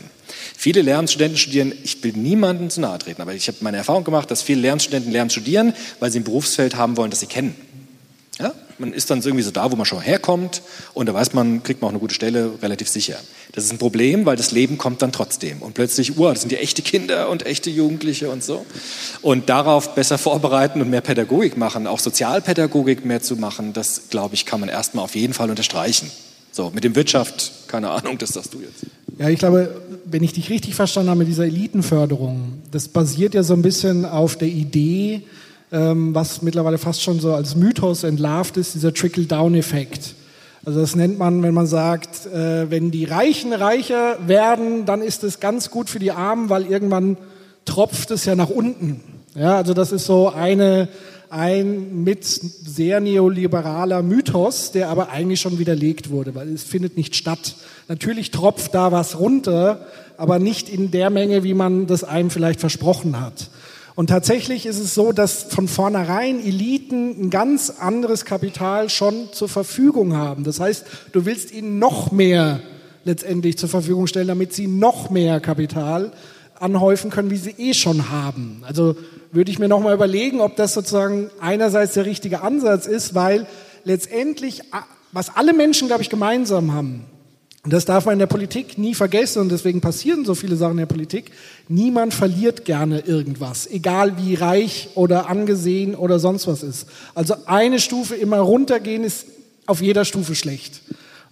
Viele 0.54 0.82
Lehramtsstudenten 0.82 1.38
studieren, 1.38 1.72
ich 1.82 2.04
will 2.04 2.12
niemandem 2.12 2.68
zu 2.68 2.82
nahe 2.82 2.98
treten, 2.98 3.22
aber 3.22 3.32
ich 3.32 3.48
habe 3.48 3.56
meine 3.62 3.78
Erfahrung 3.78 4.04
gemacht, 4.04 4.30
dass 4.30 4.42
viele 4.42 4.60
Lehramtsstudenten 4.60 5.12
Lehramt 5.12 5.32
studieren, 5.32 5.72
weil 5.98 6.12
sie 6.12 6.20
ein 6.20 6.24
Berufsfeld 6.24 6.76
haben 6.76 6.98
wollen, 6.98 7.08
das 7.08 7.20
sie 7.20 7.26
kennen. 7.26 7.54
Ja? 8.38 8.52
Man 8.78 8.92
ist 8.92 9.10
dann 9.10 9.20
irgendwie 9.20 9.42
so 9.42 9.50
da, 9.50 9.70
wo 9.70 9.76
man 9.76 9.86
schon 9.86 10.00
herkommt 10.00 10.62
und 10.94 11.06
da 11.06 11.14
weiß 11.14 11.32
man, 11.32 11.62
kriegt 11.62 11.80
man 11.80 11.88
auch 11.88 11.92
eine 11.92 11.98
gute 11.98 12.14
Stelle 12.14 12.52
relativ 12.62 12.88
sicher. 12.88 13.16
Das 13.52 13.64
ist 13.64 13.72
ein 13.72 13.78
Problem, 13.78 14.26
weil 14.26 14.36
das 14.36 14.52
Leben 14.52 14.78
kommt 14.78 15.02
dann 15.02 15.12
trotzdem 15.12 15.62
und 15.62 15.74
plötzlich, 15.74 16.18
uh, 16.18 16.28
das 16.28 16.42
sind 16.42 16.52
ja 16.52 16.58
echte 16.58 16.82
Kinder 16.82 17.28
und 17.28 17.46
echte 17.46 17.70
Jugendliche 17.70 18.30
und 18.30 18.44
so. 18.44 18.66
Und 19.22 19.48
darauf 19.48 19.94
besser 19.94 20.18
vorbereiten 20.18 20.80
und 20.80 20.90
mehr 20.90 21.00
Pädagogik 21.00 21.56
machen, 21.56 21.86
auch 21.86 22.00
Sozialpädagogik 22.00 23.04
mehr 23.04 23.22
zu 23.22 23.36
machen, 23.36 23.72
das 23.72 24.08
glaube 24.10 24.34
ich, 24.34 24.46
kann 24.46 24.60
man 24.60 24.68
erstmal 24.68 25.04
auf 25.04 25.14
jeden 25.14 25.32
Fall 25.32 25.50
unterstreichen. 25.50 26.10
So, 26.52 26.70
mit 26.74 26.84
dem 26.84 26.96
Wirtschaft, 26.96 27.68
keine 27.68 27.90
Ahnung, 27.90 28.16
das 28.16 28.30
sagst 28.30 28.54
du 28.54 28.60
jetzt. 28.60 28.86
Ja, 29.18 29.28
ich 29.28 29.38
glaube, 29.38 29.80
wenn 30.04 30.22
ich 30.22 30.32
dich 30.32 30.50
richtig 30.50 30.74
verstanden 30.74 31.10
habe 31.10 31.18
mit 31.18 31.28
dieser 31.28 31.44
Elitenförderung, 31.44 32.62
das 32.70 32.88
basiert 32.88 33.34
ja 33.34 33.42
so 33.42 33.54
ein 33.54 33.62
bisschen 33.62 34.04
auf 34.04 34.36
der 34.36 34.48
Idee, 34.48 35.22
ähm, 35.76 36.14
was 36.14 36.40
mittlerweile 36.40 36.78
fast 36.78 37.02
schon 37.02 37.20
so 37.20 37.34
als 37.34 37.54
Mythos 37.54 38.02
entlarvt 38.02 38.56
ist, 38.56 38.74
dieser 38.74 38.94
Trickle-Down-Effekt. 38.94 40.14
Also 40.64 40.80
das 40.80 40.96
nennt 40.96 41.18
man, 41.18 41.42
wenn 41.42 41.54
man 41.54 41.66
sagt, 41.66 42.26
äh, 42.26 42.70
wenn 42.70 42.90
die 42.90 43.04
Reichen 43.04 43.52
reicher 43.52 44.16
werden, 44.26 44.86
dann 44.86 45.02
ist 45.02 45.22
es 45.22 45.38
ganz 45.38 45.70
gut 45.70 45.90
für 45.90 45.98
die 45.98 46.12
Armen, 46.12 46.48
weil 46.48 46.66
irgendwann 46.66 47.18
tropft 47.66 48.10
es 48.10 48.24
ja 48.24 48.34
nach 48.34 48.48
unten. 48.48 49.00
Ja, 49.34 49.56
also 49.56 49.74
das 49.74 49.92
ist 49.92 50.06
so 50.06 50.30
eine, 50.30 50.88
ein 51.28 52.02
mit 52.04 52.24
sehr 52.24 53.00
neoliberaler 53.00 54.02
Mythos, 54.02 54.72
der 54.72 54.88
aber 54.88 55.10
eigentlich 55.10 55.40
schon 55.40 55.58
widerlegt 55.58 56.08
wurde, 56.10 56.34
weil 56.34 56.48
es 56.48 56.62
findet 56.62 56.96
nicht 56.96 57.14
statt. 57.14 57.54
Natürlich 57.88 58.30
tropft 58.30 58.74
da 58.74 58.92
was 58.92 59.18
runter, 59.18 59.86
aber 60.16 60.38
nicht 60.38 60.70
in 60.70 60.90
der 60.90 61.10
Menge, 61.10 61.44
wie 61.44 61.54
man 61.54 61.86
das 61.86 62.02
einem 62.02 62.30
vielleicht 62.30 62.60
versprochen 62.60 63.20
hat. 63.20 63.50
Und 63.96 64.08
tatsächlich 64.08 64.66
ist 64.66 64.78
es 64.78 64.94
so, 64.94 65.10
dass 65.10 65.44
von 65.44 65.68
vornherein 65.68 66.38
Eliten 66.38 67.18
ein 67.18 67.30
ganz 67.30 67.70
anderes 67.70 68.26
Kapital 68.26 68.90
schon 68.90 69.32
zur 69.32 69.48
Verfügung 69.48 70.14
haben. 70.14 70.44
Das 70.44 70.60
heißt, 70.60 70.84
du 71.12 71.24
willst 71.24 71.50
ihnen 71.50 71.78
noch 71.78 72.12
mehr 72.12 72.60
letztendlich 73.04 73.56
zur 73.56 73.70
Verfügung 73.70 74.06
stellen, 74.06 74.28
damit 74.28 74.52
sie 74.52 74.66
noch 74.66 75.08
mehr 75.08 75.40
Kapital 75.40 76.12
anhäufen 76.60 77.10
können, 77.10 77.30
wie 77.30 77.38
sie 77.38 77.54
eh 77.56 77.72
schon 77.72 78.10
haben. 78.10 78.62
Also 78.66 78.96
würde 79.32 79.50
ich 79.50 79.58
mir 79.58 79.68
nochmal 79.68 79.94
überlegen, 79.94 80.40
ob 80.40 80.56
das 80.56 80.74
sozusagen 80.74 81.30
einerseits 81.40 81.94
der 81.94 82.04
richtige 82.04 82.42
Ansatz 82.42 82.86
ist, 82.86 83.14
weil 83.14 83.46
letztendlich, 83.84 84.60
was 85.12 85.34
alle 85.36 85.54
Menschen, 85.54 85.88
glaube 85.88 86.02
ich, 86.02 86.10
gemeinsam 86.10 86.74
haben, 86.74 87.06
und 87.66 87.72
das 87.72 87.84
darf 87.84 88.04
man 88.04 88.12
in 88.12 88.20
der 88.20 88.28
Politik 88.28 88.78
nie 88.78 88.94
vergessen 88.94 89.42
und 89.42 89.48
deswegen 89.50 89.80
passieren 89.80 90.24
so 90.24 90.36
viele 90.36 90.54
Sachen 90.54 90.74
in 90.74 90.76
der 90.76 90.86
Politik. 90.86 91.32
Niemand 91.66 92.14
verliert 92.14 92.64
gerne 92.64 93.00
irgendwas, 93.00 93.66
egal 93.68 94.18
wie 94.18 94.36
reich 94.36 94.90
oder 94.94 95.28
angesehen 95.28 95.96
oder 95.96 96.20
sonst 96.20 96.46
was 96.46 96.62
ist. 96.62 96.86
Also 97.16 97.34
eine 97.46 97.80
Stufe 97.80 98.14
immer 98.14 98.38
runtergehen 98.38 99.02
ist 99.02 99.26
auf 99.66 99.82
jeder 99.82 100.04
Stufe 100.04 100.36
schlecht. 100.36 100.80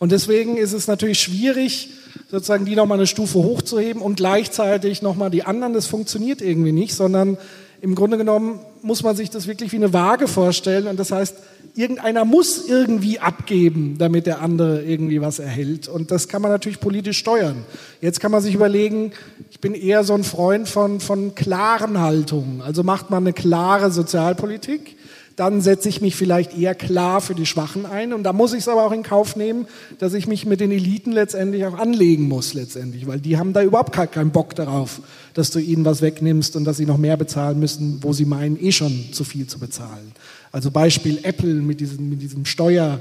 Und 0.01 0.11
deswegen 0.11 0.57
ist 0.57 0.73
es 0.73 0.89
natürlich 0.89 1.21
schwierig, 1.21 1.91
sozusagen 2.33 2.65
die 2.65 2.75
nochmal 2.75 2.99
eine 2.99 3.07
Stufe 3.07 3.39
hochzuheben 3.39 4.03
und 4.03 4.17
gleichzeitig 4.17 5.03
nochmal 5.03 5.31
die 5.31 5.45
anderen. 5.45 5.73
Das 5.73 5.87
funktioniert 5.87 6.43
irgendwie 6.43 6.73
nicht, 6.73 6.97
sondern 6.97 7.39
im 7.81 7.95
Grunde 7.95 8.19
genommen 8.19 8.59
muss 8.83 9.05
man 9.05 9.15
sich 9.15 9.31
das 9.31 9.47
wirklich 9.47 9.71
wie 9.71 9.77
eine 9.77 9.93
Waage 9.93 10.27
vorstellen. 10.27 10.89
Und 10.89 10.99
das 10.99 11.13
heißt, 11.13 11.37
irgendeiner 11.75 12.25
muss 12.25 12.69
irgendwie 12.69 13.19
abgeben, 13.19 13.97
damit 13.99 14.27
der 14.27 14.41
andere 14.41 14.83
irgendwie 14.83 15.21
was 15.21 15.39
erhält. 15.39 15.89
Und 15.89 16.11
das 16.11 16.29
kann 16.29 16.41
man 16.41 16.51
natürlich 16.51 16.81
politisch 16.81 17.19
steuern. 17.19 17.65
Jetzt 18.01 18.21
kann 18.21 18.31
man 18.31 18.41
sich 18.41 18.55
überlegen, 18.55 19.13
ich 19.51 19.61
bin 19.61 19.75
eher 19.75 20.05
so 20.05 20.15
ein 20.15 20.25
Freund 20.25 20.69
von, 20.69 21.01
von 21.01 21.35
klaren 21.35 22.01
Haltungen. 22.01 22.61
Also 22.61 22.83
macht 22.83 23.11
man 23.11 23.25
eine 23.25 23.33
klare 23.33 23.91
Sozialpolitik, 23.91 24.97
dann 25.37 25.61
setze 25.61 25.89
ich 25.89 26.01
mich 26.01 26.15
vielleicht 26.15 26.57
eher 26.57 26.77
klar 26.77 27.21
für 27.21 27.35
die 27.35 27.47
Schwachen 27.47 27.87
ein. 27.87 28.13
Und 28.13 28.23
da 28.23 28.33
muss 28.33 28.53
ich 28.53 28.61
es 28.61 28.69
aber 28.69 28.85
auch 28.85 28.93
in 28.93 29.03
Kauf 29.03 29.35
nehmen, 29.35 29.67
dass 29.99 30.15
ich 30.15 30.29
mich 30.29 30.47
mit 30.47 30.61
den 30.61 30.71
Eliten 30.71 31.11
letztendlich 31.11 31.67
auch 31.67 31.77
anlegen 31.77 32.29
muss, 32.29 32.55
letztendlich, 32.55 33.09
weil 33.09 33.19
die 33.19 33.37
haben 33.37 33.53
da 33.53 33.63
überhaupt 33.63 33.93
keinen 33.93 34.31
Bock 34.31 34.55
darauf, 34.55 35.01
dass 35.35 35.51
du 35.51 35.59
ihnen 35.59 35.85
was 35.85 36.03
wegnimmst 36.03 36.55
und 36.55 36.65
dass 36.65 36.77
sie 36.77 36.87
noch 36.87 36.99
mehr 36.99 37.17
bezahlen 37.17 37.59
müssen, 37.59 37.99
wo 38.03 38.13
sie 38.13 38.27
meinen, 38.27 38.63
eh 38.63 38.71
schon 38.71 39.13
zu 39.13 39.25
viel 39.25 39.49
zu 39.49 39.59
bezahlen. 39.59 40.13
Also 40.55 40.71
Beispiel 40.71 41.19
Apple 41.25 41.53
mit 41.53 41.81
diesem, 41.81 42.09
mit 42.09 42.23
diesem 42.23 42.47
Steuer, 42.47 43.01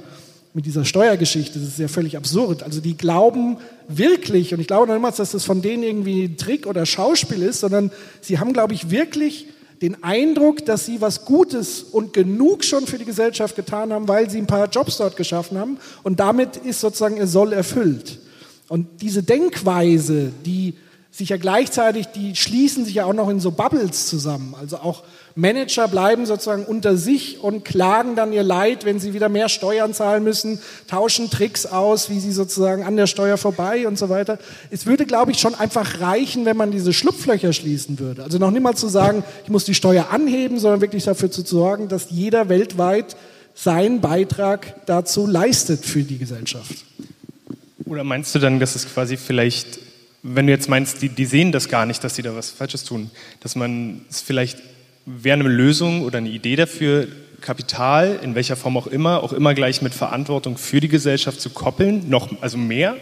mit 0.56 0.66
dieser 0.66 0.86
Steuergeschichte, 0.86 1.60
das 1.60 1.68
ist 1.68 1.78
ja 1.78 1.88
völlig 1.88 2.18
absurd. 2.18 2.64
Also 2.64 2.82
die 2.82 2.98
glauben 2.98 3.58
wirklich, 3.88 4.56
und 4.56 4.60
ich 4.60 4.66
glaube 4.66 4.88
noch 4.88 4.96
niemals, 4.96 5.18
dass 5.18 5.34
das 5.34 5.46
von 5.46 5.62
denen 5.62 5.84
irgendwie 5.84 6.24
ein 6.24 6.38
Trick 6.38 6.66
oder 6.66 6.88
Schauspiel 6.88 7.44
ist, 7.44 7.60
sondern 7.60 7.92
sie 8.22 8.40
haben, 8.40 8.54
glaube 8.54 8.74
ich, 8.74 8.90
wirklich 8.90 9.50
den 9.84 10.04
Eindruck, 10.04 10.66
dass 10.66 10.88
sie 10.88 11.00
was 11.00 11.26
Gutes 11.26 11.84
und 11.84 12.12
genug 12.12 12.64
schon 12.64 12.88
für 12.88 12.98
die 12.98 13.06
Gesellschaft 13.06 13.56
getan 13.56 13.94
haben, 13.94 14.08
weil 14.08 14.32
sie 14.32 14.40
ein 14.40 14.48
paar 14.48 14.68
Jobs 14.68 14.98
dort 14.98 15.16
geschaffen 15.16 15.60
haben 15.60 15.78
und 16.02 16.20
damit 16.20 16.58
ist 16.58 16.82
sozusagen 16.82 17.18
ihr 17.18 17.28
Soll 17.28 17.54
erfüllt. 17.54 18.18
Und 18.68 18.88
diese 19.04 19.22
Denkweise, 19.22 20.32
die 20.44 20.74
sich 21.12 21.30
ja 21.30 21.38
gleichzeitig, 21.38 22.08
die 22.08 22.36
schließen 22.36 22.86
sich 22.86 22.96
ja 22.96 23.06
auch 23.06 23.14
noch 23.14 23.30
in 23.30 23.40
so 23.40 23.52
Bubbles 23.52 24.08
zusammen. 24.08 24.56
Also 24.60 24.78
auch 24.78 25.04
Manager 25.36 25.88
bleiben 25.88 26.26
sozusagen 26.26 26.64
unter 26.64 26.96
sich 26.96 27.40
und 27.42 27.66
klagen 27.66 28.16
dann 28.16 28.34
ihr 28.34 28.44
Leid, 28.44 28.86
wenn 28.86 29.00
sie 29.00 29.14
wieder 29.14 29.30
mehr 29.30 29.50
Steuern 29.50 29.94
zahlen 29.94 30.24
müssen, 30.24 30.60
tauschen 30.88 31.30
Tricks 31.32 31.66
aus, 31.66 32.10
wie 32.10 32.20
sie 32.20 32.32
sozusagen 32.32 32.84
an 32.84 32.96
der 32.96 33.08
Steuer 33.08 33.38
vorbei 33.38 33.88
und 33.88 33.98
so 33.98 34.10
weiter. 34.10 34.38
Es 34.70 34.86
würde, 34.86 35.06
glaube 35.06 35.32
ich, 35.32 35.40
schon 35.40 35.56
einfach 35.56 36.02
reichen, 36.02 36.46
wenn 36.46 36.58
man 36.58 36.72
diese 36.72 36.94
Schlupflöcher 36.94 37.52
schließen 37.52 37.98
würde. 37.98 38.24
Also 38.24 38.38
noch 38.38 38.52
nicht 38.52 38.62
mal 38.62 38.76
zu 38.76 38.88
sagen, 38.88 39.24
ich 39.44 39.50
muss 39.50 39.66
die 39.66 39.74
Steuer 39.74 40.10
anheben, 40.12 40.60
sondern 40.60 40.82
wirklich 40.82 41.04
dafür 41.04 41.32
zu 41.32 41.42
sorgen, 41.42 41.88
dass 41.88 42.12
jeder 42.12 42.50
weltweit 42.50 43.16
seinen 43.56 44.02
Beitrag 44.02 44.86
dazu 44.86 45.26
leistet 45.26 45.84
für 45.84 46.04
die 46.04 46.20
Gesellschaft. 46.20 46.86
Oder 47.86 48.04
meinst 48.04 48.34
du 48.36 48.40
dann, 48.40 48.60
dass 48.60 48.76
es 48.76 48.88
quasi 48.92 49.18
vielleicht 49.18 49.80
wenn 50.24 50.48
du 50.48 50.54
jetzt 50.54 50.70
meinst, 50.70 51.02
die, 51.02 51.10
die 51.10 51.26
sehen 51.26 51.52
das 51.52 51.68
gar 51.68 51.86
nicht, 51.86 52.02
dass 52.02 52.16
sie 52.16 52.22
da 52.22 52.34
was 52.34 52.50
Falsches 52.50 52.86
tun, 52.86 53.12
dass 53.42 53.56
man 53.56 54.06
es 54.10 54.22
vielleicht 54.22 54.58
wäre 55.06 55.40
eine 55.40 55.50
Lösung 55.50 56.04
oder 56.04 56.20
eine 56.20 56.30
Idee 56.30 56.56
dafür, 56.56 57.08
Kapital, 57.42 58.20
in 58.22 58.36
welcher 58.36 58.56
Form 58.56 58.78
auch 58.78 58.88
immer, 58.88 59.22
auch 59.22 59.34
immer 59.34 59.54
gleich 59.54 59.82
mit 59.82 59.94
Verantwortung 59.94 60.58
für 60.58 60.80
die 60.80 60.88
Gesellschaft 60.88 61.42
zu 61.42 61.50
koppeln, 61.50 62.10
noch, 62.10 62.30
also 62.42 62.58
mehr, 62.58 62.96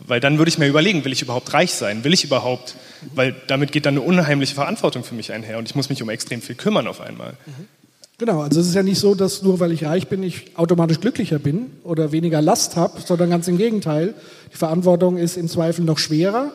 weil 0.00 0.20
dann 0.20 0.38
würde 0.38 0.48
ich 0.48 0.58
mir 0.58 0.66
überlegen, 0.68 1.04
will 1.04 1.12
ich 1.12 1.22
überhaupt 1.22 1.52
reich 1.54 1.72
sein? 1.74 2.04
Will 2.04 2.12
ich 2.12 2.24
überhaupt, 2.24 2.76
weil 3.14 3.34
damit 3.46 3.72
geht 3.72 3.86
dann 3.86 3.94
eine 3.94 4.02
unheimliche 4.02 4.54
Verantwortung 4.54 5.04
für 5.04 5.14
mich 5.14 5.32
einher 5.32 5.58
und 5.58 5.68
ich 5.68 5.74
muss 5.74 5.88
mich 5.88 6.02
um 6.02 6.08
extrem 6.08 6.42
viel 6.42 6.56
kümmern 6.56 6.86
auf 6.86 7.00
einmal. 7.00 7.34
Genau, 8.18 8.40
also 8.40 8.60
es 8.60 8.66
ist 8.66 8.74
ja 8.74 8.82
nicht 8.82 8.98
so, 8.98 9.14
dass 9.14 9.42
nur 9.42 9.60
weil 9.60 9.70
ich 9.70 9.84
reich 9.84 10.08
bin, 10.08 10.24
ich 10.24 10.56
automatisch 10.56 10.98
glücklicher 10.98 11.38
bin 11.38 11.70
oder 11.84 12.10
weniger 12.10 12.42
Last 12.42 12.74
habe, 12.74 13.00
sondern 13.00 13.30
ganz 13.30 13.46
im 13.46 13.58
Gegenteil. 13.58 14.14
Die 14.52 14.56
Verantwortung 14.56 15.16
ist 15.16 15.36
im 15.36 15.46
Zweifel 15.48 15.84
noch 15.84 15.98
schwerer. 15.98 16.50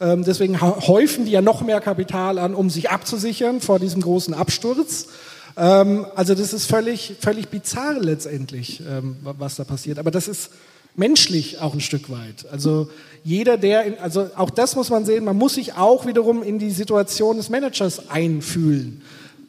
Ähm, 0.00 0.24
deswegen 0.24 0.60
häufen 0.60 1.24
die 1.24 1.32
ja 1.32 1.42
noch 1.42 1.62
mehr 1.62 1.80
Kapital 1.80 2.38
an, 2.38 2.54
um 2.54 2.70
sich 2.70 2.90
abzusichern 2.90 3.60
vor 3.60 3.78
diesem 3.78 4.00
großen 4.00 4.32
Absturz. 4.34 5.08
Ähm, 5.56 6.06
also 6.14 6.34
das 6.34 6.52
ist 6.52 6.66
völlig, 6.66 7.16
völlig 7.20 7.48
bizarr 7.48 7.98
letztendlich, 8.00 8.80
ähm, 8.88 9.16
was 9.22 9.56
da 9.56 9.64
passiert. 9.64 9.98
Aber 9.98 10.10
das 10.10 10.28
ist 10.28 10.50
menschlich 10.94 11.60
auch 11.60 11.74
ein 11.74 11.80
Stück 11.80 12.10
weit. 12.10 12.46
Also 12.50 12.88
jeder, 13.24 13.56
der, 13.56 13.84
in, 13.84 13.98
also 13.98 14.30
auch 14.36 14.50
das 14.50 14.76
muss 14.76 14.90
man 14.90 15.04
sehen, 15.04 15.24
man 15.24 15.36
muss 15.36 15.54
sich 15.54 15.74
auch 15.74 16.06
wiederum 16.06 16.42
in 16.42 16.58
die 16.58 16.70
Situation 16.70 17.36
des 17.36 17.50
Managers 17.50 18.08
einfühlen 18.08 19.02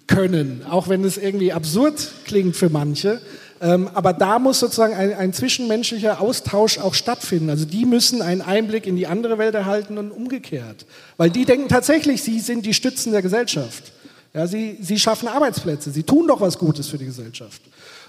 können, 0.07 0.65
auch 0.67 0.89
wenn 0.89 1.03
es 1.03 1.17
irgendwie 1.17 1.53
absurd 1.53 2.11
klingt 2.25 2.55
für 2.55 2.69
manche. 2.69 3.21
Ähm, 3.61 3.89
aber 3.93 4.13
da 4.13 4.39
muss 4.39 4.59
sozusagen 4.59 4.93
ein, 4.93 5.13
ein, 5.13 5.33
zwischenmenschlicher 5.33 6.21
Austausch 6.21 6.77
auch 6.77 6.93
stattfinden. 6.93 7.49
Also 7.49 7.65
die 7.65 7.85
müssen 7.85 8.21
einen 8.21 8.41
Einblick 8.41 8.87
in 8.87 8.95
die 8.95 9.07
andere 9.07 9.37
Welt 9.37 9.53
erhalten 9.53 9.97
und 9.97 10.11
umgekehrt. 10.11 10.85
Weil 11.17 11.29
die 11.29 11.45
denken 11.45 11.67
tatsächlich, 11.67 12.23
sie 12.23 12.39
sind 12.39 12.65
die 12.65 12.73
Stützen 12.73 13.11
der 13.11 13.21
Gesellschaft. 13.21 13.91
Ja, 14.33 14.47
sie, 14.47 14.77
sie 14.81 14.99
schaffen 14.99 15.27
Arbeitsplätze, 15.27 15.91
sie 15.91 16.03
tun 16.03 16.27
doch 16.27 16.39
was 16.39 16.57
Gutes 16.57 16.87
für 16.87 16.97
die 16.97 17.05
Gesellschaft. 17.05 17.61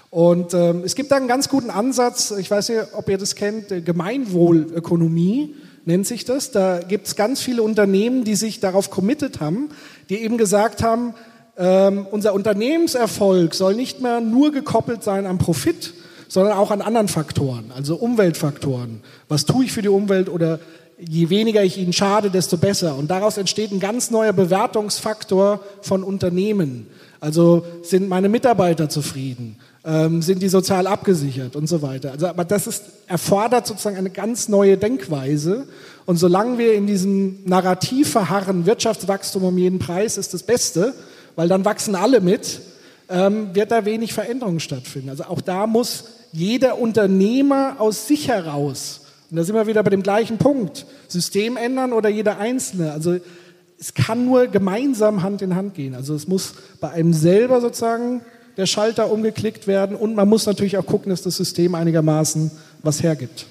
Und 0.09 0.53
ähm, 0.53 0.83
es 0.85 0.95
gibt 0.95 1.11
da 1.11 1.15
einen 1.15 1.27
ganz 1.27 1.49
guten 1.49 1.69
Ansatz, 1.69 2.31
ich 2.31 2.51
weiß 2.51 2.69
nicht, 2.69 2.81
ob 2.93 3.09
ihr 3.09 3.17
das 3.17 3.35
kennt, 3.35 3.69
Gemeinwohlökonomie 3.85 5.55
nennt 5.85 6.05
sich 6.05 6.25
das. 6.25 6.51
Da 6.51 6.79
gibt 6.79 7.07
es 7.07 7.15
ganz 7.15 7.41
viele 7.41 7.63
Unternehmen, 7.63 8.23
die 8.23 8.35
sich 8.35 8.59
darauf 8.59 8.89
committed 8.89 9.39
haben, 9.39 9.69
die 10.09 10.17
eben 10.17 10.37
gesagt 10.37 10.83
haben, 10.83 11.13
ähm, 11.61 12.07
unser 12.09 12.33
Unternehmenserfolg 12.33 13.53
soll 13.53 13.75
nicht 13.75 14.01
mehr 14.01 14.19
nur 14.19 14.51
gekoppelt 14.51 15.03
sein 15.03 15.27
am 15.27 15.37
Profit, 15.37 15.93
sondern 16.27 16.57
auch 16.57 16.71
an 16.71 16.81
anderen 16.81 17.07
Faktoren, 17.07 17.71
also 17.75 17.95
Umweltfaktoren. 17.95 19.01
Was 19.27 19.45
tue 19.45 19.65
ich 19.65 19.71
für 19.71 19.83
die 19.83 19.89
Umwelt 19.89 20.27
oder 20.27 20.59
je 20.97 21.29
weniger 21.29 21.63
ich 21.63 21.77
ihnen 21.77 21.93
schade, 21.93 22.29
desto 22.29 22.57
besser. 22.57 22.95
Und 22.95 23.09
daraus 23.09 23.37
entsteht 23.37 23.71
ein 23.71 23.79
ganz 23.79 24.11
neuer 24.11 24.33
Bewertungsfaktor 24.33 25.59
von 25.81 26.03
Unternehmen. 26.03 26.87
Also 27.19 27.65
sind 27.83 28.09
meine 28.09 28.29
Mitarbeiter 28.29 28.89
zufrieden? 28.89 29.57
Ähm, 29.83 30.21
sind 30.21 30.41
die 30.43 30.49
sozial 30.49 30.85
abgesichert 30.85 31.55
und 31.55 31.67
so 31.67 31.81
weiter. 31.81 32.11
Also, 32.11 32.27
aber 32.27 32.45
das 32.45 32.67
ist, 32.67 32.83
erfordert 33.07 33.65
sozusagen 33.65 33.97
eine 33.97 34.11
ganz 34.11 34.47
neue 34.47 34.77
Denkweise. 34.77 35.67
Und 36.05 36.17
solange 36.17 36.57
wir 36.59 36.73
in 36.73 36.85
diesem 36.85 37.39
Narrativ 37.45 38.11
verharren, 38.11 38.65
Wirtschaftswachstum 38.65 39.43
um 39.43 39.57
jeden 39.57 39.79
Preis 39.79 40.17
ist 40.17 40.33
das 40.33 40.43
Beste, 40.43 40.93
weil 41.35 41.47
dann 41.47 41.65
wachsen 41.65 41.95
alle 41.95 42.21
mit, 42.21 42.61
ähm, 43.09 43.53
wird 43.53 43.71
da 43.71 43.85
wenig 43.85 44.13
Veränderung 44.13 44.59
stattfinden. 44.59 45.09
Also 45.09 45.25
auch 45.25 45.41
da 45.41 45.67
muss 45.67 46.05
jeder 46.31 46.79
Unternehmer 46.79 47.75
aus 47.79 48.07
sich 48.07 48.27
heraus, 48.27 49.01
und 49.29 49.37
da 49.37 49.43
sind 49.45 49.55
wir 49.55 49.65
wieder 49.65 49.81
bei 49.81 49.89
dem 49.89 50.03
gleichen 50.03 50.37
Punkt, 50.37 50.85
System 51.07 51.55
ändern 51.55 51.93
oder 51.93 52.09
jeder 52.09 52.37
Einzelne. 52.37 52.91
Also 52.91 53.17
es 53.79 53.93
kann 53.93 54.25
nur 54.25 54.47
gemeinsam 54.47 55.23
Hand 55.23 55.41
in 55.41 55.55
Hand 55.55 55.73
gehen. 55.73 55.95
Also 55.95 56.13
es 56.13 56.27
muss 56.27 56.53
bei 56.81 56.89
einem 56.89 57.13
selber 57.13 57.61
sozusagen 57.61 58.21
der 58.57 58.65
Schalter 58.65 59.09
umgeklickt 59.09 59.67
werden 59.67 59.95
und 59.95 60.15
man 60.15 60.27
muss 60.27 60.45
natürlich 60.45 60.77
auch 60.77 60.85
gucken, 60.85 61.09
dass 61.09 61.21
das 61.21 61.37
System 61.37 61.75
einigermaßen 61.75 62.51
was 62.83 63.01
hergibt. 63.01 63.45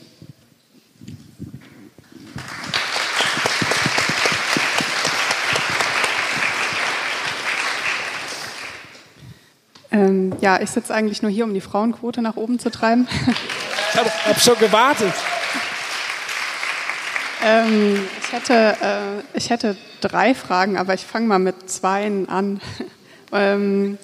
Ähm, 9.90 10.30
ja, 10.41 10.61
ich 10.61 10.71
sitze 10.71 10.95
eigentlich 10.95 11.23
nur 11.23 11.31
hier, 11.31 11.45
um 11.45 11.55
die 11.55 11.61
Frauenquote 11.61 12.23
nach 12.23 12.37
oben 12.37 12.59
zu 12.59 12.71
treiben. 12.71 13.07
Ich 13.93 13.99
habe 13.99 14.11
hab 14.27 14.41
schon 14.41 14.59
gewartet. 14.59 15.12
Ähm, 17.45 18.07
ich, 18.21 18.33
hätte, 18.33 18.77
äh, 18.83 19.37
ich 19.37 19.51
hätte 19.51 19.77
drei 20.01 20.35
Fragen, 20.35 20.77
aber 20.77 20.95
ich 20.95 21.05
fange 21.05 21.27
mal 21.27 21.39
mit 21.39 21.71
zweien 21.71 22.29
an. 22.29 22.61
ähm, 23.33 23.99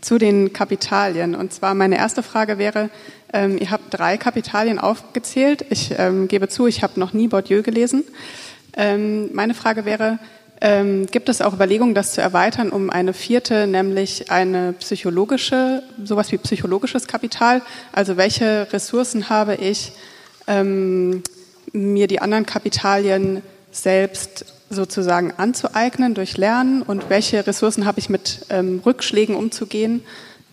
zu 0.00 0.18
den 0.18 0.52
Kapitalien. 0.52 1.34
Und 1.34 1.52
zwar 1.52 1.74
meine 1.74 1.96
erste 1.96 2.22
Frage 2.22 2.58
wäre, 2.58 2.90
ähm, 3.32 3.58
ihr 3.58 3.70
habt 3.70 3.84
drei 3.90 4.16
Kapitalien 4.16 4.78
aufgezählt. 4.78 5.64
Ich 5.70 5.94
ähm, 5.98 6.28
gebe 6.28 6.48
zu, 6.48 6.66
ich 6.66 6.82
habe 6.82 6.98
noch 6.98 7.12
nie 7.12 7.28
Bourdieu 7.28 7.62
gelesen. 7.62 8.04
Ähm, 8.76 9.30
meine 9.34 9.54
Frage 9.54 9.84
wäre, 9.84 10.18
ähm, 10.60 11.06
gibt 11.06 11.28
es 11.28 11.40
auch 11.40 11.54
Überlegungen, 11.54 11.94
das 11.94 12.12
zu 12.12 12.20
erweitern 12.20 12.70
um 12.70 12.90
eine 12.90 13.12
vierte, 13.12 13.66
nämlich 13.66 14.30
eine 14.30 14.72
psychologische, 14.74 15.82
sowas 16.04 16.32
wie 16.32 16.38
psychologisches 16.38 17.06
Kapital? 17.06 17.62
Also 17.92 18.16
welche 18.16 18.66
Ressourcen 18.72 19.28
habe 19.28 19.54
ich, 19.54 19.92
ähm, 20.46 21.22
mir 21.72 22.06
die 22.06 22.20
anderen 22.20 22.46
Kapitalien 22.46 23.42
selbst 23.70 24.46
sozusagen 24.70 25.32
anzueignen 25.36 26.14
durch 26.14 26.36
Lernen 26.36 26.82
und 26.82 27.08
welche 27.08 27.46
Ressourcen 27.46 27.84
habe 27.84 28.00
ich 28.00 28.08
mit 28.08 28.40
ähm, 28.50 28.82
Rückschlägen 28.84 29.36
umzugehen, 29.36 30.02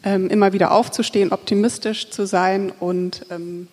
ähm, 0.04 0.30
immer 0.30 0.54
wieder 0.54 0.72
aufzustehen, 0.72 1.32
optimistisch 1.32 2.12
zu 2.12 2.26
sein 2.26 2.72
und 2.80 3.26
ähm, 3.30 3.68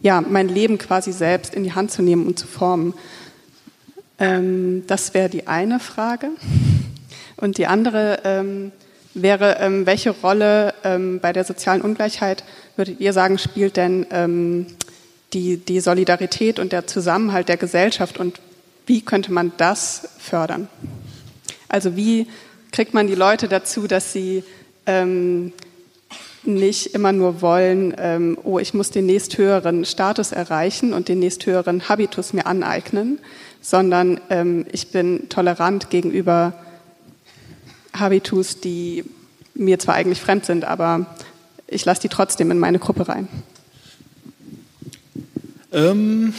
ja, 0.00 0.20
mein 0.20 0.48
Leben 0.48 0.78
quasi 0.78 1.12
selbst 1.12 1.54
in 1.54 1.62
die 1.62 1.74
Hand 1.74 1.92
zu 1.92 2.02
nehmen 2.02 2.26
und 2.26 2.38
zu 2.38 2.46
formen. 2.46 2.94
Ähm, 4.22 4.84
das 4.86 5.14
wäre 5.14 5.28
die 5.28 5.48
eine 5.48 5.80
Frage. 5.80 6.28
Und 7.36 7.58
die 7.58 7.66
andere 7.66 8.20
ähm, 8.24 8.70
wäre, 9.14 9.56
ähm, 9.60 9.84
welche 9.84 10.10
Rolle 10.10 10.74
bei 11.20 11.32
der 11.32 11.44
sozialen 11.44 11.82
Ungleichheit, 11.82 12.44
würdet 12.76 13.00
ihr 13.00 13.12
sagen, 13.12 13.36
spielt 13.38 13.76
denn 13.76 14.06
die, 15.32 15.56
die 15.58 15.80
Solidarität 15.80 16.58
und 16.58 16.72
der 16.72 16.86
Zusammenhalt 16.86 17.48
der 17.48 17.56
Gesellschaft 17.56 18.18
und 18.18 18.40
wie 18.86 19.02
könnte 19.02 19.32
man 19.32 19.52
das 19.56 20.08
fördern? 20.18 20.68
Also 21.68 21.96
wie 21.96 22.26
kriegt 22.72 22.94
man 22.94 23.06
die 23.06 23.14
Leute 23.14 23.48
dazu, 23.48 23.86
dass 23.86 24.12
sie 24.12 24.44
ähm, 24.86 25.52
nicht 26.44 26.94
immer 26.94 27.12
nur 27.12 27.40
wollen, 27.40 27.94
ähm, 27.98 28.36
oh, 28.42 28.58
ich 28.58 28.74
muss 28.74 28.90
den 28.90 29.06
nächsthöheren 29.06 29.84
Status 29.84 30.32
erreichen 30.32 30.92
und 30.92 31.08
den 31.08 31.20
nächsthöheren 31.20 31.88
Habitus 31.88 32.32
mir 32.32 32.46
aneignen, 32.46 33.20
sondern 33.62 34.20
ähm, 34.28 34.66
ich 34.72 34.88
bin 34.88 35.30
tolerant 35.30 35.88
gegenüber 35.88 36.52
Habitus, 37.94 38.60
die 38.60 39.04
mir 39.54 39.78
zwar 39.78 39.94
eigentlich 39.94 40.20
fremd 40.20 40.44
sind, 40.44 40.64
aber 40.64 41.06
ich 41.68 41.84
lasse 41.84 42.02
die 42.02 42.08
trotzdem 42.08 42.50
in 42.50 42.58
meine 42.58 42.78
Gruppe 42.78 43.08
rein. 43.08 43.28
Ähm, 45.72 46.34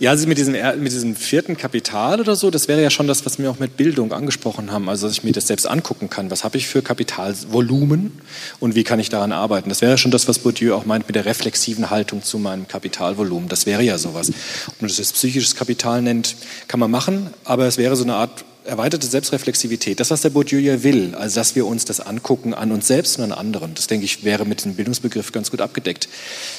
ja, 0.00 0.10
also 0.10 0.26
mit 0.26 0.38
diesem, 0.38 0.54
mit 0.82 0.92
diesem 0.92 1.14
vierten 1.14 1.58
Kapital 1.58 2.20
oder 2.20 2.34
so, 2.34 2.50
das 2.50 2.68
wäre 2.68 2.82
ja 2.82 2.88
schon 2.88 3.06
das, 3.06 3.26
was 3.26 3.38
wir 3.38 3.50
auch 3.50 3.58
mit 3.58 3.76
Bildung 3.76 4.12
angesprochen 4.12 4.72
haben. 4.72 4.88
Also, 4.88 5.06
dass 5.06 5.18
ich 5.18 5.24
mir 5.24 5.32
das 5.32 5.46
selbst 5.46 5.66
angucken 5.66 6.08
kann. 6.08 6.30
Was 6.30 6.42
habe 6.42 6.56
ich 6.56 6.66
für 6.66 6.80
Kapitalvolumen 6.80 8.12
und 8.60 8.74
wie 8.74 8.82
kann 8.82 8.98
ich 8.98 9.10
daran 9.10 9.30
arbeiten? 9.30 9.68
Das 9.68 9.82
wäre 9.82 9.92
ja 9.92 9.98
schon 9.98 10.10
das, 10.10 10.26
was 10.26 10.38
Bourdieu 10.38 10.74
auch 10.74 10.86
meint 10.86 11.06
mit 11.06 11.16
der 11.16 11.26
reflexiven 11.26 11.90
Haltung 11.90 12.22
zu 12.24 12.38
meinem 12.38 12.66
Kapitalvolumen. 12.66 13.50
Das 13.50 13.66
wäre 13.66 13.82
ja 13.82 13.98
sowas. 13.98 14.32
Man 14.80 14.88
das 14.88 14.96
jetzt 14.96 15.12
psychisches 15.14 15.54
Kapital 15.54 16.00
nennt, 16.00 16.34
kann 16.66 16.80
man 16.80 16.90
machen, 16.90 17.28
aber 17.44 17.66
es 17.66 17.76
wäre 17.76 17.94
so 17.94 18.04
eine 18.04 18.14
Art 18.14 18.46
erweiterte 18.64 19.06
Selbstreflexivität, 19.06 20.00
das, 20.00 20.10
was 20.10 20.22
der 20.22 20.30
Bourdieu 20.30 20.58
ja 20.58 20.82
will, 20.82 21.14
also 21.14 21.40
dass 21.40 21.54
wir 21.54 21.66
uns 21.66 21.84
das 21.84 22.00
angucken 22.00 22.54
an 22.54 22.72
uns 22.72 22.86
selbst 22.86 23.18
und 23.18 23.24
an 23.24 23.32
anderen, 23.32 23.74
das 23.74 23.86
denke 23.86 24.04
ich, 24.04 24.24
wäre 24.24 24.44
mit 24.44 24.64
dem 24.64 24.74
Bildungsbegriff 24.74 25.32
ganz 25.32 25.50
gut 25.50 25.60
abgedeckt. 25.60 26.08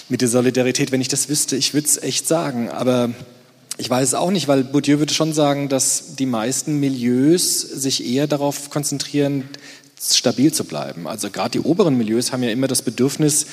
Mit 0.10 0.22
der 0.22 0.28
Solidarität, 0.28 0.91
wenn 0.91 1.02
ich 1.02 1.07
das 1.07 1.30
wüsste, 1.30 1.56
ich 1.56 1.73
würde 1.73 1.88
es 1.88 2.02
echt 2.02 2.28
sagen, 2.28 2.69
aber 2.69 3.11
ich 3.78 3.90
weiß 3.90 4.10
es 4.10 4.14
auch 4.14 4.32
nicht, 4.32 4.48
weil 4.48 4.64
Bourdieu 4.64 4.99
würde 4.99 5.14
schon 5.14 5.34
sagen, 5.34 5.69
dass 5.69 6.15
die 6.15 6.26
meisten 6.26 6.80
Milieus 6.80 7.61
sich 7.61 8.06
eher 8.06 8.28
darauf 8.28 8.69
konzentrieren, 8.69 9.49
stabil 9.99 10.52
zu 10.52 10.65
bleiben. 10.65 11.07
Also 11.07 11.30
gerade 11.30 11.52
die 11.52 11.60
oberen 11.60 11.98
Milieus 11.98 12.32
haben 12.32 12.44
ja 12.44 12.49
immer 12.49 12.68
das 12.68 12.82
Bedürfnis, 12.82 13.45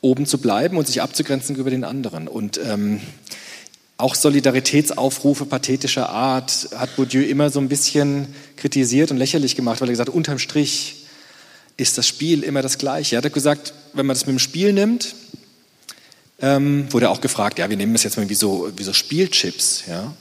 oben 0.00 0.26
zu 0.26 0.38
bleiben 0.38 0.76
und 0.76 0.86
sich 0.86 1.02
abzugrenzen 1.02 1.56
über 1.56 1.70
den 1.70 1.84
anderen. 1.84 2.26
Und 2.26 2.58
ähm, 2.64 3.00
auch 4.00 4.14
Solidaritätsaufrufe 4.14 5.46
pathetischer 5.46 6.08
Art 6.08 6.68
hat 6.76 6.96
Bourdieu 6.96 7.22
immer 7.22 7.50
so 7.50 7.60
ein 7.60 7.68
bisschen 7.68 8.34
kritisiert 8.56 9.10
und 9.10 9.16
lächerlich 9.16 9.56
gemacht, 9.56 9.80
weil 9.80 9.88
er 9.88 9.92
gesagt 9.92 10.08
hat, 10.08 10.14
unterm 10.14 10.38
Strich 10.38 11.06
ist 11.76 11.98
das 11.98 12.06
Spiel 12.06 12.42
immer 12.42 12.62
das 12.62 12.78
Gleiche. 12.78 13.16
Er 13.16 13.22
hat 13.22 13.32
gesagt, 13.32 13.72
wenn 13.94 14.06
man 14.06 14.14
das 14.14 14.26
mit 14.26 14.34
dem 14.34 14.38
Spiel 14.38 14.72
nimmt, 14.72 15.14
ähm, 16.40 16.86
wurde 16.90 17.10
auch 17.10 17.20
gefragt, 17.20 17.58
ja, 17.58 17.68
wir 17.68 17.76
nehmen 17.76 17.92
das 17.92 18.02
jetzt 18.02 18.16
mal 18.16 18.28
wie 18.28 18.34
so, 18.34 18.70
wie 18.76 18.82
so 18.82 18.92
Spielchips, 18.92 19.84
ja. 19.88 20.14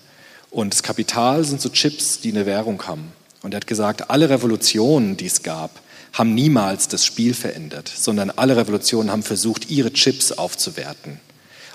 Und 0.52 0.74
das 0.74 0.84
Kapital 0.84 1.44
sind 1.44 1.62
so 1.62 1.70
Chips, 1.70 2.22
die 2.22 2.32
eine 2.32 2.46
Währung 2.46 2.82
haben. 2.88 3.12
Und 3.44 3.54
er 3.54 3.58
hat 3.58 3.68
gesagt, 3.68 4.10
alle 4.10 4.30
Revolutionen, 4.30 5.16
die 5.16 5.28
es 5.28 5.44
gab, 5.44 5.80
haben 6.14 6.34
niemals 6.34 6.88
das 6.88 7.06
Spiel 7.06 7.34
verändert, 7.34 7.92
sondern 7.96 8.32
alle 8.32 8.58
Revolutionen 8.58 9.12
haben 9.12 9.22
versucht, 9.22 9.70
ihre 9.70 9.94
Chips 9.94 10.32
aufzuwerten. 10.32 11.20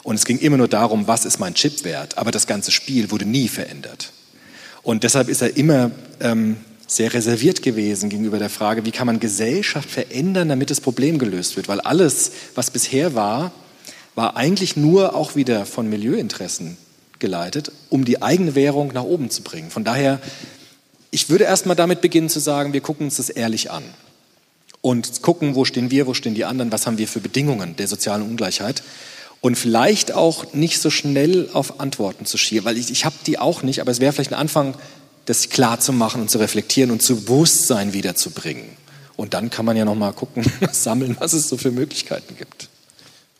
Und 0.04 0.14
es 0.14 0.26
ging 0.26 0.38
immer 0.38 0.58
nur 0.58 0.68
darum, 0.68 1.08
was 1.08 1.24
ist 1.24 1.40
mein 1.40 1.54
Chip 1.54 1.82
wert. 1.82 2.18
Aber 2.18 2.30
das 2.30 2.46
ganze 2.46 2.70
Spiel 2.70 3.10
wurde 3.10 3.24
nie 3.24 3.48
verändert. 3.48 4.12
Und 4.82 5.02
deshalb 5.02 5.28
ist 5.28 5.42
er 5.42 5.56
immer 5.56 5.90
ähm, 6.20 6.58
sehr 6.86 7.12
reserviert 7.12 7.62
gewesen 7.62 8.10
gegenüber 8.10 8.38
der 8.38 8.50
Frage, 8.50 8.84
wie 8.84 8.90
kann 8.90 9.06
man 9.06 9.18
Gesellschaft 9.18 9.90
verändern, 9.90 10.50
damit 10.50 10.70
das 10.70 10.80
Problem 10.80 11.18
gelöst 11.18 11.56
wird. 11.56 11.68
Weil 11.68 11.80
alles, 11.80 12.32
was 12.54 12.70
bisher 12.70 13.14
war, 13.14 13.52
war 14.14 14.36
eigentlich 14.36 14.76
nur 14.76 15.16
auch 15.16 15.34
wieder 15.36 15.64
von 15.64 15.88
Milieuinteressen 15.88 16.76
geleitet, 17.18 17.72
um 17.88 18.04
die 18.04 18.20
eigene 18.20 18.54
Währung 18.54 18.92
nach 18.92 19.04
oben 19.04 19.30
zu 19.30 19.42
bringen. 19.42 19.70
Von 19.70 19.84
daher, 19.84 20.20
ich 21.10 21.30
würde 21.30 21.44
erst 21.44 21.64
mal 21.64 21.74
damit 21.74 22.02
beginnen 22.02 22.28
zu 22.28 22.40
sagen, 22.40 22.74
wir 22.74 22.82
gucken 22.82 23.06
uns 23.06 23.16
das 23.16 23.30
ehrlich 23.30 23.70
an 23.70 23.84
und 24.82 25.22
gucken, 25.22 25.54
wo 25.54 25.64
stehen 25.64 25.90
wir, 25.90 26.06
wo 26.06 26.12
stehen 26.12 26.34
die 26.34 26.44
anderen, 26.44 26.70
was 26.70 26.86
haben 26.86 26.98
wir 26.98 27.08
für 27.08 27.20
Bedingungen 27.20 27.74
der 27.76 27.88
sozialen 27.88 28.22
Ungleichheit 28.22 28.82
und 29.44 29.56
vielleicht 29.56 30.14
auch 30.14 30.54
nicht 30.54 30.80
so 30.80 30.88
schnell 30.88 31.50
auf 31.52 31.78
Antworten 31.78 32.24
zu 32.24 32.38
schielen, 32.38 32.64
weil 32.64 32.78
ich, 32.78 32.90
ich 32.90 33.04
habe 33.04 33.14
die 33.26 33.38
auch 33.38 33.62
nicht, 33.62 33.82
aber 33.82 33.90
es 33.90 34.00
wäre 34.00 34.10
vielleicht 34.10 34.32
ein 34.32 34.38
Anfang, 34.38 34.74
das 35.26 35.50
klar 35.50 35.78
zu 35.80 35.92
machen 35.92 36.22
und 36.22 36.30
zu 36.30 36.38
reflektieren 36.38 36.90
und 36.90 37.02
zu 37.02 37.26
Bewusstsein 37.26 37.92
wiederzubringen. 37.92 38.64
Und 39.16 39.34
dann 39.34 39.50
kann 39.50 39.66
man 39.66 39.76
ja 39.76 39.84
noch 39.84 39.96
mal 39.96 40.14
gucken, 40.14 40.46
sammeln, 40.72 41.16
was 41.18 41.34
es 41.34 41.46
so 41.46 41.58
für 41.58 41.70
Möglichkeiten 41.70 42.38
gibt. 42.38 42.70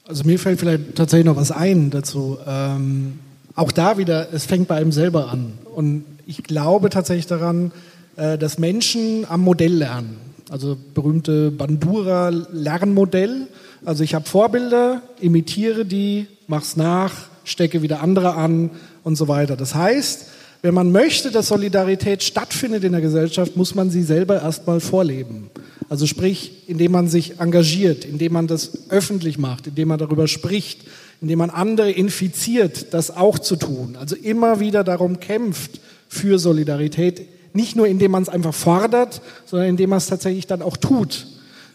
Also 0.07 0.25
mir 0.25 0.39
fällt 0.39 0.61
vielleicht 0.61 0.95
tatsächlich 0.95 1.25
noch 1.25 1.37
was 1.37 1.51
ein 1.51 1.91
dazu. 1.91 2.37
Ähm, 2.47 3.21
auch 3.55 3.73
da 3.73 3.97
wieder, 3.97 4.31
es 4.31 4.45
fängt 4.45 4.69
bei 4.69 4.77
einem 4.77 4.93
selber 4.93 5.31
an. 5.31 5.55
Und 5.75 6.05
ich 6.27 6.43
glaube 6.43 6.91
tatsächlich 6.91 7.29
daran, 7.29 7.73
äh, 8.17 8.37
dass 8.37 8.59
Menschen 8.59 9.25
am 9.27 9.41
Modell 9.41 9.73
lernen. 9.73 10.19
Also 10.51 10.77
berühmte 10.95 11.51
Bandura-Lernmodell. 11.51 13.49
Also 13.85 14.05
ich 14.05 14.15
habe 14.15 14.27
Vorbilder, 14.27 15.03
imitiere 15.21 15.85
die, 15.85 16.27
mach's 16.47 16.77
nach, 16.77 17.13
stecke 17.45 17.83
wieder 17.83 18.03
andere 18.03 18.35
an 18.35 18.71
und 19.03 19.17
so 19.17 19.29
weiter. 19.29 19.57
Das 19.57 19.75
heißt, 19.75 20.27
wenn 20.63 20.75
man 20.75 20.93
möchte, 20.93 21.31
dass 21.31 21.49
Solidarität 21.49 22.23
stattfindet 22.23 22.85
in 22.85 22.93
der 22.93 23.03
Gesellschaft, 23.03 23.57
muss 23.57 23.75
man 23.75 23.91
sie 23.91 24.03
selber 24.03 24.41
erstmal 24.41 24.81
vorleben. 24.81 25.51
Also 25.91 26.07
sprich, 26.07 26.69
indem 26.69 26.93
man 26.93 27.09
sich 27.09 27.39
engagiert, 27.39 28.07
indem 28.07 28.33
man 28.33 28.47
das 28.47 28.91
öffentlich 28.91 29.37
macht, 29.37 29.67
indem 29.67 29.89
man 29.89 29.99
darüber 29.99 30.27
spricht, 30.27 30.81
indem 31.21 31.39
man 31.39 31.51
andere 31.51 31.91
infiziert, 31.91 32.95
das 32.95 33.15
auch 33.15 33.39
zu 33.39 33.57
tun. 33.57 33.97
Also 34.01 34.17
immer 34.17 34.61
wieder 34.61 34.85
darum 34.85 35.21
kämpft 35.21 35.81
für 36.09 36.39
Solidarität, 36.39 37.27
nicht 37.55 37.77
nur 37.77 37.87
indem 37.87 38.11
man 38.11 38.23
es 38.23 38.29
einfach 38.29 38.53
fordert, 38.53 39.23
sondern 39.47 39.69
indem 39.69 39.91
man 39.91 39.99
es 39.99 40.07
tatsächlich 40.07 40.47
dann 40.47 40.61
auch 40.61 40.77
tut. 40.77 41.27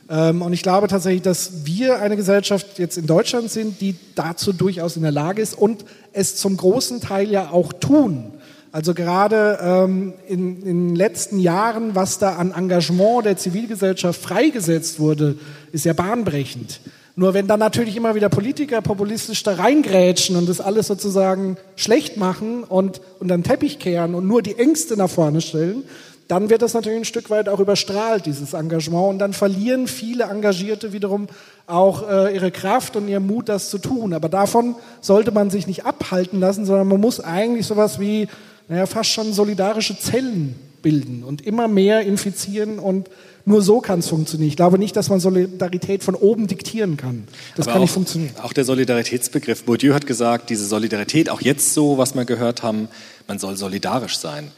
Ähm, 0.09 0.41
und 0.41 0.53
ich 0.53 0.61
glaube 0.61 0.87
tatsächlich, 0.87 1.21
dass 1.21 1.65
wir 1.65 1.99
eine 1.99 2.15
Gesellschaft 2.15 2.77
jetzt 2.77 2.97
in 2.97 3.07
Deutschland 3.07 3.49
sind, 3.49 3.81
die 3.81 3.95
dazu 4.15 4.53
durchaus 4.53 4.95
in 4.95 5.03
der 5.03 5.11
Lage 5.11 5.41
ist 5.41 5.57
und 5.57 5.85
es 6.13 6.35
zum 6.35 6.57
großen 6.57 6.99
Teil 6.99 7.31
ja 7.31 7.49
auch 7.51 7.73
tun. 7.73 8.33
Also 8.71 8.93
gerade 8.93 9.57
ähm, 9.61 10.13
in, 10.27 10.61
in 10.61 10.87
den 10.89 10.95
letzten 10.95 11.39
Jahren, 11.39 11.95
was 11.95 12.19
da 12.19 12.35
an 12.35 12.51
Engagement 12.51 13.25
der 13.25 13.37
Zivilgesellschaft 13.37 14.21
freigesetzt 14.21 14.99
wurde, 14.99 15.37
ist 15.71 15.85
ja 15.85 15.93
bahnbrechend. 15.93 16.79
Nur 17.19 17.33
wenn 17.33 17.47
dann 17.47 17.59
natürlich 17.59 17.97
immer 17.97 18.15
wieder 18.15 18.29
Politiker 18.29 18.81
populistisch 18.81 19.43
da 19.43 19.55
reingrätschen 19.55 20.37
und 20.37 20.47
das 20.47 20.61
alles 20.61 20.87
sozusagen 20.87 21.57
schlecht 21.75 22.15
machen 22.15 22.63
und 22.63 23.01
unter 23.19 23.35
den 23.35 23.43
Teppich 23.43 23.77
kehren 23.77 24.15
und 24.15 24.25
nur 24.25 24.41
die 24.41 24.57
Ängste 24.57 24.95
nach 24.95 25.09
vorne 25.09 25.41
stellen, 25.41 25.83
dann 26.29 26.49
wird 26.49 26.61
das 26.61 26.75
natürlich 26.75 26.99
ein 26.99 27.03
Stück 27.03 27.29
weit 27.29 27.49
auch 27.49 27.59
überstrahlt, 27.59 28.25
dieses 28.25 28.53
Engagement. 28.53 29.09
Und 29.09 29.19
dann 29.19 29.33
verlieren 29.33 29.87
viele 29.87 30.29
Engagierte 30.29 30.93
wiederum 30.93 31.27
auch 31.67 32.09
äh, 32.09 32.33
ihre 32.33 32.51
Kraft 32.51 32.95
und 32.95 33.09
ihren 33.09 33.27
Mut, 33.27 33.49
das 33.49 33.69
zu 33.69 33.79
tun. 33.79 34.13
Aber 34.13 34.29
davon 34.29 34.77
sollte 35.01 35.31
man 35.31 35.49
sich 35.49 35.67
nicht 35.67 35.85
abhalten 35.85 36.39
lassen, 36.39 36.65
sondern 36.65 36.87
man 36.87 37.01
muss 37.01 37.19
eigentlich 37.19 37.67
sowas 37.67 37.99
wie, 37.99 38.29
naja, 38.69 38.85
fast 38.85 39.09
schon 39.09 39.33
solidarische 39.33 39.99
Zellen 39.99 40.55
bilden 40.81 41.25
und 41.25 41.45
immer 41.45 41.67
mehr 41.67 41.99
infizieren 42.03 42.79
und 42.79 43.09
nur 43.49 43.63
so 43.63 43.81
kann 43.81 43.99
es 43.99 44.07
funktionieren. 44.07 44.47
Ich 44.47 44.55
glaube 44.55 44.77
nicht, 44.77 44.95
dass 44.95 45.09
man 45.09 45.19
Solidarität 45.19 46.03
von 46.03 46.13
oben 46.13 46.45
diktieren 46.45 46.97
kann. 46.97 47.27
Das 47.55 47.65
Aber 47.65 47.73
kann 47.73 47.79
auch, 47.79 47.85
nicht 47.85 47.93
funktionieren. 47.93 48.35
Auch 48.43 48.53
der 48.53 48.63
Solidaritätsbegriff. 48.63 49.63
Bourdieu 49.63 49.95
hat 49.95 50.05
gesagt, 50.05 50.51
diese 50.51 50.65
Solidarität, 50.65 51.29
auch 51.29 51.41
jetzt 51.41 51.73
so, 51.73 51.97
was 51.97 52.13
wir 52.13 52.25
gehört 52.25 52.61
haben, 52.61 52.89
man 53.27 53.39
soll 53.39 53.57
solidarisch 53.57 54.17
sein. 54.17 54.51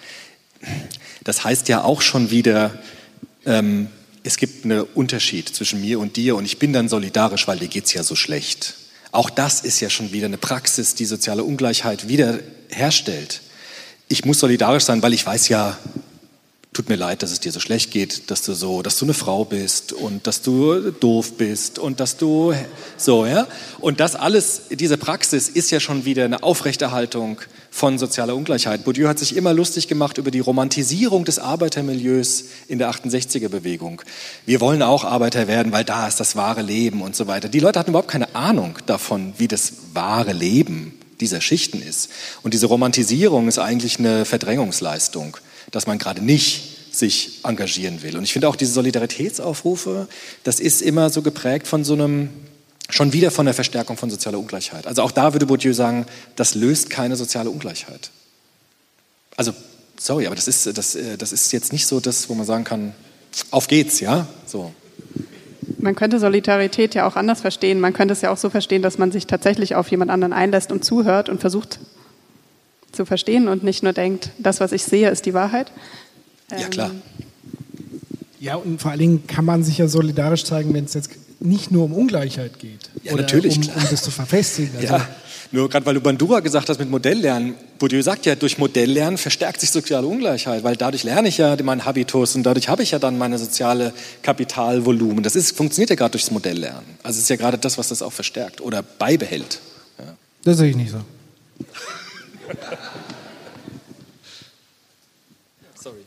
Das 1.23 1.45
heißt 1.45 1.69
ja 1.69 1.85
auch 1.85 2.01
schon 2.01 2.31
wieder, 2.31 2.77
ähm, 3.45 3.87
es 4.23 4.35
gibt 4.35 4.65
einen 4.65 4.81
Unterschied 4.81 5.47
zwischen 5.47 5.79
mir 5.79 5.97
und 5.99 6.17
dir 6.17 6.35
und 6.35 6.43
ich 6.43 6.59
bin 6.59 6.73
dann 6.73 6.89
solidarisch, 6.89 7.47
weil 7.47 7.59
dir 7.59 7.69
geht 7.69 7.85
es 7.85 7.93
ja 7.93 8.03
so 8.03 8.15
schlecht. 8.15 8.75
Auch 9.13 9.29
das 9.29 9.61
ist 9.61 9.79
ja 9.79 9.89
schon 9.89 10.11
wieder 10.11 10.25
eine 10.25 10.37
Praxis, 10.37 10.95
die 10.95 11.05
soziale 11.05 11.45
Ungleichheit 11.45 12.09
wieder 12.09 12.39
herstellt. 12.69 13.41
Ich 14.09 14.25
muss 14.25 14.39
solidarisch 14.39 14.83
sein, 14.83 15.01
weil 15.01 15.13
ich 15.13 15.25
weiß 15.25 15.47
ja, 15.47 15.77
tut 16.73 16.87
mir 16.87 16.95
leid, 16.95 17.21
dass 17.21 17.31
es 17.31 17.41
dir 17.41 17.51
so 17.51 17.59
schlecht 17.59 17.91
geht, 17.91 18.31
dass 18.31 18.43
du 18.43 18.53
so, 18.53 18.81
dass 18.81 18.97
du 18.97 19.03
eine 19.03 19.13
Frau 19.13 19.43
bist 19.43 19.91
und 19.91 20.25
dass 20.25 20.41
du 20.41 20.91
doof 20.91 21.33
bist 21.33 21.79
und 21.79 21.99
dass 21.99 22.15
du 22.15 22.53
so, 22.95 23.25
ja. 23.25 23.45
Und 23.79 23.99
das 23.99 24.15
alles, 24.15 24.63
diese 24.71 24.97
Praxis 24.97 25.49
ist 25.49 25.69
ja 25.71 25.81
schon 25.81 26.05
wieder 26.05 26.23
eine 26.23 26.43
Aufrechterhaltung 26.43 27.41
von 27.71 27.97
sozialer 27.97 28.37
Ungleichheit. 28.37 28.85
Bourdieu 28.85 29.09
hat 29.09 29.19
sich 29.19 29.35
immer 29.35 29.53
lustig 29.53 29.89
gemacht 29.89 30.17
über 30.17 30.31
die 30.31 30.39
Romantisierung 30.39 31.25
des 31.25 31.39
Arbeitermilieus 31.39 32.45
in 32.69 32.79
der 32.79 32.89
68er-Bewegung. 32.89 34.01
Wir 34.45 34.61
wollen 34.61 34.81
auch 34.81 35.03
Arbeiter 35.03 35.49
werden, 35.49 35.73
weil 35.73 35.83
da 35.83 36.07
ist 36.07 36.21
das 36.21 36.37
wahre 36.37 36.61
Leben 36.61 37.01
und 37.01 37.17
so 37.17 37.27
weiter. 37.27 37.49
Die 37.49 37.59
Leute 37.59 37.79
hatten 37.79 37.89
überhaupt 37.89 38.11
keine 38.11 38.33
Ahnung 38.33 38.77
davon, 38.85 39.33
wie 39.37 39.49
das 39.49 39.73
wahre 39.93 40.31
Leben 40.31 40.97
dieser 41.19 41.41
Schichten 41.41 41.81
ist. 41.81 42.09
Und 42.43 42.53
diese 42.53 42.67
Romantisierung 42.67 43.49
ist 43.49 43.59
eigentlich 43.59 43.99
eine 43.99 44.23
Verdrängungsleistung 44.23 45.37
dass 45.71 45.87
man 45.87 45.97
gerade 45.97 46.23
nicht 46.23 46.95
sich 46.95 47.39
engagieren 47.43 48.03
will. 48.03 48.17
Und 48.17 48.23
ich 48.23 48.33
finde 48.33 48.49
auch 48.49 48.55
diese 48.55 48.73
Solidaritätsaufrufe, 48.73 50.07
das 50.43 50.59
ist 50.59 50.81
immer 50.81 51.09
so 51.09 51.21
geprägt 51.21 51.67
von 51.67 51.83
so 51.83 51.93
einem, 51.93 52.29
schon 52.89 53.13
wieder 53.13 53.31
von 53.31 53.45
der 53.45 53.55
Verstärkung 53.55 53.97
von 53.97 54.09
sozialer 54.09 54.37
Ungleichheit. 54.37 54.87
Also 54.87 55.01
auch 55.01 55.11
da 55.11 55.33
würde 55.33 55.45
Bourdieu 55.45 55.73
sagen, 55.73 56.05
das 56.35 56.55
löst 56.55 56.89
keine 56.89 57.15
soziale 57.15 57.49
Ungleichheit. 57.49 58.11
Also, 59.37 59.53
sorry, 59.97 60.27
aber 60.27 60.35
das 60.35 60.49
ist, 60.49 60.77
das, 60.77 60.97
das 61.17 61.31
ist 61.31 61.51
jetzt 61.53 61.71
nicht 61.71 61.87
so 61.87 62.01
das, 62.01 62.29
wo 62.29 62.35
man 62.35 62.45
sagen 62.45 62.65
kann, 62.65 62.93
auf 63.49 63.67
geht's, 63.67 64.01
ja? 64.01 64.27
So. 64.45 64.73
Man 65.79 65.95
könnte 65.95 66.19
Solidarität 66.19 66.93
ja 66.95 67.07
auch 67.07 67.15
anders 67.15 67.39
verstehen. 67.39 67.79
Man 67.79 67.93
könnte 67.93 68.11
es 68.11 68.21
ja 68.21 68.31
auch 68.31 68.37
so 68.37 68.49
verstehen, 68.49 68.81
dass 68.81 68.97
man 68.97 69.11
sich 69.11 69.25
tatsächlich 69.25 69.75
auf 69.75 69.89
jemand 69.89 70.11
anderen 70.11 70.33
einlässt 70.33 70.71
und 70.71 70.83
zuhört 70.83 71.29
und 71.29 71.39
versucht, 71.39 71.79
zu 72.91 73.05
verstehen 73.05 73.47
und 73.47 73.63
nicht 73.63 73.83
nur 73.83 73.93
denkt, 73.93 74.31
das, 74.37 74.59
was 74.59 74.71
ich 74.71 74.83
sehe, 74.83 75.09
ist 75.09 75.25
die 75.25 75.33
Wahrheit. 75.33 75.71
Ja, 76.51 76.67
klar. 76.67 76.91
Ähm, 76.91 77.01
ja, 78.39 78.55
und 78.55 78.81
vor 78.81 78.91
allen 78.91 78.99
Dingen 78.99 79.27
kann 79.27 79.45
man 79.45 79.63
sich 79.63 79.77
ja 79.77 79.87
solidarisch 79.87 80.43
zeigen, 80.43 80.73
wenn 80.73 80.85
es 80.85 80.93
jetzt 80.95 81.11
nicht 81.39 81.71
nur 81.71 81.85
um 81.85 81.93
Ungleichheit 81.93 82.59
geht. 82.59 82.89
Ja, 83.03 83.15
natürlich. 83.15 83.57
Um, 83.57 83.63
um, 83.63 83.89
das 83.89 84.03
zu 84.03 84.11
verfestigen. 84.11 84.75
Also 84.75 84.93
ja. 84.93 85.07
Nur 85.51 85.69
gerade 85.69 85.85
weil 85.85 85.95
du 85.95 86.01
Bandura 86.01 86.39
gesagt 86.39 86.69
hast 86.69 86.79
mit 86.79 86.89
Modelllernen, 86.89 87.55
Bourdieu 87.77 88.01
sagt 88.01 88.25
ja, 88.25 88.35
durch 88.35 88.57
Modelllernen 88.57 89.17
verstärkt 89.17 89.59
sich 89.59 89.69
soziale 89.69 90.07
Ungleichheit, 90.07 90.63
weil 90.63 90.77
dadurch 90.77 91.03
lerne 91.03 91.27
ich 91.27 91.39
ja 91.39 91.57
meinen 91.61 91.83
Habitus 91.83 92.35
und 92.35 92.43
dadurch 92.43 92.69
habe 92.69 92.83
ich 92.83 92.91
ja 92.91 92.99
dann 92.99 93.17
meine 93.17 93.37
soziale 93.37 93.93
Kapitalvolumen. 94.21 95.23
Das 95.23 95.35
ist, 95.35 95.57
funktioniert 95.57 95.89
ja 95.89 95.95
gerade 95.97 96.11
durchs 96.11 96.31
Modelllernen. 96.31 96.85
Also 97.03 97.17
es 97.17 97.23
ist 97.23 97.29
ja 97.29 97.35
gerade 97.35 97.57
das, 97.57 97.77
was 97.77 97.89
das 97.89 98.01
auch 98.01 98.13
verstärkt 98.13 98.61
oder 98.61 98.81
beibehält. 98.81 99.59
Ja. 99.99 100.15
Das 100.43 100.57
sehe 100.57 100.69
ich 100.69 100.75
nicht 100.75 100.91
so. 100.91 100.99
Sorry. 105.75 106.05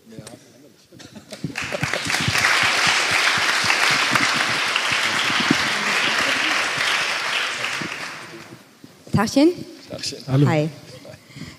Tachchen. 9.13 9.53
Tachchen. 9.89 10.19
Hallo. 10.27 10.47
Hi. 10.49 10.69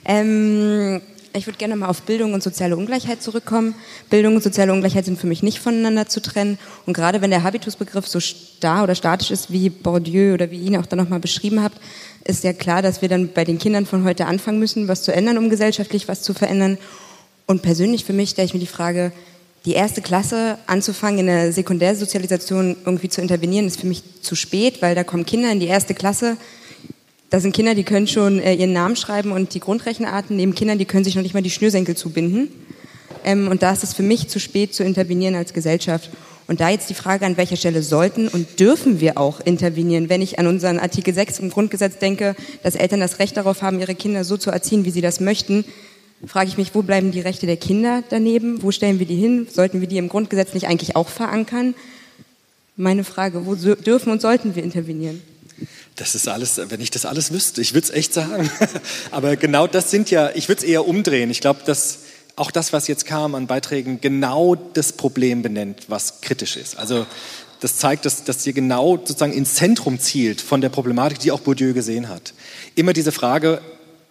Ähm, 0.05 1.01
ich 1.33 1.47
würde 1.47 1.57
gerne 1.57 1.75
mal 1.75 1.87
auf 1.87 2.03
Bildung 2.03 2.33
und 2.33 2.43
soziale 2.43 2.77
Ungleichheit 2.77 3.21
zurückkommen. 3.21 3.75
Bildung 4.09 4.35
und 4.35 4.43
soziale 4.43 4.71
Ungleichheit 4.71 5.05
sind 5.05 5.19
für 5.19 5.27
mich 5.27 5.43
nicht 5.43 5.59
voneinander 5.59 6.07
zu 6.07 6.21
trennen. 6.21 6.57
Und 6.85 6.93
gerade 6.93 7.21
wenn 7.21 7.31
der 7.31 7.43
Habitusbegriff 7.43 8.07
so 8.07 8.19
starr 8.19 8.83
oder 8.83 8.95
statisch 8.95 9.31
ist, 9.31 9.51
wie 9.51 9.69
Bourdieu 9.69 10.33
oder 10.33 10.51
wie 10.51 10.57
ihr 10.57 10.67
ihn 10.67 10.77
auch 10.77 10.85
dann 10.85 10.99
nochmal 10.99 11.19
beschrieben 11.19 11.61
habt, 11.61 11.77
ist 12.27 12.43
ja 12.43 12.53
klar, 12.53 12.81
dass 12.81 13.01
wir 13.01 13.09
dann 13.09 13.29
bei 13.33 13.43
den 13.43 13.59
Kindern 13.59 13.85
von 13.85 14.03
heute 14.03 14.25
anfangen 14.25 14.59
müssen, 14.59 14.87
was 14.87 15.03
zu 15.03 15.13
ändern, 15.13 15.37
um 15.37 15.49
gesellschaftlich 15.49 16.07
was 16.07 16.21
zu 16.23 16.33
verändern. 16.33 16.77
Und 17.45 17.61
persönlich 17.61 18.03
für 18.03 18.13
mich 18.13 18.31
stelle 18.31 18.47
ich 18.47 18.53
mir 18.53 18.59
die 18.59 18.65
Frage, 18.65 19.11
die 19.65 19.73
erste 19.73 20.01
Klasse 20.01 20.57
anzufangen, 20.67 21.19
in 21.19 21.25
der 21.27 21.51
Sekundärsozialisation 21.51 22.77
irgendwie 22.85 23.09
zu 23.09 23.21
intervenieren, 23.21 23.67
ist 23.67 23.79
für 23.79 23.87
mich 23.87 24.03
zu 24.21 24.35
spät, 24.35 24.81
weil 24.81 24.95
da 24.95 25.03
kommen 25.03 25.25
Kinder 25.25 25.51
in 25.51 25.59
die 25.59 25.67
erste 25.67 25.93
Klasse. 25.93 26.37
Da 27.29 27.39
sind 27.39 27.55
Kinder, 27.55 27.75
die 27.75 27.83
können 27.83 28.07
schon 28.07 28.39
äh, 28.39 28.53
ihren 28.53 28.73
Namen 28.73 28.95
schreiben 28.95 29.31
und 29.31 29.53
die 29.53 29.59
Grundrechenarten, 29.59 30.35
neben 30.35 30.53
Kindern, 30.53 30.77
die 30.77 30.85
können 30.85 31.03
sich 31.03 31.15
noch 31.15 31.23
nicht 31.23 31.33
mal 31.33 31.43
die 31.43 31.49
Schnürsenkel 31.49 31.95
zubinden. 31.95 32.49
Ähm, 33.23 33.47
und 33.47 33.63
da 33.63 33.71
ist 33.71 33.83
es 33.83 33.93
für 33.93 34.03
mich 34.03 34.27
zu 34.29 34.39
spät 34.39 34.73
zu 34.73 34.83
intervenieren 34.83 35.35
als 35.35 35.53
Gesellschaft. 35.53 36.11
Und 36.47 36.59
da 36.59 36.69
jetzt 36.69 36.89
die 36.89 36.93
Frage, 36.93 37.25
an 37.25 37.37
welcher 37.37 37.57
Stelle 37.57 37.81
sollten 37.81 38.27
und 38.27 38.59
dürfen 38.59 38.99
wir 38.99 39.17
auch 39.17 39.39
intervenieren, 39.39 40.09
wenn 40.09 40.21
ich 40.21 40.37
an 40.37 40.45
unseren 40.45 40.77
Artikel 40.77 41.13
6 41.13 41.39
im 41.39 41.49
Grundgesetz 41.49 41.97
denke, 41.97 42.35
dass 42.61 42.75
Eltern 42.75 42.99
das 42.99 43.19
Recht 43.19 43.35
darauf 43.35 43.61
haben, 43.63 43.79
ihre 43.79 43.95
Kinder 43.95 44.23
so 44.23 44.37
zu 44.37 44.51
erziehen, 44.51 44.85
wie 44.85 44.91
sie 44.91 45.01
das 45.01 45.19
möchten, 45.19 45.65
frage 46.27 46.49
ich 46.49 46.57
mich, 46.57 46.73
wo 46.73 46.81
bleiben 46.81 47.11
die 47.11 47.19
Rechte 47.19 47.45
der 47.45 47.57
Kinder 47.57 48.03
daneben? 48.09 48.61
Wo 48.61 48.71
stellen 48.71 48.99
wir 48.99 49.05
die 49.05 49.15
hin? 49.15 49.47
Sollten 49.51 49.81
wir 49.81 49.87
die 49.87 49.97
im 49.97 50.09
Grundgesetz 50.09 50.53
nicht 50.53 50.67
eigentlich 50.67 50.95
auch 50.95 51.09
verankern? 51.09 51.75
Meine 52.77 53.03
Frage, 53.03 53.45
wo 53.45 53.55
dürfen 53.55 54.11
und 54.11 54.21
sollten 54.21 54.55
wir 54.55 54.63
intervenieren? 54.63 55.21
Das 55.95 56.13
ist 56.13 56.27
alles, 56.27 56.59
wenn 56.69 56.81
ich 56.81 56.91
das 56.91 57.05
alles 57.05 57.31
wüsste, 57.31 57.61
ich 57.61 57.73
würde 57.73 57.85
es 57.85 57.93
echt 57.93 58.13
sagen. 58.13 58.49
Aber 59.11 59.37
genau 59.37 59.65
das 59.65 59.91
sind 59.91 60.11
ja, 60.11 60.29
ich 60.35 60.49
würde 60.49 60.61
es 60.61 60.67
eher 60.67 60.85
umdrehen. 60.85 61.29
Ich 61.29 61.39
glaube, 61.39 61.61
dass 61.65 61.99
auch 62.35 62.51
das, 62.51 62.73
was 62.73 62.87
jetzt 62.87 63.05
kam 63.05 63.35
an 63.35 63.47
Beiträgen, 63.47 64.01
genau 64.01 64.55
das 64.55 64.93
Problem 64.93 65.41
benennt, 65.41 65.85
was 65.87 66.21
kritisch 66.21 66.57
ist. 66.57 66.77
Also 66.77 67.05
das 67.61 67.77
zeigt, 67.77 68.05
dass, 68.05 68.23
dass 68.23 68.45
ihr 68.45 68.53
genau 68.53 68.97
sozusagen 68.97 69.33
ins 69.33 69.55
Zentrum 69.55 69.99
zielt 69.99 70.41
von 70.41 70.61
der 70.61 70.69
Problematik, 70.69 71.19
die 71.19 71.31
auch 71.31 71.39
Bourdieu 71.39 71.73
gesehen 71.73 72.09
hat. 72.09 72.33
Immer 72.75 72.93
diese 72.93 73.11
Frage, 73.11 73.61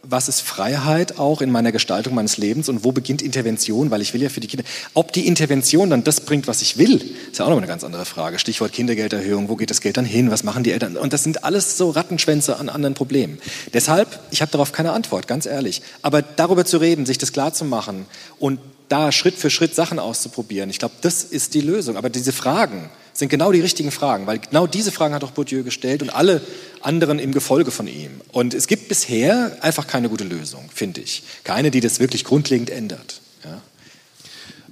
was 0.09 0.29
ist 0.29 0.41
Freiheit 0.41 1.19
auch 1.19 1.41
in 1.41 1.51
meiner 1.51 1.73
Gestaltung 1.73 2.15
meines 2.15 2.37
Lebens 2.37 2.69
und 2.69 2.85
wo 2.85 2.93
beginnt 2.93 3.23
Intervention, 3.23 3.91
weil 3.91 4.03
ich 4.03 4.15
will 4.15 4.23
ja 4.23 4.29
für 4.29 4.41
die 4.41 4.47
Kinder, 4.47 4.65
ob 4.95 5.13
die 5.13 5.27
Intervention 5.27 5.91
dann 5.91 6.05
das 6.05 6.21
bringt, 6.21 6.47
was 6.47 6.63
ich 6.63 6.79
will, 6.79 7.03
ist 7.31 7.39
ja 7.39 7.45
auch 7.45 7.51
noch 7.51 7.57
eine 7.57 7.67
ganz 7.67 7.85
andere 7.85 8.05
Frage. 8.05 8.39
Stichwort 8.39 8.73
Kindergelderhöhung, 8.73 9.49
wo 9.49 9.57
geht 9.57 9.71
das 9.71 9.81
Geld 9.81 9.97
dann 9.97 10.05
hin, 10.05 10.31
was 10.31 10.45
machen 10.45 10.65
die 10.65 10.73
Eltern? 10.73 10.97
Und 10.97 11.13
das 11.13 11.23
sind 11.23 11.45
alles 11.45 11.77
so 11.77 11.91
Rattenschwänze 11.91 12.57
an 12.57 12.69
anderen 12.69 12.95
Problemen. 12.95 13.39
Deshalb, 13.73 14.21
ich 14.31 14.43
habe 14.43 14.53
darauf 14.53 14.73
keine 14.73 14.93
Antwort, 14.93 15.27
ganz 15.27 15.47
ehrlich. 15.47 15.83
Aber 16.03 16.23
darüber 16.23 16.65
zu 16.65 16.79
reden, 16.79 17.07
sich 17.07 17.19
das 17.19 17.33
klar 17.33 17.53
zu 17.53 17.65
machen 17.65 18.07
und 18.39 18.61
da 18.89 19.13
Schritt 19.13 19.35
für 19.35 19.51
Schritt 19.51 19.75
Sachen 19.75 19.99
auszuprobieren, 19.99 20.71
ich 20.71 20.79
glaube, 20.79 20.95
das 21.01 21.25
ist 21.25 21.55
die 21.55 21.63
Lösung. 21.63 21.97
Aber 21.97 22.11
diese 22.11 22.33
Fragen, 22.33 22.91
sind 23.15 23.29
genau 23.29 23.53
die 23.53 23.61
richtigen 23.61 23.91
Fragen, 23.91 24.27
weil 24.27 24.39
genau 24.39 24.67
diese 24.67 24.93
Fragen 24.93 25.15
hat 25.15 25.25
auch 25.25 25.31
Bourdieu 25.31 25.63
gestellt 25.63 26.03
und 26.03 26.11
alle 26.11 26.41
anderen 26.83 27.19
im 27.19 27.33
Gefolge 27.33 27.71
von 27.71 27.87
ihm. 27.87 28.11
Und 28.33 28.55
es 28.55 28.67
gibt 28.67 28.89
bisher 28.89 29.57
einfach 29.61 29.87
keine 29.87 30.09
gute 30.09 30.25
Lösung, 30.25 30.65
finde 30.73 31.01
ich. 31.01 31.23
Keine, 31.45 31.71
die 31.71 31.81
das 31.81 32.01
wirklich 32.01 32.25
grundlegend 32.25 32.71
ändert. 32.71 33.21
Ja. 33.45 33.63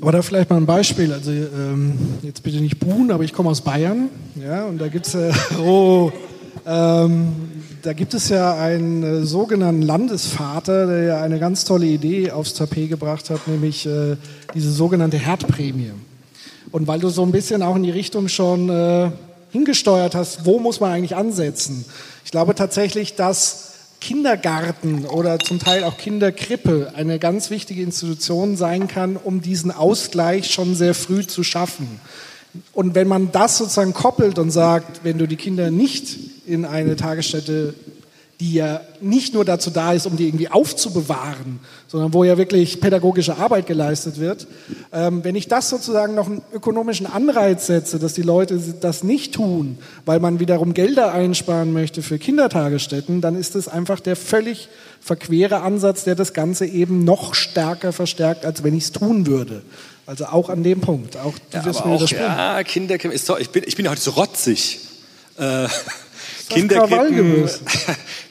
Aber 0.00 0.12
da 0.12 0.22
vielleicht 0.22 0.50
mal 0.50 0.56
ein 0.56 0.66
Beispiel. 0.66 1.12
Also 1.12 1.30
ähm, 1.30 1.98
jetzt 2.22 2.42
bitte 2.42 2.58
nicht 2.58 2.78
buhen, 2.78 3.10
aber 3.10 3.24
ich 3.24 3.32
komme 3.32 3.48
aus 3.50 3.60
Bayern. 3.60 4.08
Ja, 4.42 4.64
und 4.64 4.78
da 4.78 4.88
gibt 4.88 5.06
es 5.06 5.14
äh, 5.14 5.32
oh, 5.64 6.12
ähm, 6.66 7.32
da 7.82 7.92
gibt 7.92 8.14
es 8.14 8.28
ja 8.28 8.54
einen 8.54 9.02
äh, 9.02 9.24
sogenannten 9.24 9.82
Landesvater, 9.82 10.86
der 10.86 11.02
ja 11.04 11.22
eine 11.22 11.38
ganz 11.38 11.64
tolle 11.64 11.86
Idee 11.86 12.30
aufs 12.30 12.54
Tapet 12.54 12.88
gebracht 12.88 13.30
hat, 13.30 13.46
nämlich 13.48 13.86
äh, 13.86 14.16
diese 14.54 14.70
sogenannte 14.70 15.18
Herdprämie. 15.18 15.92
Und 16.72 16.86
weil 16.88 17.00
du 17.00 17.10
so 17.10 17.22
ein 17.22 17.32
bisschen 17.32 17.62
auch 17.62 17.76
in 17.76 17.82
die 17.82 17.90
Richtung 17.90 18.28
schon 18.28 18.68
äh, 18.70 19.10
hingesteuert 19.50 20.14
hast, 20.14 20.46
wo 20.46 20.58
muss 20.58 20.80
man 20.80 20.90
eigentlich 20.90 21.14
ansetzen? 21.14 21.84
Ich 22.24 22.30
glaube 22.30 22.54
tatsächlich, 22.54 23.14
dass 23.14 23.72
Kindergarten 24.00 25.04
oder 25.04 25.38
zum 25.38 25.60
Teil 25.60 25.84
auch 25.84 25.96
Kinderkrippe 25.96 26.92
eine 26.96 27.18
ganz 27.20 27.50
wichtige 27.50 27.82
Institution 27.82 28.56
sein 28.56 28.88
kann, 28.88 29.16
um 29.16 29.42
diesen 29.42 29.70
Ausgleich 29.70 30.50
schon 30.50 30.74
sehr 30.74 30.94
früh 30.94 31.24
zu 31.24 31.44
schaffen. 31.44 32.00
Und 32.72 32.94
wenn 32.94 33.06
man 33.06 33.30
das 33.32 33.58
sozusagen 33.58 33.94
koppelt 33.94 34.38
und 34.38 34.50
sagt, 34.50 35.04
wenn 35.04 35.18
du 35.18 35.28
die 35.28 35.36
Kinder 35.36 35.70
nicht 35.70 36.18
in 36.46 36.64
eine 36.64 36.96
Tagesstätte 36.96 37.74
die 38.42 38.54
ja 38.54 38.80
nicht 39.00 39.34
nur 39.34 39.44
dazu 39.44 39.70
da 39.70 39.92
ist, 39.92 40.04
um 40.04 40.16
die 40.16 40.26
irgendwie 40.26 40.48
aufzubewahren, 40.48 41.60
sondern 41.86 42.12
wo 42.12 42.24
ja 42.24 42.36
wirklich 42.36 42.80
pädagogische 42.80 43.36
Arbeit 43.36 43.68
geleistet 43.68 44.18
wird. 44.18 44.48
Ähm, 44.92 45.22
wenn 45.22 45.36
ich 45.36 45.46
das 45.46 45.70
sozusagen 45.70 46.16
noch 46.16 46.26
einen 46.26 46.42
ökonomischen 46.52 47.06
Anreiz 47.06 47.68
setze, 47.68 48.00
dass 48.00 48.14
die 48.14 48.22
Leute 48.22 48.58
das 48.80 49.04
nicht 49.04 49.34
tun, 49.34 49.78
weil 50.06 50.18
man 50.18 50.40
wiederum 50.40 50.74
Gelder 50.74 51.12
einsparen 51.12 51.72
möchte 51.72 52.02
für 52.02 52.18
Kindertagesstätten, 52.18 53.20
dann 53.20 53.36
ist 53.36 53.54
es 53.54 53.68
einfach 53.68 54.00
der 54.00 54.16
völlig 54.16 54.68
verquere 55.00 55.60
Ansatz, 55.60 56.02
der 56.02 56.16
das 56.16 56.32
Ganze 56.32 56.66
eben 56.66 57.04
noch 57.04 57.34
stärker 57.34 57.92
verstärkt, 57.92 58.44
als 58.44 58.64
wenn 58.64 58.76
ich 58.76 58.84
es 58.84 58.92
tun 58.92 59.28
würde. 59.28 59.62
Also 60.04 60.26
auch 60.26 60.48
an 60.48 60.64
dem 60.64 60.80
Punkt. 60.80 61.16
Auch, 61.16 61.34
du 61.52 61.58
Ja, 61.58 61.64
wirst 61.64 61.82
aber 61.82 61.90
mir 61.90 61.94
auch, 61.94 62.08
ja, 62.10 62.58
doch, 63.28 63.38
ich, 63.38 63.50
bin, 63.50 63.62
ich 63.64 63.76
bin 63.76 63.84
ja 63.84 63.92
heute 63.92 64.02
so 64.02 64.10
rotzig. 64.10 64.80
Äh, 65.38 65.68
Kinderkrippen. 66.54 67.48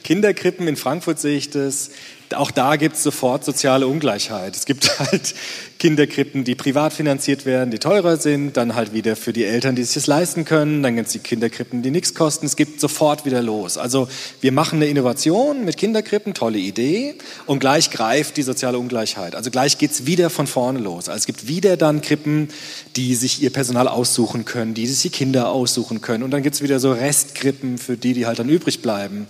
Kinderkrippen, 0.04 0.68
in 0.68 0.76
Frankfurt 0.76 1.18
sehe 1.18 1.36
ich 1.36 1.50
das. 1.50 1.90
Auch 2.34 2.50
da 2.50 2.76
gibt 2.76 2.96
es 2.96 3.02
sofort 3.02 3.44
soziale 3.44 3.86
Ungleichheit. 3.86 4.56
Es 4.56 4.66
gibt 4.66 4.98
halt 4.98 5.34
Kinderkrippen, 5.82 6.44
die 6.44 6.54
privat 6.54 6.92
finanziert 6.92 7.44
werden, 7.44 7.72
die 7.72 7.80
teurer 7.80 8.16
sind, 8.16 8.56
dann 8.56 8.76
halt 8.76 8.92
wieder 8.92 9.16
für 9.16 9.32
die 9.32 9.44
Eltern, 9.44 9.74
die 9.74 9.82
sich 9.82 9.94
das 9.94 10.06
leisten 10.06 10.44
können, 10.44 10.80
dann 10.82 10.94
gibt 10.94 11.08
es 11.08 11.12
die 11.12 11.18
Kinderkrippen, 11.18 11.82
die 11.82 11.90
nichts 11.90 12.14
kosten. 12.14 12.46
Es 12.46 12.54
gibt 12.54 12.80
sofort 12.80 13.24
wieder 13.24 13.42
los. 13.42 13.78
Also 13.78 14.06
wir 14.40 14.52
machen 14.52 14.76
eine 14.76 14.86
Innovation 14.86 15.64
mit 15.64 15.76
Kinderkrippen, 15.76 16.34
tolle 16.34 16.58
Idee, 16.58 17.16
und 17.46 17.58
gleich 17.58 17.90
greift 17.90 18.36
die 18.36 18.42
soziale 18.42 18.78
Ungleichheit. 18.78 19.34
Also 19.34 19.50
gleich 19.50 19.76
geht 19.76 19.90
es 19.90 20.06
wieder 20.06 20.30
von 20.30 20.46
vorne 20.46 20.78
los. 20.78 21.08
Also 21.08 21.18
es 21.18 21.26
gibt 21.26 21.48
wieder 21.48 21.76
dann 21.76 22.00
Krippen, 22.00 22.48
die 22.94 23.16
sich 23.16 23.42
ihr 23.42 23.50
Personal 23.50 23.88
aussuchen 23.88 24.44
können, 24.44 24.74
die 24.74 24.86
sich 24.86 25.02
die 25.02 25.10
Kinder 25.10 25.50
aussuchen 25.50 26.00
können. 26.00 26.22
Und 26.22 26.30
dann 26.30 26.44
gibt 26.44 26.54
es 26.54 26.62
wieder 26.62 26.78
so 26.78 26.92
Restkrippen 26.92 27.76
für 27.76 27.96
die, 27.96 28.14
die 28.14 28.26
halt 28.26 28.38
dann 28.38 28.48
übrig 28.48 28.82
bleiben. 28.82 29.26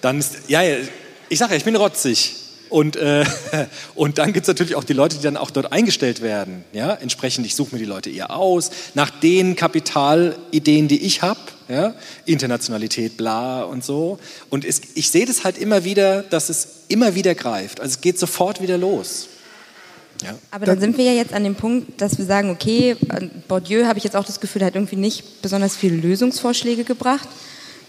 Dann 0.00 0.18
ist, 0.18 0.48
ja, 0.48 0.62
ich 1.28 1.38
sage 1.38 1.52
ja, 1.52 1.58
ich 1.58 1.64
bin 1.64 1.76
rotzig. 1.76 2.41
Und, 2.72 2.96
äh, 2.96 3.24
und 3.94 4.16
dann 4.16 4.32
gibt 4.32 4.44
es 4.44 4.48
natürlich 4.48 4.74
auch 4.76 4.84
die 4.84 4.94
Leute, 4.94 5.16
die 5.16 5.22
dann 5.22 5.36
auch 5.36 5.50
dort 5.50 5.72
eingestellt 5.72 6.22
werden. 6.22 6.64
Ja? 6.72 6.94
Entsprechend, 6.94 7.44
ich 7.44 7.54
suche 7.54 7.74
mir 7.74 7.78
die 7.78 7.84
Leute 7.84 8.10
eher 8.10 8.34
aus, 8.34 8.70
nach 8.94 9.10
den 9.10 9.56
Kapitalideen, 9.56 10.88
die 10.88 11.02
ich 11.02 11.20
habe. 11.20 11.40
Ja? 11.68 11.94
Internationalität, 12.24 13.18
bla 13.18 13.62
und 13.62 13.84
so. 13.84 14.18
Und 14.48 14.64
es, 14.64 14.80
ich 14.94 15.10
sehe 15.10 15.26
das 15.26 15.44
halt 15.44 15.58
immer 15.58 15.84
wieder, 15.84 16.22
dass 16.22 16.48
es 16.48 16.66
immer 16.88 17.14
wieder 17.14 17.34
greift. 17.34 17.78
Also 17.78 17.92
es 17.92 18.00
geht 18.00 18.18
sofort 18.18 18.62
wieder 18.62 18.78
los. 18.78 19.28
Ja. 20.22 20.38
Aber 20.50 20.64
dann 20.64 20.80
sind 20.80 20.96
wir 20.96 21.04
ja 21.04 21.12
jetzt 21.12 21.34
an 21.34 21.44
dem 21.44 21.56
Punkt, 21.56 22.00
dass 22.00 22.16
wir 22.16 22.24
sagen, 22.24 22.50
okay, 22.50 22.96
Bourdieu 23.48 23.84
habe 23.86 23.98
ich 23.98 24.04
jetzt 24.04 24.16
auch 24.16 24.24
das 24.24 24.40
Gefühl, 24.40 24.64
hat 24.64 24.76
irgendwie 24.76 24.96
nicht 24.96 25.42
besonders 25.42 25.76
viele 25.76 25.96
Lösungsvorschläge 25.96 26.84
gebracht. 26.84 27.28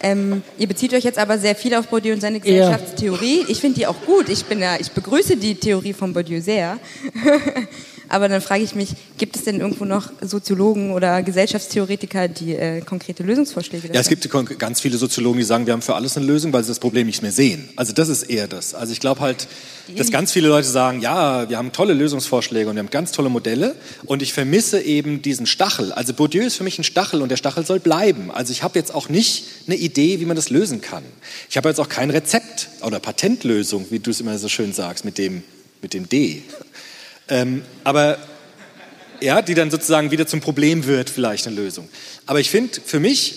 Ähm, 0.03 0.43
ihr 0.57 0.67
bezieht 0.67 0.93
euch 0.93 1.05
jetzt 1.05 1.17
aber 1.17 1.39
sehr 1.39 1.55
viel 1.55 1.73
auf 1.75 1.87
Bourdieu 1.87 2.13
und 2.13 2.19
seine 2.19 2.41
Gesellschaftstheorie. 2.41 3.45
Ich 3.47 3.61
finde 3.61 3.79
die 3.79 3.87
auch 3.87 4.01
gut. 4.05 4.27
Ich, 4.27 4.43
bin 4.45 4.59
ja, 4.59 4.75
ich 4.77 4.91
begrüße 4.91 5.37
die 5.37 5.55
Theorie 5.55 5.93
von 5.93 6.13
Bourdieu 6.13 6.41
sehr. 6.41 6.77
aber 8.09 8.29
dann 8.29 8.41
frage 8.41 8.63
ich 8.63 8.75
mich, 8.75 8.89
gibt 9.17 9.35
es 9.35 9.43
denn 9.43 9.59
irgendwo 9.59 9.85
noch 9.85 10.11
Soziologen 10.21 10.91
oder 10.91 11.23
Gesellschaftstheoretiker, 11.23 12.27
die 12.27 12.55
äh, 12.55 12.81
konkrete 12.81 13.23
Lösungsvorschläge 13.23 13.89
Ja, 13.93 13.99
es 13.99 14.09
gibt 14.09 14.29
ganz 14.59 14.81
viele 14.81 14.97
Soziologen, 14.97 15.39
die 15.39 15.45
sagen, 15.45 15.65
wir 15.65 15.73
haben 15.73 15.81
für 15.81 15.95
alles 15.95 16.17
eine 16.17 16.25
Lösung, 16.25 16.53
weil 16.53 16.63
sie 16.63 16.69
das 16.69 16.79
Problem 16.79 17.07
nicht 17.07 17.21
mehr 17.21 17.31
sehen. 17.31 17.69
Also 17.75 17.93
das 17.93 18.09
ist 18.09 18.23
eher 18.23 18.47
das. 18.47 18.73
Also 18.73 18.93
ich 18.93 18.99
glaube 18.99 19.21
halt, 19.21 19.47
dass 19.97 20.11
ganz 20.11 20.31
viele 20.31 20.47
Leute 20.47 20.67
sagen, 20.67 21.01
ja, 21.01 21.49
wir 21.49 21.57
haben 21.57 21.71
tolle 21.71 21.93
Lösungsvorschläge 21.93 22.69
und 22.69 22.75
wir 22.75 22.79
haben 22.79 22.89
ganz 22.89 23.11
tolle 23.11 23.29
Modelle 23.29 23.75
und 24.05 24.21
ich 24.21 24.33
vermisse 24.33 24.81
eben 24.81 25.21
diesen 25.21 25.45
Stachel. 25.45 25.91
Also 25.91 26.13
Bourdieu 26.13 26.43
ist 26.43 26.55
für 26.55 26.63
mich 26.63 26.77
ein 26.79 26.83
Stachel 26.83 27.21
und 27.21 27.29
der 27.29 27.37
Stachel 27.37 27.65
soll 27.65 27.79
bleiben. 27.79 28.31
Also 28.31 28.51
ich 28.51 28.63
habe 28.63 28.77
jetzt 28.77 28.93
auch 28.93 29.09
nicht 29.09 29.45
eine 29.67 29.75
Idee, 29.75 30.19
wie 30.19 30.25
man 30.25 30.35
das 30.35 30.49
lösen 30.49 30.81
kann. 30.81 31.03
Ich 31.49 31.57
habe 31.57 31.69
jetzt 31.69 31.79
auch 31.79 31.89
kein 31.89 32.09
Rezept 32.09 32.69
oder 32.81 32.99
Patentlösung, 32.99 33.87
wie 33.89 33.99
du 33.99 34.11
es 34.11 34.21
immer 34.21 34.37
so 34.37 34.49
schön 34.49 34.73
sagst, 34.73 35.05
mit 35.05 35.17
dem, 35.17 35.43
mit 35.81 35.93
dem 35.93 36.07
D. 36.07 36.43
Ähm, 37.29 37.63
aber 37.83 38.17
ja, 39.21 39.41
die 39.41 39.53
dann 39.53 39.71
sozusagen 39.71 40.11
wieder 40.11 40.27
zum 40.27 40.41
Problem 40.41 40.85
wird, 40.85 41.09
vielleicht 41.09 41.47
eine 41.47 41.55
Lösung. 41.55 41.87
Aber 42.25 42.39
ich 42.39 42.49
finde, 42.49 42.79
für 42.83 42.99
mich, 42.99 43.35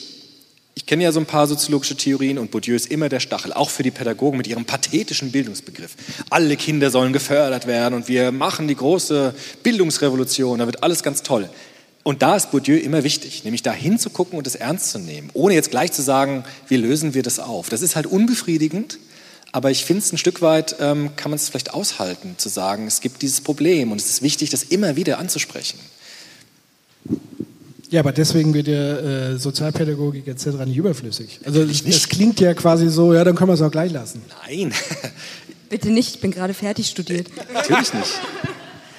ich 0.74 0.84
kenne 0.86 1.04
ja 1.04 1.12
so 1.12 1.20
ein 1.20 1.26
paar 1.26 1.46
soziologische 1.46 1.96
Theorien 1.96 2.38
und 2.38 2.50
Bourdieu 2.50 2.74
ist 2.74 2.90
immer 2.90 3.08
der 3.08 3.20
Stachel, 3.20 3.52
auch 3.52 3.70
für 3.70 3.82
die 3.82 3.90
Pädagogen 3.90 4.36
mit 4.36 4.46
ihrem 4.46 4.64
pathetischen 4.64 5.30
Bildungsbegriff. 5.30 5.94
Alle 6.28 6.56
Kinder 6.56 6.90
sollen 6.90 7.12
gefördert 7.12 7.66
werden 7.66 7.94
und 7.94 8.08
wir 8.08 8.32
machen 8.32 8.68
die 8.68 8.74
große 8.74 9.34
Bildungsrevolution, 9.62 10.58
da 10.58 10.66
wird 10.66 10.82
alles 10.82 11.02
ganz 11.02 11.22
toll. 11.22 11.48
Und 12.02 12.22
da 12.22 12.36
ist 12.36 12.52
Bourdieu 12.52 12.76
immer 12.76 13.02
wichtig, 13.02 13.42
nämlich 13.42 13.62
da 13.62 13.72
hinzugucken 13.72 14.38
und 14.38 14.46
es 14.46 14.54
ernst 14.54 14.90
zu 14.90 14.98
nehmen, 14.98 15.30
ohne 15.32 15.54
jetzt 15.54 15.70
gleich 15.70 15.90
zu 15.90 16.02
sagen, 16.02 16.44
wie 16.68 16.76
lösen 16.76 17.14
wir 17.14 17.24
das 17.24 17.40
auf. 17.40 17.68
Das 17.68 17.82
ist 17.82 17.96
halt 17.96 18.06
unbefriedigend, 18.06 18.98
aber 19.56 19.70
ich 19.70 19.86
finde 19.86 20.02
es 20.02 20.12
ein 20.12 20.18
Stück 20.18 20.42
weit, 20.42 20.76
ähm, 20.80 21.16
kann 21.16 21.30
man 21.30 21.36
es 21.36 21.48
vielleicht 21.48 21.72
aushalten, 21.72 22.34
zu 22.36 22.50
sagen, 22.50 22.86
es 22.86 23.00
gibt 23.00 23.22
dieses 23.22 23.40
Problem 23.40 23.90
und 23.90 23.98
es 23.98 24.10
ist 24.10 24.20
wichtig, 24.20 24.50
das 24.50 24.62
immer 24.64 24.96
wieder 24.96 25.18
anzusprechen. 25.18 25.78
Ja, 27.88 28.00
aber 28.00 28.12
deswegen 28.12 28.52
wird 28.52 28.68
ja 28.68 28.98
äh, 28.98 29.38
Sozialpädagogik 29.38 30.28
etc. 30.28 30.66
nicht 30.66 30.76
überflüssig. 30.76 31.40
Also 31.46 31.64
das 31.64 32.08
klingt 32.10 32.38
ja 32.38 32.52
quasi 32.52 32.90
so, 32.90 33.14
ja, 33.14 33.24
dann 33.24 33.34
können 33.34 33.48
wir 33.48 33.54
es 33.54 33.62
auch 33.62 33.70
gleich 33.70 33.92
lassen. 33.92 34.20
Nein, 34.46 34.74
Bitte 35.70 35.88
nicht, 35.88 36.16
ich 36.16 36.20
bin 36.20 36.32
gerade 36.32 36.52
fertig 36.52 36.88
studiert. 36.88 37.28
natürlich 37.54 37.94
nicht. 37.94 38.12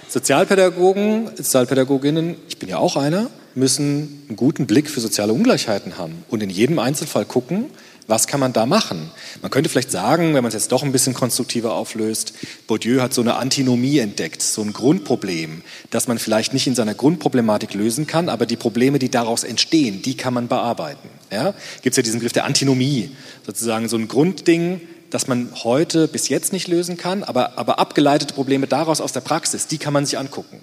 Sozialpädagogen, 0.09 1.29
Sozialpädagoginnen, 1.35 2.35
ich 2.49 2.57
bin 2.57 2.67
ja 2.67 2.79
auch 2.79 2.95
einer, 2.95 3.29
müssen 3.53 4.23
einen 4.27 4.35
guten 4.35 4.65
Blick 4.65 4.89
für 4.89 5.01
soziale 5.01 5.33
Ungleichheiten 5.33 5.99
haben 5.99 6.25
und 6.29 6.41
in 6.41 6.49
jedem 6.49 6.79
Einzelfall 6.79 7.25
gucken, 7.25 7.65
was 8.07 8.25
kann 8.25 8.39
man 8.39 8.53
da 8.53 8.65
machen? 8.65 9.11
Man 9.41 9.51
könnte 9.51 9.69
vielleicht 9.69 9.91
sagen, 9.91 10.33
wenn 10.33 10.43
man 10.43 10.47
es 10.47 10.53
jetzt 10.53 10.71
doch 10.71 10.83
ein 10.83 10.93
bisschen 10.93 11.13
konstruktiver 11.13 11.73
auflöst, 11.73 12.33
Bourdieu 12.65 13.01
hat 13.01 13.13
so 13.13 13.21
eine 13.21 13.35
Antinomie 13.35 13.99
entdeckt, 13.99 14.41
so 14.41 14.61
ein 14.61 14.71
Grundproblem, 14.71 15.61
das 15.89 16.07
man 16.07 16.17
vielleicht 16.17 16.53
nicht 16.53 16.67
in 16.67 16.75
seiner 16.75 16.93
Grundproblematik 16.93 17.73
lösen 17.73 18.07
kann, 18.07 18.29
aber 18.29 18.45
die 18.45 18.55
Probleme, 18.55 18.97
die 18.97 19.11
daraus 19.11 19.43
entstehen, 19.43 20.01
die 20.01 20.15
kann 20.15 20.33
man 20.33 20.47
bearbeiten. 20.47 21.09
Ja? 21.31 21.53
Gibt 21.81 21.93
es 21.93 21.97
ja 21.97 22.03
diesen 22.03 22.19
Begriff 22.19 22.33
der 22.33 22.45
Antinomie, 22.45 23.11
sozusagen 23.45 23.89
so 23.89 23.97
ein 23.97 24.07
Grundding, 24.07 24.81
das 25.09 25.27
man 25.27 25.49
heute 25.63 26.07
bis 26.07 26.29
jetzt 26.29 26.53
nicht 26.53 26.67
lösen 26.67 26.97
kann, 26.97 27.23
aber, 27.23 27.57
aber 27.57 27.79
abgeleitete 27.79 28.33
Probleme 28.33 28.67
daraus 28.67 29.01
aus 29.01 29.11
der 29.11 29.21
Praxis, 29.21 29.67
die 29.67 29.77
kann 29.77 29.93
man 29.93 30.05
sich 30.05 30.17
angucken 30.17 30.59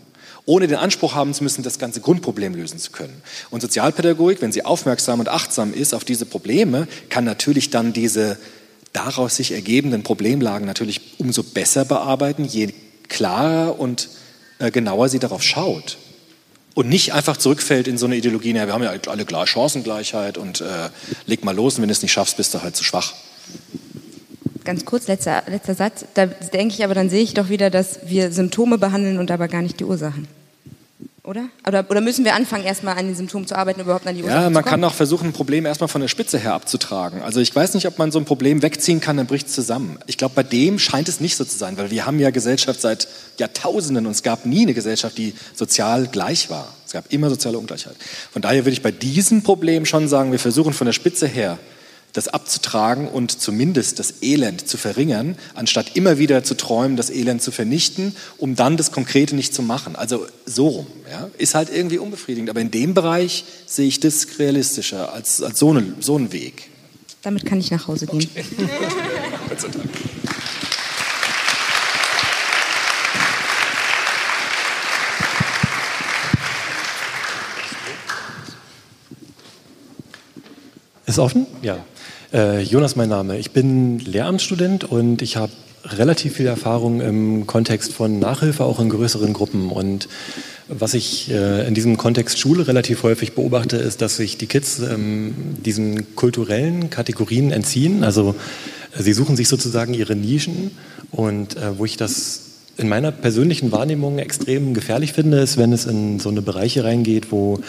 ohne 0.46 0.66
den 0.66 0.76
Anspruch 0.76 1.14
haben 1.14 1.32
zu 1.32 1.42
müssen, 1.42 1.62
das 1.62 1.78
ganze 1.78 2.00
Grundproblem 2.00 2.54
lösen 2.54 2.78
zu 2.78 2.90
können. 2.90 3.22
Und 3.50 3.62
Sozialpädagogik, 3.62 4.42
wenn 4.42 4.52
sie 4.52 4.64
aufmerksam 4.64 5.20
und 5.20 5.28
achtsam 5.28 5.72
ist 5.72 5.94
auf 5.94 6.04
diese 6.04 6.26
Probleme, 6.26 6.86
kann 7.08 7.24
natürlich 7.24 7.70
dann 7.70 7.92
diese 7.92 8.38
daraus 8.92 9.36
sich 9.36 9.52
ergebenden 9.52 10.02
Problemlagen 10.02 10.66
natürlich 10.66 11.18
umso 11.18 11.42
besser 11.42 11.84
bearbeiten, 11.84 12.44
je 12.44 12.72
klarer 13.08 13.78
und 13.78 14.08
äh, 14.58 14.70
genauer 14.70 15.08
sie 15.08 15.18
darauf 15.18 15.42
schaut. 15.42 15.98
Und 16.74 16.88
nicht 16.88 17.14
einfach 17.14 17.36
zurückfällt 17.36 17.86
in 17.86 17.98
so 17.98 18.06
eine 18.06 18.16
Ideologie, 18.16 18.52
naja, 18.52 18.66
wir 18.66 18.74
haben 18.74 18.82
ja 18.82 18.92
alle 19.06 19.24
gleich 19.24 19.48
Chancengleichheit 19.48 20.36
und 20.38 20.60
äh, 20.60 20.90
leg 21.26 21.44
mal 21.44 21.54
los 21.54 21.76
und 21.76 21.82
wenn 21.82 21.88
du 21.88 21.92
es 21.92 22.02
nicht 22.02 22.12
schaffst, 22.12 22.36
bist 22.36 22.52
du 22.52 22.62
halt 22.62 22.76
zu 22.76 22.84
schwach. 22.84 23.14
Ganz 24.64 24.84
kurz, 24.84 25.06
letzter, 25.08 25.42
letzter 25.46 25.74
Satz. 25.74 26.04
Da 26.14 26.26
denke 26.26 26.74
ich 26.74 26.84
aber, 26.84 26.94
dann 26.94 27.10
sehe 27.10 27.22
ich 27.22 27.34
doch 27.34 27.48
wieder, 27.48 27.70
dass 27.70 28.00
wir 28.06 28.32
Symptome 28.32 28.78
behandeln 28.78 29.18
und 29.18 29.30
aber 29.30 29.48
gar 29.48 29.62
nicht 29.62 29.78
die 29.80 29.84
Ursachen. 29.84 30.26
Oder? 31.22 31.46
Oder, 31.66 31.86
oder 31.88 32.02
müssen 32.02 32.22
wir 32.26 32.34
anfangen, 32.34 32.64
erstmal 32.64 32.98
an 32.98 33.06
den 33.06 33.14
Symptomen 33.14 33.46
zu 33.46 33.56
arbeiten, 33.56 33.80
überhaupt 33.80 34.06
an 34.06 34.14
die 34.14 34.22
Ursachen 34.22 34.40
Ja, 34.42 34.46
zu 34.48 34.52
man 34.52 34.62
kommen? 34.62 34.70
kann 34.70 34.84
auch 34.84 34.92
versuchen, 34.92 35.28
ein 35.28 35.32
Problem 35.32 35.64
erstmal 35.64 35.88
von 35.88 36.02
der 36.02 36.08
Spitze 36.08 36.36
her 36.38 36.52
abzutragen. 36.52 37.22
Also 37.22 37.40
ich 37.40 37.54
weiß 37.56 37.72
nicht, 37.72 37.86
ob 37.86 37.96
man 37.98 38.12
so 38.12 38.18
ein 38.18 38.26
Problem 38.26 38.60
wegziehen 38.60 39.00
kann, 39.00 39.16
dann 39.16 39.26
bricht 39.26 39.46
es 39.46 39.54
zusammen. 39.54 39.98
Ich 40.06 40.18
glaube, 40.18 40.34
bei 40.34 40.42
dem 40.42 40.78
scheint 40.78 41.08
es 41.08 41.20
nicht 41.20 41.36
so 41.36 41.44
zu 41.46 41.56
sein, 41.56 41.78
weil 41.78 41.90
wir 41.90 42.04
haben 42.04 42.18
ja 42.18 42.28
Gesellschaft 42.28 42.78
seit 42.82 43.08
Jahrtausenden 43.38 44.04
und 44.04 44.12
es 44.12 44.22
gab 44.22 44.44
nie 44.44 44.62
eine 44.64 44.74
Gesellschaft, 44.74 45.16
die 45.16 45.32
sozial 45.54 46.08
gleich 46.08 46.50
war. 46.50 46.68
Es 46.86 46.92
gab 46.92 47.10
immer 47.10 47.30
soziale 47.30 47.56
Ungleichheit. 47.58 47.96
Von 48.30 48.42
daher 48.42 48.66
würde 48.66 48.72
ich 48.72 48.82
bei 48.82 48.90
diesem 48.92 49.42
Problem 49.42 49.86
schon 49.86 50.08
sagen, 50.08 50.30
wir 50.30 50.38
versuchen 50.38 50.74
von 50.74 50.84
der 50.84 50.92
Spitze 50.92 51.26
her 51.26 51.58
das 52.14 52.28
abzutragen 52.28 53.08
und 53.08 53.32
zumindest 53.40 53.98
das 53.98 54.22
Elend 54.22 54.66
zu 54.66 54.78
verringern, 54.78 55.36
anstatt 55.54 55.96
immer 55.96 56.16
wieder 56.16 56.44
zu 56.44 56.56
träumen, 56.56 56.96
das 56.96 57.10
Elend 57.10 57.42
zu 57.42 57.50
vernichten, 57.50 58.14
um 58.38 58.54
dann 58.54 58.76
das 58.76 58.92
Konkrete 58.92 59.34
nicht 59.34 59.52
zu 59.52 59.62
machen. 59.62 59.96
Also 59.96 60.26
so 60.46 60.68
rum. 60.68 60.86
Ja? 61.10 61.28
Ist 61.38 61.54
halt 61.54 61.70
irgendwie 61.70 61.98
unbefriedigend. 61.98 62.48
Aber 62.50 62.60
in 62.60 62.70
dem 62.70 62.94
Bereich 62.94 63.44
sehe 63.66 63.88
ich 63.88 63.98
das 63.98 64.38
realistischer 64.38 65.12
als, 65.12 65.42
als 65.42 65.58
so, 65.58 65.70
eine, 65.70 65.94
so 66.00 66.16
einen 66.16 66.32
Weg. 66.32 66.70
Damit 67.22 67.44
kann 67.44 67.58
ich 67.58 67.72
nach 67.72 67.88
Hause 67.88 68.06
gehen. 68.06 68.28
Gott 69.48 69.60
sei 69.60 69.68
Dank. 69.68 69.90
Ist 81.06 81.18
offen? 81.18 81.46
Ja. 81.62 81.84
Äh, 82.34 82.62
Jonas, 82.62 82.96
mein 82.96 83.08
Name. 83.08 83.38
Ich 83.38 83.52
bin 83.52 84.00
Lehramtsstudent 84.00 84.82
und 84.82 85.22
ich 85.22 85.36
habe 85.36 85.52
relativ 85.84 86.34
viel 86.34 86.46
Erfahrung 86.46 87.00
im 87.00 87.46
Kontext 87.46 87.92
von 87.92 88.18
Nachhilfe, 88.18 88.64
auch 88.64 88.80
in 88.80 88.88
größeren 88.88 89.32
Gruppen. 89.32 89.70
Und 89.70 90.08
was 90.66 90.94
ich 90.94 91.30
äh, 91.30 91.64
in 91.64 91.74
diesem 91.74 91.96
Kontext 91.96 92.40
Schule 92.40 92.66
relativ 92.66 93.04
häufig 93.04 93.36
beobachte, 93.36 93.76
ist, 93.76 94.02
dass 94.02 94.16
sich 94.16 94.36
die 94.36 94.48
Kids 94.48 94.80
ähm, 94.80 95.32
diesen 95.64 96.16
kulturellen 96.16 96.90
Kategorien 96.90 97.52
entziehen. 97.52 98.02
Also 98.02 98.34
Sie 98.98 99.12
suchen 99.12 99.36
sich 99.36 99.46
sozusagen 99.46 99.94
ihre 99.94 100.16
Nischen 100.16 100.72
und 101.12 101.56
äh, 101.56 101.78
wo 101.78 101.84
ich 101.84 101.96
das 101.96 102.43
in 102.76 102.88
meiner 102.88 103.12
persönlichen 103.12 103.72
Wahrnehmung 103.72 104.18
extrem 104.18 104.74
gefährlich 104.74 105.12
finde, 105.12 105.38
ist, 105.38 105.56
wenn 105.56 105.72
es 105.72 105.86
in 105.86 106.18
so 106.18 106.28
eine 106.28 106.42
Bereiche 106.42 106.84
reingeht, 106.84 107.30
wo 107.30 107.60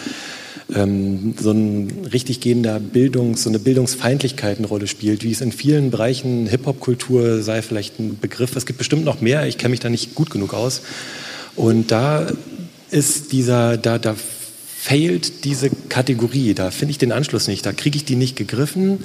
ähm, 0.74 1.34
so 1.38 1.52
ein 1.52 2.08
richtig 2.12 2.40
gehender 2.40 2.80
Bildungs-, 2.80 3.42
so 3.42 3.50
eine 3.50 3.58
Bildungsfeindlichkeit 3.58 4.58
eine 4.58 4.66
Rolle 4.66 4.86
spielt, 4.86 5.22
wie 5.22 5.30
es 5.30 5.40
in 5.40 5.52
vielen 5.52 5.90
Bereichen 5.90 6.46
Hip-Hop-Kultur 6.46 7.42
sei 7.42 7.62
vielleicht 7.62 8.00
ein 8.00 8.18
Begriff. 8.18 8.56
Es 8.56 8.66
gibt 8.66 8.78
bestimmt 8.78 9.04
noch 9.04 9.20
mehr, 9.20 9.46
ich 9.46 9.58
kenne 9.58 9.70
mich 9.70 9.80
da 9.80 9.88
nicht 9.88 10.14
gut 10.14 10.30
genug 10.30 10.54
aus. 10.54 10.82
Und 11.54 11.90
da 11.90 12.26
ist 12.90 13.32
dieser, 13.32 13.76
da, 13.76 13.98
da 13.98 14.14
fehlt 14.16 15.44
diese 15.44 15.70
Kategorie, 15.88 16.54
da 16.54 16.70
finde 16.70 16.92
ich 16.92 16.98
den 16.98 17.12
Anschluss 17.12 17.48
nicht, 17.48 17.64
da 17.64 17.72
kriege 17.72 17.96
ich 17.96 18.04
die 18.04 18.16
nicht 18.16 18.36
gegriffen 18.36 19.04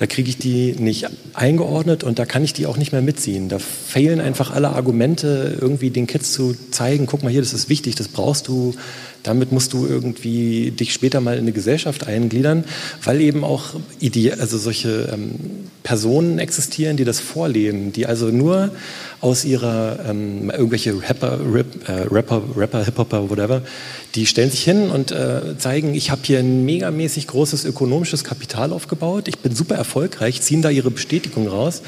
da 0.00 0.06
kriege 0.06 0.30
ich 0.30 0.38
die 0.38 0.74
nicht 0.78 1.08
eingeordnet 1.34 2.04
und 2.04 2.18
da 2.18 2.24
kann 2.24 2.42
ich 2.42 2.54
die 2.54 2.64
auch 2.64 2.78
nicht 2.78 2.90
mehr 2.90 3.02
mitziehen. 3.02 3.50
Da 3.50 3.58
fehlen 3.58 4.18
einfach 4.18 4.50
alle 4.50 4.70
Argumente, 4.70 5.58
irgendwie 5.60 5.90
den 5.90 6.06
Kids 6.06 6.32
zu 6.32 6.56
zeigen, 6.70 7.04
guck 7.04 7.22
mal 7.22 7.28
hier, 7.28 7.42
das 7.42 7.52
ist 7.52 7.68
wichtig, 7.68 7.96
das 7.96 8.08
brauchst 8.08 8.48
du, 8.48 8.74
damit 9.22 9.52
musst 9.52 9.74
du 9.74 9.86
irgendwie 9.86 10.70
dich 10.70 10.94
später 10.94 11.20
mal 11.20 11.34
in 11.34 11.40
eine 11.40 11.52
Gesellschaft 11.52 12.06
eingliedern, 12.06 12.64
weil 13.04 13.20
eben 13.20 13.44
auch 13.44 13.74
Ide 14.00 14.38
also 14.40 14.56
solche 14.56 15.10
ähm, 15.12 15.34
Personen 15.82 16.38
existieren, 16.38 16.96
die 16.96 17.04
das 17.04 17.20
vorleben, 17.20 17.92
die 17.92 18.06
also 18.06 18.28
nur 18.28 18.70
aus 19.20 19.44
ihrer 19.44 19.98
ähm, 20.08 20.50
irgendwelche 20.50 20.94
Rapper, 20.94 21.40
Rap, 21.52 21.66
äh, 21.86 21.92
Rapper, 22.10 22.42
Rapper, 22.56 22.84
Hip-Hopper, 22.86 23.28
whatever, 23.28 23.60
die 24.14 24.26
stellen 24.26 24.50
sich 24.50 24.64
hin 24.64 24.90
und 24.90 25.12
äh, 25.12 25.56
zeigen, 25.56 25.94
ich 25.94 26.10
habe 26.10 26.22
hier 26.24 26.40
ein 26.40 26.64
megamäßig 26.64 27.28
großes 27.28 27.64
ökonomisches 27.64 28.24
Kapital 28.24 28.72
aufgebaut, 28.72 29.28
ich 29.28 29.38
bin 29.38 29.54
super 29.54 29.76
erfolgreich, 29.76 30.42
ziehen 30.42 30.62
da 30.62 30.70
ihre 30.70 30.90
Bestätigung 30.90 31.46
raus, 31.46 31.82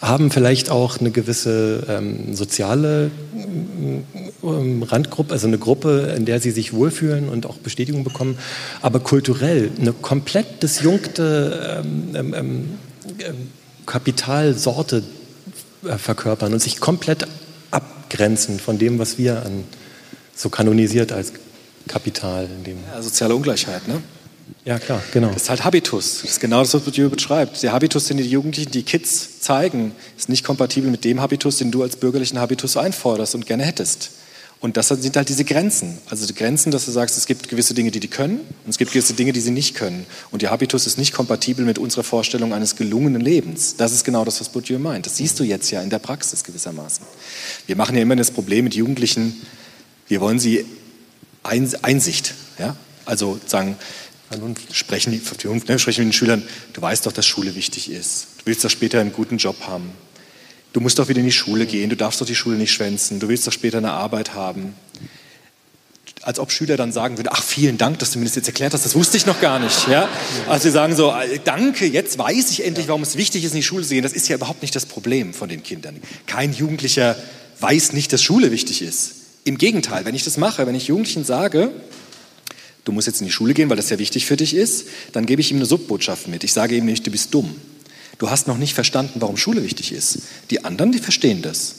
haben 0.00 0.30
vielleicht 0.30 0.70
auch 0.70 1.00
eine 1.00 1.10
gewisse 1.10 1.86
ähm, 1.88 2.34
soziale 2.34 3.10
ähm, 4.42 4.82
Randgruppe, 4.82 5.32
also 5.32 5.46
eine 5.46 5.58
Gruppe, 5.58 6.14
in 6.16 6.26
der 6.26 6.40
sie 6.40 6.50
sich 6.50 6.74
wohlfühlen 6.74 7.28
und 7.28 7.46
auch 7.46 7.56
Bestätigung 7.56 8.04
bekommen, 8.04 8.36
aber 8.82 9.00
kulturell 9.00 9.70
eine 9.80 9.92
komplett 9.92 10.62
disjunkte 10.62 11.82
ähm, 11.84 12.14
ähm, 12.14 12.34
ähm, 12.34 12.68
ähm 13.20 13.36
Kapitalsorte 13.84 15.02
äh, 15.84 15.98
verkörpern 15.98 16.52
und 16.52 16.60
sich 16.60 16.78
komplett 16.78 17.26
abgrenzen 17.72 18.60
von 18.60 18.78
dem, 18.78 19.00
was 19.00 19.18
wir 19.18 19.44
an 19.44 19.64
so 20.36 20.50
kanonisiert 20.50 21.10
als 21.10 21.32
Kapital 21.88 22.48
in 22.56 22.64
dem. 22.64 22.78
Ja, 22.92 23.02
soziale 23.02 23.34
Ungleichheit, 23.34 23.86
ne? 23.88 24.02
Ja, 24.64 24.78
klar, 24.78 25.02
genau. 25.12 25.28
Das 25.28 25.42
ist 25.42 25.50
halt 25.50 25.64
Habitus. 25.64 26.20
Das 26.22 26.30
ist 26.32 26.40
genau 26.40 26.60
das, 26.60 26.72
was 26.74 26.82
Bourdieu 26.82 27.08
beschreibt. 27.08 27.62
Der 27.62 27.72
Habitus, 27.72 28.04
den 28.04 28.18
die 28.18 28.24
Jugendlichen, 28.24 28.70
die 28.70 28.82
Kids 28.82 29.40
zeigen, 29.40 29.92
ist 30.16 30.28
nicht 30.28 30.44
kompatibel 30.44 30.90
mit 30.90 31.04
dem 31.04 31.20
Habitus, 31.20 31.58
den 31.58 31.70
du 31.70 31.82
als 31.82 31.96
bürgerlichen 31.96 32.38
Habitus 32.38 32.76
einforderst 32.76 33.34
und 33.34 33.46
gerne 33.46 33.64
hättest. 33.64 34.10
Und 34.60 34.76
das 34.76 34.86
sind 34.86 35.16
halt 35.16 35.28
diese 35.28 35.44
Grenzen. 35.44 35.98
Also 36.08 36.24
die 36.24 36.34
Grenzen, 36.34 36.70
dass 36.70 36.84
du 36.84 36.92
sagst, 36.92 37.18
es 37.18 37.26
gibt 37.26 37.48
gewisse 37.48 37.74
Dinge, 37.74 37.90
die 37.90 37.98
die 37.98 38.06
können 38.06 38.38
und 38.64 38.70
es 38.70 38.78
gibt 38.78 38.92
gewisse 38.92 39.14
Dinge, 39.14 39.32
die 39.32 39.40
sie 39.40 39.50
nicht 39.50 39.74
können. 39.74 40.06
Und 40.30 40.42
der 40.42 40.52
Habitus 40.52 40.86
ist 40.86 40.98
nicht 40.98 41.12
kompatibel 41.12 41.64
mit 41.64 41.80
unserer 41.80 42.04
Vorstellung 42.04 42.54
eines 42.54 42.76
gelungenen 42.76 43.20
Lebens. 43.20 43.74
Das 43.74 43.90
ist 43.90 44.04
genau 44.04 44.24
das, 44.24 44.40
was 44.40 44.50
Bourdieu 44.50 44.78
meint. 44.78 45.06
Das 45.06 45.16
siehst 45.16 45.40
du 45.40 45.44
jetzt 45.44 45.72
ja 45.72 45.82
in 45.82 45.90
der 45.90 45.98
Praxis 45.98 46.44
gewissermaßen. 46.44 47.04
Wir 47.66 47.74
machen 47.74 47.96
ja 47.96 48.02
immer 48.02 48.14
das 48.14 48.30
Problem 48.30 48.62
mit 48.62 48.76
Jugendlichen, 48.76 49.42
wir 50.06 50.20
wollen 50.20 50.38
sie 50.38 50.64
Einsicht. 51.42 52.34
Ja? 52.58 52.76
Also 53.04 53.40
sagen, 53.46 53.76
sprechen, 54.72 55.12
die, 55.12 55.18
ne, 55.18 55.78
sprechen 55.78 56.04
mit 56.04 56.08
den 56.08 56.12
Schülern, 56.12 56.42
du 56.72 56.82
weißt 56.82 57.06
doch, 57.06 57.12
dass 57.12 57.26
Schule 57.26 57.54
wichtig 57.54 57.90
ist. 57.90 58.26
Du 58.38 58.46
willst 58.46 58.64
doch 58.64 58.70
später 58.70 59.00
einen 59.00 59.12
guten 59.12 59.38
Job 59.38 59.56
haben. 59.66 59.90
Du 60.72 60.80
musst 60.80 60.98
doch 60.98 61.08
wieder 61.08 61.20
in 61.20 61.26
die 61.26 61.32
Schule 61.32 61.66
gehen, 61.66 61.90
du 61.90 61.96
darfst 61.96 62.20
doch 62.20 62.26
die 62.26 62.34
Schule 62.34 62.56
nicht 62.56 62.72
schwänzen, 62.72 63.20
du 63.20 63.28
willst 63.28 63.46
doch 63.46 63.52
später 63.52 63.78
eine 63.78 63.92
Arbeit 63.92 64.34
haben. 64.34 64.74
Als 66.22 66.38
ob 66.38 66.52
Schüler 66.52 66.76
dann 66.76 66.92
sagen 66.92 67.18
würden, 67.18 67.28
ach 67.30 67.42
vielen 67.42 67.78
Dank, 67.78 67.98
dass 67.98 68.12
du 68.12 68.20
mir 68.20 68.24
das 68.24 68.36
jetzt 68.36 68.46
erklärt 68.46 68.72
hast, 68.72 68.84
das 68.84 68.94
wusste 68.94 69.16
ich 69.16 69.26
noch 69.26 69.40
gar 69.40 69.58
nicht. 69.58 69.88
Ja? 69.88 70.08
Also 70.48 70.64
sie 70.64 70.70
sagen 70.70 70.94
so, 70.94 71.10
äh, 71.10 71.40
danke, 71.44 71.84
jetzt 71.84 72.16
weiß 72.16 72.52
ich 72.52 72.64
endlich, 72.64 72.88
warum 72.88 73.02
es 73.02 73.16
wichtig 73.16 73.44
ist, 73.44 73.50
in 73.50 73.56
die 73.56 73.62
Schule 73.64 73.82
zu 73.84 73.92
gehen. 73.92 74.04
Das 74.04 74.12
ist 74.12 74.28
ja 74.28 74.36
überhaupt 74.36 74.62
nicht 74.62 74.74
das 74.74 74.86
Problem 74.86 75.34
von 75.34 75.48
den 75.48 75.62
Kindern. 75.62 76.00
Kein 76.26 76.52
Jugendlicher 76.52 77.16
weiß 77.58 77.92
nicht, 77.92 78.12
dass 78.12 78.22
Schule 78.22 78.52
wichtig 78.52 78.82
ist. 78.82 79.21
Im 79.44 79.58
Gegenteil, 79.58 80.04
wenn 80.04 80.14
ich 80.14 80.24
das 80.24 80.36
mache, 80.36 80.66
wenn 80.66 80.74
ich 80.74 80.86
Jugendlichen 80.86 81.24
sage, 81.24 81.70
du 82.84 82.92
musst 82.92 83.06
jetzt 83.08 83.20
in 83.20 83.26
die 83.26 83.32
Schule 83.32 83.54
gehen, 83.54 83.68
weil 83.70 83.76
das 83.76 83.90
ja 83.90 83.98
wichtig 83.98 84.26
für 84.26 84.36
dich 84.36 84.54
ist, 84.54 84.86
dann 85.12 85.26
gebe 85.26 85.40
ich 85.40 85.50
ihm 85.50 85.56
eine 85.56 85.66
Subbotschaft 85.66 86.28
mit. 86.28 86.44
Ich 86.44 86.52
sage 86.52 86.76
ihm 86.76 86.84
nicht, 86.84 87.06
du 87.06 87.10
bist 87.10 87.34
dumm. 87.34 87.54
Du 88.18 88.30
hast 88.30 88.46
noch 88.46 88.58
nicht 88.58 88.74
verstanden, 88.74 89.20
warum 89.20 89.36
Schule 89.36 89.64
wichtig 89.64 89.92
ist. 89.92 90.18
Die 90.50 90.64
anderen, 90.64 90.92
die 90.92 90.98
verstehen 90.98 91.42
das. 91.42 91.76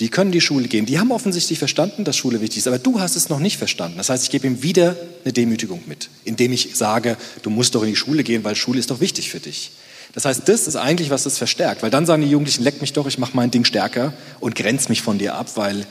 Die 0.00 0.10
können 0.10 0.30
die 0.30 0.40
Schule 0.40 0.68
gehen. 0.68 0.86
Die 0.86 0.98
haben 0.98 1.10
offensichtlich 1.10 1.58
verstanden, 1.58 2.04
dass 2.04 2.16
Schule 2.16 2.40
wichtig 2.40 2.58
ist, 2.58 2.68
aber 2.68 2.78
du 2.78 3.00
hast 3.00 3.16
es 3.16 3.30
noch 3.30 3.40
nicht 3.40 3.56
verstanden. 3.56 3.96
Das 3.96 4.10
heißt, 4.10 4.24
ich 4.24 4.30
gebe 4.30 4.46
ihm 4.46 4.62
wieder 4.62 4.96
eine 5.24 5.32
Demütigung 5.32 5.82
mit, 5.86 6.08
indem 6.24 6.52
ich 6.52 6.70
sage, 6.74 7.16
du 7.42 7.50
musst 7.50 7.74
doch 7.74 7.82
in 7.82 7.88
die 7.88 7.96
Schule 7.96 8.22
gehen, 8.22 8.44
weil 8.44 8.54
Schule 8.54 8.78
ist 8.78 8.90
doch 8.90 9.00
wichtig 9.00 9.30
für 9.30 9.40
dich. 9.40 9.72
Das 10.14 10.24
heißt, 10.24 10.48
das 10.48 10.68
ist 10.68 10.76
eigentlich, 10.76 11.10
was 11.10 11.24
das 11.24 11.36
verstärkt, 11.36 11.82
weil 11.82 11.90
dann 11.90 12.06
sagen 12.06 12.22
die 12.22 12.30
Jugendlichen, 12.30 12.62
leck 12.62 12.80
mich 12.80 12.92
doch, 12.92 13.06
ich 13.06 13.18
mache 13.18 13.32
mein 13.34 13.50
Ding 13.50 13.64
stärker 13.64 14.12
und 14.40 14.54
grenze 14.54 14.88
mich 14.88 15.02
von 15.02 15.18
dir 15.18 15.34
ab, 15.34 15.50
weil 15.56 15.86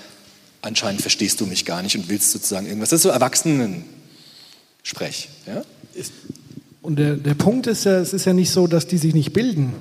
anscheinend 0.61 1.01
verstehst 1.01 1.41
du 1.41 1.45
mich 1.45 1.65
gar 1.65 1.81
nicht 1.81 1.97
und 1.97 2.09
willst 2.09 2.31
sozusagen 2.31 2.67
irgendwas. 2.67 2.89
Das 2.89 2.99
ist 2.99 3.03
so 3.03 3.09
Erwachsenen-Sprech. 3.09 5.29
Ja? 5.45 5.63
Und 6.81 6.99
der, 6.99 7.15
der 7.15 7.33
Punkt 7.33 7.67
ist 7.67 7.85
ja, 7.85 7.99
es 7.99 8.13
ist 8.13 8.25
ja 8.25 8.33
nicht 8.33 8.51
so, 8.51 8.67
dass 8.67 8.87
die 8.87 8.97
sich 8.97 9.13
nicht 9.13 9.33
bilden. 9.33 9.73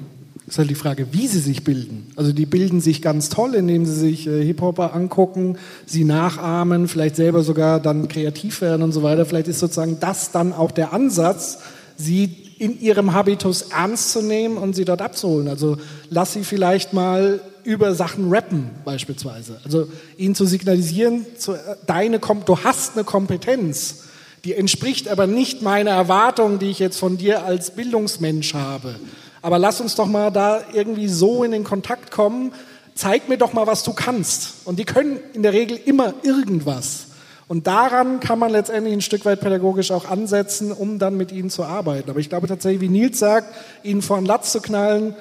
Es 0.46 0.54
ist 0.54 0.58
halt 0.58 0.70
die 0.70 0.76
Frage, 0.76 1.08
wie 1.12 1.26
sie 1.26 1.40
sich 1.40 1.64
bilden. 1.64 2.06
Also 2.14 2.32
die 2.32 2.46
bilden 2.46 2.80
sich 2.80 3.02
ganz 3.02 3.28
toll, 3.28 3.56
indem 3.56 3.84
sie 3.84 3.94
sich 3.94 4.28
äh, 4.28 4.44
Hip-Hopper 4.44 4.94
angucken, 4.94 5.58
sie 5.86 6.04
nachahmen, 6.04 6.86
vielleicht 6.86 7.16
selber 7.16 7.42
sogar 7.42 7.80
dann 7.80 8.06
kreativ 8.06 8.60
werden 8.60 8.82
und 8.82 8.92
so 8.92 9.02
weiter. 9.02 9.26
Vielleicht 9.26 9.48
ist 9.48 9.58
sozusagen 9.58 9.98
das 9.98 10.30
dann 10.30 10.52
auch 10.52 10.70
der 10.70 10.92
Ansatz, 10.92 11.58
sie 11.96 12.46
in 12.58 12.80
ihrem 12.80 13.12
Habitus 13.12 13.62
ernst 13.62 14.12
zu 14.12 14.22
nehmen 14.22 14.56
und 14.56 14.74
sie 14.74 14.84
dort 14.84 15.02
abzuholen. 15.02 15.48
Also 15.48 15.76
lass 16.10 16.32
sie 16.32 16.44
vielleicht 16.44 16.92
mal 16.92 17.40
über 17.66 17.94
Sachen 17.94 18.32
rappen 18.32 18.70
beispielsweise. 18.84 19.60
Also 19.64 19.88
ihnen 20.16 20.34
zu 20.34 20.46
signalisieren, 20.46 21.26
zu, 21.36 21.52
äh, 21.52 21.76
deine, 21.86 22.18
du 22.18 22.58
hast 22.64 22.94
eine 22.94 23.04
Kompetenz 23.04 24.06
die 24.46 24.54
entspricht 24.54 25.08
aber 25.08 25.26
nicht 25.26 25.62
meiner 25.62 25.90
Erwartung, 25.90 26.60
die 26.60 26.70
ich 26.70 26.78
jetzt 26.78 27.00
von 27.00 27.16
dir 27.16 27.44
als 27.44 27.72
Bildungsmensch 27.72 28.54
habe. 28.54 28.94
Aber 29.42 29.58
lass 29.58 29.80
uns 29.80 29.96
doch 29.96 30.06
mal 30.06 30.30
da 30.30 30.60
irgendwie 30.72 31.08
so 31.08 31.42
in 31.42 31.50
den 31.50 31.64
Kontakt 31.64 32.12
kommen. 32.12 32.52
Zeig 32.94 33.28
mir 33.28 33.38
doch 33.38 33.52
mal, 33.52 33.66
was 33.66 33.82
du 33.82 33.92
kannst. 33.92 34.64
Und 34.64 34.78
die 34.78 34.84
können 34.84 35.18
in 35.32 35.42
der 35.42 35.52
Regel 35.52 35.76
immer 35.84 36.14
irgendwas. 36.22 37.06
Und 37.48 37.66
daran 37.66 38.20
kann 38.20 38.38
man 38.38 38.52
letztendlich 38.52 38.94
ein 38.94 39.00
Stück 39.00 39.24
weit 39.24 39.40
pädagogisch 39.40 39.90
auch 39.90 40.08
ansetzen, 40.08 40.70
um 40.70 41.00
dann 41.00 41.16
mit 41.16 41.32
ihnen 41.32 41.50
zu 41.50 41.64
arbeiten. 41.64 42.08
Aber 42.08 42.20
ich 42.20 42.28
glaube 42.28 42.46
tatsächlich, 42.46 42.80
wie 42.82 42.88
Nils 42.88 43.18
sagt, 43.18 43.52
ihnen 43.82 44.00
vor 44.00 44.18
den 44.18 44.26
Latz 44.26 44.52
zu 44.52 44.60
knallen, 44.60 45.16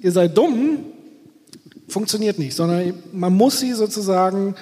ihr 0.00 0.12
seid 0.12 0.38
dumm, 0.38 0.86
funktioniert 1.88 2.38
nicht, 2.38 2.54
sondern 2.54 2.94
man 3.12 3.34
muss 3.34 3.60
sie 3.60 3.72
sozusagen 3.72 4.54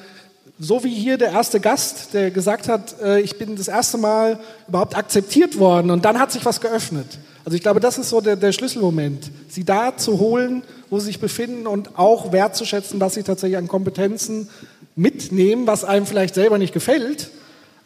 so 0.59 0.85
wie 0.85 0.94
hier 0.94 1.19
der 1.19 1.32
erste 1.32 1.61
Gast, 1.61 2.15
der 2.15 2.31
gesagt 2.31 2.69
hat, 2.69 3.01
äh, 3.01 3.20
ich 3.20 3.36
bin 3.36 3.57
das 3.57 3.69
erste 3.69 3.99
Mal 3.99 4.39
überhaupt 4.69 4.97
akzeptiert 4.97 5.59
worden 5.59 5.90
und 5.90 6.05
dann 6.05 6.19
hat 6.19 6.31
sich 6.31 6.44
was 6.44 6.61
geöffnet. 6.61 7.19
Also 7.44 7.57
ich 7.57 7.62
glaube, 7.62 7.81
das 7.81 7.99
ist 7.99 8.11
so 8.11 8.20
der, 8.20 8.36
der 8.36 8.53
Schlüsselmoment, 8.53 9.31
sie 9.49 9.65
da 9.65 9.97
zu 9.97 10.20
holen, 10.20 10.62
wo 10.90 11.01
sie 11.01 11.07
sich 11.07 11.19
befinden 11.19 11.66
und 11.66 11.99
auch 11.99 12.31
wertzuschätzen, 12.31 13.01
was 13.01 13.15
sie 13.15 13.24
tatsächlich 13.24 13.57
an 13.57 13.66
Kompetenzen 13.66 14.49
mitnehmen, 14.94 15.66
was 15.66 15.85
einem 15.85 16.07
vielleicht 16.07 16.35
selber 16.35 16.59
nicht 16.59 16.73
gefällt, 16.73 17.31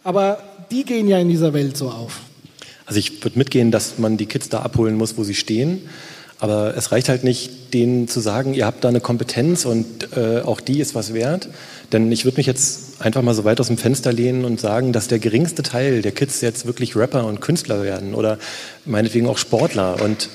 aber 0.05 0.43
die 0.71 0.85
gehen 0.85 1.09
ja 1.09 1.19
in 1.19 1.29
dieser 1.29 1.55
Welt 1.55 1.77
so 1.77 1.89
auf. 1.89 2.21
Also 2.85 2.99
ich 2.99 3.25
würde 3.25 3.39
mitgehen, 3.39 3.71
dass 3.71 3.99
man 3.99 4.17
die 4.17 4.27
Kids 4.27 4.49
da 4.49 4.61
abholen 4.61 4.97
muss, 4.97 5.17
wo 5.17 5.25
sie 5.25 5.35
stehen. 5.35 5.89
Aber 6.39 6.77
es 6.77 6.93
reicht 6.93 7.09
halt 7.09 7.25
nicht, 7.25 7.73
denen 7.73 8.09
zu 8.09 8.21
sagen, 8.21 8.53
ihr 8.53 8.67
habt 8.67 8.85
da 8.85 8.89
eine 8.89 9.01
Kompetenz 9.01 9.65
und 9.65 10.17
äh, 10.17 10.41
auch 10.41 10.61
die 10.61 10.81
ist 10.81 10.95
was 10.95 11.15
wert, 11.15 11.49
denn 11.93 12.13
ich 12.13 12.25
würde 12.25 12.37
mich 12.37 12.47
jetzt 12.47 13.01
einfach 13.01 13.23
mal 13.23 13.35
so 13.35 13.45
weit 13.45 13.59
aus 13.61 13.69
dem 13.69 13.79
Fenster 13.79 14.13
lehnen 14.13 14.45
und 14.45 14.61
sagen, 14.61 14.93
dass 14.93 15.09
der 15.09 15.19
geringste 15.19 15.63
Teil 15.63 16.03
der 16.03 16.13
Kids 16.13 16.43
jetzt 16.43 16.67
wirklich 16.67 16.95
Rapper 16.95 17.25
und 17.25 17.41
Künstler 17.41 17.83
werden 17.83 18.15
oder 18.15 18.39
meinetwegen 18.85 19.29
auch 19.29 19.39
Sportler. 19.39 20.03
Und 20.03 20.29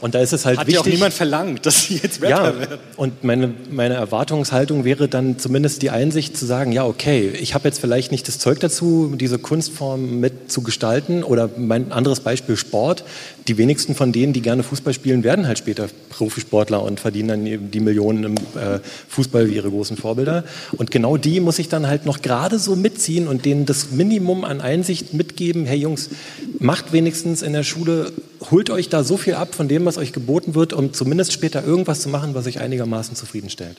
und 0.00 0.14
da 0.14 0.20
ist 0.20 0.32
es 0.32 0.44
halt 0.44 0.58
Hat 0.58 0.66
wichtig. 0.66 0.78
Hat 0.78 0.86
ja 0.86 0.92
auch 0.92 0.94
niemand 0.94 1.14
verlangt, 1.14 1.66
dass 1.66 1.84
sie 1.84 1.96
jetzt 1.96 2.22
Rapper 2.22 2.52
ja, 2.52 2.60
werden. 2.60 2.78
Und 2.96 3.24
meine, 3.24 3.54
meine 3.70 3.94
Erwartungshaltung 3.94 4.84
wäre 4.84 5.08
dann 5.08 5.38
zumindest 5.38 5.82
die 5.82 5.90
Einsicht 5.90 6.36
zu 6.36 6.46
sagen, 6.46 6.72
ja, 6.72 6.84
okay, 6.84 7.28
ich 7.28 7.54
habe 7.54 7.66
jetzt 7.66 7.80
vielleicht 7.80 8.12
nicht 8.12 8.28
das 8.28 8.38
Zeug 8.38 8.60
dazu, 8.60 9.12
diese 9.16 9.38
Kunstform 9.38 10.20
mit 10.20 10.52
zu 10.52 10.62
gestalten. 10.62 11.24
Oder 11.24 11.50
mein 11.56 11.92
anderes 11.92 12.20
Beispiel 12.20 12.56
Sport. 12.56 13.04
Die 13.48 13.58
wenigsten 13.58 13.94
von 13.94 14.12
denen, 14.12 14.32
die 14.32 14.42
gerne 14.42 14.62
Fußball 14.62 14.92
spielen, 14.92 15.22
werden 15.22 15.46
halt 15.46 15.58
später 15.58 15.88
Profisportler 16.10 16.82
und 16.82 16.98
verdienen 16.98 17.28
dann 17.28 17.46
eben 17.46 17.70
die 17.70 17.80
Millionen 17.80 18.24
im 18.24 18.34
äh, 18.34 18.80
Fußball 19.08 19.48
wie 19.48 19.54
ihre 19.54 19.70
großen 19.70 19.96
Vorbilder. 19.96 20.44
Und 20.72 20.90
genau 20.90 21.16
die 21.16 21.40
muss 21.40 21.58
ich 21.58 21.68
dann 21.68 21.86
halt 21.86 22.06
noch 22.06 22.22
gerade 22.22 22.58
so 22.58 22.74
mitziehen 22.74 23.28
und 23.28 23.44
denen 23.44 23.66
das 23.66 23.90
Minimum 23.92 24.44
an 24.44 24.60
Einsicht 24.60 25.14
mitgeben. 25.14 25.64
Hey 25.66 25.78
Jungs, 25.78 26.10
macht 26.58 26.92
wenigstens 26.92 27.42
in 27.42 27.52
der 27.52 27.62
Schule 27.62 28.12
holt 28.50 28.70
euch 28.70 28.88
da 28.88 29.04
so 29.04 29.16
viel 29.16 29.34
ab 29.34 29.54
von 29.54 29.68
dem, 29.68 29.84
was 29.84 29.98
euch 29.98 30.12
geboten 30.12 30.54
wird, 30.54 30.72
um 30.72 30.92
zumindest 30.92 31.32
später 31.32 31.64
irgendwas 31.64 32.00
zu 32.00 32.08
machen, 32.08 32.34
was 32.34 32.46
euch 32.46 32.60
einigermaßen 32.60 33.16
zufriedenstellt. 33.16 33.76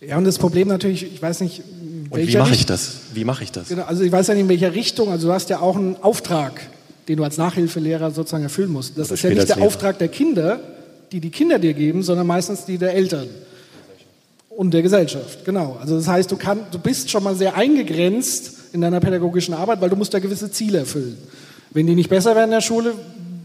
Ja, 0.00 0.18
und 0.18 0.24
das 0.24 0.38
Problem 0.38 0.68
natürlich, 0.68 1.04
ich 1.04 1.20
weiß 1.20 1.40
nicht, 1.40 1.62
und 2.10 2.28
wie 2.28 2.36
mache 2.36 2.54
ich 2.54 2.66
das? 2.66 2.96
Wie 3.12 3.24
mache 3.24 3.42
ich 3.42 3.52
das? 3.52 3.68
Genau, 3.68 3.84
also 3.84 4.04
ich 4.04 4.12
weiß 4.12 4.28
ja 4.28 4.34
nicht, 4.34 4.42
in 4.42 4.48
welcher 4.48 4.74
Richtung. 4.74 5.10
Also 5.10 5.28
du 5.28 5.32
hast 5.32 5.50
ja 5.50 5.60
auch 5.60 5.76
einen 5.76 5.96
Auftrag, 5.96 6.60
den 7.08 7.16
du 7.16 7.24
als 7.24 7.38
Nachhilfelehrer 7.38 8.10
sozusagen 8.10 8.44
erfüllen 8.44 8.70
musst. 8.70 8.98
Das 8.98 9.08
Oder 9.08 9.14
ist 9.14 9.22
ja 9.22 9.30
nicht 9.30 9.48
der 9.48 9.56
Lehrer. 9.56 9.66
Auftrag 9.66 9.98
der 9.98 10.08
Kinder, 10.08 10.60
die 11.12 11.20
die 11.20 11.30
Kinder 11.30 11.58
dir 11.58 11.74
geben, 11.74 12.02
sondern 12.02 12.26
meistens 12.26 12.64
die 12.64 12.78
der 12.78 12.94
Eltern 12.94 13.28
und 14.50 14.72
der 14.72 14.82
Gesellschaft. 14.82 15.44
Genau. 15.44 15.76
Also 15.80 15.96
das 15.96 16.08
heißt, 16.08 16.30
du, 16.30 16.36
kann, 16.36 16.60
du 16.70 16.78
bist 16.78 17.10
schon 17.10 17.22
mal 17.24 17.34
sehr 17.34 17.56
eingegrenzt 17.56 18.52
in 18.72 18.80
deiner 18.80 19.00
pädagogischen 19.00 19.54
Arbeit, 19.54 19.80
weil 19.80 19.90
du 19.90 19.96
musst 19.96 20.14
da 20.14 20.18
gewisse 20.18 20.50
Ziele 20.50 20.78
erfüllen. 20.78 21.16
Wenn 21.72 21.86
die 21.86 21.94
nicht 21.94 22.08
besser 22.08 22.34
werden 22.34 22.46
in 22.46 22.50
der 22.52 22.60
Schule, 22.60 22.94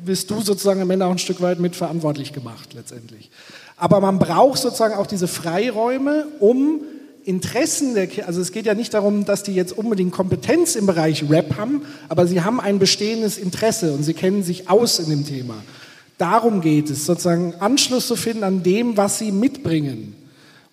bist 0.06 0.30
du 0.32 0.42
sozusagen 0.42 0.82
am 0.82 0.90
Ende 0.90 1.06
auch 1.06 1.12
ein 1.12 1.20
Stück 1.20 1.42
weit 1.42 1.60
mitverantwortlich 1.60 2.34
gemacht 2.34 2.74
letztendlich. 2.74 3.30
Aber 3.78 4.02
man 4.02 4.20
braucht 4.20 4.60
sozusagen 4.60 4.96
auch 4.96 5.08
diese 5.08 5.28
Freiräume, 5.28 6.28
um 6.40 6.82
Interessen 7.26 7.94
der 7.94 8.08
Kinder, 8.08 8.28
also 8.28 8.42
es 8.42 8.52
geht 8.52 8.66
ja 8.66 8.74
nicht 8.74 8.94
darum, 8.94 9.26
dass 9.26 9.44
die 9.44 9.54
jetzt 9.54 9.78
unbedingt 9.78 10.12
Kompetenz 10.12 10.76
im 10.76 10.86
Bereich 10.86 11.30
Rap 11.30 11.58
haben, 11.58 11.84
aber 12.08 12.28
sie 12.28 12.42
haben 12.42 12.60
ein 12.60 12.80
bestehendes 12.80 13.38
Interesse 13.38 13.94
und 13.94 14.04
sie 14.04 14.14
kennen 14.14 14.44
sich 14.44 14.70
aus 14.70 15.00
in 15.00 15.10
dem 15.10 15.26
Thema. 15.26 15.56
Darum 16.18 16.62
geht 16.62 16.90
es, 16.90 17.06
sozusagen 17.06 17.54
Anschluss 17.60 18.08
zu 18.08 18.16
finden 18.16 18.44
an 18.44 18.64
dem, 18.64 18.98
was 18.98 19.20
sie 19.20 19.32
mitbringen. 19.32 20.16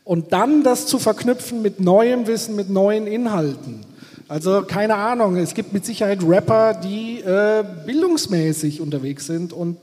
Und 0.03 0.33
dann 0.33 0.63
das 0.63 0.87
zu 0.87 0.99
verknüpfen 0.99 1.63
mit 1.63 1.81
neuem 1.81 2.27
Wissen, 2.27 2.57
mit 2.57 2.71
neuen 2.71 3.07
Inhalten. 3.07 3.81
Also 4.29 4.63
keine 4.63 4.97
Ahnung, 4.97 5.37
es 5.37 5.55
gibt 5.55 5.73
mit 5.73 5.85
Sicherheit 5.85 6.21
Rapper, 6.27 6.75
die 6.75 7.21
äh, 7.21 7.65
bildungsmäßig 7.85 8.81
unterwegs 8.81 9.27
sind 9.27 9.53
und 9.53 9.77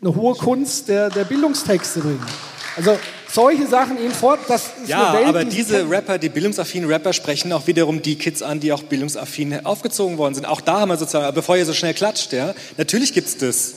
eine 0.00 0.14
hohe 0.14 0.34
Kunst 0.34 0.88
der, 0.88 1.10
der 1.10 1.24
Bildungstexte 1.24 2.00
bringen. 2.00 2.24
Also 2.76 2.96
solche 3.30 3.66
Sachen 3.66 3.98
ihnen 3.98 4.12
fort, 4.12 4.40
das 4.48 4.64
ist 4.82 4.88
Ja, 4.88 5.12
Welt, 5.12 5.26
aber 5.26 5.44
die 5.44 5.56
diese 5.56 5.88
Rapper, 5.88 6.18
die 6.18 6.28
bildungsaffinen 6.28 6.90
Rapper, 6.90 7.12
sprechen 7.12 7.52
auch 7.52 7.66
wiederum 7.66 8.02
die 8.02 8.16
Kids 8.16 8.42
an, 8.42 8.60
die 8.60 8.72
auch 8.72 8.82
bildungsaffin 8.82 9.64
aufgezogen 9.64 10.18
worden 10.18 10.34
sind. 10.34 10.46
Auch 10.46 10.60
da 10.60 10.80
haben 10.80 10.88
wir 10.88 10.96
sozusagen, 10.96 11.34
bevor 11.34 11.56
ihr 11.56 11.66
so 11.66 11.74
schnell 11.74 11.94
klatscht, 11.94 12.32
ja, 12.32 12.54
natürlich 12.76 13.12
gibt's 13.12 13.36
das. 13.36 13.74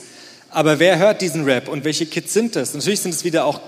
Aber 0.50 0.78
wer 0.78 0.98
hört 0.98 1.22
diesen 1.22 1.44
Rap 1.44 1.68
und 1.68 1.84
welche 1.84 2.06
Kids 2.06 2.32
sind 2.32 2.56
das? 2.56 2.74
Natürlich 2.74 3.00
sind 3.00 3.14
es 3.14 3.24
wieder 3.24 3.46
auch 3.46 3.60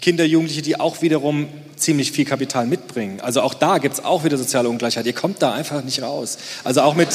Kinder, 0.00 0.24
Jugendliche, 0.24 0.62
die 0.62 0.80
auch 0.80 1.02
wiederum 1.02 1.48
ziemlich 1.76 2.12
viel 2.12 2.24
Kapital 2.24 2.66
mitbringen. 2.66 3.20
Also 3.20 3.42
auch 3.42 3.52
da 3.52 3.78
gibt's 3.78 4.02
auch 4.02 4.24
wieder 4.24 4.38
soziale 4.38 4.68
Ungleichheit. 4.68 5.04
Ihr 5.06 5.12
kommt 5.12 5.42
da 5.42 5.52
einfach 5.52 5.82
nicht 5.82 6.00
raus. 6.02 6.38
Also 6.62 6.82
auch 6.82 6.94
mit... 6.94 7.08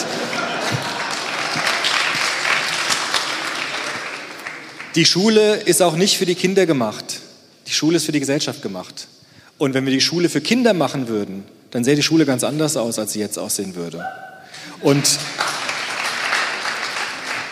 Die 4.96 5.06
Schule 5.06 5.56
ist 5.56 5.82
auch 5.82 5.96
nicht 5.96 6.18
für 6.18 6.26
die 6.26 6.36
Kinder 6.36 6.66
gemacht. 6.66 7.22
Die 7.70 7.74
Schule 7.74 7.98
ist 7.98 8.06
für 8.06 8.12
die 8.12 8.20
Gesellschaft 8.20 8.62
gemacht. 8.62 9.08
Und 9.60 9.74
wenn 9.74 9.86
wir 9.86 9.94
die 9.94 10.02
Schule 10.02 10.28
für 10.28 10.42
Kinder 10.42 10.74
machen 10.74 11.08
würden, 11.08 11.44
dann 11.72 11.84
sähe 11.84 11.96
die 11.96 12.04
Schule 12.04 12.26
ganz 12.26 12.44
anders 12.44 12.76
aus, 12.76 12.98
als 12.98 13.14
sie 13.14 13.20
jetzt 13.20 13.38
aussehen 13.38 13.76
würde. 13.76 14.04
Und 14.82 15.20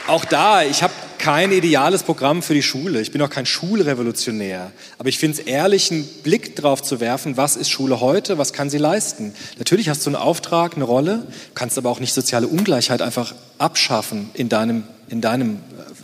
auch 0.08 0.26
da, 0.26 0.64
ich 0.64 0.82
habe 0.82 0.94
kein 1.20 1.52
ideales 1.52 2.04
Programm 2.04 2.42
für 2.42 2.54
die 2.54 2.64
Schule. 2.64 3.02
Ich 3.02 3.12
bin 3.12 3.22
auch 3.22 3.30
kein 3.30 3.46
Schulrevolutionär. 3.46 4.72
Aber 4.98 5.10
ich 5.10 5.20
finde 5.20 5.40
es 5.40 5.46
ehrlich, 5.46 5.92
einen 5.92 6.08
Blick 6.24 6.56
drauf 6.56 6.82
zu 6.82 7.00
werfen, 7.00 7.38
was 7.38 7.56
ist 7.56 7.70
Schule 7.70 8.00
heute, 8.00 8.38
was 8.38 8.54
kann 8.54 8.70
sie 8.70 8.78
leisten. 8.78 9.34
Natürlich 9.58 9.90
hast 9.90 10.06
du 10.06 10.10
einen 10.10 10.16
Auftrag, 10.16 10.76
eine 10.76 10.86
Rolle, 10.86 11.28
kannst 11.54 11.78
aber 11.78 11.90
auch 11.90 12.00
nicht 12.00 12.14
soziale 12.14 12.48
Ungleichheit 12.48 13.02
einfach 13.02 13.36
abschaffen 13.58 14.30
in 14.34 14.50
deinem, 14.50 14.84
in 15.10 15.22
deinem 15.22 15.60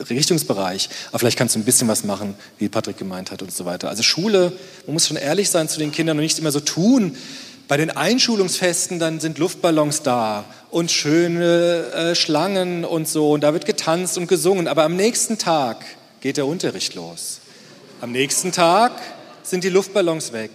Richtungsbereich. 0.10 0.90
Aber 1.10 1.20
vielleicht 1.20 1.38
kannst 1.38 1.56
du 1.56 1.60
ein 1.60 1.66
bisschen 1.66 1.88
was 1.88 2.04
machen, 2.04 2.36
wie 2.58 2.70
Patrick 2.70 2.98
gemeint 2.98 3.32
hat 3.32 3.42
und 3.42 3.52
so 3.52 3.66
weiter. 3.66 3.90
Also 3.90 4.04
Schule, 4.04 4.54
man 4.86 4.94
muss 4.94 5.08
schon 5.08 5.18
ehrlich 5.18 5.50
sein 5.50 5.68
zu 5.68 5.80
den 5.80 5.92
Kindern 5.92 6.18
und 6.18 6.24
nicht 6.24 6.40
immer 6.40 6.52
so 6.52 6.60
tun. 6.60 7.16
Bei 7.68 7.78
den 7.78 7.92
Einschulungsfesten 7.92 9.00
dann 9.00 9.20
sind 9.20 9.38
Luftballons 9.38 10.04
da 10.04 10.46
und 10.70 10.92
schöne 10.92 11.86
äh, 11.94 12.16
Schlangen 12.16 12.84
und 12.86 13.08
so 13.08 13.32
und 13.32 13.42
da 13.42 13.54
wird 13.54 13.66
getanzt 13.66 14.18
und 14.18 14.28
gesungen. 14.28 14.68
Aber 14.68 14.84
am 14.84 14.96
nächsten 14.96 15.38
Tag 15.38 15.86
geht 16.22 16.38
der 16.38 16.46
Unterricht 16.46 16.96
los. 16.96 17.40
Am 18.02 18.12
nächsten 18.12 18.52
Tag 18.52 18.92
sind 19.44 19.64
die 19.64 19.70
Luftballons 19.70 20.34
weg. 20.34 20.52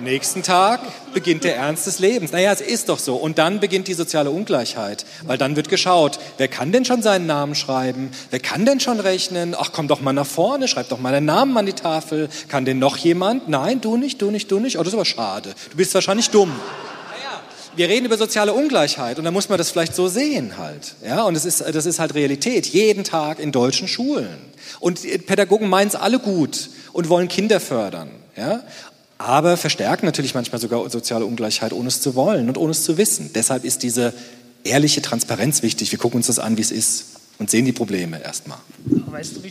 Nächsten 0.00 0.42
Tag 0.42 0.80
beginnt 1.12 1.44
der 1.44 1.56
Ernst 1.56 1.86
des 1.86 1.98
Lebens. 1.98 2.32
Naja, 2.32 2.52
es 2.52 2.60
ist 2.60 2.88
doch 2.88 2.98
so. 2.98 3.16
Und 3.16 3.38
dann 3.38 3.60
beginnt 3.60 3.86
die 3.86 3.94
soziale 3.94 4.30
Ungleichheit, 4.30 5.04
weil 5.24 5.36
dann 5.36 5.56
wird 5.56 5.68
geschaut, 5.68 6.18
wer 6.38 6.48
kann 6.48 6.72
denn 6.72 6.84
schon 6.84 7.02
seinen 7.02 7.26
Namen 7.26 7.54
schreiben? 7.54 8.10
Wer 8.30 8.40
kann 8.40 8.64
denn 8.64 8.80
schon 8.80 8.98
rechnen? 8.98 9.54
Ach, 9.58 9.70
komm 9.72 9.88
doch 9.88 10.00
mal 10.00 10.12
nach 10.12 10.26
vorne, 10.26 10.68
schreib 10.68 10.88
doch 10.88 10.98
mal 10.98 11.12
deinen 11.12 11.26
Namen 11.26 11.56
an 11.56 11.66
die 11.66 11.74
Tafel. 11.74 12.28
Kann 12.48 12.64
denn 12.64 12.78
noch 12.78 12.96
jemand? 12.96 13.48
Nein, 13.48 13.80
du 13.80 13.96
nicht, 13.96 14.22
du 14.22 14.30
nicht, 14.30 14.50
du 14.50 14.58
nicht. 14.58 14.78
Oh, 14.78 14.80
das 14.80 14.88
ist 14.88 14.94
aber 14.94 15.04
schade. 15.04 15.54
Du 15.70 15.76
bist 15.76 15.92
wahrscheinlich 15.94 16.30
dumm. 16.30 16.52
Wir 17.76 17.88
reden 17.88 18.06
über 18.06 18.16
soziale 18.18 18.52
Ungleichheit 18.52 19.18
und 19.18 19.24
da 19.24 19.30
muss 19.30 19.48
man 19.48 19.56
das 19.56 19.70
vielleicht 19.70 19.94
so 19.94 20.08
sehen 20.08 20.58
halt. 20.58 20.94
Ja, 21.04 21.22
und 21.22 21.34
das 21.34 21.44
ist, 21.44 21.60
das 21.60 21.86
ist 21.86 22.00
halt 22.00 22.14
Realität. 22.14 22.66
Jeden 22.66 23.04
Tag 23.04 23.38
in 23.38 23.52
deutschen 23.52 23.86
Schulen. 23.86 24.38
Und 24.80 25.02
Pädagogen 25.26 25.68
meinen 25.68 25.88
es 25.88 25.94
alle 25.94 26.18
gut 26.18 26.70
und 26.92 27.08
wollen 27.08 27.28
Kinder 27.28 27.60
fördern. 27.60 28.10
Ja? 28.36 28.62
Aber 29.20 29.58
verstärken 29.58 30.06
natürlich 30.06 30.34
manchmal 30.34 30.58
sogar 30.62 30.88
soziale 30.88 31.26
Ungleichheit, 31.26 31.74
ohne 31.74 31.88
es 31.88 32.00
zu 32.00 32.14
wollen 32.14 32.48
und 32.48 32.56
ohne 32.56 32.70
es 32.70 32.84
zu 32.84 32.96
wissen. 32.96 33.30
Deshalb 33.34 33.64
ist 33.64 33.82
diese 33.82 34.14
ehrliche 34.64 35.02
Transparenz 35.02 35.62
wichtig. 35.62 35.92
Wir 35.92 35.98
gucken 35.98 36.16
uns 36.16 36.28
das 36.28 36.38
an, 36.38 36.56
wie 36.56 36.62
es 36.62 36.70
ist 36.70 37.20
und 37.38 37.50
sehen 37.50 37.66
die 37.66 37.72
Probleme 37.72 38.22
erstmal. 38.22 38.56
Weißt 38.86 39.36
du, 39.36 39.42
wie, 39.42 39.48
äh, 39.48 39.50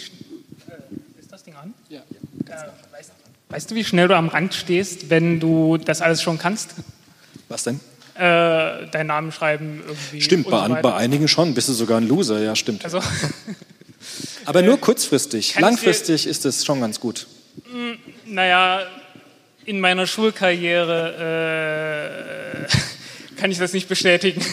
ist 1.19 1.31
das 1.31 1.43
Ding 1.43 1.53
an? 1.53 1.75
Ja. 1.87 1.99
Äh, 1.99 2.69
weißt, 2.91 3.11
weißt, 3.49 3.69
du, 3.69 3.75
wie 3.75 3.83
schnell 3.83 4.07
du 4.07 4.15
am 4.15 4.29
Rand 4.29 4.55
stehst, 4.55 5.11
wenn 5.11 5.39
du 5.39 5.77
das 5.77 6.01
alles 6.01 6.23
schon 6.23 6.39
kannst? 6.39 6.71
Was 7.47 7.63
denn? 7.63 7.79
Äh, 8.15 8.87
deinen 8.89 9.07
Namen 9.07 9.31
schreiben 9.31 9.83
irgendwie. 9.85 10.21
Stimmt, 10.21 10.49
bei, 10.49 10.67
so 10.67 10.77
bei, 10.81 10.95
einigen 10.95 11.27
schon. 11.27 11.53
Bist 11.53 11.69
du 11.69 11.73
sogar 11.73 12.01
ein 12.01 12.07
Loser, 12.07 12.41
ja, 12.41 12.55
stimmt. 12.55 12.85
Also, 12.85 13.03
aber 14.45 14.61
nur 14.63 14.79
kurzfristig. 14.79 15.59
Langfristig 15.59 16.25
ist 16.25 16.43
es 16.47 16.65
schon 16.65 16.81
ganz 16.81 16.99
gut. 16.99 17.27
Hm, 17.71 17.99
naja, 18.25 18.81
in 19.69 19.79
meiner 19.79 20.07
Schulkarriere 20.07 22.67
äh, 22.67 23.35
kann 23.39 23.51
ich 23.51 23.59
das 23.59 23.71
nicht 23.71 23.87
bestätigen. 23.87 24.43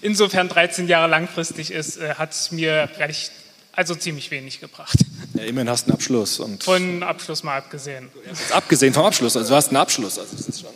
Insofern 0.00 0.48
13 0.48 0.88
Jahre 0.88 1.10
langfristig 1.10 1.70
ist, 1.70 1.98
äh, 1.98 2.14
hat 2.14 2.32
es 2.32 2.50
mir 2.50 2.88
recht, 2.96 3.32
also 3.72 3.94
ziemlich 3.94 4.30
wenig 4.30 4.58
gebracht. 4.58 4.96
Ja, 5.34 5.42
immerhin 5.42 5.68
hast 5.68 5.82
du 5.82 5.90
einen 5.90 5.96
Abschluss. 5.96 6.40
Und 6.40 6.64
Von 6.64 7.02
Abschluss 7.02 7.42
mal 7.42 7.58
abgesehen. 7.58 8.08
Abgesehen 8.52 8.94
vom 8.94 9.04
Abschluss, 9.04 9.36
also 9.36 9.50
du 9.50 9.56
hast 9.56 9.68
einen 9.68 9.76
Abschluss. 9.76 10.18
Also 10.18 10.34
das 10.34 10.48
ist 10.48 10.62
schon 10.62 10.70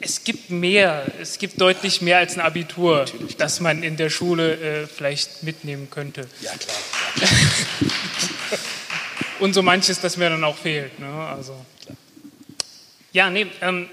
es 0.00 0.22
gibt 0.22 0.50
mehr, 0.50 1.06
es 1.20 1.38
gibt 1.38 1.60
deutlich 1.60 2.02
mehr 2.02 2.18
als 2.18 2.36
ein 2.36 2.40
Abitur, 2.40 3.06
das 3.36 3.58
man 3.60 3.82
in 3.82 3.96
der 3.96 4.10
Schule 4.10 4.54
äh, 4.54 4.86
vielleicht 4.86 5.42
mitnehmen 5.42 5.90
könnte. 5.90 6.28
Ja, 6.40 6.52
klar. 6.52 6.76
Und 9.40 9.54
so 9.54 9.62
manches, 9.62 10.00
das 10.00 10.16
mir 10.16 10.30
dann 10.30 10.44
auch 10.44 10.56
fehlt. 10.56 11.00
Ne? 11.00 11.08
Also. 11.08 11.56
Ja, 13.18 13.30
nee, 13.30 13.48
ähm, 13.62 13.88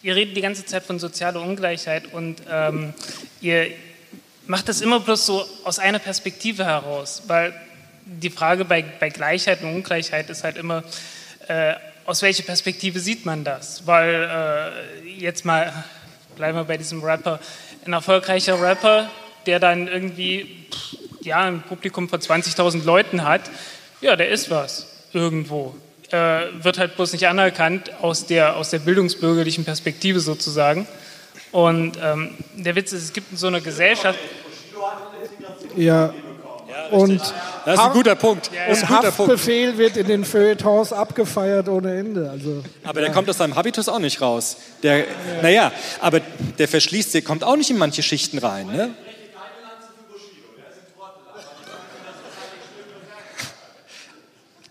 ihr 0.00 0.14
redet 0.14 0.36
die 0.36 0.40
ganze 0.40 0.64
Zeit 0.64 0.84
von 0.84 1.00
sozialer 1.00 1.40
Ungleichheit 1.40 2.14
und 2.14 2.40
ähm, 2.48 2.94
ihr 3.40 3.66
macht 4.46 4.68
das 4.68 4.80
immer 4.80 5.00
bloß 5.00 5.26
so 5.26 5.44
aus 5.64 5.80
einer 5.80 5.98
Perspektive 5.98 6.64
heraus, 6.64 7.24
weil 7.26 7.52
die 8.04 8.30
Frage 8.30 8.64
bei, 8.64 8.82
bei 8.82 9.08
Gleichheit 9.08 9.60
und 9.62 9.74
Ungleichheit 9.74 10.30
ist 10.30 10.44
halt 10.44 10.56
immer, 10.56 10.84
äh, 11.48 11.74
aus 12.04 12.22
welcher 12.22 12.44
Perspektive 12.44 13.00
sieht 13.00 13.26
man 13.26 13.42
das? 13.42 13.88
Weil 13.88 14.72
äh, 15.04 15.08
jetzt 15.08 15.44
mal, 15.44 15.72
bleiben 16.36 16.56
wir 16.56 16.62
bei 16.62 16.76
diesem 16.76 17.02
Rapper, 17.02 17.40
ein 17.84 17.92
erfolgreicher 17.92 18.62
Rapper, 18.62 19.10
der 19.46 19.58
dann 19.58 19.88
irgendwie 19.88 20.68
ja, 21.22 21.40
ein 21.40 21.60
Publikum 21.62 22.08
von 22.08 22.20
20.000 22.20 22.84
Leuten 22.84 23.24
hat, 23.24 23.50
ja, 24.00 24.14
der 24.14 24.28
ist 24.28 24.48
was 24.48 24.86
irgendwo 25.12 25.74
äh, 26.10 26.42
wird 26.62 26.78
halt 26.78 26.96
bloß 26.96 27.12
nicht 27.12 27.26
anerkannt 27.28 27.90
aus 28.02 28.26
der, 28.26 28.56
aus 28.56 28.70
der 28.70 28.78
bildungsbürgerlichen 28.80 29.64
Perspektive 29.64 30.20
sozusagen. 30.20 30.86
Und 31.52 31.98
ähm, 32.02 32.30
der 32.56 32.74
Witz 32.74 32.92
ist, 32.92 33.04
es 33.04 33.12
gibt 33.12 33.30
in 33.32 33.36
so 33.36 33.46
einer 33.46 33.60
Gesellschaft. 33.60 34.18
Ja. 35.76 36.12
Und 36.90 37.20
das 37.64 37.74
ist 37.74 37.80
ein 37.80 37.92
guter 37.92 38.14
Punkt. 38.14 38.50
und 38.50 38.56
ein 38.56 38.80
guter 38.80 39.06
Haftbefehl 39.06 39.66
Punkt. 39.68 39.78
wird 39.78 39.96
in 39.96 40.06
den 40.06 40.24
Feuilletons 40.24 40.92
abgefeiert 40.92 41.68
ohne 41.68 41.96
Ende. 41.96 42.28
Also, 42.30 42.62
aber 42.82 43.00
der 43.00 43.10
kommt 43.10 43.28
aus 43.30 43.38
seinem 43.38 43.54
Habitus 43.54 43.88
auch 43.88 43.98
nicht 43.98 44.20
raus. 44.20 44.56
Der, 44.82 44.98
ja. 44.98 45.04
Naja, 45.42 45.72
aber 46.00 46.20
der 46.58 46.68
verschließt, 46.68 47.14
der 47.14 47.22
kommt 47.22 47.44
auch 47.44 47.56
nicht 47.56 47.70
in 47.70 47.78
manche 47.78 48.02
Schichten 48.02 48.38
rein. 48.38 48.66
Ne? 48.66 48.90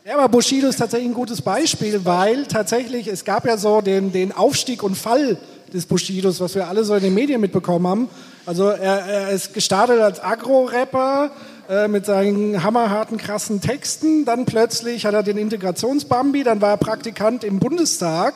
Ja, 0.05 0.17
aber 0.17 0.27
Bushido 0.27 0.67
ist 0.67 0.79
tatsächlich 0.79 1.09
ein 1.09 1.13
gutes 1.13 1.41
Beispiel, 1.41 2.03
weil 2.03 2.45
tatsächlich, 2.45 3.07
es 3.07 3.23
gab 3.23 3.45
ja 3.45 3.55
so 3.55 3.79
den, 3.79 4.11
den 4.11 4.33
Aufstieg 4.33 4.83
und 4.83 4.95
Fall 4.95 5.37
des 5.73 5.85
Bushidos, 5.85 6.41
was 6.41 6.55
wir 6.55 6.67
alle 6.67 6.83
so 6.83 6.93
in 6.95 7.03
den 7.03 7.13
Medien 7.13 7.39
mitbekommen 7.39 7.87
haben. 7.87 8.09
Also 8.45 8.67
er, 8.67 9.05
er 9.05 9.29
ist 9.29 9.53
gestartet 9.53 10.01
als 10.01 10.21
Agro-Rapper, 10.21 11.31
äh, 11.69 11.87
mit 11.87 12.05
seinen 12.05 12.61
hammerharten, 12.61 13.17
krassen 13.17 13.61
Texten. 13.61 14.25
Dann 14.25 14.43
plötzlich 14.43 15.05
hat 15.05 15.13
er 15.13 15.23
den 15.23 15.37
Integrationsbambi, 15.37 16.43
dann 16.43 16.59
war 16.59 16.71
er 16.71 16.77
Praktikant 16.77 17.45
im 17.45 17.59
Bundestag. 17.59 18.33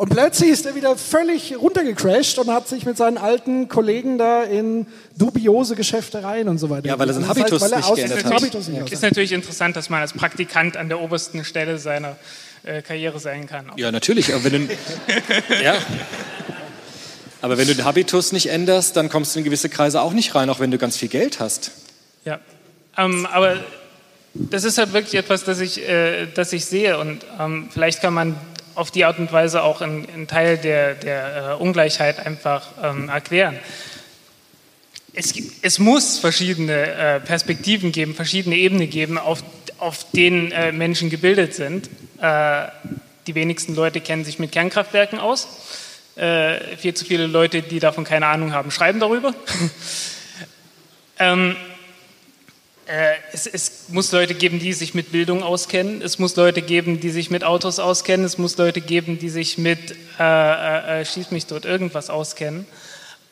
Und 0.00 0.08
plötzlich 0.08 0.48
ist 0.48 0.64
er 0.64 0.74
wieder 0.74 0.96
völlig 0.96 1.54
runtergecrashed 1.58 2.38
und 2.38 2.50
hat 2.50 2.66
sich 2.66 2.86
mit 2.86 2.96
seinen 2.96 3.18
alten 3.18 3.68
Kollegen 3.68 4.16
da 4.16 4.44
in 4.44 4.86
dubiose 5.18 5.76
Geschäftereien 5.76 6.48
und 6.48 6.56
so 6.56 6.70
weiter. 6.70 6.88
Ja, 6.88 6.98
weil 6.98 7.10
er 7.10 7.12
seinen 7.12 7.28
Das 7.28 7.36
heißt, 7.36 7.40
Habitus 7.40 7.60
weil 7.60 7.72
er 7.72 7.78
nicht 7.80 7.94
geändert 7.96 8.24
hat. 8.24 8.32
Habitus 8.32 8.68
nicht 8.68 8.92
Ist 8.92 9.02
natürlich 9.02 9.32
interessant, 9.32 9.76
dass 9.76 9.90
man 9.90 10.00
als 10.00 10.14
Praktikant 10.14 10.78
an 10.78 10.88
der 10.88 11.00
obersten 11.00 11.44
Stelle 11.44 11.76
seiner 11.76 12.16
äh, 12.62 12.80
Karriere 12.80 13.20
sein 13.20 13.46
kann. 13.46 13.72
Ja, 13.76 13.92
natürlich. 13.92 14.32
Aber 14.32 14.42
wenn 14.42 14.68
du, 14.68 14.74
ja. 15.62 15.74
aber 17.42 17.58
wenn 17.58 17.68
du 17.68 17.74
den 17.74 17.84
Habitus 17.84 18.32
nicht 18.32 18.46
änderst, 18.46 18.96
dann 18.96 19.10
kommst 19.10 19.34
du 19.34 19.40
in 19.40 19.44
gewisse 19.44 19.68
Kreise 19.68 20.00
auch 20.00 20.14
nicht 20.14 20.34
rein, 20.34 20.48
auch 20.48 20.60
wenn 20.60 20.70
du 20.70 20.78
ganz 20.78 20.96
viel 20.96 21.10
Geld 21.10 21.40
hast. 21.40 21.72
Ja, 22.24 22.40
ähm, 22.96 23.26
aber 23.26 23.58
das 24.32 24.64
ist 24.64 24.78
halt 24.78 24.94
wirklich 24.94 25.16
etwas, 25.16 25.44
das 25.44 25.60
ich, 25.60 25.86
äh, 25.86 26.26
das 26.34 26.54
ich 26.54 26.64
sehe 26.64 26.98
und 26.98 27.26
ähm, 27.38 27.68
vielleicht 27.70 28.00
kann 28.00 28.14
man 28.14 28.36
auf 28.80 28.90
die 28.90 29.04
Art 29.04 29.18
und 29.18 29.30
Weise 29.30 29.62
auch 29.62 29.82
einen, 29.82 30.08
einen 30.08 30.26
Teil 30.26 30.56
der, 30.56 30.94
der 30.94 31.50
äh, 31.50 31.62
Ungleichheit 31.62 32.24
einfach 32.24 32.66
ähm, 32.82 33.10
erklären. 33.10 33.58
Es, 35.12 35.34
es 35.60 35.78
muss 35.78 36.18
verschiedene 36.18 36.72
äh, 36.72 37.20
Perspektiven 37.20 37.92
geben, 37.92 38.14
verschiedene 38.14 38.56
Ebenen 38.56 38.88
geben, 38.88 39.18
auf, 39.18 39.44
auf 39.76 40.10
denen 40.12 40.50
äh, 40.52 40.72
Menschen 40.72 41.10
gebildet 41.10 41.52
sind. 41.52 41.90
Äh, 42.22 42.68
die 43.26 43.34
wenigsten 43.34 43.74
Leute 43.74 44.00
kennen 44.00 44.24
sich 44.24 44.38
mit 44.38 44.50
Kernkraftwerken 44.50 45.18
aus. 45.18 45.46
Äh, 46.16 46.76
viel 46.78 46.94
zu 46.94 47.04
viele 47.04 47.26
Leute, 47.26 47.60
die 47.60 47.80
davon 47.80 48.04
keine 48.04 48.28
Ahnung 48.28 48.54
haben, 48.54 48.70
schreiben 48.70 48.98
darüber. 48.98 49.34
ähm, 51.18 51.50
äh, 51.50 51.69
es, 53.32 53.46
es 53.46 53.88
muss 53.88 54.10
Leute 54.10 54.34
geben, 54.34 54.58
die 54.58 54.72
sich 54.72 54.94
mit 54.94 55.12
Bildung 55.12 55.42
auskennen. 55.42 56.02
Es 56.02 56.18
muss 56.18 56.34
Leute 56.36 56.62
geben, 56.62 57.00
die 57.00 57.10
sich 57.10 57.30
mit 57.30 57.44
Autos 57.44 57.78
auskennen. 57.78 58.26
Es 58.26 58.38
muss 58.38 58.56
Leute 58.56 58.80
geben, 58.80 59.18
die 59.18 59.28
sich 59.28 59.58
mit 59.58 59.94
äh, 60.18 60.22
äh, 60.22 61.00
äh, 61.00 61.04
schieß 61.04 61.30
mich 61.30 61.46
dort 61.46 61.64
irgendwas 61.64 62.10
auskennen. 62.10 62.66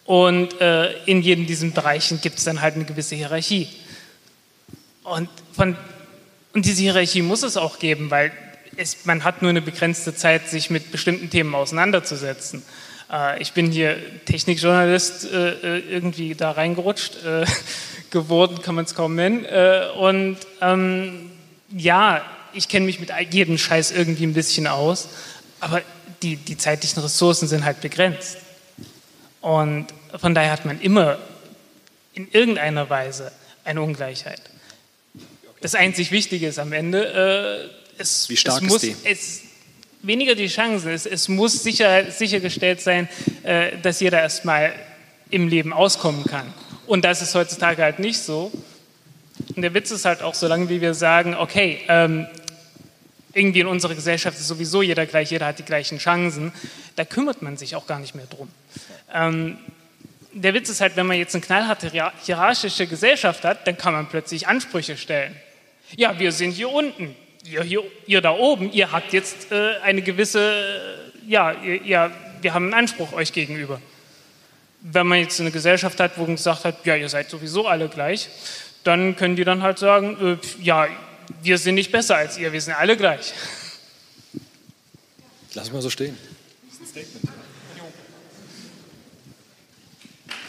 Und 0.04 0.60
äh, 0.60 0.92
in 1.04 1.22
jedem 1.22 1.46
diesen 1.46 1.72
Bereichen 1.72 2.20
gibt 2.20 2.38
es 2.38 2.44
dann 2.44 2.60
halt 2.60 2.76
eine 2.76 2.84
gewisse 2.84 3.16
Hierarchie. 3.16 3.68
Und, 5.02 5.28
von, 5.52 5.76
und 6.54 6.64
diese 6.64 6.82
Hierarchie 6.82 7.22
muss 7.22 7.42
es 7.42 7.56
auch 7.56 7.78
geben, 7.78 8.10
weil 8.10 8.32
es, 8.76 9.04
man 9.06 9.24
hat 9.24 9.42
nur 9.42 9.50
eine 9.50 9.60
begrenzte 9.60 10.14
Zeit, 10.14 10.48
sich 10.48 10.70
mit 10.70 10.92
bestimmten 10.92 11.30
Themen 11.30 11.54
auseinanderzusetzen. 11.54 12.62
Äh, 13.10 13.40
ich 13.42 13.52
bin 13.52 13.70
hier 13.70 13.96
Technikjournalist 14.24 15.30
äh, 15.32 15.50
äh, 15.50 15.78
irgendwie 15.90 16.34
da 16.34 16.52
reingerutscht, 16.52 17.18
geworden 18.10 18.62
kann 18.62 18.74
man 18.74 18.84
es 18.84 18.94
kaum 18.94 19.14
nennen. 19.14 19.44
Und 19.98 20.38
ähm, 20.62 21.30
ja, 21.76 22.24
ich 22.54 22.68
kenne 22.68 22.86
mich 22.86 23.00
mit 23.00 23.10
jedem 23.30 23.58
Scheiß 23.58 23.90
irgendwie 23.90 24.24
ein 24.24 24.32
bisschen 24.32 24.66
aus, 24.66 25.08
aber 25.60 25.82
die, 26.22 26.36
die 26.36 26.56
zeitlichen 26.56 27.02
Ressourcen 27.02 27.48
sind 27.48 27.64
halt 27.64 27.80
begrenzt. 27.80 28.38
Und 29.40 29.86
von 30.18 30.34
daher 30.34 30.52
hat 30.52 30.64
man 30.64 30.80
immer 30.80 31.18
in 32.14 32.28
irgendeiner 32.32 32.88
Weise 32.88 33.30
eine 33.64 33.82
Ungleichheit. 33.82 34.40
Das 35.60 35.74
einzig 35.74 36.10
Wichtige 36.10 36.48
ist 36.48 36.58
am 36.58 36.72
Ende, 36.72 37.70
äh, 37.98 38.00
es, 38.00 38.28
Wie 38.28 38.36
stark 38.36 38.58
es 38.58 38.62
ist 38.62 38.68
muss, 38.70 38.80
die? 38.80 38.96
Es, 39.04 39.42
weniger 40.02 40.34
die 40.34 40.48
Chancen, 40.48 40.90
es, 40.90 41.06
es 41.06 41.28
muss 41.28 41.62
sicher, 41.62 42.10
sichergestellt 42.10 42.80
sein, 42.80 43.08
äh, 43.42 43.76
dass 43.82 44.00
jeder 44.00 44.20
erstmal 44.20 44.72
im 45.30 45.48
Leben 45.48 45.72
auskommen 45.72 46.24
kann. 46.24 46.52
Und 46.86 47.04
das 47.04 47.22
ist 47.22 47.34
heutzutage 47.34 47.82
halt 47.82 47.98
nicht 47.98 48.18
so. 48.18 48.50
Und 49.54 49.62
der 49.62 49.74
Witz 49.74 49.90
ist 49.90 50.04
halt 50.04 50.22
auch, 50.22 50.34
solange 50.34 50.68
wie 50.68 50.80
wir 50.80 50.94
sagen, 50.94 51.34
okay, 51.34 51.80
ähm, 51.88 52.26
irgendwie 53.34 53.60
in 53.60 53.66
unserer 53.66 53.94
Gesellschaft 53.94 54.38
ist 54.38 54.48
sowieso 54.48 54.82
jeder 54.82 55.06
gleich, 55.06 55.30
jeder 55.30 55.46
hat 55.46 55.58
die 55.58 55.64
gleichen 55.64 55.98
Chancen, 55.98 56.52
da 56.96 57.04
kümmert 57.04 57.42
man 57.42 57.56
sich 57.56 57.76
auch 57.76 57.86
gar 57.86 57.98
nicht 57.98 58.14
mehr 58.14 58.26
drum. 58.26 58.48
Ähm, 59.12 59.58
der 60.32 60.54
Witz 60.54 60.68
ist 60.68 60.80
halt, 60.80 60.96
wenn 60.96 61.06
man 61.06 61.18
jetzt 61.18 61.34
eine 61.34 61.42
knallharte 61.42 61.90
hier- 61.90 62.12
hierarchische 62.24 62.86
Gesellschaft 62.86 63.44
hat, 63.44 63.66
dann 63.66 63.76
kann 63.76 63.92
man 63.92 64.08
plötzlich 64.08 64.48
Ansprüche 64.48 64.96
stellen. 64.96 65.34
Ja, 65.96 66.18
wir 66.18 66.32
sind 66.32 66.52
hier 66.52 66.70
unten, 66.70 67.14
ihr, 67.50 67.62
hier, 67.62 67.82
ihr 68.06 68.20
da 68.20 68.30
oben, 68.30 68.72
ihr 68.72 68.92
habt 68.92 69.12
jetzt 69.12 69.50
äh, 69.50 69.78
eine 69.82 70.02
gewisse, 70.02 70.40
äh, 70.40 71.30
ja, 71.30 71.52
ihr, 71.52 71.82
ihr, 71.82 72.12
wir 72.40 72.54
haben 72.54 72.64
einen 72.66 72.74
Anspruch 72.74 73.12
euch 73.12 73.32
gegenüber. 73.32 73.80
Wenn 74.80 75.06
man 75.06 75.18
jetzt 75.18 75.40
eine 75.40 75.50
Gesellschaft 75.50 75.98
hat, 76.00 76.18
wo 76.18 76.22
man 76.22 76.36
gesagt 76.36 76.64
hat, 76.64 76.86
ja, 76.86 76.94
ihr 76.94 77.08
seid 77.08 77.30
sowieso 77.30 77.66
alle 77.66 77.88
gleich, 77.88 78.28
dann 78.84 79.16
können 79.16 79.36
die 79.36 79.44
dann 79.44 79.62
halt 79.62 79.78
sagen, 79.78 80.38
äh, 80.40 80.62
ja, 80.64 80.86
wir 81.42 81.58
sind 81.58 81.74
nicht 81.74 81.92
besser 81.92 82.16
als 82.16 82.38
ihr, 82.38 82.52
wir 82.52 82.60
sind 82.60 82.74
alle 82.74 82.96
gleich. 82.96 83.32
Lass 85.54 85.72
mal 85.72 85.82
so 85.82 85.90
stehen. 85.90 86.16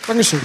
Dankeschön. 0.06 0.42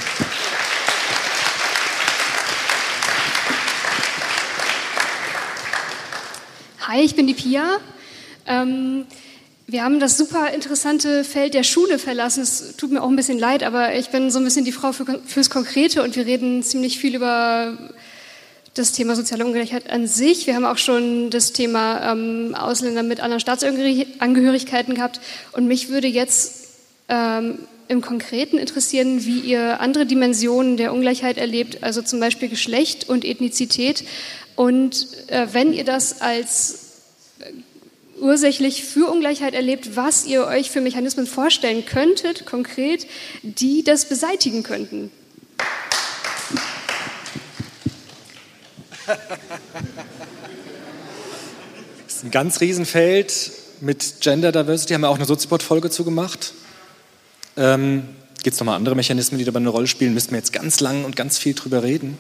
Hi, 6.86 7.01
ich 7.01 7.16
bin 7.16 7.27
die 7.27 7.32
Pia. 7.32 7.78
Ähm, 8.47 9.06
wir 9.66 9.85
haben 9.85 10.01
das 10.01 10.19
super 10.19 10.52
interessante 10.52 11.24
Feld 11.24 11.55
der 11.55 11.62
Schule 11.62 11.98
verlassen. 11.98 12.43
Es 12.43 12.77
tut 12.77 12.93
mir 12.93 13.02
auch 13.02 13.09
ein 13.09 13.16
bisschen 13.16 13.39
leid, 13.39 13.62
aber 13.62 13.94
ich 13.94 14.11
bin 14.11 14.31
so 14.31 14.39
ein 14.39 14.44
bisschen 14.44 14.66
die 14.66 14.73
Frau 14.73 14.93
für, 14.93 15.19
fürs 15.24 15.48
Konkrete 15.48 16.02
und 16.02 16.15
wir 16.15 16.27
reden 16.27 16.62
ziemlich 16.62 16.98
viel 16.98 17.15
über 17.15 17.78
das 18.74 18.93
Thema 18.93 19.16
soziale 19.16 19.47
Ungleichheit 19.47 19.89
an 19.89 20.06
sich. 20.06 20.47
Wir 20.47 20.56
haben 20.56 20.66
auch 20.66 20.77
schon 20.77 21.31
das 21.31 21.52
Thema 21.52 22.12
ähm, 22.12 22.55
Ausländer 22.55 23.02
mit 23.02 23.20
anderen 23.20 23.40
Staatsangehörigkeiten 23.40 24.94
gehabt. 24.94 25.20
Und 25.52 25.66
mich 25.66 25.89
würde 25.89 26.09
jetzt 26.09 26.66
ähm, 27.09 27.61
im 27.89 28.02
Konkreten 28.02 28.59
interessieren, 28.59 29.24
wie 29.24 29.40
ihr 29.40 29.81
andere 29.81 30.05
Dimensionen 30.05 30.77
der 30.77 30.93
Ungleichheit 30.93 31.39
erlebt, 31.39 31.82
also 31.82 32.02
zum 32.02 32.20
Beispiel 32.20 32.51
Geschlecht 32.51 33.09
und 33.09 33.24
Ethnizität. 33.24 34.05
Und 34.57 35.07
äh, 35.29 35.49
wenn 35.53 35.73
ihr 35.73 35.85
das 35.85 36.21
als 36.21 36.93
äh, 37.41 37.53
ursächlich 38.21 38.85
für 38.85 39.11
Ungleichheit 39.11 39.55
erlebt, 39.55 39.97
was 39.97 40.25
ihr 40.25 40.47
euch 40.47 40.71
für 40.71 40.81
Mechanismen 40.81 41.27
vorstellen 41.27 41.85
könntet, 41.85 42.47
konkret, 42.47 43.07
die 43.43 43.83
das 43.83 44.09
beseitigen 44.09 44.63
könnten. 44.63 45.11
Das 52.07 52.23
ist 52.23 52.25
ein 52.25 52.31
ganz 52.31 52.61
Riesenfeld 52.61 53.51
mit 53.81 54.21
Gender 54.21 54.53
Diversity, 54.53 54.95
haben 54.95 55.03
wir 55.03 55.11
auch 55.11 55.17
eine 55.17 55.27
Soziopod-Folge 55.27 55.91
zugemacht. 55.91 56.55
Ähm, 57.57 58.09
Gibt 58.43 58.55
es 58.55 58.61
nochmal 58.61 58.77
andere 58.77 58.94
Mechanismen, 58.94 59.39
die 59.39 59.44
dabei 59.44 59.59
eine 59.61 59.70
Rolle 59.70 59.86
spielen? 59.86 60.12
Müssten 60.12 60.32
wir 60.32 60.39
jetzt 60.39 60.52
ganz 60.52 60.81
lang 60.81 61.05
und 61.05 61.16
ganz 61.16 61.39
viel 61.39 61.55
drüber 61.55 61.82
reden. 61.82 62.19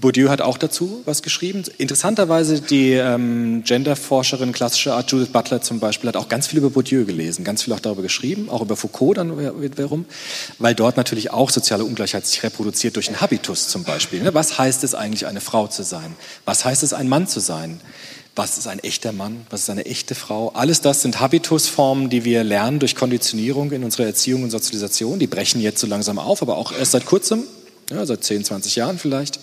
Bourdieu 0.00 0.28
hat 0.28 0.40
auch 0.40 0.56
dazu 0.56 1.02
was 1.04 1.22
geschrieben. 1.22 1.64
Interessanterweise 1.78 2.60
die 2.60 2.92
ähm, 2.92 3.64
Genderforscherin 3.64 4.52
klassischer 4.52 4.94
Art, 4.94 5.10
Judith 5.10 5.30
Butler 5.32 5.60
zum 5.60 5.80
Beispiel, 5.80 6.08
hat 6.08 6.16
auch 6.16 6.28
ganz 6.28 6.46
viel 6.46 6.58
über 6.58 6.70
Bourdieu 6.70 7.04
gelesen, 7.04 7.44
ganz 7.44 7.64
viel 7.64 7.72
auch 7.72 7.80
darüber 7.80 8.02
geschrieben, 8.02 8.48
auch 8.50 8.62
über 8.62 8.76
Foucault 8.76 9.16
dann 9.16 9.60
wiederum, 9.60 10.04
weil 10.58 10.76
dort 10.76 10.96
natürlich 10.96 11.32
auch 11.32 11.50
soziale 11.50 11.84
Ungleichheit 11.84 12.24
sich 12.26 12.42
reproduziert 12.44 12.94
durch 12.94 13.06
den 13.06 13.20
Habitus 13.20 13.68
zum 13.68 13.82
Beispiel. 13.82 14.22
ne? 14.22 14.34
Was 14.34 14.58
heißt 14.58 14.84
es 14.84 14.94
eigentlich, 14.94 15.26
eine 15.26 15.40
Frau 15.40 15.66
zu 15.66 15.82
sein? 15.82 16.14
Was 16.44 16.64
heißt 16.64 16.84
es, 16.84 16.92
ein 16.92 17.08
Mann 17.08 17.26
zu 17.26 17.40
sein? 17.40 17.80
Was 18.38 18.56
ist 18.56 18.68
ein 18.68 18.78
echter 18.78 19.10
Mann? 19.10 19.44
Was 19.50 19.62
ist 19.62 19.70
eine 19.70 19.84
echte 19.84 20.14
Frau? 20.14 20.50
Alles 20.50 20.80
das 20.80 21.02
sind 21.02 21.18
Habitusformen, 21.18 22.08
die 22.08 22.24
wir 22.24 22.44
lernen 22.44 22.78
durch 22.78 22.94
Konditionierung 22.94 23.72
in 23.72 23.82
unserer 23.82 24.06
Erziehung 24.06 24.44
und 24.44 24.50
Sozialisation. 24.50 25.18
Die 25.18 25.26
brechen 25.26 25.60
jetzt 25.60 25.80
so 25.80 25.88
langsam 25.88 26.20
auf, 26.20 26.40
aber 26.40 26.56
auch 26.56 26.70
erst 26.70 26.92
seit 26.92 27.04
kurzem, 27.04 27.42
ja, 27.90 28.06
seit 28.06 28.22
10, 28.22 28.44
20 28.44 28.76
Jahren 28.76 28.96
vielleicht. 29.00 29.40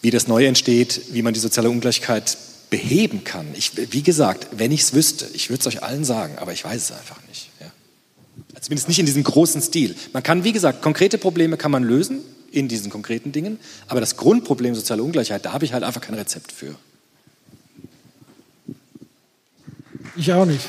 Wie 0.00 0.10
das 0.10 0.28
Neue 0.28 0.46
entsteht, 0.46 1.02
wie 1.12 1.20
man 1.20 1.34
die 1.34 1.40
soziale 1.40 1.68
Ungleichheit 1.68 2.38
beheben 2.70 3.22
kann. 3.22 3.48
Ich, 3.54 3.72
wie 3.92 4.02
gesagt, 4.02 4.46
wenn 4.52 4.72
ich 4.72 4.80
es 4.80 4.94
wüsste, 4.94 5.26
ich 5.34 5.50
würde 5.50 5.60
es 5.60 5.66
euch 5.66 5.82
allen 5.82 6.06
sagen, 6.06 6.38
aber 6.38 6.54
ich 6.54 6.64
weiß 6.64 6.84
es 6.84 6.92
einfach 6.92 7.18
nicht. 7.28 7.50
Ja. 7.60 7.66
Zumindest 8.62 8.88
nicht 8.88 8.98
in 8.98 9.04
diesem 9.04 9.24
großen 9.24 9.60
Stil. 9.60 9.94
Man 10.14 10.22
kann, 10.22 10.42
wie 10.42 10.52
gesagt, 10.52 10.80
konkrete 10.80 11.18
Probleme 11.18 11.58
kann 11.58 11.70
man 11.70 11.84
lösen 11.84 12.20
in 12.50 12.66
diesen 12.66 12.90
konkreten 12.90 13.32
Dingen, 13.32 13.58
aber 13.88 14.00
das 14.00 14.16
Grundproblem 14.16 14.74
soziale 14.74 15.02
Ungleichheit, 15.02 15.44
da 15.44 15.52
habe 15.52 15.66
ich 15.66 15.74
halt 15.74 15.84
einfach 15.84 16.00
kein 16.00 16.14
Rezept 16.14 16.50
für. 16.50 16.76
Ich 20.16 20.32
auch 20.32 20.46
nicht. 20.46 20.66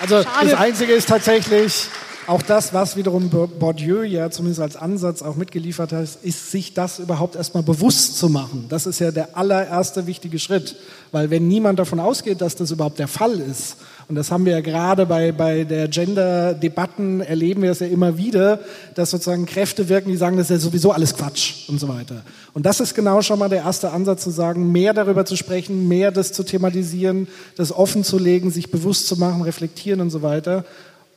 Also 0.00 0.22
Schade. 0.22 0.50
das 0.50 0.58
Einzige 0.58 0.92
ist 0.92 1.08
tatsächlich 1.08 1.86
auch 2.30 2.42
das, 2.42 2.72
was 2.72 2.96
wiederum 2.96 3.28
Bourdieu 3.28 4.02
ja 4.02 4.30
zumindest 4.30 4.60
als 4.60 4.76
Ansatz 4.76 5.20
auch 5.20 5.34
mitgeliefert 5.34 5.92
hat, 5.92 6.06
ist, 6.22 6.50
sich 6.50 6.74
das 6.74 7.00
überhaupt 7.00 7.34
erstmal 7.34 7.64
bewusst 7.64 8.18
zu 8.18 8.28
machen. 8.28 8.66
Das 8.68 8.86
ist 8.86 9.00
ja 9.00 9.10
der 9.10 9.36
allererste 9.36 10.06
wichtige 10.06 10.38
Schritt. 10.38 10.76
Weil 11.10 11.30
wenn 11.30 11.48
niemand 11.48 11.80
davon 11.80 11.98
ausgeht, 11.98 12.40
dass 12.40 12.54
das 12.54 12.70
überhaupt 12.70 13.00
der 13.00 13.08
Fall 13.08 13.40
ist, 13.40 13.76
und 14.08 14.16
das 14.16 14.30
haben 14.30 14.44
wir 14.44 14.52
ja 14.52 14.60
gerade 14.60 15.06
bei, 15.06 15.32
bei 15.32 15.64
der 15.64 15.88
Gender-Debatten, 15.88 17.20
erleben 17.20 17.62
wir 17.62 17.70
es 17.70 17.78
ja 17.80 17.86
immer 17.86 18.16
wieder, 18.16 18.60
dass 18.94 19.10
sozusagen 19.10 19.46
Kräfte 19.46 19.88
wirken, 19.88 20.10
die 20.10 20.16
sagen, 20.16 20.36
das 20.36 20.46
ist 20.46 20.50
ja 20.50 20.58
sowieso 20.58 20.92
alles 20.92 21.14
Quatsch 21.14 21.68
und 21.68 21.78
so 21.78 21.88
weiter. 21.88 22.22
Und 22.52 22.66
das 22.66 22.80
ist 22.80 22.94
genau 22.94 23.22
schon 23.22 23.38
mal 23.38 23.48
der 23.48 23.62
erste 23.62 23.92
Ansatz 23.92 24.24
zu 24.24 24.30
sagen, 24.30 24.72
mehr 24.72 24.94
darüber 24.94 25.24
zu 25.24 25.36
sprechen, 25.36 25.86
mehr 25.86 26.10
das 26.10 26.32
zu 26.32 26.42
thematisieren, 26.42 27.28
das 27.56 27.72
offen 27.72 28.02
zu 28.02 28.18
legen, 28.18 28.50
sich 28.50 28.70
bewusst 28.70 29.06
zu 29.06 29.16
machen, 29.16 29.42
reflektieren 29.42 30.00
und 30.00 30.10
so 30.10 30.22
weiter. 30.22 30.64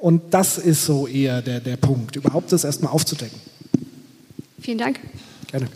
Und 0.03 0.33
das 0.33 0.57
ist 0.57 0.85
so 0.85 1.07
eher 1.07 1.41
der, 1.41 1.61
der 1.61 1.77
Punkt, 1.77 2.17
überhaupt 2.17 2.51
das 2.51 2.65
erstmal 2.65 2.91
aufzudecken. 2.91 3.39
Vielen 4.59 4.77
Dank. 4.77 4.99
Gerne. 5.49 5.67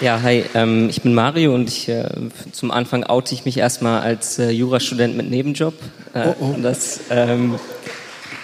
Ja, 0.00 0.22
hi, 0.22 0.44
ähm, 0.54 0.88
ich 0.88 1.02
bin 1.02 1.14
Mario 1.14 1.52
und 1.52 1.68
ich, 1.68 1.88
äh, 1.88 2.08
zum 2.52 2.70
Anfang 2.70 3.02
oute 3.02 3.34
ich 3.34 3.44
mich 3.44 3.56
erstmal 3.56 4.02
als 4.02 4.38
äh, 4.38 4.50
Jurastudent 4.50 5.16
mit 5.16 5.28
Nebenjob. 5.30 5.74
Äh, 6.12 6.28
oh, 6.28 6.34
oh. 6.38 6.56
Das 6.62 7.00
ähm, 7.10 7.58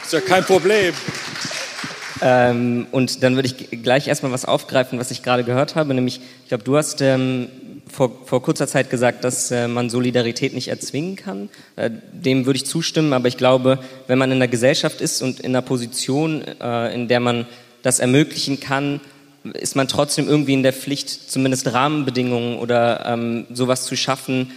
ist 0.02 0.12
ja 0.12 0.18
kein 0.18 0.42
Problem. 0.42 0.92
Ähm, 2.20 2.88
und 2.90 3.22
dann 3.22 3.36
würde 3.36 3.46
ich 3.46 3.80
gleich 3.84 4.08
erstmal 4.08 4.32
was 4.32 4.44
aufgreifen, 4.44 4.98
was 4.98 5.12
ich 5.12 5.22
gerade 5.22 5.44
gehört 5.44 5.76
habe, 5.76 5.94
nämlich, 5.94 6.20
ich 6.42 6.48
glaube, 6.48 6.64
du 6.64 6.76
hast 6.76 7.00
ähm, 7.00 7.46
vor, 7.90 8.10
vor 8.24 8.42
kurzer 8.42 8.66
Zeit 8.66 8.90
gesagt, 8.90 9.24
dass 9.24 9.50
äh, 9.50 9.68
man 9.68 9.90
Solidarität 9.90 10.54
nicht 10.54 10.68
erzwingen 10.68 11.16
kann. 11.16 11.48
Äh, 11.76 11.90
dem 12.12 12.46
würde 12.46 12.56
ich 12.56 12.66
zustimmen, 12.66 13.12
aber 13.12 13.28
ich 13.28 13.36
glaube, 13.36 13.78
wenn 14.06 14.18
man 14.18 14.30
in 14.30 14.36
einer 14.36 14.48
Gesellschaft 14.48 15.00
ist 15.00 15.22
und 15.22 15.40
in 15.40 15.46
einer 15.46 15.62
Position, 15.62 16.42
äh, 16.60 16.94
in 16.94 17.08
der 17.08 17.20
man 17.20 17.46
das 17.82 17.98
ermöglichen 17.98 18.60
kann, 18.60 19.00
ist 19.54 19.74
man 19.74 19.88
trotzdem 19.88 20.28
irgendwie 20.28 20.52
in 20.52 20.62
der 20.62 20.74
Pflicht, 20.74 21.30
zumindest 21.30 21.72
Rahmenbedingungen 21.72 22.58
oder 22.58 23.06
ähm, 23.06 23.46
sowas 23.52 23.86
zu 23.86 23.96
schaffen, 23.96 24.50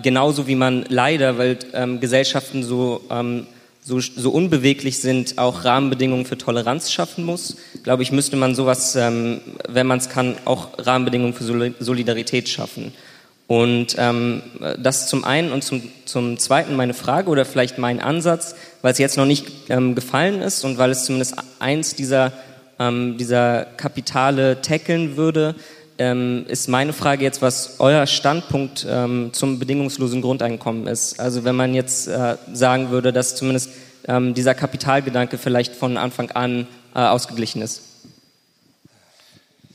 genauso 0.00 0.46
wie 0.46 0.54
man 0.54 0.84
leider, 0.88 1.38
weil 1.38 1.58
ähm, 1.72 1.98
Gesellschaften 1.98 2.62
so, 2.62 3.02
ähm, 3.10 3.48
so, 3.86 4.00
so 4.00 4.30
unbeweglich 4.30 4.98
sind, 4.98 5.38
auch 5.38 5.64
Rahmenbedingungen 5.64 6.26
für 6.26 6.36
Toleranz 6.36 6.90
schaffen 6.90 7.24
muss. 7.24 7.56
Glaube 7.84 8.02
ich, 8.02 8.10
müsste 8.10 8.34
man 8.34 8.56
sowas, 8.56 8.96
ähm, 8.96 9.40
wenn 9.68 9.86
man 9.86 9.98
es 9.98 10.08
kann, 10.08 10.34
auch 10.44 10.70
Rahmenbedingungen 10.78 11.34
für 11.34 11.44
Solidarität 11.78 12.48
schaffen. 12.48 12.92
Und 13.46 13.94
ähm, 13.96 14.42
das 14.76 15.08
zum 15.08 15.24
einen 15.24 15.52
und 15.52 15.62
zum, 15.62 15.82
zum 16.04 16.36
zweiten 16.36 16.74
meine 16.74 16.94
Frage 16.94 17.30
oder 17.30 17.44
vielleicht 17.44 17.78
mein 17.78 18.00
Ansatz, 18.00 18.56
weil 18.82 18.90
es 18.90 18.98
jetzt 18.98 19.16
noch 19.16 19.24
nicht 19.24 19.46
ähm, 19.68 19.94
gefallen 19.94 20.42
ist 20.42 20.64
und 20.64 20.78
weil 20.78 20.90
es 20.90 21.04
zumindest 21.04 21.36
eins 21.60 21.94
dieser 21.94 22.32
ähm, 22.78 23.16
dieser 23.18 23.64
Kapitale 23.76 24.60
tackeln 24.62 25.16
würde, 25.16 25.54
ähm, 25.98 26.44
ist 26.48 26.68
meine 26.68 26.92
Frage 26.92 27.24
jetzt, 27.24 27.42
was 27.42 27.76
euer 27.78 28.06
Standpunkt 28.06 28.86
ähm, 28.88 29.30
zum 29.32 29.58
bedingungslosen 29.58 30.22
Grundeinkommen 30.22 30.86
ist. 30.86 31.18
Also 31.20 31.44
wenn 31.44 31.56
man 31.56 31.74
jetzt 31.74 32.08
äh, 32.08 32.36
sagen 32.52 32.90
würde, 32.90 33.12
dass 33.12 33.36
zumindest 33.36 33.70
ähm, 34.06 34.34
dieser 34.34 34.54
Kapitalgedanke 34.54 35.38
vielleicht 35.38 35.74
von 35.74 35.96
Anfang 35.96 36.30
an 36.30 36.66
äh, 36.94 37.00
ausgeglichen 37.00 37.62
ist. 37.62 37.82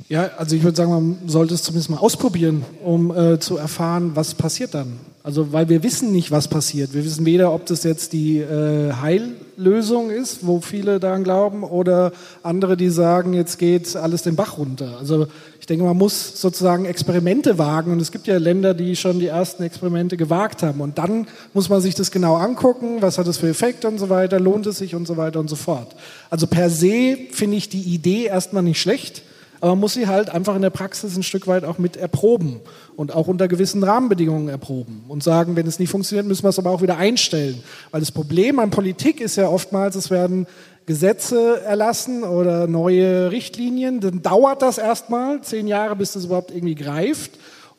Ja, 0.09 0.29
also 0.37 0.55
ich 0.55 0.63
würde 0.63 0.75
sagen, 0.75 0.91
man 0.91 1.29
sollte 1.29 1.53
es 1.53 1.63
zumindest 1.63 1.89
mal 1.89 1.97
ausprobieren, 1.97 2.65
um 2.83 3.15
äh, 3.15 3.39
zu 3.39 3.57
erfahren, 3.57 4.11
was 4.13 4.33
passiert 4.33 4.73
dann. 4.73 4.99
Also 5.23 5.53
weil 5.53 5.69
wir 5.69 5.83
wissen 5.83 6.11
nicht, 6.11 6.31
was 6.31 6.47
passiert. 6.47 6.93
Wir 6.93 7.05
wissen 7.05 7.25
weder, 7.27 7.53
ob 7.53 7.67
das 7.67 7.83
jetzt 7.83 8.11
die 8.11 8.39
äh, 8.39 8.91
Heillösung 8.93 10.09
ist, 10.09 10.47
wo 10.47 10.61
viele 10.61 10.99
daran 10.99 11.23
glauben, 11.23 11.63
oder 11.63 12.11
andere, 12.41 12.75
die 12.75 12.89
sagen, 12.89 13.33
jetzt 13.33 13.59
geht 13.59 13.95
alles 13.95 14.23
den 14.23 14.35
Bach 14.35 14.57
runter. 14.57 14.97
Also 14.99 15.27
ich 15.59 15.67
denke, 15.67 15.85
man 15.85 15.97
muss 15.97 16.41
sozusagen 16.41 16.85
Experimente 16.85 17.59
wagen 17.59 17.91
und 17.91 18.01
es 18.01 18.11
gibt 18.11 18.25
ja 18.25 18.37
Länder, 18.37 18.73
die 18.73 18.95
schon 18.95 19.19
die 19.19 19.27
ersten 19.27 19.61
Experimente 19.61 20.17
gewagt 20.17 20.63
haben. 20.63 20.81
Und 20.81 20.97
dann 20.97 21.27
muss 21.53 21.69
man 21.69 21.81
sich 21.81 21.93
das 21.93 22.09
genau 22.09 22.37
angucken, 22.37 22.97
was 23.01 23.19
hat 23.19 23.27
das 23.27 23.37
für 23.37 23.49
Effekte 23.49 23.87
und 23.87 23.99
so 23.99 24.09
weiter, 24.09 24.39
lohnt 24.39 24.65
es 24.65 24.79
sich 24.79 24.95
und 24.95 25.05
so 25.05 25.17
weiter 25.17 25.39
und 25.39 25.51
so 25.51 25.55
fort. 25.55 25.95
Also 26.31 26.47
per 26.47 26.71
se 26.71 27.17
finde 27.31 27.57
ich 27.57 27.69
die 27.69 27.81
Idee 27.81 28.25
erstmal 28.25 28.63
nicht 28.63 28.81
schlecht 28.81 29.21
aber 29.61 29.71
man 29.71 29.79
muss 29.79 29.93
sie 29.93 30.07
halt 30.07 30.29
einfach 30.29 30.55
in 30.55 30.63
der 30.63 30.71
Praxis 30.71 31.15
ein 31.15 31.23
Stück 31.23 31.47
weit 31.47 31.63
auch 31.63 31.77
mit 31.77 31.95
erproben 31.95 32.59
und 32.95 33.13
auch 33.13 33.27
unter 33.27 33.47
gewissen 33.47 33.83
Rahmenbedingungen 33.83 34.49
erproben 34.49 35.05
und 35.07 35.23
sagen, 35.23 35.55
wenn 35.55 35.67
es 35.67 35.77
nicht 35.77 35.91
funktioniert, 35.91 36.27
müssen 36.27 36.43
wir 36.43 36.49
es 36.49 36.59
aber 36.59 36.71
auch 36.71 36.81
wieder 36.81 36.97
einstellen. 36.97 37.63
Weil 37.91 38.01
das 38.01 38.11
Problem 38.11 38.57
an 38.57 38.71
Politik 38.71 39.21
ist 39.21 39.35
ja 39.37 39.47
oftmals, 39.47 39.95
es 39.95 40.09
werden 40.09 40.47
Gesetze 40.87 41.61
erlassen 41.61 42.23
oder 42.23 42.65
neue 42.65 43.31
Richtlinien, 43.31 43.99
dann 43.99 44.23
dauert 44.23 44.63
das 44.63 44.79
erstmal 44.79 45.41
zehn 45.41 45.67
Jahre, 45.67 45.95
bis 45.95 46.13
das 46.13 46.25
überhaupt 46.25 46.51
irgendwie 46.51 46.75
greift 46.75 47.31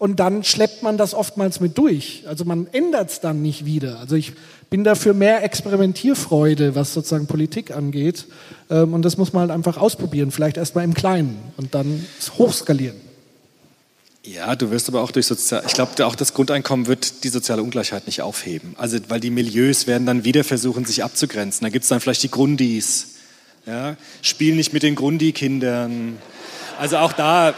und 0.02 0.18
dann 0.18 0.42
schleppt 0.42 0.82
man 0.82 0.98
das 0.98 1.14
oftmals 1.14 1.60
mit 1.60 1.78
durch. 1.78 2.24
Also 2.26 2.44
man 2.44 2.66
ändert 2.72 3.10
es 3.10 3.20
dann 3.20 3.40
nicht 3.40 3.66
wieder. 3.66 4.00
Also 4.00 4.16
ich 4.16 4.32
bin 4.68 4.82
dafür 4.82 5.14
mehr 5.14 5.44
Experimentierfreude, 5.44 6.74
was 6.74 6.92
sozusagen 6.92 7.28
Politik 7.28 7.70
angeht. 7.70 8.26
Ähm, 8.68 8.94
und 8.94 9.02
das 9.02 9.16
muss 9.16 9.32
man 9.32 9.42
halt 9.42 9.52
einfach 9.52 9.76
ausprobieren, 9.76 10.32
vielleicht 10.32 10.56
erstmal 10.56 10.82
im 10.82 10.92
Kleinen 10.92 11.38
und 11.56 11.76
dann 11.76 12.04
hochskalieren. 12.36 12.96
Ja, 14.26 14.56
du 14.56 14.72
wirst 14.72 14.88
aber 14.88 15.02
auch 15.02 15.12
durch 15.12 15.26
sozial, 15.26 15.62
ich 15.68 15.72
glaube, 15.72 16.04
auch 16.04 16.16
das 16.16 16.34
Grundeinkommen 16.34 16.88
wird 16.88 17.22
die 17.22 17.28
soziale 17.28 17.62
Ungleichheit 17.62 18.06
nicht 18.06 18.22
aufheben. 18.22 18.74
Also, 18.78 18.98
weil 19.06 19.20
die 19.20 19.30
Milieus 19.30 19.86
werden 19.86 20.04
dann 20.04 20.24
wieder 20.24 20.42
versuchen, 20.42 20.84
sich 20.84 21.04
abzugrenzen. 21.04 21.64
Da 21.64 21.68
gibt 21.68 21.84
es 21.84 21.90
dann 21.90 22.00
vielleicht 22.00 22.24
die 22.24 22.30
Grundis. 22.30 23.18
Ja, 23.66 23.96
spielen 24.20 24.56
nicht 24.56 24.72
mit 24.72 24.82
den 24.82 24.96
Grundi-Kindern. 24.96 26.18
Also 26.80 26.96
auch 26.96 27.12
da, 27.12 27.54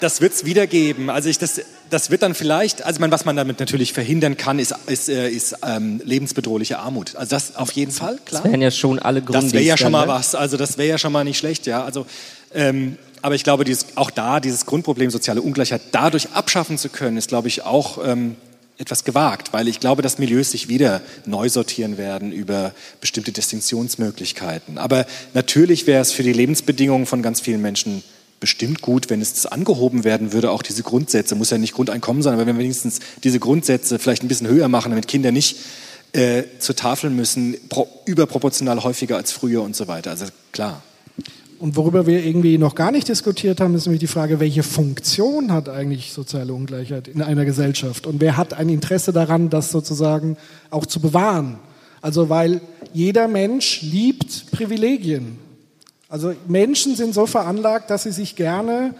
das 0.00 0.20
wird 0.20 0.32
es 0.32 0.44
wieder 0.44 0.66
geben. 0.66 1.10
Also 1.10 1.28
ich, 1.28 1.38
das, 1.38 1.60
das 1.90 2.10
wird 2.10 2.22
dann 2.22 2.34
vielleicht, 2.34 2.84
also 2.84 3.00
man, 3.00 3.10
was 3.10 3.24
man 3.24 3.36
damit 3.36 3.60
natürlich 3.60 3.92
verhindern 3.92 4.36
kann, 4.36 4.58
ist, 4.58 4.74
ist, 4.86 5.08
äh, 5.08 5.28
ist 5.28 5.56
ähm, 5.66 6.00
lebensbedrohliche 6.04 6.78
Armut. 6.78 7.16
Also 7.16 7.30
das 7.30 7.56
auf 7.56 7.72
jeden 7.72 7.92
Fall, 7.92 8.18
klar. 8.24 8.42
Das 8.42 8.50
wären 8.50 8.62
ja 8.62 8.70
schon 8.70 8.98
alle 8.98 9.20
Gründe. 9.22 9.44
Das 9.44 9.52
wäre 9.52 9.64
ja 9.64 9.76
schon 9.76 9.92
mal 9.92 10.06
ne? 10.06 10.12
was. 10.12 10.34
Also 10.34 10.56
das 10.56 10.78
wäre 10.78 10.88
ja 10.88 10.98
schon 10.98 11.12
mal 11.12 11.24
nicht 11.24 11.38
schlecht, 11.38 11.66
ja. 11.66 11.84
Also 11.84 12.06
ähm, 12.54 12.96
aber 13.22 13.34
ich 13.34 13.44
glaube, 13.44 13.64
dieses, 13.64 13.96
auch 13.96 14.10
da 14.10 14.40
dieses 14.40 14.66
Grundproblem 14.66 15.10
soziale 15.10 15.42
Ungleichheit 15.42 15.82
dadurch 15.92 16.30
abschaffen 16.30 16.78
zu 16.78 16.88
können, 16.88 17.16
ist, 17.16 17.28
glaube 17.28 17.48
ich, 17.48 17.62
auch 17.64 17.98
ähm, 18.04 18.36
etwas 18.78 19.04
gewagt, 19.04 19.52
weil 19.52 19.68
ich 19.68 19.78
glaube, 19.78 20.00
dass 20.00 20.18
Milieus 20.18 20.52
sich 20.52 20.68
wieder 20.68 21.02
neu 21.26 21.50
sortieren 21.50 21.98
werden 21.98 22.32
über 22.32 22.72
bestimmte 23.00 23.30
Distinktionsmöglichkeiten. 23.30 24.78
Aber 24.78 25.06
natürlich 25.34 25.86
wäre 25.86 26.00
es 26.00 26.12
für 26.12 26.22
die 26.22 26.32
Lebensbedingungen 26.32 27.04
von 27.04 27.22
ganz 27.22 27.40
vielen 27.40 27.60
Menschen 27.60 28.02
bestimmt 28.40 28.80
gut, 28.80 29.10
wenn 29.10 29.20
es 29.20 29.46
angehoben 29.46 30.04
werden 30.04 30.32
würde, 30.32 30.50
auch 30.50 30.62
diese 30.62 30.82
Grundsätze, 30.82 31.34
muss 31.34 31.50
ja 31.50 31.58
nicht 31.58 31.74
Grundeinkommen 31.74 32.22
sein, 32.22 32.34
aber 32.34 32.46
wenn 32.46 32.56
wir 32.56 32.64
wenigstens 32.64 33.00
diese 33.22 33.38
Grundsätze 33.38 33.98
vielleicht 33.98 34.22
ein 34.22 34.28
bisschen 34.28 34.48
höher 34.48 34.68
machen, 34.68 34.90
damit 34.90 35.06
Kinder 35.06 35.30
nicht 35.30 35.56
äh, 36.12 36.44
zur 36.58 36.74
Tafel 36.74 37.10
müssen, 37.10 37.56
pro, 37.68 37.86
überproportional 38.06 38.82
häufiger 38.82 39.16
als 39.16 39.30
früher 39.30 39.62
und 39.62 39.76
so 39.76 39.86
weiter. 39.86 40.10
Also 40.10 40.26
klar. 40.52 40.82
Und 41.60 41.76
worüber 41.76 42.06
wir 42.06 42.24
irgendwie 42.24 42.56
noch 42.56 42.74
gar 42.74 42.90
nicht 42.90 43.06
diskutiert 43.06 43.60
haben, 43.60 43.74
ist 43.74 43.84
nämlich 43.84 44.00
die 44.00 44.06
Frage, 44.06 44.40
welche 44.40 44.62
Funktion 44.62 45.52
hat 45.52 45.68
eigentlich 45.68 46.12
soziale 46.12 46.54
Ungleichheit 46.54 47.06
in 47.06 47.20
einer 47.20 47.44
Gesellschaft? 47.44 48.06
Und 48.06 48.22
wer 48.22 48.38
hat 48.38 48.54
ein 48.54 48.70
Interesse 48.70 49.12
daran, 49.12 49.50
das 49.50 49.70
sozusagen 49.70 50.38
auch 50.70 50.86
zu 50.86 51.00
bewahren? 51.00 51.58
Also 52.00 52.30
weil 52.30 52.62
jeder 52.94 53.28
Mensch 53.28 53.82
liebt 53.82 54.50
Privilegien. 54.52 55.38
Also 56.10 56.34
Menschen 56.48 56.96
sind 56.96 57.14
so 57.14 57.24
veranlagt, 57.26 57.88
dass 57.88 58.02
sie 58.02 58.10
sich 58.10 58.34
gerne 58.34 58.94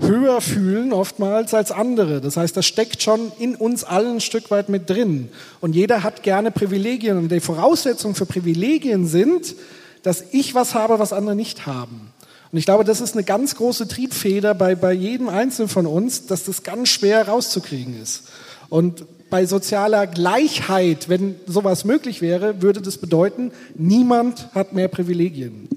höher 0.00 0.40
fühlen 0.40 0.92
oftmals 0.92 1.52
als 1.52 1.70
andere. 1.70 2.20
Das 2.20 2.36
heißt, 2.36 2.56
das 2.56 2.64
steckt 2.64 3.02
schon 3.02 3.32
in 3.38 3.54
uns 3.54 3.84
allen 3.84 4.16
ein 4.16 4.20
Stück 4.20 4.50
weit 4.50 4.68
mit 4.68 4.88
drin. 4.88 5.28
Und 5.60 5.74
jeder 5.74 6.02
hat 6.02 6.22
gerne 6.22 6.50
Privilegien. 6.50 7.18
Und 7.18 7.30
die 7.30 7.40
Voraussetzungen 7.40 8.14
für 8.14 8.24
Privilegien 8.24 9.06
sind, 9.06 9.56
dass 10.02 10.24
ich 10.32 10.54
was 10.54 10.74
habe, 10.74 10.98
was 10.98 11.12
andere 11.12 11.36
nicht 11.36 11.66
haben. 11.66 12.12
Und 12.50 12.58
ich 12.58 12.64
glaube, 12.64 12.84
das 12.84 13.02
ist 13.02 13.14
eine 13.14 13.24
ganz 13.24 13.56
große 13.56 13.88
Triebfeder 13.88 14.54
bei, 14.54 14.74
bei 14.74 14.92
jedem 14.92 15.28
Einzelnen 15.28 15.68
von 15.68 15.86
uns, 15.86 16.26
dass 16.26 16.44
das 16.44 16.62
ganz 16.62 16.88
schwer 16.88 17.28
rauszukriegen 17.28 18.00
ist. 18.00 18.28
Und 18.70 19.04
bei 19.28 19.44
sozialer 19.44 20.06
Gleichheit, 20.06 21.10
wenn 21.10 21.34
sowas 21.46 21.84
möglich 21.84 22.22
wäre, 22.22 22.62
würde 22.62 22.80
das 22.80 22.96
bedeuten, 22.96 23.50
niemand 23.74 24.48
hat 24.54 24.72
mehr 24.72 24.88
Privilegien. 24.88 25.68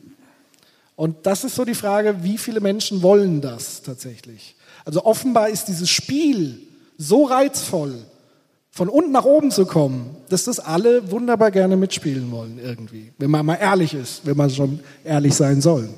Und 0.95 1.25
das 1.25 1.43
ist 1.43 1.55
so 1.55 1.65
die 1.65 1.75
Frage, 1.75 2.23
wie 2.23 2.37
viele 2.37 2.59
Menschen 2.59 3.01
wollen 3.01 3.41
das 3.41 3.81
tatsächlich? 3.81 4.55
Also 4.85 5.05
offenbar 5.05 5.49
ist 5.49 5.65
dieses 5.65 5.89
Spiel 5.89 6.59
so 6.97 7.25
reizvoll, 7.25 7.93
von 8.71 8.87
unten 8.87 9.11
nach 9.11 9.25
oben 9.25 9.51
zu 9.51 9.65
kommen, 9.65 10.15
dass 10.29 10.45
das 10.45 10.59
alle 10.59 11.11
wunderbar 11.11 11.51
gerne 11.51 11.75
mitspielen 11.75 12.31
wollen 12.31 12.57
irgendwie. 12.57 13.11
Wenn 13.17 13.29
man 13.29 13.45
mal 13.45 13.55
ehrlich 13.55 13.93
ist, 13.93 14.25
wenn 14.25 14.37
man 14.37 14.49
schon 14.49 14.79
ehrlich 15.03 15.35
sein 15.35 15.59
soll. 15.59 15.89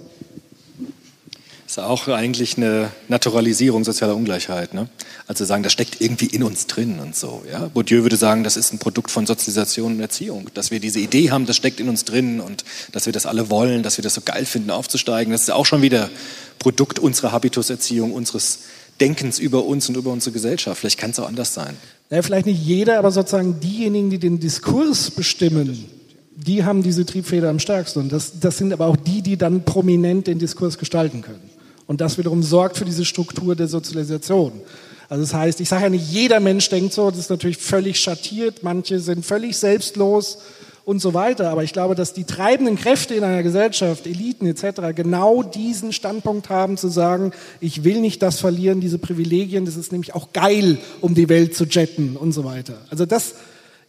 Das 1.75 1.83
ist 1.83 1.89
auch 1.89 2.07
eigentlich 2.07 2.55
eine 2.55 2.91
Naturalisierung 3.07 3.83
sozialer 3.83 4.15
Ungleichheit. 4.15 4.75
Ne? 4.75 4.89
Also 5.25 5.43
sagen, 5.43 5.63
das 5.63 5.73
steckt 5.73 6.01
irgendwie 6.01 6.27
in 6.27 6.43
uns 6.43 6.67
drin 6.67 6.99
und 6.99 7.15
so. 7.15 7.41
Ja? 7.51 7.67
Bourdieu 7.73 8.03
würde 8.03 8.15
sagen, 8.15 8.43
das 8.43 8.57
ist 8.57 8.73
ein 8.73 8.77
Produkt 8.77 9.09
von 9.09 9.25
Sozialisation 9.25 9.93
und 9.93 9.99
Erziehung. 9.99 10.51
Dass 10.53 10.69
wir 10.69 10.79
diese 10.79 10.99
Idee 10.99 11.31
haben, 11.31 11.47
das 11.47 11.55
steckt 11.55 11.79
in 11.79 11.89
uns 11.89 12.05
drin 12.05 12.41
und 12.41 12.63
dass 12.91 13.07
wir 13.07 13.13
das 13.13 13.25
alle 13.25 13.49
wollen, 13.49 13.81
dass 13.81 13.97
wir 13.97 14.03
das 14.03 14.13
so 14.13 14.21
geil 14.21 14.45
finden, 14.45 14.69
aufzusteigen. 14.69 15.31
Das 15.31 15.41
ist 15.41 15.49
auch 15.49 15.65
schon 15.65 15.81
wieder 15.81 16.11
Produkt 16.59 16.99
unserer 16.99 17.31
Habituserziehung, 17.31 18.13
unseres 18.13 18.59
Denkens 19.01 19.39
über 19.39 19.65
uns 19.65 19.89
und 19.89 19.97
über 19.97 20.11
unsere 20.11 20.31
Gesellschaft. 20.31 20.79
Vielleicht 20.79 20.99
kann 20.99 21.09
es 21.09 21.17
auch 21.17 21.27
anders 21.27 21.55
sein. 21.55 21.75
Ja, 22.11 22.21
vielleicht 22.21 22.45
nicht 22.45 22.63
jeder, 22.63 22.99
aber 22.99 23.09
sozusagen 23.09 23.59
diejenigen, 23.59 24.11
die 24.11 24.19
den 24.19 24.39
Diskurs 24.39 25.09
bestimmen, 25.09 25.89
die 26.35 26.65
haben 26.65 26.83
diese 26.83 27.03
Triebfeder 27.03 27.49
am 27.49 27.57
stärksten. 27.57 28.01
Und 28.01 28.11
das, 28.11 28.39
das 28.39 28.59
sind 28.59 28.73
aber 28.73 28.85
auch 28.85 28.95
die, 28.95 29.23
die 29.23 29.37
dann 29.37 29.63
prominent 29.65 30.27
den 30.27 30.37
Diskurs 30.37 30.77
gestalten 30.77 31.23
können. 31.23 31.52
Und 31.87 32.01
das 32.01 32.17
wiederum 32.17 32.43
sorgt 32.43 32.77
für 32.77 32.85
diese 32.85 33.05
Struktur 33.05 33.55
der 33.55 33.67
Sozialisation. 33.67 34.61
Also 35.09 35.23
das 35.23 35.33
heißt, 35.33 35.61
ich 35.61 35.69
sage 35.69 35.83
ja 35.83 35.89
nicht, 35.89 36.09
jeder 36.09 36.39
Mensch 36.39 36.69
denkt 36.69 36.93
so, 36.93 37.09
das 37.09 37.19
ist 37.19 37.29
natürlich 37.29 37.57
völlig 37.57 37.99
schattiert, 37.99 38.63
manche 38.63 38.99
sind 38.99 39.25
völlig 39.25 39.57
selbstlos 39.57 40.39
und 40.85 40.99
so 40.99 41.13
weiter. 41.13 41.49
Aber 41.49 41.63
ich 41.63 41.73
glaube, 41.73 41.95
dass 41.95 42.13
die 42.13 42.23
treibenden 42.23 42.77
Kräfte 42.77 43.13
in 43.15 43.23
einer 43.23 43.43
Gesellschaft, 43.43 44.07
Eliten 44.07 44.47
etc., 44.47 44.95
genau 44.95 45.43
diesen 45.43 45.93
Standpunkt 45.93 46.49
haben 46.49 46.77
zu 46.77 46.87
sagen, 46.87 47.31
ich 47.59 47.83
will 47.83 48.01
nicht 48.01 48.21
das 48.21 48.39
verlieren, 48.39 48.81
diese 48.81 48.97
Privilegien, 48.97 49.65
das 49.65 49.75
ist 49.75 49.91
nämlich 49.91 50.15
auch 50.15 50.33
geil, 50.33 50.77
um 51.01 51.15
die 51.15 51.29
Welt 51.29 51.55
zu 51.55 51.65
jetten 51.65 52.17
und 52.17 52.31
so 52.31 52.43
weiter. 52.43 52.81
Also 52.89 53.05
das 53.05 53.35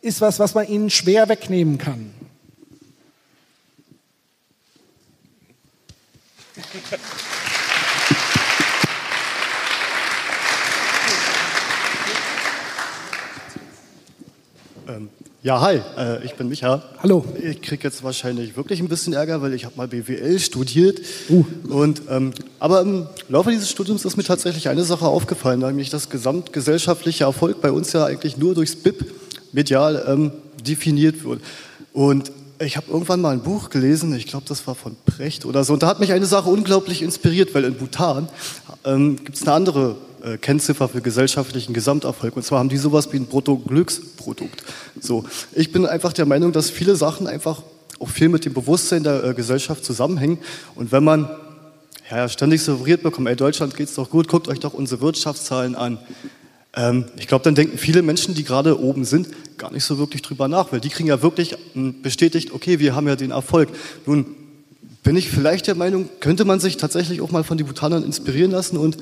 ist 0.03 0.21
was, 0.21 0.39
was 0.39 0.55
man 0.55 0.69
ihnen 0.69 0.91
schwer 0.91 1.29
wegnehmen 1.29 1.79
kann. 1.79 2.11
Ähm, 14.87 15.09
ja, 15.45 15.61
hi, 15.61 15.83
äh, 15.99 16.25
ich 16.25 16.37
bin 16.37 16.49
Micha. 16.49 16.83
Hallo. 17.03 17.23
Ich 17.39 17.61
kriege 17.61 17.85
jetzt 17.85 18.03
wahrscheinlich 18.03 18.57
wirklich 18.57 18.81
ein 18.81 18.89
bisschen 18.89 19.13
Ärger, 19.13 19.43
weil 19.43 19.53
ich 19.53 19.67
habe 19.67 19.77
mal 19.77 19.87
BWL 19.87 20.39
studiert. 20.39 21.03
Uh. 21.29 21.45
Und, 21.69 22.01
ähm, 22.09 22.33
aber 22.59 22.81
im 22.81 23.07
Laufe 23.29 23.51
dieses 23.51 23.69
Studiums 23.69 24.07
ist 24.07 24.17
mir 24.17 24.23
tatsächlich 24.23 24.71
eine 24.71 24.85
Sache 24.85 25.05
aufgefallen, 25.05 25.61
nämlich 25.61 25.91
dass 25.91 26.09
gesamtgesellschaftlicher 26.09 27.27
Erfolg 27.27 27.61
bei 27.61 27.71
uns 27.71 27.93
ja 27.93 28.07
eigentlich 28.07 28.39
nur 28.39 28.55
durchs 28.55 28.75
BIP 28.75 29.05
medial 29.53 30.03
ähm, 30.09 30.33
definiert 30.67 31.25
wird. 31.25 31.43
Und 31.93 32.33
ich 32.65 32.77
habe 32.77 32.91
irgendwann 32.91 33.21
mal 33.21 33.31
ein 33.31 33.43
Buch 33.43 33.71
gelesen, 33.71 34.15
ich 34.15 34.27
glaube, 34.27 34.47
das 34.49 34.67
war 34.67 34.75
von 34.75 34.97
Precht 35.07 35.45
oder 35.45 35.65
so, 35.65 35.73
und 35.73 35.83
da 35.83 35.87
hat 35.87 36.01
mich 36.01 36.13
eine 36.13 36.27
Sache 36.27 36.49
unglaublich 36.49 37.03
inspiriert, 37.03 37.55
weil 37.55 37.65
in 37.65 37.75
Bhutan 37.75 38.29
ähm, 38.85 39.17
gibt 39.17 39.37
es 39.37 39.43
eine 39.43 39.53
andere 39.53 39.97
äh, 40.23 40.39
Kennziffer 40.39 40.89
für 40.89 41.01
gesellschaftlichen 41.01 41.75
Gesamterfolg. 41.75 42.37
Und 42.37 42.45
zwar 42.45 42.59
haben 42.59 42.69
die 42.69 42.77
sowas 42.77 43.13
wie 43.13 43.19
ein 43.19 43.27
Bruttoglücksprodukt. 43.27 44.65
So, 45.01 45.25
ich 45.53 45.71
bin 45.71 45.87
einfach 45.87 46.13
der 46.13 46.27
Meinung, 46.27 46.53
dass 46.53 46.71
viele 46.71 46.97
Sachen 46.97 47.27
einfach 47.27 47.63
auch 48.01 48.09
viel 48.09 48.29
mit 48.29 48.45
dem 48.45 48.55
Bewusstsein 48.55 49.03
der 49.03 49.23
äh, 49.23 49.35
Gesellschaft 49.35 49.85
zusammenhängen. 49.85 50.39
Und 50.75 50.93
wenn 50.93 51.05
man 51.05 51.29
ja, 52.11 52.29
ständig 52.29 52.63
suggeriert 52.63 53.03
bekommt, 53.03 53.29
ey, 53.29 53.37
Deutschland 53.37 53.77
geht's 53.77 53.95
doch 53.95 54.11
gut, 54.11 54.29
guckt 54.29 54.49
euch 54.49 54.61
doch 54.61 54.75
unsere 54.75 55.01
Wirtschaftszahlen 55.01 55.75
an. 55.75 55.99
Ähm, 56.77 57.05
ich 57.19 57.27
glaube, 57.27 57.45
dann 57.45 57.55
denken 57.55 57.79
viele 57.79 58.03
Menschen, 58.03 58.35
die 58.35 58.45
gerade 58.45 58.81
oben 58.81 59.05
sind, 59.05 59.29
gar 59.59 59.73
nicht 59.73 59.85
so 59.85 59.99
wirklich 59.99 60.23
drüber 60.23 60.49
nach, 60.49 60.73
weil 60.73 60.81
die 60.81 60.89
kriegen 60.89 61.09
ja 61.09 61.23
wirklich 61.23 61.57
hm, 61.73 62.03
bestätigt, 62.03 62.53
okay, 62.53 62.79
wir 62.79 62.95
haben 62.95 63.07
ja 63.07 63.17
den 63.17 63.31
Erfolg. 63.31 63.69
Nun 64.07 64.27
bin 65.03 65.17
ich 65.17 65.29
vielleicht 65.29 65.67
der 65.67 65.75
Meinung, 65.75 66.09
könnte 66.21 66.45
man 66.45 66.61
sich 66.61 66.77
tatsächlich 66.77 67.21
auch 67.21 67.31
mal 67.31 67.45
von 67.45 67.59
den 67.59 67.67
Bhutanern 67.67 68.03
inspirieren 68.03 68.51
lassen 68.51 68.77
und 68.77 68.99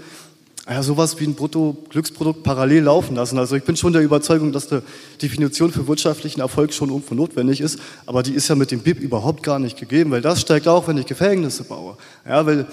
ja, 0.69 0.81
sowas 0.83 1.19
wie 1.19 1.25
ein 1.25 1.35
Bruttoglücksprodukt 1.35 2.45
parallel 2.45 2.85
laufen 2.85 3.17
lassen. 3.17 3.37
Also 3.37 3.57
ich 3.57 3.65
bin 3.65 3.77
schon 3.77 3.93
der 3.93 4.03
Überzeugung, 4.03 4.53
dass 4.53 4.69
die 4.69 4.81
Definition 5.21 5.73
für 5.73 5.89
wirtschaftlichen 5.89 6.41
Erfolg 6.41 6.73
schon 6.73 6.91
irgendwo 6.91 7.17
notwendig 7.17 7.61
ist, 7.61 7.81
aber 8.07 8.23
die 8.23 8.33
ist 8.33 8.47
ja 8.47 8.55
mit 8.55 8.71
dem 8.71 8.81
BIP 8.81 9.01
überhaupt 9.01 9.43
gar 9.43 9.59
nicht 9.59 9.77
gegeben, 9.77 10.13
weil 10.13 10.21
das 10.21 10.41
steigt 10.41 10.69
auch, 10.69 10.87
wenn 10.87 10.99
ich 10.99 11.07
Gefängnisse 11.07 11.65
baue. 11.65 11.97
Ja, 12.29 12.47
weil 12.47 12.67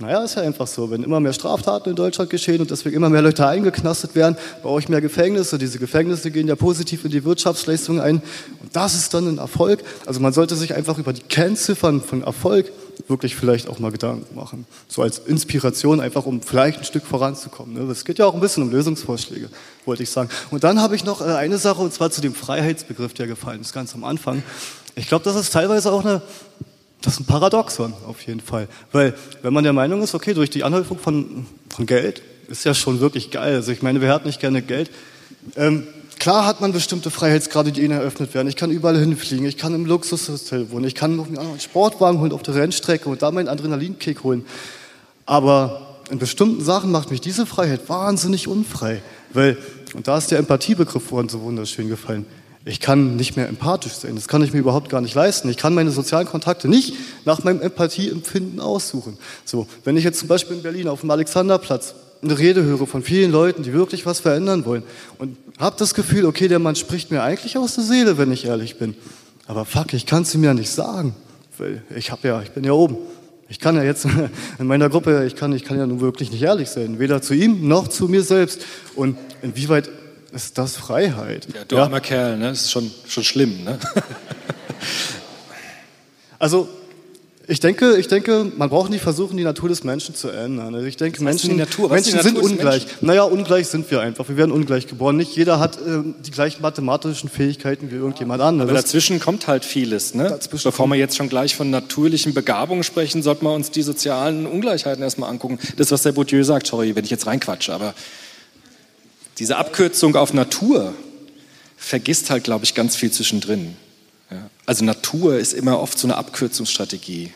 naja, 0.00 0.24
ist 0.24 0.34
ja 0.34 0.42
einfach 0.42 0.66
so. 0.66 0.90
Wenn 0.90 1.02
immer 1.02 1.20
mehr 1.20 1.34
Straftaten 1.34 1.90
in 1.90 1.96
Deutschland 1.96 2.30
geschehen 2.30 2.62
und 2.62 2.70
deswegen 2.70 2.96
immer 2.96 3.10
mehr 3.10 3.20
Leute 3.20 3.46
eingeknastet 3.46 4.14
werden, 4.14 4.36
baue 4.62 4.80
ich 4.80 4.88
mehr 4.88 5.02
Gefängnisse. 5.02 5.58
Diese 5.58 5.78
Gefängnisse 5.78 6.30
gehen 6.30 6.48
ja 6.48 6.56
positiv 6.56 7.04
in 7.04 7.10
die 7.10 7.22
Wirtschaftsleistung 7.22 8.00
ein. 8.00 8.22
Und 8.62 8.74
das 8.74 8.94
ist 8.94 9.12
dann 9.12 9.28
ein 9.28 9.36
Erfolg. 9.36 9.84
Also 10.06 10.20
man 10.20 10.32
sollte 10.32 10.56
sich 10.56 10.74
einfach 10.74 10.96
über 10.96 11.12
die 11.12 11.20
Kennziffern 11.20 12.00
von 12.00 12.22
Erfolg 12.22 12.72
wirklich 13.08 13.36
vielleicht 13.36 13.68
auch 13.68 13.78
mal 13.78 13.90
Gedanken 13.90 14.34
machen. 14.34 14.66
So 14.88 15.02
als 15.02 15.18
Inspiration, 15.18 16.00
einfach 16.00 16.24
um 16.24 16.40
vielleicht 16.40 16.78
ein 16.78 16.84
Stück 16.84 17.04
voranzukommen. 17.04 17.74
Ne? 17.74 17.90
Es 17.90 18.06
geht 18.06 18.18
ja 18.18 18.24
auch 18.24 18.34
ein 18.34 18.40
bisschen 18.40 18.62
um 18.62 18.70
Lösungsvorschläge, 18.70 19.50
wollte 19.84 20.02
ich 20.02 20.10
sagen. 20.10 20.30
Und 20.50 20.64
dann 20.64 20.80
habe 20.80 20.96
ich 20.96 21.04
noch 21.04 21.20
äh, 21.20 21.24
eine 21.24 21.58
Sache, 21.58 21.82
und 21.82 21.92
zwar 21.92 22.10
zu 22.10 22.22
dem 22.22 22.34
Freiheitsbegriff, 22.34 23.12
der 23.12 23.26
gefallen 23.26 23.60
ist, 23.60 23.74
ganz 23.74 23.94
am 23.94 24.04
Anfang. 24.04 24.42
Ich 24.96 25.08
glaube, 25.08 25.24
das 25.24 25.36
ist 25.36 25.52
teilweise 25.52 25.92
auch 25.92 26.04
eine 26.04 26.22
das 27.02 27.14
ist 27.14 27.20
ein 27.20 27.24
Paradoxon 27.24 27.94
auf 28.06 28.20
jeden 28.22 28.40
Fall. 28.40 28.68
Weil 28.92 29.14
wenn 29.42 29.52
man 29.52 29.64
der 29.64 29.72
Meinung 29.72 30.02
ist, 30.02 30.14
okay, 30.14 30.34
durch 30.34 30.50
die 30.50 30.64
Anhäufung 30.64 30.98
von, 30.98 31.46
von 31.68 31.86
Geld 31.86 32.22
ist 32.48 32.64
ja 32.64 32.74
schon 32.74 33.00
wirklich 33.00 33.30
geil. 33.30 33.54
Also 33.54 33.72
ich 33.72 33.82
meine, 33.82 34.00
wer 34.00 34.12
hat 34.12 34.26
nicht 34.26 34.40
gerne 34.40 34.60
Geld? 34.60 34.90
Ähm, 35.56 35.86
klar 36.18 36.46
hat 36.46 36.60
man 36.60 36.72
bestimmte 36.72 37.10
Freiheitsgrade, 37.10 37.72
die 37.72 37.82
ihnen 37.82 37.92
eröffnet 37.92 38.34
werden. 38.34 38.48
Ich 38.48 38.56
kann 38.56 38.70
überall 38.70 38.98
hinfliegen, 38.98 39.46
ich 39.46 39.56
kann 39.56 39.74
im 39.74 39.86
Luxushotel 39.86 40.70
wohnen, 40.70 40.84
ich 40.84 40.94
kann 40.94 41.16
noch 41.16 41.26
einen 41.26 41.60
Sportwagen 41.60 42.20
holen 42.20 42.32
auf 42.32 42.42
der 42.42 42.54
Rennstrecke 42.56 43.08
und 43.08 43.22
da 43.22 43.30
meinen 43.30 43.48
Adrenalinkick 43.48 44.22
holen. 44.22 44.44
Aber 45.24 45.86
in 46.10 46.18
bestimmten 46.18 46.62
Sachen 46.62 46.90
macht 46.90 47.10
mich 47.10 47.20
diese 47.20 47.46
Freiheit 47.46 47.88
wahnsinnig 47.88 48.48
unfrei. 48.48 49.00
Weil, 49.32 49.56
und 49.94 50.08
da 50.08 50.18
ist 50.18 50.30
der 50.32 50.38
Empathiebegriff 50.40 51.04
vorhin 51.04 51.28
so 51.28 51.40
wunderschön 51.40 51.88
gefallen 51.88 52.26
ich 52.64 52.80
kann 52.80 53.16
nicht 53.16 53.36
mehr 53.36 53.48
empathisch 53.48 53.94
sein. 53.94 54.14
Das 54.16 54.28
kann 54.28 54.42
ich 54.42 54.52
mir 54.52 54.58
überhaupt 54.58 54.90
gar 54.90 55.00
nicht 55.00 55.14
leisten. 55.14 55.48
Ich 55.48 55.56
kann 55.56 55.74
meine 55.74 55.90
sozialen 55.90 56.26
Kontakte 56.26 56.68
nicht 56.68 56.94
nach 57.24 57.42
meinem 57.42 57.62
Empathieempfinden 57.62 58.60
aussuchen. 58.60 59.16
So, 59.44 59.66
wenn 59.84 59.96
ich 59.96 60.04
jetzt 60.04 60.18
zum 60.18 60.28
Beispiel 60.28 60.56
in 60.56 60.62
Berlin 60.62 60.88
auf 60.88 61.00
dem 61.00 61.10
Alexanderplatz 61.10 61.94
eine 62.22 62.38
Rede 62.38 62.62
höre 62.62 62.86
von 62.86 63.02
vielen 63.02 63.32
Leuten, 63.32 63.62
die 63.62 63.72
wirklich 63.72 64.04
was 64.04 64.20
verändern 64.20 64.66
wollen 64.66 64.82
und 65.18 65.38
habe 65.58 65.76
das 65.78 65.94
Gefühl, 65.94 66.26
okay, 66.26 66.48
der 66.48 66.58
Mann 66.58 66.76
spricht 66.76 67.10
mir 67.10 67.22
eigentlich 67.22 67.56
aus 67.56 67.76
der 67.76 67.84
Seele, 67.84 68.18
wenn 68.18 68.30
ich 68.30 68.44
ehrlich 68.44 68.78
bin. 68.78 68.94
Aber 69.46 69.64
fuck, 69.64 69.94
ich 69.94 70.04
kann 70.04 70.22
es 70.22 70.34
ihm 70.34 70.44
ja 70.44 70.52
nicht 70.52 70.70
sagen, 70.70 71.14
weil 71.56 71.82
ich 71.96 72.12
habe 72.12 72.28
ja, 72.28 72.42
ich 72.42 72.50
bin 72.50 72.64
ja 72.64 72.72
oben. 72.72 72.98
Ich 73.48 73.58
kann 73.58 73.74
ja 73.74 73.82
jetzt 73.82 74.06
in 74.58 74.66
meiner 74.66 74.90
Gruppe, 74.90 75.24
ich 75.26 75.34
kann, 75.34 75.52
ich 75.52 75.64
kann 75.64 75.78
ja 75.78 75.86
nun 75.86 76.00
wirklich 76.00 76.30
nicht 76.30 76.42
ehrlich 76.42 76.68
sein, 76.68 76.98
weder 76.98 77.22
zu 77.22 77.32
ihm 77.32 77.66
noch 77.66 77.88
zu 77.88 78.06
mir 78.06 78.22
selbst. 78.22 78.60
Und 78.94 79.16
inwieweit 79.42 79.90
ist 80.32 80.58
das 80.58 80.76
Freiheit? 80.76 81.48
Ja, 81.54 81.64
du 81.66 81.76
ja. 81.76 81.82
armer 81.84 82.00
Kerl, 82.00 82.36
ne? 82.36 82.48
Das 82.48 82.62
ist 82.62 82.70
schon, 82.70 82.90
schon 83.06 83.24
schlimm, 83.24 83.64
ne? 83.64 83.78
also, 86.38 86.68
ich 87.50 87.58
denke, 87.58 87.96
ich 87.96 88.06
denke, 88.06 88.46
man 88.56 88.68
braucht 88.68 88.90
nicht 88.90 89.02
versuchen, 89.02 89.36
die 89.36 89.42
Natur 89.42 89.68
des 89.68 89.82
Menschen 89.82 90.14
zu 90.14 90.28
ändern. 90.28 90.72
Also 90.72 90.86
ich 90.86 90.96
denke, 90.96 91.20
Menschen, 91.24 91.56
Menschen 91.56 92.22
sind 92.22 92.38
ungleich. 92.38 92.86
Naja, 93.00 93.24
ungleich 93.24 93.66
sind 93.66 93.90
wir 93.90 94.00
einfach. 94.00 94.28
Wir 94.28 94.36
werden 94.36 94.52
ungleich 94.52 94.86
geboren. 94.86 95.16
Nicht 95.16 95.34
jeder 95.34 95.58
hat 95.58 95.76
äh, 95.76 96.04
die 96.24 96.30
gleichen 96.30 96.62
mathematischen 96.62 97.28
Fähigkeiten 97.28 97.90
wie 97.90 97.96
irgendjemand 97.96 98.40
anderes. 98.40 98.70
Aber 98.70 98.80
dazwischen 98.80 99.18
kommt 99.18 99.48
halt 99.48 99.64
vieles. 99.64 100.14
Ne? 100.14 100.38
Bevor 100.62 100.86
wir 100.86 100.94
jetzt 100.94 101.16
schon 101.16 101.28
gleich 101.28 101.56
von 101.56 101.70
natürlichen 101.70 102.34
Begabungen 102.34 102.84
sprechen, 102.84 103.20
sollten 103.20 103.44
wir 103.44 103.52
uns 103.52 103.72
die 103.72 103.82
sozialen 103.82 104.46
Ungleichheiten 104.46 105.02
erstmal 105.02 105.28
angucken. 105.28 105.58
Das, 105.76 105.90
was 105.90 106.02
der 106.02 106.12
Bourdieu 106.12 106.44
sagt, 106.44 106.68
sorry, 106.68 106.94
wenn 106.94 107.04
ich 107.04 107.10
jetzt 107.10 107.26
reinquatsche, 107.26 107.74
aber 107.74 107.94
diese 109.40 109.56
Abkürzung 109.56 110.14
auf 110.16 110.34
Natur 110.34 110.94
vergisst 111.76 112.30
halt, 112.30 112.44
glaube 112.44 112.64
ich, 112.64 112.74
ganz 112.74 112.94
viel 112.94 113.10
zwischendrin. 113.10 113.74
Ja. 114.30 114.50
Also 114.66 114.84
Natur 114.84 115.38
ist 115.38 115.54
immer 115.54 115.80
oft 115.80 115.98
so 115.98 116.06
eine 116.06 116.16
Abkürzungsstrategie. 116.16 117.32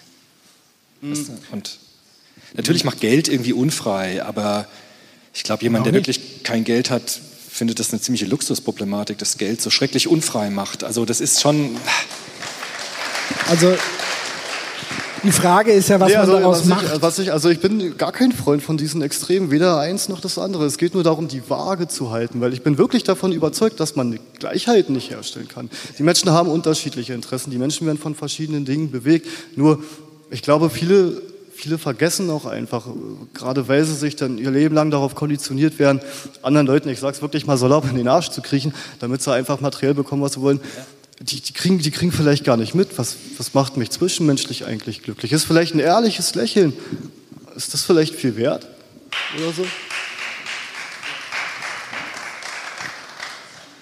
Mhm. 1.01 1.39
Und 1.51 1.79
natürlich 2.53 2.85
macht 2.85 3.01
Geld 3.01 3.29
irgendwie 3.29 3.55
unfrei, 3.55 4.23
aber 4.23 4.69
ich 5.33 5.43
glaube, 5.43 5.63
jemand, 5.63 5.87
der 5.87 5.95
wirklich 5.95 6.45
kein 6.45 6.63
Geld 6.63 6.91
hat, 6.91 7.21
findet 7.49 7.81
das 7.81 7.91
eine 7.91 8.01
ziemliche 8.01 8.27
Luxusproblematik, 8.27 9.17
dass 9.19 9.39
Geld 9.39 9.63
so 9.63 9.71
schrecklich 9.71 10.07
unfrei 10.07 10.51
macht. 10.51 10.85
Also 10.85 11.05
das 11.05 11.21
ist 11.21 11.41
schon... 11.41 11.77
Also 13.49 13.75
die 15.25 15.33
Frage 15.33 15.73
ist 15.73 15.89
ja, 15.89 15.99
was 15.99 16.09
nee, 16.09 16.17
also, 16.17 16.33
man 16.33 16.43
daraus 16.43 16.61
was 16.61 16.67
macht. 16.67 16.85
Ich, 16.95 17.03
was 17.03 17.19
ich, 17.19 17.33
also 17.33 17.49
ich 17.49 17.61
bin 17.61 17.97
gar 17.97 18.13
kein 18.13 18.33
Freund 18.33 18.63
von 18.63 18.77
diesen 18.77 19.03
Extremen, 19.03 19.51
weder 19.51 19.79
eins 19.79 20.09
noch 20.09 20.21
das 20.21 20.39
andere. 20.39 20.67
Es 20.67 20.79
geht 20.79 20.95
nur 20.95 21.03
darum, 21.03 21.29
die 21.29 21.49
Waage 21.49 21.89
zu 21.89 22.11
halten, 22.11 22.41
weil 22.41 22.53
ich 22.53 22.63
bin 22.63 22.79
wirklich 22.79 23.05
davon 23.05 23.33
überzeugt, 23.33 23.81
dass 23.81 23.97
man 23.97 24.19
Gleichheit 24.39 24.91
nicht 24.91 25.11
herstellen 25.11 25.49
kann. 25.49 25.71
Die 25.99 26.03
Menschen 26.03 26.31
haben 26.31 26.49
unterschiedliche 26.49 27.15
Interessen, 27.15 27.51
die 27.51 27.59
Menschen 27.59 27.87
werden 27.87 27.99
von 27.99 28.15
verschiedenen 28.15 28.65
Dingen 28.65 28.91
bewegt. 28.91 29.27
Nur, 29.57 29.83
ich 30.31 30.43
glaube, 30.43 30.71
viele 30.71 31.23
viele 31.57 31.79
vergessen 31.79 32.31
auch 32.31 32.47
einfach, 32.47 32.87
gerade 33.33 33.69
weil 33.69 33.85
sie 33.85 33.95
sich 33.95 34.17
dann 34.17 34.39
ihr 34.39 34.51
Leben 34.51 34.75
lang 34.75 34.91
darauf 34.91 35.15
konditioniert 35.15 35.79
werden, 35.79 36.01
anderen 36.43 36.67
Leuten, 36.67 36.89
ich 36.89 36.99
sag's 36.99 37.23
wirklich 37.23 37.47
mal 37.47 37.57
salopp, 37.57 37.89
in 37.89 37.97
den 37.97 38.09
Arsch 38.09 38.31
zu 38.31 38.43
kriechen, 38.43 38.75
damit 38.99 39.23
sie 39.23 39.33
einfach 39.33 39.61
materiell 39.61 39.95
bekommen, 39.95 40.21
was 40.21 40.33
sie 40.33 40.41
wollen 40.41 40.61
die, 41.21 41.41
die, 41.41 41.53
kriegen, 41.53 41.79
die 41.79 41.91
kriegen 41.91 42.13
vielleicht 42.13 42.45
gar 42.45 42.57
nicht 42.57 42.75
mit, 42.75 42.99
was, 42.99 43.17
was 43.39 43.55
macht 43.55 43.77
mich 43.77 43.91
zwischenmenschlich 43.91 44.67
eigentlich 44.67 45.03
glücklich. 45.03 45.33
Ist 45.33 45.45
vielleicht 45.45 45.75
ein 45.75 45.81
ehrliches 45.81 46.35
Lächeln, 46.35 46.73
ist 47.57 47.73
das 47.73 47.83
vielleicht 47.83 48.15
viel 48.15 48.37
wert? 48.37 48.67
Oder 49.39 49.53
so? 49.53 49.65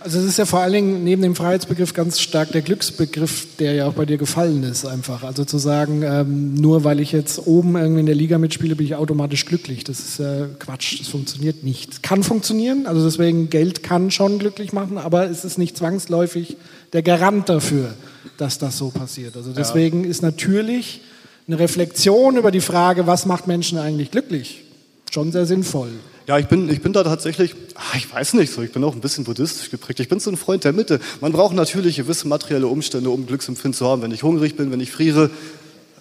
Also 0.05 0.19
es 0.19 0.25
ist 0.25 0.39
ja 0.39 0.47
vor 0.47 0.61
allen 0.61 0.73
Dingen 0.73 1.05
neben 1.05 1.23
dem 1.23 1.37
Freiheitsbegriff 1.37 1.95
ganz 1.95 2.19
stark 2.19 2.51
der 2.51 2.63
Glücksbegriff, 2.63 3.47
der 3.61 3.75
ja 3.75 3.87
auch 3.87 3.93
bei 3.93 4.05
dir 4.05 4.19
gefallen 4.19 4.65
ist 4.65 4.85
einfach. 4.85 5.23
Also 5.23 5.45
zu 5.45 5.59
sagen, 5.59 6.03
ähm, 6.03 6.55
nur 6.55 6.83
weil 6.83 6.99
ich 6.99 7.13
jetzt 7.13 7.47
oben 7.47 7.77
irgendwie 7.77 8.01
in 8.01 8.07
der 8.07 8.15
Liga 8.17 8.39
mitspiele, 8.39 8.75
bin 8.75 8.85
ich 8.85 8.97
automatisch 8.97 9.47
glücklich. 9.47 9.85
Das 9.85 10.01
ist 10.01 10.19
äh, 10.19 10.49
Quatsch, 10.59 10.99
das 10.99 11.07
funktioniert 11.07 11.63
nicht. 11.63 12.03
Kann 12.03 12.25
funktionieren, 12.25 12.87
also 12.87 13.05
deswegen 13.05 13.49
Geld 13.49 13.85
kann 13.85 14.11
schon 14.11 14.41
glücklich 14.41 14.73
machen, 14.73 14.99
aber 14.99 15.31
es 15.31 15.45
ist 15.45 15.57
nicht 15.57 15.77
zwangsläufig 15.77 16.57
der 16.93 17.03
Garant 17.03 17.49
dafür, 17.49 17.95
dass 18.37 18.59
das 18.59 18.79
so 18.79 18.91
passiert. 18.91 19.37
Also 19.37 19.53
deswegen 19.53 20.05
ja. 20.05 20.11
ist 20.11 20.23
natürlich 20.23 21.01
eine 21.47 21.59
Reflexion 21.59 22.37
über 22.37 22.51
die 22.51 22.61
Frage, 22.61 23.07
was 23.07 23.27
macht 23.27 23.47
Menschen 23.47 23.79
eigentlich 23.79 24.11
glücklich, 24.11 24.65
schon 25.11 25.33
sehr 25.33 25.47
sinnvoll. 25.47 25.91
Ja, 26.27 26.39
ich 26.39 26.47
bin, 26.47 26.71
ich 26.71 26.81
bin 26.81 26.93
da 26.93 27.03
tatsächlich, 27.03 27.57
ach, 27.75 27.97
ich 27.97 28.13
weiß 28.13 28.35
nicht 28.35 28.53
so, 28.53 28.63
ich 28.63 28.71
bin 28.71 28.85
auch 28.85 28.95
ein 28.95 29.01
bisschen 29.01 29.25
buddhistisch 29.25 29.71
geprägt. 29.71 29.99
Ich 29.99 30.09
bin 30.09 30.21
so 30.21 30.31
ein 30.31 30.37
Freund 30.37 30.63
der 30.63 30.73
Mitte. 30.73 31.01
Man 31.21 31.33
braucht 31.33 31.55
natürlich 31.55 31.97
gewisse 31.97 32.29
materielle 32.29 32.69
Umstände, 32.69 33.11
um 33.11 33.27
Glücksempfinden 33.27 33.77
zu 33.77 33.89
haben. 33.89 34.03
Wenn 34.03 34.13
ich 34.13 34.23
hungrig 34.23 34.57
bin, 34.57 34.71
wenn 34.71 34.81
ich 34.81 34.93
friere, 34.93 35.31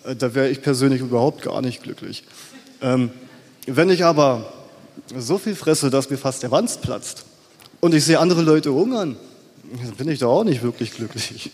äh, 0.05 0.15
da 0.15 0.35
wäre 0.35 0.49
ich 0.49 0.61
persönlich 0.61 1.01
überhaupt 1.01 1.41
gar 1.41 1.61
nicht 1.61 1.81
glücklich. 1.81 2.23
Ähm, 2.81 3.09
wenn 3.65 3.89
ich 3.89 4.05
aber 4.05 4.53
so 5.17 5.39
viel 5.39 5.55
fresse, 5.55 5.89
dass 5.89 6.09
mir 6.09 6.17
fast 6.17 6.43
der 6.43 6.51
Wanst 6.51 6.81
platzt 6.81 7.25
und 7.79 7.95
ich 7.95 8.05
sehe 8.05 8.19
andere 8.19 8.43
Leute 8.43 8.73
hungern, 8.73 9.17
bin 9.97 10.09
ich 10.09 10.19
da 10.19 10.27
auch 10.27 10.43
nicht 10.43 10.61
wirklich 10.63 10.91
glücklich. 10.91 11.51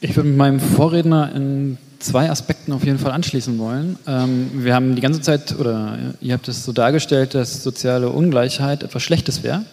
Ich 0.00 0.14
würde 0.14 0.28
mit 0.28 0.38
meinem 0.38 0.60
Vorredner 0.60 1.32
in 1.34 1.78
zwei 1.98 2.30
Aspekten 2.30 2.72
auf 2.72 2.84
jeden 2.84 2.98
Fall 2.98 3.12
anschließen 3.12 3.58
wollen. 3.58 3.98
Ähm, 4.06 4.50
wir 4.52 4.74
haben 4.74 4.94
die 4.94 5.00
ganze 5.00 5.20
Zeit, 5.20 5.58
oder 5.58 5.98
ihr 6.20 6.34
habt 6.34 6.46
es 6.48 6.64
so 6.64 6.72
dargestellt, 6.72 7.34
dass 7.34 7.62
soziale 7.62 8.10
Ungleichheit 8.10 8.82
etwas 8.82 9.02
Schlechtes 9.02 9.42
wäre. 9.42 9.64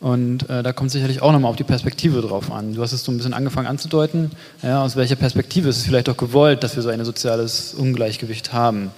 Und 0.00 0.48
äh, 0.48 0.62
da 0.62 0.72
kommt 0.72 0.90
sicherlich 0.90 1.20
auch 1.20 1.30
nochmal 1.30 1.50
auf 1.50 1.56
die 1.56 1.64
Perspektive 1.64 2.22
drauf 2.22 2.50
an. 2.50 2.74
Du 2.74 2.82
hast 2.82 2.92
es 2.92 3.04
so 3.04 3.12
ein 3.12 3.18
bisschen 3.18 3.34
angefangen 3.34 3.66
anzudeuten. 3.66 4.30
Ja, 4.62 4.82
aus 4.82 4.96
welcher 4.96 5.16
Perspektive 5.16 5.68
ist 5.68 5.76
es 5.76 5.84
vielleicht 5.84 6.08
auch 6.08 6.16
gewollt, 6.16 6.64
dass 6.64 6.74
wir 6.74 6.82
so 6.82 6.88
ein 6.88 7.04
soziales 7.04 7.74
Ungleichgewicht 7.74 8.52
haben? 8.54 8.90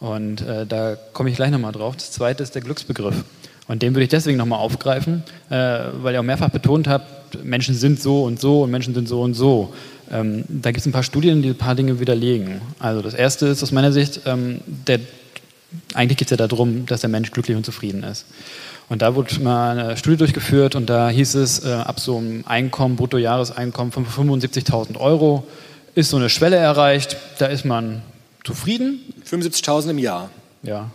Und 0.00 0.40
äh, 0.40 0.64
da 0.64 0.96
komme 1.12 1.28
ich 1.28 1.36
gleich 1.36 1.50
nochmal 1.50 1.72
drauf. 1.72 1.96
Das 1.96 2.12
zweite 2.12 2.42
ist 2.42 2.54
der 2.54 2.62
Glücksbegriff. 2.62 3.24
Und 3.66 3.82
den 3.82 3.94
würde 3.94 4.04
ich 4.04 4.08
deswegen 4.08 4.38
nochmal 4.38 4.60
aufgreifen, 4.60 5.22
äh, 5.50 5.54
weil 6.00 6.14
ihr 6.14 6.20
auch 6.20 6.24
mehrfach 6.24 6.48
betont 6.48 6.88
habt, 6.88 7.44
Menschen 7.44 7.74
sind 7.74 8.00
so 8.00 8.24
und 8.24 8.40
so 8.40 8.62
und 8.62 8.70
Menschen 8.70 8.94
sind 8.94 9.06
so 9.06 9.20
und 9.20 9.34
so. 9.34 9.74
Ähm, 10.10 10.44
da 10.48 10.70
gibt 10.70 10.80
es 10.80 10.86
ein 10.86 10.92
paar 10.92 11.02
Studien, 11.02 11.42
die 11.42 11.50
ein 11.50 11.58
paar 11.58 11.74
Dinge 11.74 12.00
widerlegen. 12.00 12.62
Also 12.78 13.02
das 13.02 13.12
erste 13.12 13.46
ist 13.46 13.62
aus 13.62 13.70
meiner 13.70 13.92
Sicht, 13.92 14.22
ähm, 14.24 14.62
der, 14.66 15.00
eigentlich 15.92 16.16
geht 16.16 16.32
es 16.32 16.38
ja 16.38 16.46
darum, 16.46 16.86
dass 16.86 17.02
der 17.02 17.10
Mensch 17.10 17.30
glücklich 17.30 17.58
und 17.58 17.66
zufrieden 17.66 18.02
ist. 18.02 18.24
Und 18.88 19.02
da 19.02 19.14
wurde 19.14 19.38
mal 19.40 19.78
eine 19.78 19.96
Studie 19.96 20.16
durchgeführt 20.16 20.74
und 20.74 20.88
da 20.88 21.10
hieß 21.10 21.34
es, 21.34 21.64
äh, 21.64 21.72
ab 21.72 22.00
so 22.00 22.16
einem 22.16 22.44
Einkommen, 22.46 22.96
Bruttojahreseinkommen 22.96 23.92
von 23.92 24.06
75.000 24.06 24.98
Euro 24.98 25.46
ist 25.94 26.10
so 26.10 26.16
eine 26.16 26.30
Schwelle 26.30 26.56
erreicht, 26.56 27.16
da 27.38 27.46
ist 27.46 27.64
man 27.64 28.02
zufrieden. 28.44 29.00
75.000 29.28 29.90
im 29.90 29.98
Jahr. 29.98 30.30
Ja, 30.62 30.90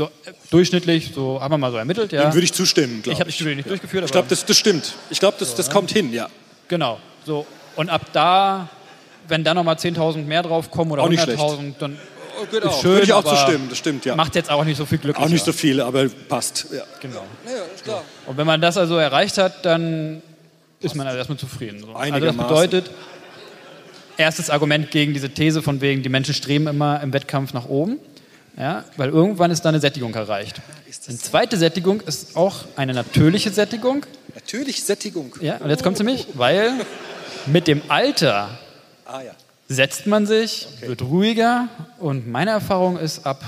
so, 0.00 0.06
äh, 0.06 0.32
durchschnittlich, 0.50 1.12
so 1.14 1.42
haben 1.42 1.52
wir 1.52 1.58
mal 1.58 1.70
so 1.70 1.76
ermittelt. 1.76 2.10
Ja. 2.12 2.22
Dem 2.22 2.32
würde 2.32 2.44
ich 2.44 2.54
zustimmen, 2.54 3.02
Ich 3.04 3.20
habe 3.20 3.26
die 3.26 3.32
Studie 3.32 3.54
nicht 3.54 3.66
ja. 3.66 3.70
durchgeführt. 3.70 4.04
Ich 4.04 4.12
glaube, 4.12 4.28
das, 4.28 4.46
das 4.46 4.56
stimmt. 4.56 4.94
Ich 5.10 5.20
glaube, 5.20 5.36
das, 5.38 5.50
so, 5.50 5.56
das 5.58 5.68
ne? 5.68 5.74
kommt 5.74 5.90
hin, 5.90 6.12
ja. 6.12 6.28
Genau. 6.68 6.98
So. 7.26 7.46
Und 7.76 7.90
ab 7.90 8.06
da, 8.14 8.70
wenn 9.28 9.44
da 9.44 9.52
nochmal 9.52 9.74
10.000 9.74 10.24
mehr 10.24 10.42
drauf 10.42 10.70
kommen 10.70 10.92
oder 10.92 11.04
100.000, 11.04 11.74
dann 11.78 11.98
oh, 12.40 12.56
ist 12.56 12.66
auch. 12.66 12.80
schön. 12.80 12.90
Würde 12.90 13.04
ich 13.04 13.12
auch 13.12 13.24
zustimmen, 13.24 13.68
das 13.68 13.78
stimmt, 13.78 14.04
ja. 14.04 14.16
Macht 14.16 14.34
jetzt 14.34 14.50
auch 14.50 14.64
nicht 14.64 14.76
so 14.76 14.86
viel 14.86 14.98
Glück. 14.98 15.18
Auch 15.18 15.28
nicht 15.28 15.44
so 15.44 15.52
viel, 15.52 15.80
aber 15.80 16.08
passt. 16.28 16.66
Ja. 16.72 16.82
Genau. 17.00 17.24
Ja, 17.46 17.52
ist 17.74 17.84
klar. 17.84 18.02
Und 18.26 18.36
wenn 18.36 18.46
man 18.46 18.60
das 18.60 18.76
also 18.76 18.96
erreicht 18.96 19.38
hat, 19.38 19.64
dann 19.64 20.22
ist 20.80 20.94
man 20.94 21.06
also 21.06 21.18
erstmal 21.18 21.38
zufrieden. 21.38 21.80
So. 21.80 21.92
Also 21.92 22.18
das 22.18 22.36
bedeutet, 22.36 22.90
erstes 24.16 24.50
Argument 24.50 24.90
gegen 24.90 25.12
diese 25.12 25.30
These 25.30 25.62
von 25.62 25.80
wegen, 25.80 26.02
die 26.02 26.08
Menschen 26.08 26.34
streben 26.34 26.66
immer 26.66 27.00
im 27.02 27.12
Wettkampf 27.12 27.52
nach 27.52 27.68
oben. 27.68 27.98
Ja, 28.56 28.84
weil 28.96 29.10
irgendwann 29.10 29.50
ist 29.50 29.62
da 29.62 29.70
eine 29.70 29.80
Sättigung 29.80 30.12
erreicht. 30.14 30.60
Eine 31.08 31.18
zweite 31.18 31.56
Sättigung 31.56 32.00
ist 32.02 32.36
auch 32.36 32.64
eine 32.76 32.92
natürliche 32.92 33.50
Sättigung. 33.50 34.04
Natürliche 34.34 34.82
Sättigung. 34.82 35.34
Ja, 35.40 35.56
und 35.58 35.70
jetzt 35.70 35.82
kommt 35.82 35.96
sie 35.96 36.04
mich, 36.04 36.26
weil 36.34 36.72
mit 37.46 37.68
dem 37.68 37.80
Alter 37.88 38.58
ah, 39.06 39.22
ja. 39.22 39.32
Setzt 39.70 40.06
man 40.06 40.26
sich, 40.26 40.66
okay. 40.76 40.88
wird 40.88 41.02
ruhiger 41.02 41.68
und 42.00 42.28
meine 42.28 42.50
Erfahrung 42.50 42.98
ist 42.98 43.24
ab, 43.24 43.40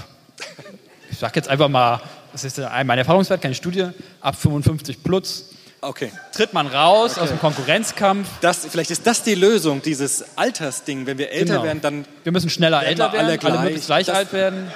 ich 1.10 1.18
sag 1.18 1.34
jetzt 1.34 1.48
einfach 1.48 1.68
mal, 1.68 2.00
das 2.32 2.44
ist 2.44 2.58
mein 2.58 2.96
Erfahrungswert, 2.96 3.42
keine 3.42 3.54
Studie, 3.54 3.88
ab 4.20 4.36
55 4.36 5.02
plus 5.02 5.50
Okay. 5.84 6.12
Tritt 6.32 6.52
man 6.52 6.68
raus 6.68 7.14
okay. 7.14 7.22
aus 7.22 7.28
dem 7.30 7.40
Konkurrenzkampf. 7.40 8.28
Das, 8.40 8.64
vielleicht 8.66 8.92
ist 8.92 9.04
das 9.04 9.24
die 9.24 9.34
Lösung, 9.34 9.82
dieses 9.82 10.38
Altersding. 10.38 11.06
Wenn 11.06 11.18
wir 11.18 11.32
älter 11.32 11.54
genau. 11.54 11.64
werden, 11.64 11.80
dann. 11.82 12.04
Wir 12.22 12.30
müssen 12.30 12.50
schneller 12.50 12.86
älter 12.86 13.12
werden, 13.12 13.26
alle, 13.26 13.36
gleich, 13.36 13.52
alle 13.52 13.62
möglichst 13.64 13.86
gleich 13.86 14.14
alt 14.14 14.32
werden. 14.32 14.70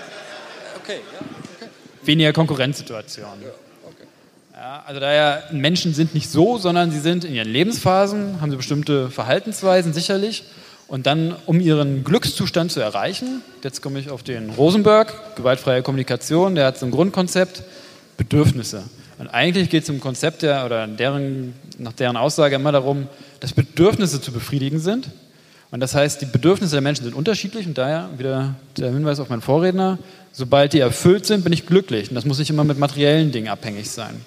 Okay, 0.82 0.98
ja. 1.12 1.26
Okay. 1.58 1.70
Weniger 2.02 2.32
Konkurrenzsituation. 2.32 3.40
Ja, 3.40 4.60
ja, 4.60 4.82
also 4.84 4.98
daher, 4.98 5.44
Menschen 5.52 5.94
sind 5.94 6.12
nicht 6.12 6.28
so, 6.28 6.58
sondern 6.58 6.90
sie 6.90 6.98
sind 6.98 7.24
in 7.24 7.34
ihren 7.34 7.48
Lebensphasen, 7.48 8.40
haben 8.40 8.50
sie 8.50 8.56
bestimmte 8.56 9.08
Verhaltensweisen 9.08 9.92
sicherlich. 9.92 10.42
Und 10.88 11.06
dann, 11.06 11.34
um 11.46 11.60
ihren 11.60 12.04
Glückszustand 12.04 12.70
zu 12.70 12.80
erreichen, 12.80 13.42
jetzt 13.64 13.82
komme 13.82 13.98
ich 13.98 14.10
auf 14.10 14.22
den 14.22 14.50
Rosenberg, 14.50 15.36
gewaltfreie 15.36 15.82
Kommunikation, 15.82 16.54
der 16.54 16.66
hat 16.66 16.78
so 16.78 16.86
ein 16.86 16.92
Grundkonzept, 16.92 17.62
Bedürfnisse. 18.16 18.84
Und 19.18 19.28
eigentlich 19.28 19.68
geht 19.68 19.82
es 19.82 19.88
im 19.88 20.00
Konzept 20.00 20.42
der, 20.42 20.64
oder 20.64 20.86
deren, 20.86 21.54
nach 21.78 21.92
deren 21.92 22.16
Aussage 22.16 22.54
immer 22.54 22.70
darum, 22.70 23.08
dass 23.40 23.52
Bedürfnisse 23.52 24.20
zu 24.20 24.30
befriedigen 24.30 24.78
sind. 24.78 25.08
Und 25.72 25.80
das 25.80 25.94
heißt, 25.94 26.22
die 26.22 26.26
Bedürfnisse 26.26 26.76
der 26.76 26.82
Menschen 26.82 27.04
sind 27.04 27.14
unterschiedlich 27.14 27.66
und 27.66 27.76
daher 27.76 28.08
wieder 28.16 28.54
der 28.76 28.92
Hinweis 28.92 29.18
auf 29.18 29.28
meinen 29.28 29.42
Vorredner, 29.42 29.98
sobald 30.32 30.72
die 30.72 30.78
erfüllt 30.78 31.26
sind, 31.26 31.42
bin 31.42 31.52
ich 31.52 31.66
glücklich. 31.66 32.10
Und 32.10 32.14
das 32.14 32.24
muss 32.24 32.38
nicht 32.38 32.50
immer 32.50 32.62
mit 32.62 32.78
materiellen 32.78 33.32
Dingen 33.32 33.48
abhängig 33.48 33.90
sein. 33.90 34.20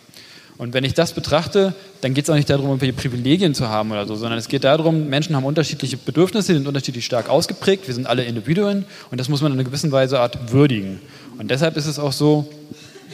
Und 0.59 0.73
wenn 0.73 0.83
ich 0.83 0.93
das 0.93 1.13
betrachte, 1.13 1.73
dann 2.01 2.13
geht 2.13 2.25
es 2.25 2.29
auch 2.29 2.35
nicht 2.35 2.49
darum, 2.49 2.65
irgendwelche 2.65 2.91
Privilegien 2.91 3.55
zu 3.55 3.69
haben 3.69 3.91
oder 3.91 4.05
so, 4.05 4.15
sondern 4.15 4.37
es 4.37 4.49
geht 4.49 4.65
darum, 4.65 5.07
Menschen 5.07 5.33
haben 5.37 5.45
unterschiedliche 5.45 5.95
Bedürfnisse, 5.95 6.53
sind 6.53 6.67
unterschiedlich 6.67 7.05
stark 7.05 7.29
ausgeprägt, 7.29 7.87
wir 7.87 7.95
sind 7.95 8.07
alle 8.07 8.25
Individuen 8.25 8.83
und 9.09 9.21
das 9.21 9.29
muss 9.29 9.41
man 9.41 9.53
in 9.53 9.57
einer 9.57 9.63
gewissen 9.63 9.93
Weise 9.93 10.19
Art 10.19 10.51
würdigen. 10.51 10.99
Und 11.37 11.49
deshalb 11.49 11.77
ist 11.77 11.85
es 11.85 11.97
auch 11.97 12.11
so, 12.11 12.49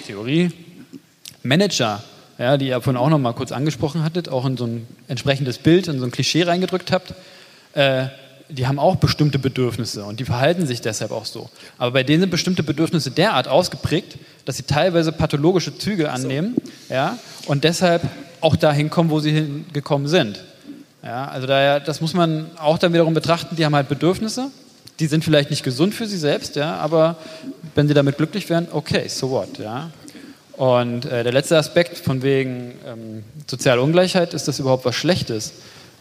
Theorie, 0.07 0.49
Manager, 1.43 2.03
ja, 2.39 2.57
die 2.57 2.69
ihr 2.69 2.81
vorhin 2.81 2.99
auch 2.99 3.09
noch 3.09 3.19
mal 3.19 3.33
kurz 3.33 3.51
angesprochen 3.51 4.03
hattet, 4.03 4.27
auch 4.27 4.47
in 4.47 4.57
so 4.57 4.65
ein 4.65 4.87
entsprechendes 5.07 5.59
Bild, 5.59 5.87
in 5.87 5.99
so 5.99 6.05
ein 6.05 6.11
Klischee 6.11 6.41
reingedrückt 6.41 6.91
habt, 6.91 7.13
äh, 7.73 8.07
die 8.49 8.67
haben 8.67 8.79
auch 8.79 8.97
bestimmte 8.97 9.39
Bedürfnisse 9.39 10.03
und 10.03 10.19
die 10.19 10.25
verhalten 10.25 10.67
sich 10.67 10.81
deshalb 10.81 11.11
auch 11.11 11.25
so. 11.25 11.49
Aber 11.77 11.91
bei 11.91 12.03
denen 12.03 12.21
sind 12.21 12.29
bestimmte 12.29 12.63
Bedürfnisse 12.63 13.11
derart 13.11 13.47
ausgeprägt, 13.47 14.17
dass 14.45 14.57
sie 14.57 14.63
teilweise 14.63 15.11
pathologische 15.11 15.77
Züge 15.77 16.11
annehmen 16.11 16.55
ja, 16.89 17.17
und 17.47 17.63
deshalb 17.63 18.03
auch 18.41 18.55
dahin 18.55 18.89
kommen, 18.89 19.09
wo 19.09 19.19
sie 19.19 19.31
hingekommen 19.31 20.07
sind. 20.07 20.43
Ja, 21.03 21.27
also 21.27 21.47
daher, 21.47 21.79
das 21.79 22.01
muss 22.01 22.13
man 22.13 22.49
auch 22.57 22.77
dann 22.77 22.93
wiederum 22.93 23.13
betrachten, 23.13 23.55
die 23.55 23.65
haben 23.65 23.75
halt 23.75 23.89
Bedürfnisse, 23.89 24.49
die 24.99 25.07
sind 25.07 25.23
vielleicht 25.23 25.49
nicht 25.49 25.63
gesund 25.63 25.93
für 25.93 26.07
sie 26.07 26.17
selbst, 26.17 26.55
ja, 26.55 26.77
aber 26.77 27.17
wenn 27.75 27.87
sie 27.87 27.93
damit 27.93 28.17
glücklich 28.17 28.49
wären, 28.49 28.67
okay, 28.71 29.07
so 29.07 29.29
what, 29.29 29.57
ja. 29.59 29.91
Und 30.53 31.05
äh, 31.05 31.23
der 31.23 31.33
letzte 31.33 31.57
Aspekt 31.57 31.97
von 31.97 32.21
wegen 32.21 32.73
ähm, 32.87 33.23
soziale 33.45 33.81
Ungleichheit, 33.81 34.33
ist 34.33 34.47
das 34.47 34.59
überhaupt 34.59 34.85
was 34.85 34.95
Schlechtes? 34.95 35.53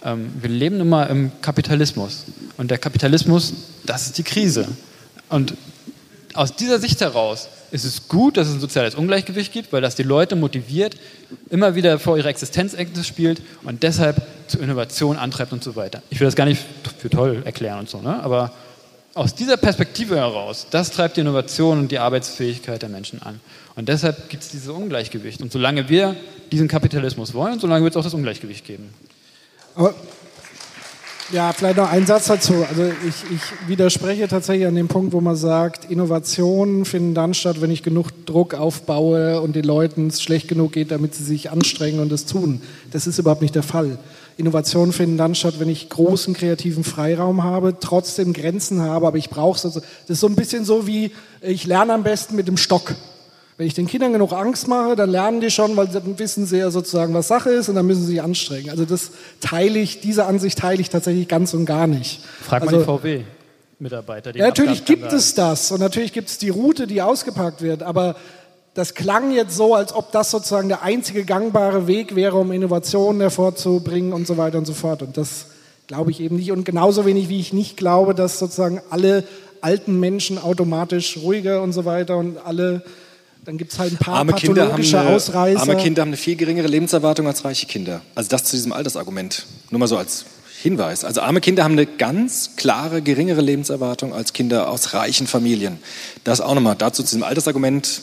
Ähm, 0.05 0.31
wir 0.40 0.51
leben 0.51 0.81
immer 0.81 1.09
im 1.09 1.32
Kapitalismus. 1.40 2.24
Und 2.56 2.70
der 2.70 2.78
Kapitalismus, 2.78 3.52
das 3.85 4.06
ist 4.06 4.18
die 4.18 4.22
Krise. 4.22 4.68
Und 5.28 5.55
aus 6.35 6.56
dieser 6.56 6.78
Sicht 6.78 7.01
heraus 7.01 7.48
ist 7.70 7.85
es 7.85 8.09
gut, 8.09 8.36
dass 8.36 8.48
es 8.48 8.55
ein 8.55 8.60
soziales 8.60 8.94
Ungleichgewicht 8.94 9.52
gibt, 9.52 9.72
weil 9.72 9.81
das 9.81 9.94
die 9.97 10.02
Leute 10.02 10.36
motiviert, 10.36 10.97
immer 11.51 11.74
wieder 11.74 11.98
vor 11.98 12.16
ihrer 12.16 12.28
Existenzängste 12.28 13.02
spielt 13.02 13.40
und 13.62 13.82
deshalb 13.82 14.22
zur 14.47 14.62
Innovation 14.62 15.16
antreibt 15.16 15.52
und 15.52 15.64
so 15.64 15.74
weiter. 15.74 16.02
Ich 16.10 16.20
will 16.20 16.26
das 16.26 16.36
gar 16.36 16.44
nicht 16.44 16.62
für 16.98 17.10
toll 17.10 17.43
erklären 17.44 17.81
und 17.81 17.89
so, 17.89 18.01
ne? 18.01 18.22
aber 18.22 18.52
aus 19.14 19.35
dieser 19.35 19.56
Perspektive 19.56 20.16
heraus, 20.16 20.66
das 20.70 20.90
treibt 20.90 21.16
die 21.16 21.20
Innovation 21.20 21.78
und 21.78 21.93
die 21.93 21.98
Arbeitsfähigkeit 21.98 22.82
der 22.82 22.89
Menschen 22.89 23.22
an. 23.22 23.40
Und 23.76 23.89
deshalb 23.89 24.28
gibt 24.28 24.43
es 24.43 24.51
dieses 24.51 24.68
Ungleichgewicht. 24.68 25.40
Und 25.40 25.52
solange 25.52 25.89
wir 25.89 26.16
diesen 26.51 26.66
Kapitalismus 26.66 27.32
wollen, 27.32 27.60
solange 27.60 27.85
wird 27.85 27.94
es 27.94 27.97
auch 27.97 28.02
das 28.05 28.14
Ungleichgewicht 28.14 28.64
geben. 28.64 28.90
Aber 29.74 29.94
Ja, 31.32 31.52
vielleicht 31.52 31.78
noch 31.78 31.90
ein 31.90 32.06
Satz 32.06 32.26
dazu. 32.26 32.66
Also 32.68 32.84
ich, 32.84 33.32
ich 33.34 33.68
widerspreche 33.68 34.28
tatsächlich 34.28 34.66
an 34.66 34.74
dem 34.74 34.88
Punkt, 34.88 35.12
wo 35.12 35.20
man 35.20 35.36
sagt, 35.36 35.90
Innovationen 35.90 36.84
finden 36.84 37.14
dann 37.14 37.34
statt, 37.34 37.60
wenn 37.60 37.70
ich 37.70 37.82
genug 37.82 38.26
Druck 38.26 38.55
aufbaue 38.55 39.40
und 39.40 39.56
den 39.56 39.64
Leuten 39.64 40.09
es 40.09 40.22
schlecht 40.22 40.48
genug 40.48 40.72
geht, 40.72 40.90
damit 40.90 41.14
sie 41.14 41.24
sich 41.24 41.51
anstrengen 41.51 42.01
und 42.01 42.12
es 42.12 42.26
tun. 42.26 42.60
Das 42.92 43.06
ist 43.06 43.18
überhaupt 43.18 43.42
nicht 43.42 43.55
der 43.55 43.62
Fall. 43.62 43.98
Innovationen 44.36 44.92
finden 44.92 45.16
dann 45.16 45.34
statt, 45.34 45.55
wenn 45.59 45.68
ich 45.68 45.88
großen 45.88 46.34
kreativen 46.34 46.84
Freiraum 46.84 47.42
habe, 47.42 47.76
trotzdem 47.80 48.32
Grenzen 48.32 48.82
habe, 48.82 49.06
aber 49.06 49.16
ich 49.16 49.30
brauche 49.30 49.56
es. 49.56 49.64
Also, 49.64 49.80
das 49.80 50.10
ist 50.10 50.20
so 50.20 50.26
ein 50.26 50.36
bisschen 50.36 50.64
so 50.64 50.86
wie, 50.86 51.10
ich 51.40 51.66
lerne 51.66 51.94
am 51.94 52.02
besten 52.02 52.36
mit 52.36 52.48
dem 52.48 52.59
Stock. 52.59 52.94
Wenn 53.56 53.68
ich 53.68 53.74
den 53.74 53.86
Kindern 53.86 54.12
genug 54.12 54.32
Angst 54.32 54.66
mache, 54.66 54.97
dann 54.97 55.10
lernen 55.10 55.40
die 55.40 55.51
schon, 55.51 55.76
weil 55.76 55.86
dann 55.86 56.18
wissen 56.18 56.44
sie 56.44 56.59
ja 56.59 56.70
sozusagen, 56.70 57.14
was 57.14 57.28
Sache 57.28 57.51
ist 57.51 57.68
und 57.68 57.76
dann 57.76 57.86
müssen 57.86 58.02
sie 58.02 58.12
sich 58.12 58.22
anstrengen. 58.22 58.70
Also 58.70 58.85
das 58.85 59.12
teile 59.40 59.78
ich, 59.78 60.01
diese 60.01 60.26
Ansicht 60.26 60.59
teile 60.59 60.81
ich 60.81 60.90
tatsächlich 60.90 61.28
ganz 61.28 61.55
und 61.55 61.64
gar 61.64 61.86
nicht. 61.86 62.20
Frag 62.43 62.62
also, 62.62 62.76
mal 62.76 62.81
die 62.81 62.85
VW-Mitarbeiter. 62.85 64.35
Ja, 64.36 64.47
natürlich 64.47 64.85
gibt 64.85 65.12
es 65.12 65.35
das 65.35 65.70
und 65.70 65.78
natürlich 65.78 66.12
gibt 66.12 66.31
es 66.31 66.39
die 66.39 66.48
Route, 66.48 66.89
die 66.89 67.01
ausgepackt 67.01 67.62
wird, 67.62 67.85
aber 67.85 68.16
das 68.74 68.94
klang 68.94 69.31
jetzt 69.31 69.56
so, 69.56 69.76
als 69.76 69.94
ob 69.94 70.10
das 70.10 70.32
sozusagen 70.32 70.68
der 70.68 70.82
einzige 70.82 71.24
gangbare 71.24 71.86
Weg 71.86 72.16
wäre, 72.16 72.36
um 72.36 72.51
Innovationen 72.51 73.20
hervorzubringen 73.20 74.12
und 74.12 74.26
so 74.26 74.36
weiter 74.36 74.59
und 74.59 74.66
so 74.66 74.74
fort. 74.74 75.01
Und 75.02 75.16
das 75.16 75.47
glaube 75.86 76.10
ich 76.10 76.18
eben 76.18 76.36
nicht. 76.36 76.51
Und 76.51 76.64
genauso 76.64 77.06
wenig 77.06 77.28
wie 77.28 77.39
ich 77.39 77.52
nicht 77.52 77.76
glaube, 77.76 78.16
dass 78.16 78.40
sozusagen 78.40 78.82
alle 78.90 79.22
alten 79.60 80.01
Menschen 80.01 80.39
automatisch 80.39 81.18
ruhiger 81.18 81.62
und 81.62 81.72
so 81.72 81.85
weiter 81.85 82.16
und 82.16 82.36
alle 82.44 82.82
dann 83.44 83.58
gibt 83.58 83.72
es 83.72 83.78
halt 83.78 83.92
ein 83.92 83.98
paar 83.98 84.16
arme 84.16 84.32
Kinder 84.32 84.72
haben 84.72 84.82
eine, 84.82 85.00
Ausreißer. 85.14 85.60
Arme 85.60 85.76
Kinder 85.76 86.02
haben 86.02 86.08
eine 86.08 86.16
viel 86.16 86.36
geringere 86.36 86.66
Lebenserwartung 86.66 87.26
als 87.26 87.44
reiche 87.44 87.66
Kinder. 87.66 88.00
Also 88.14 88.30
das 88.30 88.44
zu 88.44 88.56
diesem 88.56 88.72
Altersargument. 88.72 89.46
Nur 89.70 89.80
mal 89.80 89.86
so 89.86 89.98
als 89.98 90.24
Hinweis. 90.62 91.04
Also 91.04 91.20
arme 91.20 91.40
Kinder 91.40 91.62
haben 91.62 91.72
eine 91.72 91.84
ganz 91.84 92.56
klare 92.56 93.02
geringere 93.02 93.42
Lebenserwartung 93.42 94.14
als 94.14 94.32
Kinder 94.32 94.70
aus 94.70 94.94
reichen 94.94 95.26
Familien. 95.26 95.78
Das 96.24 96.40
auch 96.40 96.54
nochmal 96.54 96.74
dazu 96.76 97.02
zu 97.02 97.08
diesem 97.10 97.22
Altersargument. 97.22 98.00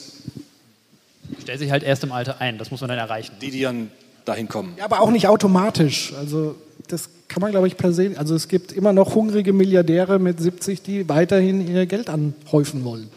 Stellt 1.42 1.60
sich 1.60 1.72
halt 1.72 1.82
erst 1.82 2.04
im 2.04 2.12
Alter 2.12 2.40
ein, 2.40 2.58
das 2.60 2.70
muss 2.70 2.82
man 2.82 2.90
dann 2.90 3.00
erreichen. 3.00 3.32
Die, 3.42 3.50
die 3.50 3.62
dann 3.62 3.90
dahin 4.26 4.48
kommen. 4.48 4.76
Ja, 4.78 4.86
aber 4.86 5.02
auch 5.02 5.10
nicht 5.10 5.28
automatisch. 5.28 6.14
Also 6.20 6.56
das 6.88 7.10
kann 7.28 7.42
man, 7.42 7.50
glaube 7.50 7.68
ich, 7.68 7.78
per 7.78 7.94
se. 7.94 8.12
Also 8.16 8.36
es 8.36 8.48
gibt 8.48 8.72
immer 8.72 8.94
noch 8.94 9.16
hungrige 9.16 9.54
Milliardäre 9.54 10.20
mit 10.20 10.40
70, 10.40 10.84
die 10.84 11.10
weiterhin 11.10 11.68
ihr 11.68 11.88
Geld 11.88 12.10
anhäufen 12.10 12.84
wollen. 12.84 13.10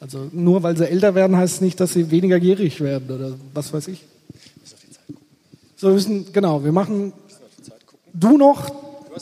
Also 0.00 0.30
nur 0.32 0.62
weil 0.62 0.76
sie 0.76 0.88
älter 0.88 1.14
werden, 1.14 1.36
heißt 1.36 1.56
es 1.56 1.60
nicht, 1.60 1.78
dass 1.78 1.92
sie 1.92 2.10
weniger 2.10 2.40
gierig 2.40 2.80
werden 2.80 3.14
oder 3.14 3.32
was 3.52 3.72
weiß 3.72 3.88
ich. 3.88 4.04
So, 5.76 5.88
wir 5.88 5.94
müssen, 5.94 6.32
genau, 6.32 6.64
wir 6.64 6.72
machen. 6.72 7.12
Du 8.12 8.36
noch, 8.36 8.70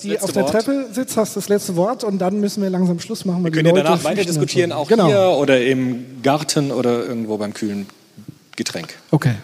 die 0.03 0.19
auf 0.19 0.33
der 0.33 0.45
Wort. 0.45 0.53
Treppe 0.53 0.87
sitzt, 0.93 1.17
hast 1.17 1.37
das 1.37 1.49
letzte 1.49 1.77
Wort 1.77 2.05
und 2.05 2.19
dann 2.19 2.41
müssen 2.41 2.63
wir 2.63 2.71
langsam 2.71 3.01
Schluss 3.01 3.25
machen. 3.25 3.45
Wir 3.45 3.51
können 3.51 3.75
ja 3.75 3.83
danach 3.83 4.03
weiter 4.05 4.25
diskutieren, 4.25 4.73
auch 4.73 4.89
genau. 4.89 5.07
hier 5.07 5.31
oder 5.39 5.61
im 5.61 6.23
Garten 6.23 6.71
oder 6.71 7.05
irgendwo 7.05 7.37
beim 7.37 7.55
kühlen 7.55 7.87
Getränk. 8.57 8.95
Okay. 9.11 9.35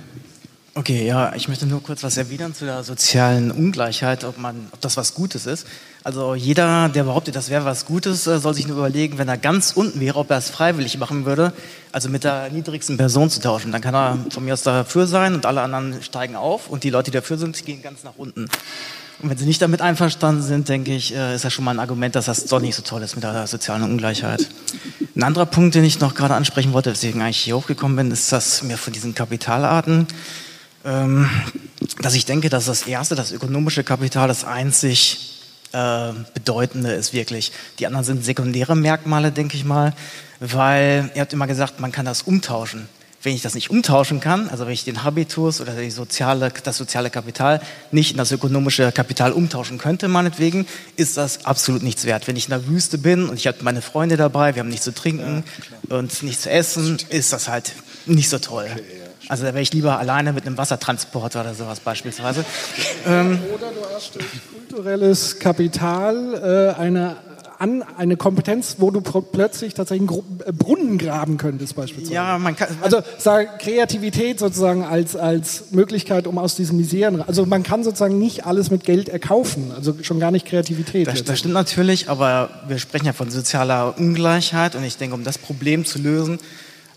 Okay, 0.76 1.06
ja, 1.06 1.32
ich 1.36 1.46
möchte 1.46 1.66
nur 1.66 1.80
kurz 1.80 2.02
was 2.02 2.16
erwidern 2.16 2.52
zu 2.52 2.64
der 2.64 2.82
sozialen 2.82 3.52
Ungleichheit, 3.52 4.24
ob, 4.24 4.38
man, 4.38 4.66
ob 4.72 4.80
das 4.80 4.96
was 4.96 5.14
Gutes 5.14 5.46
ist. 5.46 5.68
Also 6.02 6.34
jeder, 6.34 6.88
der 6.88 7.04
behauptet, 7.04 7.36
das 7.36 7.48
wäre 7.48 7.64
was 7.64 7.86
Gutes, 7.86 8.26
äh, 8.26 8.40
soll 8.40 8.54
sich 8.54 8.66
nur 8.66 8.78
überlegen, 8.78 9.16
wenn 9.16 9.28
er 9.28 9.38
ganz 9.38 9.70
unten 9.76 10.00
wäre, 10.00 10.18
ob 10.18 10.32
er 10.32 10.38
es 10.38 10.50
freiwillig 10.50 10.98
machen 10.98 11.26
würde, 11.26 11.52
also 11.92 12.08
mit 12.08 12.24
der 12.24 12.50
niedrigsten 12.50 12.96
Person 12.96 13.30
zu 13.30 13.40
tauschen. 13.40 13.70
Dann 13.70 13.82
kann 13.82 13.94
er 13.94 14.18
von 14.30 14.44
mir 14.44 14.52
aus 14.52 14.64
dafür 14.64 15.06
sein 15.06 15.34
und 15.34 15.46
alle 15.46 15.62
anderen 15.62 16.02
steigen 16.02 16.34
auf 16.34 16.68
und 16.68 16.82
die 16.82 16.90
Leute, 16.90 17.12
die 17.12 17.18
dafür 17.18 17.38
sind, 17.38 17.64
gehen 17.64 17.80
ganz 17.80 18.02
nach 18.02 18.14
unten. 18.16 18.48
Und 19.22 19.30
wenn 19.30 19.38
sie 19.38 19.46
nicht 19.46 19.62
damit 19.62 19.80
einverstanden 19.80 20.42
sind, 20.42 20.68
denke 20.68 20.92
ich, 20.92 21.14
äh, 21.14 21.36
ist 21.36 21.44
das 21.44 21.52
schon 21.52 21.64
mal 21.64 21.70
ein 21.70 21.78
Argument, 21.78 22.16
dass 22.16 22.24
das 22.24 22.46
doch 22.46 22.60
nicht 22.60 22.74
so 22.74 22.82
toll 22.82 23.02
ist 23.04 23.14
mit 23.14 23.22
der 23.22 23.46
sozialen 23.46 23.84
Ungleichheit. 23.84 24.48
Ein 25.14 25.22
anderer 25.22 25.46
Punkt, 25.46 25.76
den 25.76 25.84
ich 25.84 26.00
noch 26.00 26.16
gerade 26.16 26.34
ansprechen 26.34 26.72
wollte, 26.72 26.90
weswegen 26.90 27.22
eigentlich 27.22 27.38
hier 27.38 27.56
hochgekommen 27.56 27.96
bin, 27.96 28.10
ist, 28.10 28.32
dass 28.32 28.64
mir 28.64 28.76
von 28.76 28.92
diesen 28.92 29.14
Kapitalarten 29.14 30.08
dass 30.84 32.14
ich 32.14 32.26
denke, 32.26 32.50
dass 32.50 32.66
das 32.66 32.82
erste, 32.82 33.14
das 33.14 33.32
ökonomische 33.32 33.84
Kapital, 33.84 34.28
das 34.28 34.44
einzig 34.44 35.40
äh, 35.72 36.12
bedeutende 36.34 36.92
ist 36.92 37.12
wirklich. 37.12 37.52
Die 37.78 37.86
anderen 37.86 38.04
sind 38.04 38.24
sekundäre 38.24 38.76
Merkmale, 38.76 39.32
denke 39.32 39.56
ich 39.56 39.64
mal, 39.64 39.92
weil 40.40 41.10
ihr 41.14 41.22
habt 41.22 41.32
immer 41.32 41.46
gesagt, 41.46 41.80
man 41.80 41.90
kann 41.90 42.04
das 42.04 42.22
umtauschen. 42.22 42.88
Wenn 43.22 43.34
ich 43.34 43.40
das 43.40 43.54
nicht 43.54 43.70
umtauschen 43.70 44.20
kann, 44.20 44.50
also 44.50 44.66
wenn 44.66 44.74
ich 44.74 44.84
den 44.84 45.02
Habitus 45.02 45.62
oder 45.62 45.72
soziale, 45.90 46.52
das 46.62 46.76
soziale 46.76 47.08
Kapital 47.08 47.62
nicht 47.90 48.10
in 48.10 48.18
das 48.18 48.30
ökonomische 48.30 48.92
Kapital 48.92 49.32
umtauschen 49.32 49.78
könnte, 49.78 50.08
meinetwegen, 50.08 50.66
ist 50.96 51.16
das 51.16 51.46
absolut 51.46 51.82
nichts 51.82 52.04
wert. 52.04 52.28
Wenn 52.28 52.36
ich 52.36 52.44
in 52.44 52.50
der 52.50 52.66
Wüste 52.68 52.98
bin 52.98 53.30
und 53.30 53.36
ich 53.36 53.46
habe 53.46 53.56
meine 53.62 53.80
Freunde 53.80 54.18
dabei, 54.18 54.54
wir 54.54 54.60
haben 54.60 54.68
nichts 54.68 54.84
zu 54.84 54.94
trinken 54.94 55.42
ja, 55.88 55.96
und 55.96 56.22
nichts 56.22 56.42
zu 56.42 56.50
essen, 56.50 56.98
ist 57.08 57.32
das 57.32 57.48
halt 57.48 57.72
nicht 58.04 58.28
so 58.28 58.38
toll. 58.38 58.68
Okay, 58.70 58.82
ja. 58.98 59.03
Also 59.28 59.44
da 59.44 59.54
wäre 59.54 59.62
ich 59.62 59.72
lieber 59.72 59.98
alleine 59.98 60.32
mit 60.32 60.46
einem 60.46 60.58
Wassertransporter 60.58 61.40
oder 61.40 61.54
sowas 61.54 61.80
beispielsweise. 61.80 62.44
Ähm, 63.06 63.38
oder 63.54 63.68
du 63.70 63.94
hast 63.94 64.14
durch 64.14 64.26
kulturelles 64.52 65.38
Kapital 65.38 66.74
äh, 66.76 66.80
eine 66.80 67.16
an 67.58 67.82
eine 67.96 68.16
Kompetenz, 68.16 68.76
wo 68.78 68.90
du 68.90 69.00
plötzlich 69.00 69.74
tatsächlich 69.74 70.10
einen 70.10 70.40
äh, 70.44 70.52
Brunnen 70.52 70.98
graben 70.98 71.36
könntest 71.36 71.76
beispielsweise. 71.76 72.14
Ja, 72.14 72.38
man 72.38 72.56
kann. 72.56 72.68
Also 72.82 73.00
sag, 73.18 73.58
Kreativität 73.58 74.38
sozusagen 74.38 74.84
als 74.84 75.16
als 75.16 75.70
Möglichkeit, 75.70 76.26
um 76.26 76.38
aus 76.38 76.56
diesen 76.56 76.76
Miseren. 76.76 77.22
Also 77.22 77.46
man 77.46 77.62
kann 77.62 77.84
sozusagen 77.84 78.18
nicht 78.18 78.46
alles 78.46 78.70
mit 78.70 78.84
Geld 78.84 79.08
erkaufen. 79.08 79.72
Also 79.74 79.94
schon 80.02 80.20
gar 80.20 80.30
nicht 80.30 80.46
Kreativität. 80.46 81.06
Das, 81.06 81.24
das 81.24 81.38
stimmt 81.38 81.54
natürlich, 81.54 82.08
aber 82.08 82.50
wir 82.68 82.78
sprechen 82.78 83.06
ja 83.06 83.12
von 83.12 83.30
sozialer 83.30 83.94
Ungleichheit 83.98 84.74
und 84.74 84.84
ich 84.84 84.96
denke, 84.96 85.14
um 85.14 85.24
das 85.24 85.38
Problem 85.38 85.84
zu 85.84 85.98
lösen, 85.98 86.38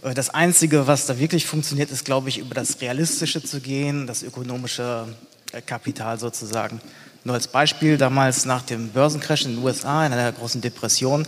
das 0.01 0.29
Einzige, 0.29 0.87
was 0.87 1.05
da 1.05 1.19
wirklich 1.19 1.45
funktioniert, 1.45 1.91
ist, 1.91 2.05
glaube 2.05 2.29
ich, 2.29 2.37
über 2.37 2.53
das 2.53 2.79
Realistische 2.81 3.43
zu 3.43 3.59
gehen, 3.59 4.07
das 4.07 4.23
ökonomische 4.23 5.05
äh, 5.51 5.61
Kapital 5.61 6.19
sozusagen. 6.19 6.79
Nur 7.23 7.35
als 7.35 7.47
Beispiel, 7.47 7.97
damals 7.97 8.45
nach 8.45 8.61
dem 8.61 8.89
Börsencrash 8.89 9.45
in 9.45 9.55
den 9.55 9.63
USA, 9.63 10.05
in 10.05 10.13
einer 10.13 10.31
großen 10.31 10.61
Depression, 10.61 11.27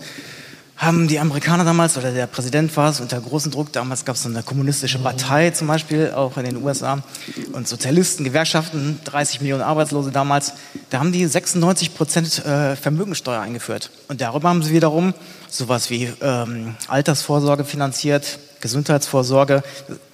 haben 0.77 1.09
die 1.09 1.19
Amerikaner 1.19 1.65
damals, 1.65 1.97
oder 1.97 2.13
der 2.13 2.25
Präsident 2.25 2.75
war 2.77 2.89
es, 2.89 3.01
unter 3.01 3.19
großem 3.19 3.51
Druck, 3.51 3.73
damals 3.73 4.05
gab 4.05 4.15
es 4.15 4.25
eine 4.25 4.43
kommunistische 4.43 4.97
Partei 4.97 5.49
zum 5.49 5.67
Beispiel, 5.67 6.11
auch 6.11 6.37
in 6.37 6.45
den 6.45 6.63
USA, 6.63 7.03
und 7.51 7.67
Sozialisten, 7.67 8.23
Gewerkschaften, 8.23 8.97
30 9.03 9.41
Millionen 9.41 9.61
Arbeitslose 9.61 10.11
damals, 10.11 10.53
da 10.89 10.99
haben 10.99 11.11
die 11.11 11.25
96 11.25 11.95
Prozent 11.95 12.45
äh, 12.45 12.77
Vermögensteuer 12.77 13.41
eingeführt. 13.41 13.91
Und 14.07 14.21
darüber 14.21 14.47
haben 14.47 14.63
sie 14.63 14.73
wiederum 14.73 15.13
sowas 15.49 15.89
wie 15.89 16.13
ähm, 16.21 16.75
Altersvorsorge 16.87 17.65
finanziert, 17.65 18.39
Gesundheitsvorsorge. 18.61 19.63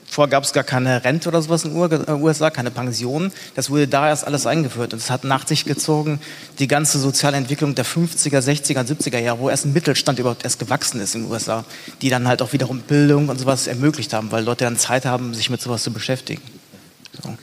Vorher 0.08 0.30
gab 0.30 0.44
es 0.44 0.54
gar 0.54 0.64
keine 0.64 1.04
Rente 1.04 1.28
oder 1.28 1.42
sowas 1.42 1.66
in 1.66 1.74
den 1.74 2.22
USA, 2.22 2.50
keine 2.50 2.72
Pension. 2.72 3.32
Das 3.56 3.70
wurde 3.70 3.88
da 3.88 4.08
erst 4.08 4.26
alles 4.26 4.46
eingeführt. 4.46 4.94
Und 4.94 5.00
es 5.00 5.10
hat 5.10 5.24
nach 5.24 5.48
sich 5.48 5.66
gezogen 5.66 6.22
die 6.60 6.68
ganze 6.68 7.00
soziale 7.00 7.36
Entwicklung 7.38 7.76
der 7.76 7.86
50er, 7.86 8.40
60er, 8.40 8.86
70er 8.86 9.20
Jahre, 9.20 9.40
wo 9.40 9.50
erst 9.50 9.66
ein 9.66 9.74
Mittelstand 9.74 10.20
überhaupt 10.20 10.44
erst 10.44 10.60
gewachsen 10.60 11.02
ist 11.02 11.16
in 11.16 11.24
den 11.24 11.32
USA, 11.32 11.66
die 12.02 12.10
dann 12.10 12.28
halt 12.28 12.42
auch 12.42 12.54
wiederum 12.54 12.80
Bildung 12.80 13.30
und 13.30 13.40
sowas 13.40 13.68
ermöglicht 13.68 14.14
haben, 14.14 14.32
weil 14.32 14.44
Leute 14.44 14.64
dann 14.64 14.78
Zeit 14.78 15.06
haben, 15.06 15.34
sich 15.34 15.50
mit 15.50 15.62
sowas 15.62 15.84
zu 15.84 15.92
beschäftigen. 15.92 16.42
So. 17.22 17.36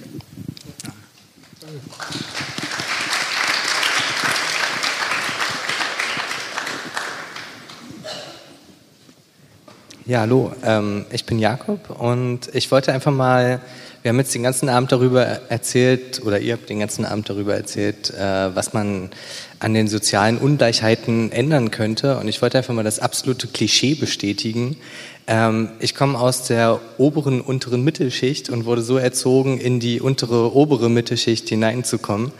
Ja, 10.04 10.22
hallo, 10.22 10.50
ähm, 10.64 11.04
ich 11.12 11.26
bin 11.26 11.38
Jakob 11.38 11.90
und 11.90 12.52
ich 12.54 12.72
wollte 12.72 12.92
einfach 12.92 13.12
mal, 13.12 13.60
wir 14.02 14.08
haben 14.08 14.18
jetzt 14.18 14.34
den 14.34 14.42
ganzen 14.42 14.68
Abend 14.68 14.90
darüber 14.90 15.22
erzählt, 15.22 16.20
oder 16.26 16.40
ihr 16.40 16.54
habt 16.54 16.68
den 16.68 16.80
ganzen 16.80 17.04
Abend 17.04 17.30
darüber 17.30 17.54
erzählt, 17.54 18.10
äh, 18.10 18.52
was 18.52 18.72
man 18.72 19.10
an 19.60 19.74
den 19.74 19.86
sozialen 19.86 20.38
Ungleichheiten 20.38 21.30
ändern 21.30 21.70
könnte. 21.70 22.18
Und 22.18 22.26
ich 22.26 22.42
wollte 22.42 22.58
einfach 22.58 22.74
mal 22.74 22.82
das 22.82 22.98
absolute 22.98 23.46
Klischee 23.46 23.94
bestätigen. 23.94 24.76
Ähm, 25.28 25.68
ich 25.78 25.94
komme 25.94 26.18
aus 26.18 26.48
der 26.48 26.80
oberen, 26.98 27.40
unteren 27.40 27.84
Mittelschicht 27.84 28.50
und 28.50 28.64
wurde 28.64 28.82
so 28.82 28.96
erzogen, 28.96 29.58
in 29.58 29.78
die 29.78 30.00
untere, 30.00 30.52
obere 30.56 30.90
Mittelschicht 30.90 31.48
hineinzukommen. 31.48 32.32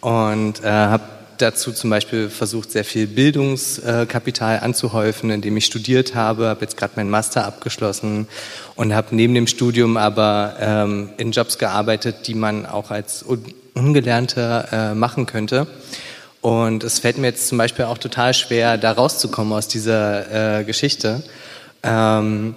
Und 0.00 0.62
äh, 0.62 0.68
habe 0.68 1.02
dazu 1.40 1.72
zum 1.72 1.90
Beispiel 1.90 2.28
versucht, 2.28 2.70
sehr 2.70 2.84
viel 2.84 3.06
Bildungskapital 3.06 4.60
anzuhäufen, 4.60 5.30
indem 5.30 5.56
ich 5.56 5.66
studiert 5.66 6.14
habe, 6.14 6.46
habe 6.46 6.62
jetzt 6.62 6.76
gerade 6.76 6.94
meinen 6.96 7.10
Master 7.10 7.44
abgeschlossen 7.44 8.28
und 8.76 8.94
habe 8.94 9.14
neben 9.14 9.34
dem 9.34 9.46
Studium 9.46 9.96
aber 9.96 10.56
ähm, 10.60 11.10
in 11.16 11.32
Jobs 11.32 11.58
gearbeitet, 11.58 12.26
die 12.26 12.34
man 12.34 12.66
auch 12.66 12.90
als 12.90 13.24
Ungelernter 13.74 14.68
äh, 14.92 14.94
machen 14.94 15.26
könnte. 15.26 15.66
Und 16.40 16.84
es 16.84 16.98
fällt 16.98 17.18
mir 17.18 17.28
jetzt 17.28 17.48
zum 17.48 17.58
Beispiel 17.58 17.84
auch 17.84 17.98
total 17.98 18.32
schwer, 18.32 18.78
da 18.78 18.92
rauszukommen 18.92 19.52
aus 19.52 19.68
dieser 19.68 20.60
äh, 20.60 20.64
Geschichte. 20.64 21.22
Ähm, 21.82 22.54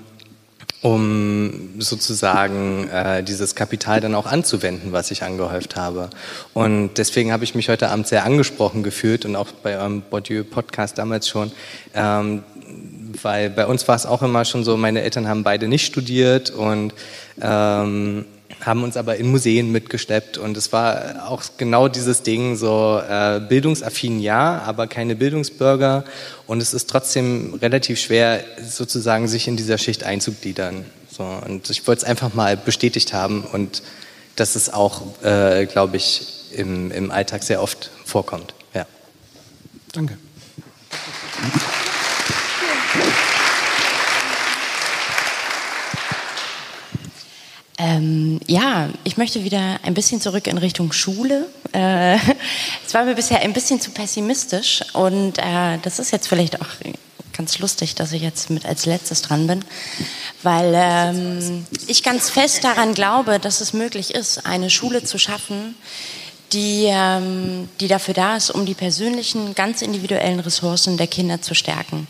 um 0.84 1.70
sozusagen 1.80 2.90
äh, 2.90 3.24
dieses 3.24 3.56
Kapital 3.56 4.02
dann 4.02 4.14
auch 4.14 4.26
anzuwenden, 4.26 4.92
was 4.92 5.12
ich 5.12 5.24
angehäuft 5.24 5.78
habe. 5.78 6.10
Und 6.54 6.98
deswegen 6.98 7.32
habe 7.32 7.46
ich 7.46 7.56
mich 7.56 7.70
heute 7.70 7.88
Abend 7.88 8.06
sehr 8.06 8.26
angesprochen 8.26 8.84
gefühlt 8.84 9.24
und 9.24 9.38
auch 9.38 9.48
bei 9.64 9.78
eurem 9.78 10.02
Bourdieu-Podcast 10.02 10.98
damals 10.98 11.30
schon, 11.30 11.54
ähm, 11.96 12.44
weil 13.22 13.50
bei 13.50 13.66
uns 13.66 13.88
war 13.88 13.96
es 13.96 14.06
auch 14.06 14.22
immer 14.24 14.44
schon 14.44 14.66
so, 14.66 14.76
meine 14.76 15.02
Eltern 15.04 15.30
haben 15.30 15.46
beide 15.46 15.70
nicht 15.70 15.86
studiert 15.86 16.50
und 16.50 16.94
ähm, 17.42 18.26
haben 18.66 18.84
uns 18.84 18.98
aber 18.98 19.18
in 19.18 19.30
Museen 19.30 19.72
mitgesteppt 19.72 20.38
und 20.38 20.58
es 20.58 20.72
war 20.72 21.30
auch 21.30 21.44
genau 21.58 21.88
dieses 21.88 22.24
Ding, 22.24 22.56
so 22.56 23.02
äh, 23.08 23.42
bildungsaffin 23.48 24.20
ja, 24.20 24.62
aber 24.66 24.88
keine 24.88 25.16
Bildungsbürger 25.16 26.04
und 26.48 26.62
es 26.62 26.74
ist 26.74 26.90
trotzdem 26.90 27.56
relativ 27.56 28.00
schwer, 28.00 28.44
sozusagen 28.62 29.28
sich 29.28 29.48
in 29.48 29.58
dieser 29.58 29.78
Schicht 29.78 30.04
einzugliedern. 30.04 30.86
So, 31.10 31.24
und 31.46 31.70
ich 31.70 31.86
wollte 31.88 32.02
es 32.02 32.08
einfach 32.08 32.34
mal 32.34 32.58
bestätigt 32.58 33.14
haben 33.14 33.44
und 33.44 33.84
dass 34.36 34.56
es 34.56 34.74
auch, 34.74 35.24
äh, 35.24 35.66
glaube 35.68 35.98
ich, 35.98 36.26
im, 36.56 36.92
im 36.92 37.12
Alltag 37.12 37.44
sehr 37.44 37.62
oft 37.62 37.92
vorkommt. 38.06 38.54
Ja. 38.74 38.86
Danke. 39.92 40.18
Ähm, 47.94 48.40
ja, 48.48 48.90
ich 49.04 49.18
möchte 49.18 49.44
wieder 49.44 49.80
ein 49.84 49.94
bisschen 49.94 50.22
zurück 50.22 50.48
in 50.48 50.58
Richtung 50.58 50.92
Schule. 50.92 51.48
Äh, 51.74 52.16
es 52.86 52.94
war 52.94 53.04
mir 53.04 53.16
bisher 53.16 53.42
ein 53.42 53.54
bisschen 53.54 53.80
zu 53.80 53.92
pessimistisch 53.92 54.82
und 54.94 55.38
äh, 55.38 55.78
das 55.82 56.00
ist 56.00 56.12
jetzt 56.12 56.28
vielleicht 56.28 56.62
auch 56.62 56.68
ganz 57.36 57.60
lustig, 57.60 57.96
dass 57.96 58.12
ich 58.12 58.22
jetzt 58.22 58.50
mit 58.50 58.66
als 58.66 58.86
letztes 58.86 59.22
dran 59.24 59.48
bin, 59.48 59.66
weil 60.44 60.74
ähm, 60.76 61.66
ich 61.88 62.04
ganz 62.04 62.30
fest 62.30 62.64
daran 62.64 62.94
glaube, 62.94 63.40
dass 63.40 63.60
es 63.60 63.74
möglich 63.74 64.14
ist, 64.14 64.46
eine 64.46 64.70
Schule 64.70 65.04
zu 65.04 65.18
schaffen, 65.18 65.76
die, 66.52 66.86
ähm, 66.88 67.70
die 67.80 67.88
dafür 67.88 68.14
da 68.14 68.36
ist, 68.36 68.52
um 68.52 68.66
die 68.68 68.76
persönlichen, 68.76 69.56
ganz 69.56 69.82
individuellen 69.82 70.40
Ressourcen 70.40 70.98
der 70.98 71.08
Kinder 71.08 71.42
zu 71.42 71.56
stärken. 71.56 72.08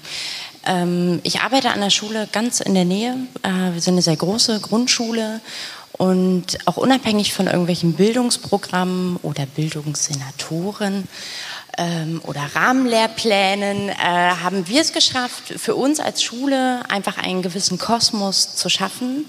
Ähm, 0.65 1.19
ich 1.23 1.41
arbeite 1.41 1.71
an 1.71 1.81
der 1.81 1.89
Schule 1.89 2.27
ganz 2.31 2.59
in 2.59 2.73
der 2.73 2.85
Nähe. 2.85 3.15
Äh, 3.43 3.73
wir 3.73 3.81
sind 3.81 3.95
eine 3.95 4.01
sehr 4.01 4.15
große 4.15 4.59
Grundschule 4.59 5.41
und 5.93 6.57
auch 6.65 6.77
unabhängig 6.77 7.33
von 7.33 7.47
irgendwelchen 7.47 7.93
Bildungsprogrammen 7.93 9.17
oder 9.17 9.45
Bildungssenatoren 9.45 11.07
ähm, 11.77 12.21
oder 12.25 12.41
Rahmenlehrplänen 12.55 13.89
äh, 13.89 13.93
haben 13.95 14.67
wir 14.67 14.81
es 14.81 14.91
geschafft, 14.91 15.53
für 15.57 15.75
uns 15.75 15.99
als 15.99 16.23
Schule 16.23 16.81
einfach 16.89 17.17
einen 17.17 17.41
gewissen 17.41 17.77
Kosmos 17.77 18.55
zu 18.55 18.69
schaffen, 18.69 19.25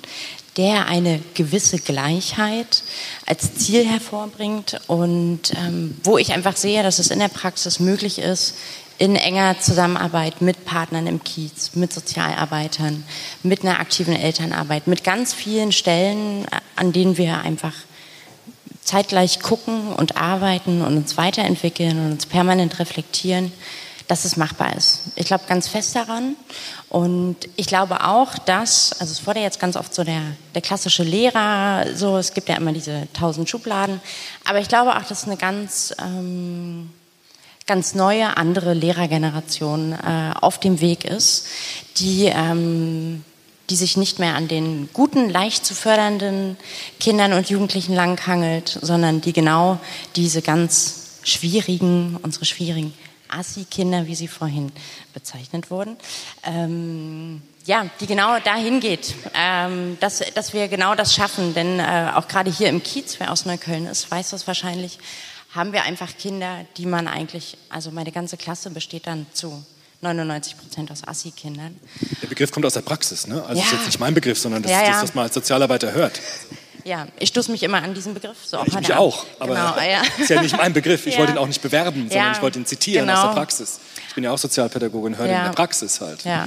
der 0.56 0.86
eine 0.86 1.20
gewisse 1.34 1.78
Gleichheit 1.78 2.82
als 3.26 3.54
Ziel 3.56 3.86
hervorbringt 3.86 4.80
und 4.86 5.52
ähm, 5.56 5.96
wo 6.04 6.16
ich 6.16 6.32
einfach 6.32 6.56
sehe, 6.56 6.82
dass 6.82 6.98
es 6.98 7.10
in 7.10 7.18
der 7.18 7.28
Praxis 7.28 7.80
möglich 7.80 8.18
ist, 8.18 8.54
in 8.98 9.16
enger 9.16 9.58
Zusammenarbeit 9.58 10.40
mit 10.40 10.64
Partnern 10.64 11.06
im 11.06 11.24
Kiez, 11.24 11.74
mit 11.74 11.92
Sozialarbeitern, 11.92 13.04
mit 13.42 13.62
einer 13.62 13.80
aktiven 13.80 14.14
Elternarbeit, 14.14 14.86
mit 14.86 15.02
ganz 15.04 15.32
vielen 15.32 15.72
Stellen, 15.72 16.46
an 16.76 16.92
denen 16.92 17.16
wir 17.16 17.38
einfach 17.40 17.74
zeitgleich 18.82 19.40
gucken 19.40 19.92
und 19.94 20.16
arbeiten 20.16 20.82
und 20.82 20.96
uns 20.96 21.16
weiterentwickeln 21.16 21.98
und 21.98 22.12
uns 22.12 22.26
permanent 22.26 22.78
reflektieren, 22.78 23.52
dass 24.06 24.26
es 24.26 24.36
machbar 24.36 24.76
ist. 24.76 25.00
Ich 25.16 25.26
glaube 25.26 25.44
ganz 25.48 25.66
fest 25.66 25.96
daran 25.96 26.36
und 26.90 27.36
ich 27.56 27.66
glaube 27.66 28.04
auch, 28.04 28.36
dass, 28.38 28.92
also 29.00 29.10
es 29.10 29.26
wurde 29.26 29.40
jetzt 29.40 29.58
ganz 29.58 29.76
oft 29.76 29.94
so 29.94 30.04
der, 30.04 30.20
der 30.54 30.62
klassische 30.62 31.02
Lehrer, 31.02 31.86
so 31.94 32.18
es 32.18 32.34
gibt 32.34 32.48
ja 32.50 32.56
immer 32.56 32.72
diese 32.72 33.08
tausend 33.14 33.48
Schubladen, 33.48 34.00
aber 34.44 34.60
ich 34.60 34.68
glaube 34.68 34.94
auch, 34.94 35.04
dass 35.04 35.24
eine 35.24 35.38
ganz 35.38 35.94
ähm, 35.98 36.90
ganz 37.66 37.94
neue, 37.94 38.36
andere 38.36 38.74
Lehrergeneration 38.74 39.92
äh, 39.92 40.32
auf 40.40 40.58
dem 40.58 40.80
Weg 40.80 41.04
ist, 41.04 41.46
die, 41.96 42.26
ähm, 42.26 43.24
die 43.70 43.76
sich 43.76 43.96
nicht 43.96 44.18
mehr 44.18 44.34
an 44.34 44.48
den 44.48 44.90
guten, 44.92 45.30
leicht 45.30 45.64
zu 45.64 45.74
fördernden 45.74 46.56
Kindern 47.00 47.32
und 47.32 47.48
Jugendlichen 47.48 47.94
langhangelt, 47.94 48.78
sondern 48.82 49.20
die 49.20 49.32
genau 49.32 49.78
diese 50.16 50.42
ganz 50.42 51.20
schwierigen, 51.22 52.18
unsere 52.22 52.44
schwierigen 52.44 52.92
Assi-Kinder, 53.28 54.06
wie 54.06 54.14
sie 54.14 54.28
vorhin 54.28 54.70
bezeichnet 55.14 55.70
wurden, 55.70 55.96
ähm, 56.44 57.42
ja, 57.64 57.86
die 57.98 58.06
genau 58.06 58.38
dahin 58.40 58.80
geht, 58.80 59.14
ähm, 59.34 59.96
dass, 60.00 60.22
dass 60.34 60.52
wir 60.52 60.68
genau 60.68 60.94
das 60.94 61.14
schaffen. 61.14 61.54
Denn 61.54 61.80
äh, 61.80 62.10
auch 62.14 62.28
gerade 62.28 62.50
hier 62.50 62.68
im 62.68 62.82
Kiez, 62.82 63.18
wer 63.18 63.32
aus 63.32 63.46
Neukölln 63.46 63.86
ist, 63.86 64.10
weiß 64.10 64.30
das 64.30 64.46
wahrscheinlich, 64.46 64.98
haben 65.54 65.72
wir 65.72 65.84
einfach 65.84 66.16
Kinder, 66.16 66.64
die 66.76 66.86
man 66.86 67.06
eigentlich, 67.06 67.56
also 67.68 67.90
meine 67.90 68.12
ganze 68.12 68.36
Klasse 68.36 68.70
besteht 68.70 69.06
dann 69.06 69.26
zu 69.32 69.64
99 70.00 70.58
Prozent 70.58 70.90
aus 70.90 71.06
Assi-Kindern. 71.06 71.76
Der 72.20 72.26
Begriff 72.26 72.50
kommt 72.50 72.66
aus 72.66 72.74
der 72.74 72.82
Praxis, 72.82 73.26
ne? 73.26 73.42
Also 73.42 73.60
ja. 73.60 73.66
ist 73.66 73.72
jetzt 73.72 73.86
nicht 73.86 74.00
mein 74.00 74.14
Begriff, 74.14 74.38
sondern 74.38 74.62
das 74.62 74.72
ja, 74.72 74.80
ist 74.80 74.86
ja. 74.86 74.92
das, 74.92 75.02
was 75.02 75.14
man 75.14 75.24
als 75.24 75.34
Sozialarbeiter 75.34 75.92
hört. 75.92 76.20
Ja, 76.84 77.06
ich 77.18 77.30
stoße 77.30 77.50
mich 77.50 77.62
immer 77.62 77.82
an 77.82 77.94
diesen 77.94 78.12
Begriff. 78.12 78.36
So 78.44 78.58
auch 78.58 78.66
ich 78.66 78.74
mich 78.74 78.92
auch, 78.92 79.24
aber 79.38 79.54
genau, 79.54 79.76
ja. 79.78 80.02
ist 80.18 80.28
ja 80.28 80.42
nicht 80.42 80.56
mein 80.56 80.74
Begriff. 80.74 81.06
Ich 81.06 81.16
wollte 81.18 81.32
ihn 81.32 81.38
auch 81.38 81.46
nicht 81.46 81.62
bewerben, 81.62 82.08
sondern 82.10 82.32
ich 82.32 82.42
wollte 82.42 82.58
ihn 82.58 82.66
zitieren 82.66 83.06
genau. 83.06 83.18
aus 83.18 83.28
der 83.28 83.34
Praxis. 83.34 83.80
Ich 84.08 84.14
bin 84.14 84.24
ja 84.24 84.32
auch 84.32 84.38
Sozialpädagogin, 84.38 85.16
höre 85.16 85.26
ihn 85.26 85.36
in 85.36 85.44
der 85.44 85.50
Praxis 85.50 86.00
halt. 86.00 86.24
Ja. 86.24 86.46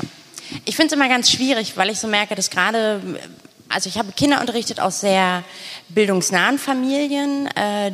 Ich 0.65 0.75
finde 0.75 0.93
es 0.93 0.93
immer 0.93 1.09
ganz 1.09 1.31
schwierig, 1.31 1.75
weil 1.75 1.89
ich 1.89 1.99
so 1.99 2.07
merke, 2.07 2.35
dass 2.35 2.49
gerade 2.51 3.01
also 3.69 3.89
ich 3.89 3.97
habe 3.97 4.11
Kinder 4.11 4.39
unterrichtet 4.39 4.79
aus 4.79 5.01
sehr 5.01 5.43
bildungsnahen 5.89 6.57
Familien, 6.57 7.47
äh, 7.55 7.91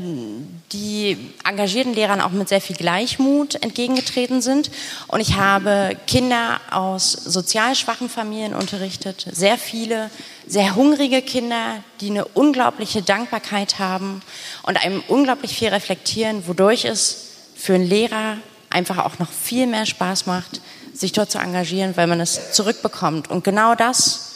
die 0.72 1.18
engagierten 1.48 1.94
Lehrern 1.94 2.22
auch 2.22 2.32
mit 2.32 2.50
sehr 2.50 2.62
viel 2.62 2.76
Gleichmut 2.76 3.56
entgegengetreten 3.56 4.42
sind. 4.42 4.72
Und 5.08 5.20
ich 5.20 5.36
habe 5.36 5.96
Kinder 6.08 6.60
aus 6.72 7.12
sozial 7.12 7.76
schwachen 7.76 8.10
Familien 8.10 8.56
unterrichtet, 8.56 9.28
sehr 9.32 9.58
viele, 9.58 10.10
sehr 10.48 10.76
hungrige 10.76 11.22
Kinder, 11.22 11.84
die 12.02 12.10
eine 12.10 12.26
unglaubliche 12.26 13.02
Dankbarkeit 13.02 13.80
haben 13.80 14.22
und 14.64 14.84
einem 14.84 15.04
unglaublich 15.08 15.56
viel 15.56 15.70
reflektieren, 15.70 16.48
wodurch 16.48 16.86
es 16.86 17.30
für 17.56 17.76
einen 17.76 17.88
Lehrer 17.88 18.38
einfach 18.70 18.98
auch 18.98 19.20
noch 19.20 19.32
viel 19.32 19.68
mehr 19.68 19.86
Spaß 19.86 20.26
macht, 20.26 20.62
sich 20.94 21.12
dort 21.12 21.32
zu 21.32 21.38
engagieren, 21.38 21.96
weil 21.96 22.08
man 22.08 22.20
es 22.20 22.54
zurückbekommt. 22.54 23.30
Und 23.30 23.44
genau 23.44 23.76
das 23.76 24.33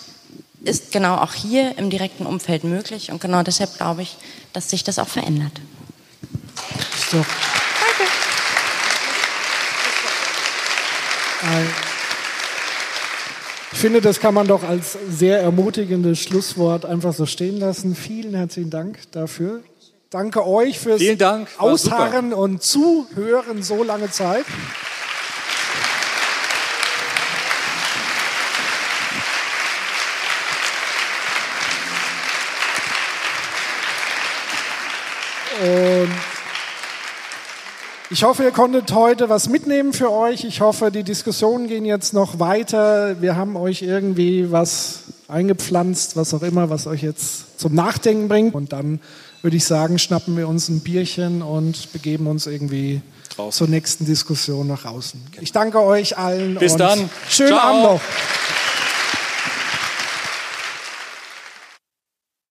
ist 0.68 0.92
genau 0.92 1.16
auch 1.16 1.34
hier 1.34 1.78
im 1.78 1.90
direkten 1.90 2.26
Umfeld 2.26 2.64
möglich 2.64 3.12
und 3.12 3.22
genau 3.22 3.44
deshalb 3.44 3.76
glaube 3.78 4.02
ich, 4.02 4.18
dass 4.54 4.70
sich 4.70 4.84
das 4.84 5.00
auch 5.00 5.08
verändert. 5.08 5.54
So. 7.12 7.26
Ich 13.72 13.80
finde, 13.80 14.02
das 14.02 14.20
kann 14.20 14.34
man 14.34 14.48
doch 14.48 14.64
als 14.64 14.98
sehr 15.10 15.40
ermutigendes 15.40 16.20
Schlusswort 16.20 16.86
einfach 16.86 17.14
so 17.14 17.26
stehen 17.26 17.60
lassen. 17.60 17.96
Vielen 17.96 18.34
herzlichen 18.34 18.70
Dank 18.70 19.00
dafür. 19.12 19.62
Danke 20.10 20.48
euch 20.48 20.80
fürs 20.80 21.02
Dank, 21.18 21.50
Ausharren 21.58 22.34
und 22.34 22.64
Zuhören 22.64 23.62
so 23.62 23.84
lange 23.84 24.10
Zeit. 24.10 24.46
Und 35.62 36.10
ich 38.10 38.24
hoffe, 38.24 38.44
ihr 38.44 38.52
konntet 38.52 38.92
heute 38.94 39.28
was 39.30 39.50
mitnehmen 39.50 39.92
für 39.92 40.12
euch. 40.12 40.44
Ich 40.46 40.62
hoffe, 40.62 40.92
die 40.92 41.04
Diskussionen 41.04 41.68
gehen 41.68 41.86
jetzt 41.86 42.14
noch 42.14 42.40
weiter. 42.40 43.22
Wir 43.22 43.36
haben 43.36 43.56
euch 43.56 43.82
irgendwie 43.82 44.52
was 44.52 45.04
eingepflanzt, 45.28 46.16
was 46.16 46.34
auch 46.34 46.42
immer, 46.42 46.70
was 46.70 46.88
euch 46.88 47.04
jetzt 47.04 47.60
zum 47.60 47.76
Nachdenken 47.76 48.28
bringt. 48.28 48.56
Und 48.56 48.72
dann 48.72 49.02
würde 49.42 49.58
ich 49.58 49.66
sagen, 49.66 50.00
schnappen 50.00 50.38
wir 50.38 50.48
uns 50.48 50.70
ein 50.70 50.80
Bierchen 50.80 51.42
und 51.42 51.92
begeben 51.92 52.28
uns 52.28 52.48
irgendwie 52.48 53.02
Draußen. 53.36 53.58
zur 53.58 53.68
nächsten 53.68 54.06
Diskussion 54.06 54.68
nach 54.68 54.86
außen. 54.86 55.22
Ich 55.42 55.52
danke 55.52 55.82
euch 55.82 56.18
allen. 56.18 56.56
Bis 56.56 56.74
und 56.74 56.80
dann. 56.80 57.10
Schönen 57.30 57.50
Ciao. 57.50 57.60
Abend 57.60 57.84
noch. 57.84 58.02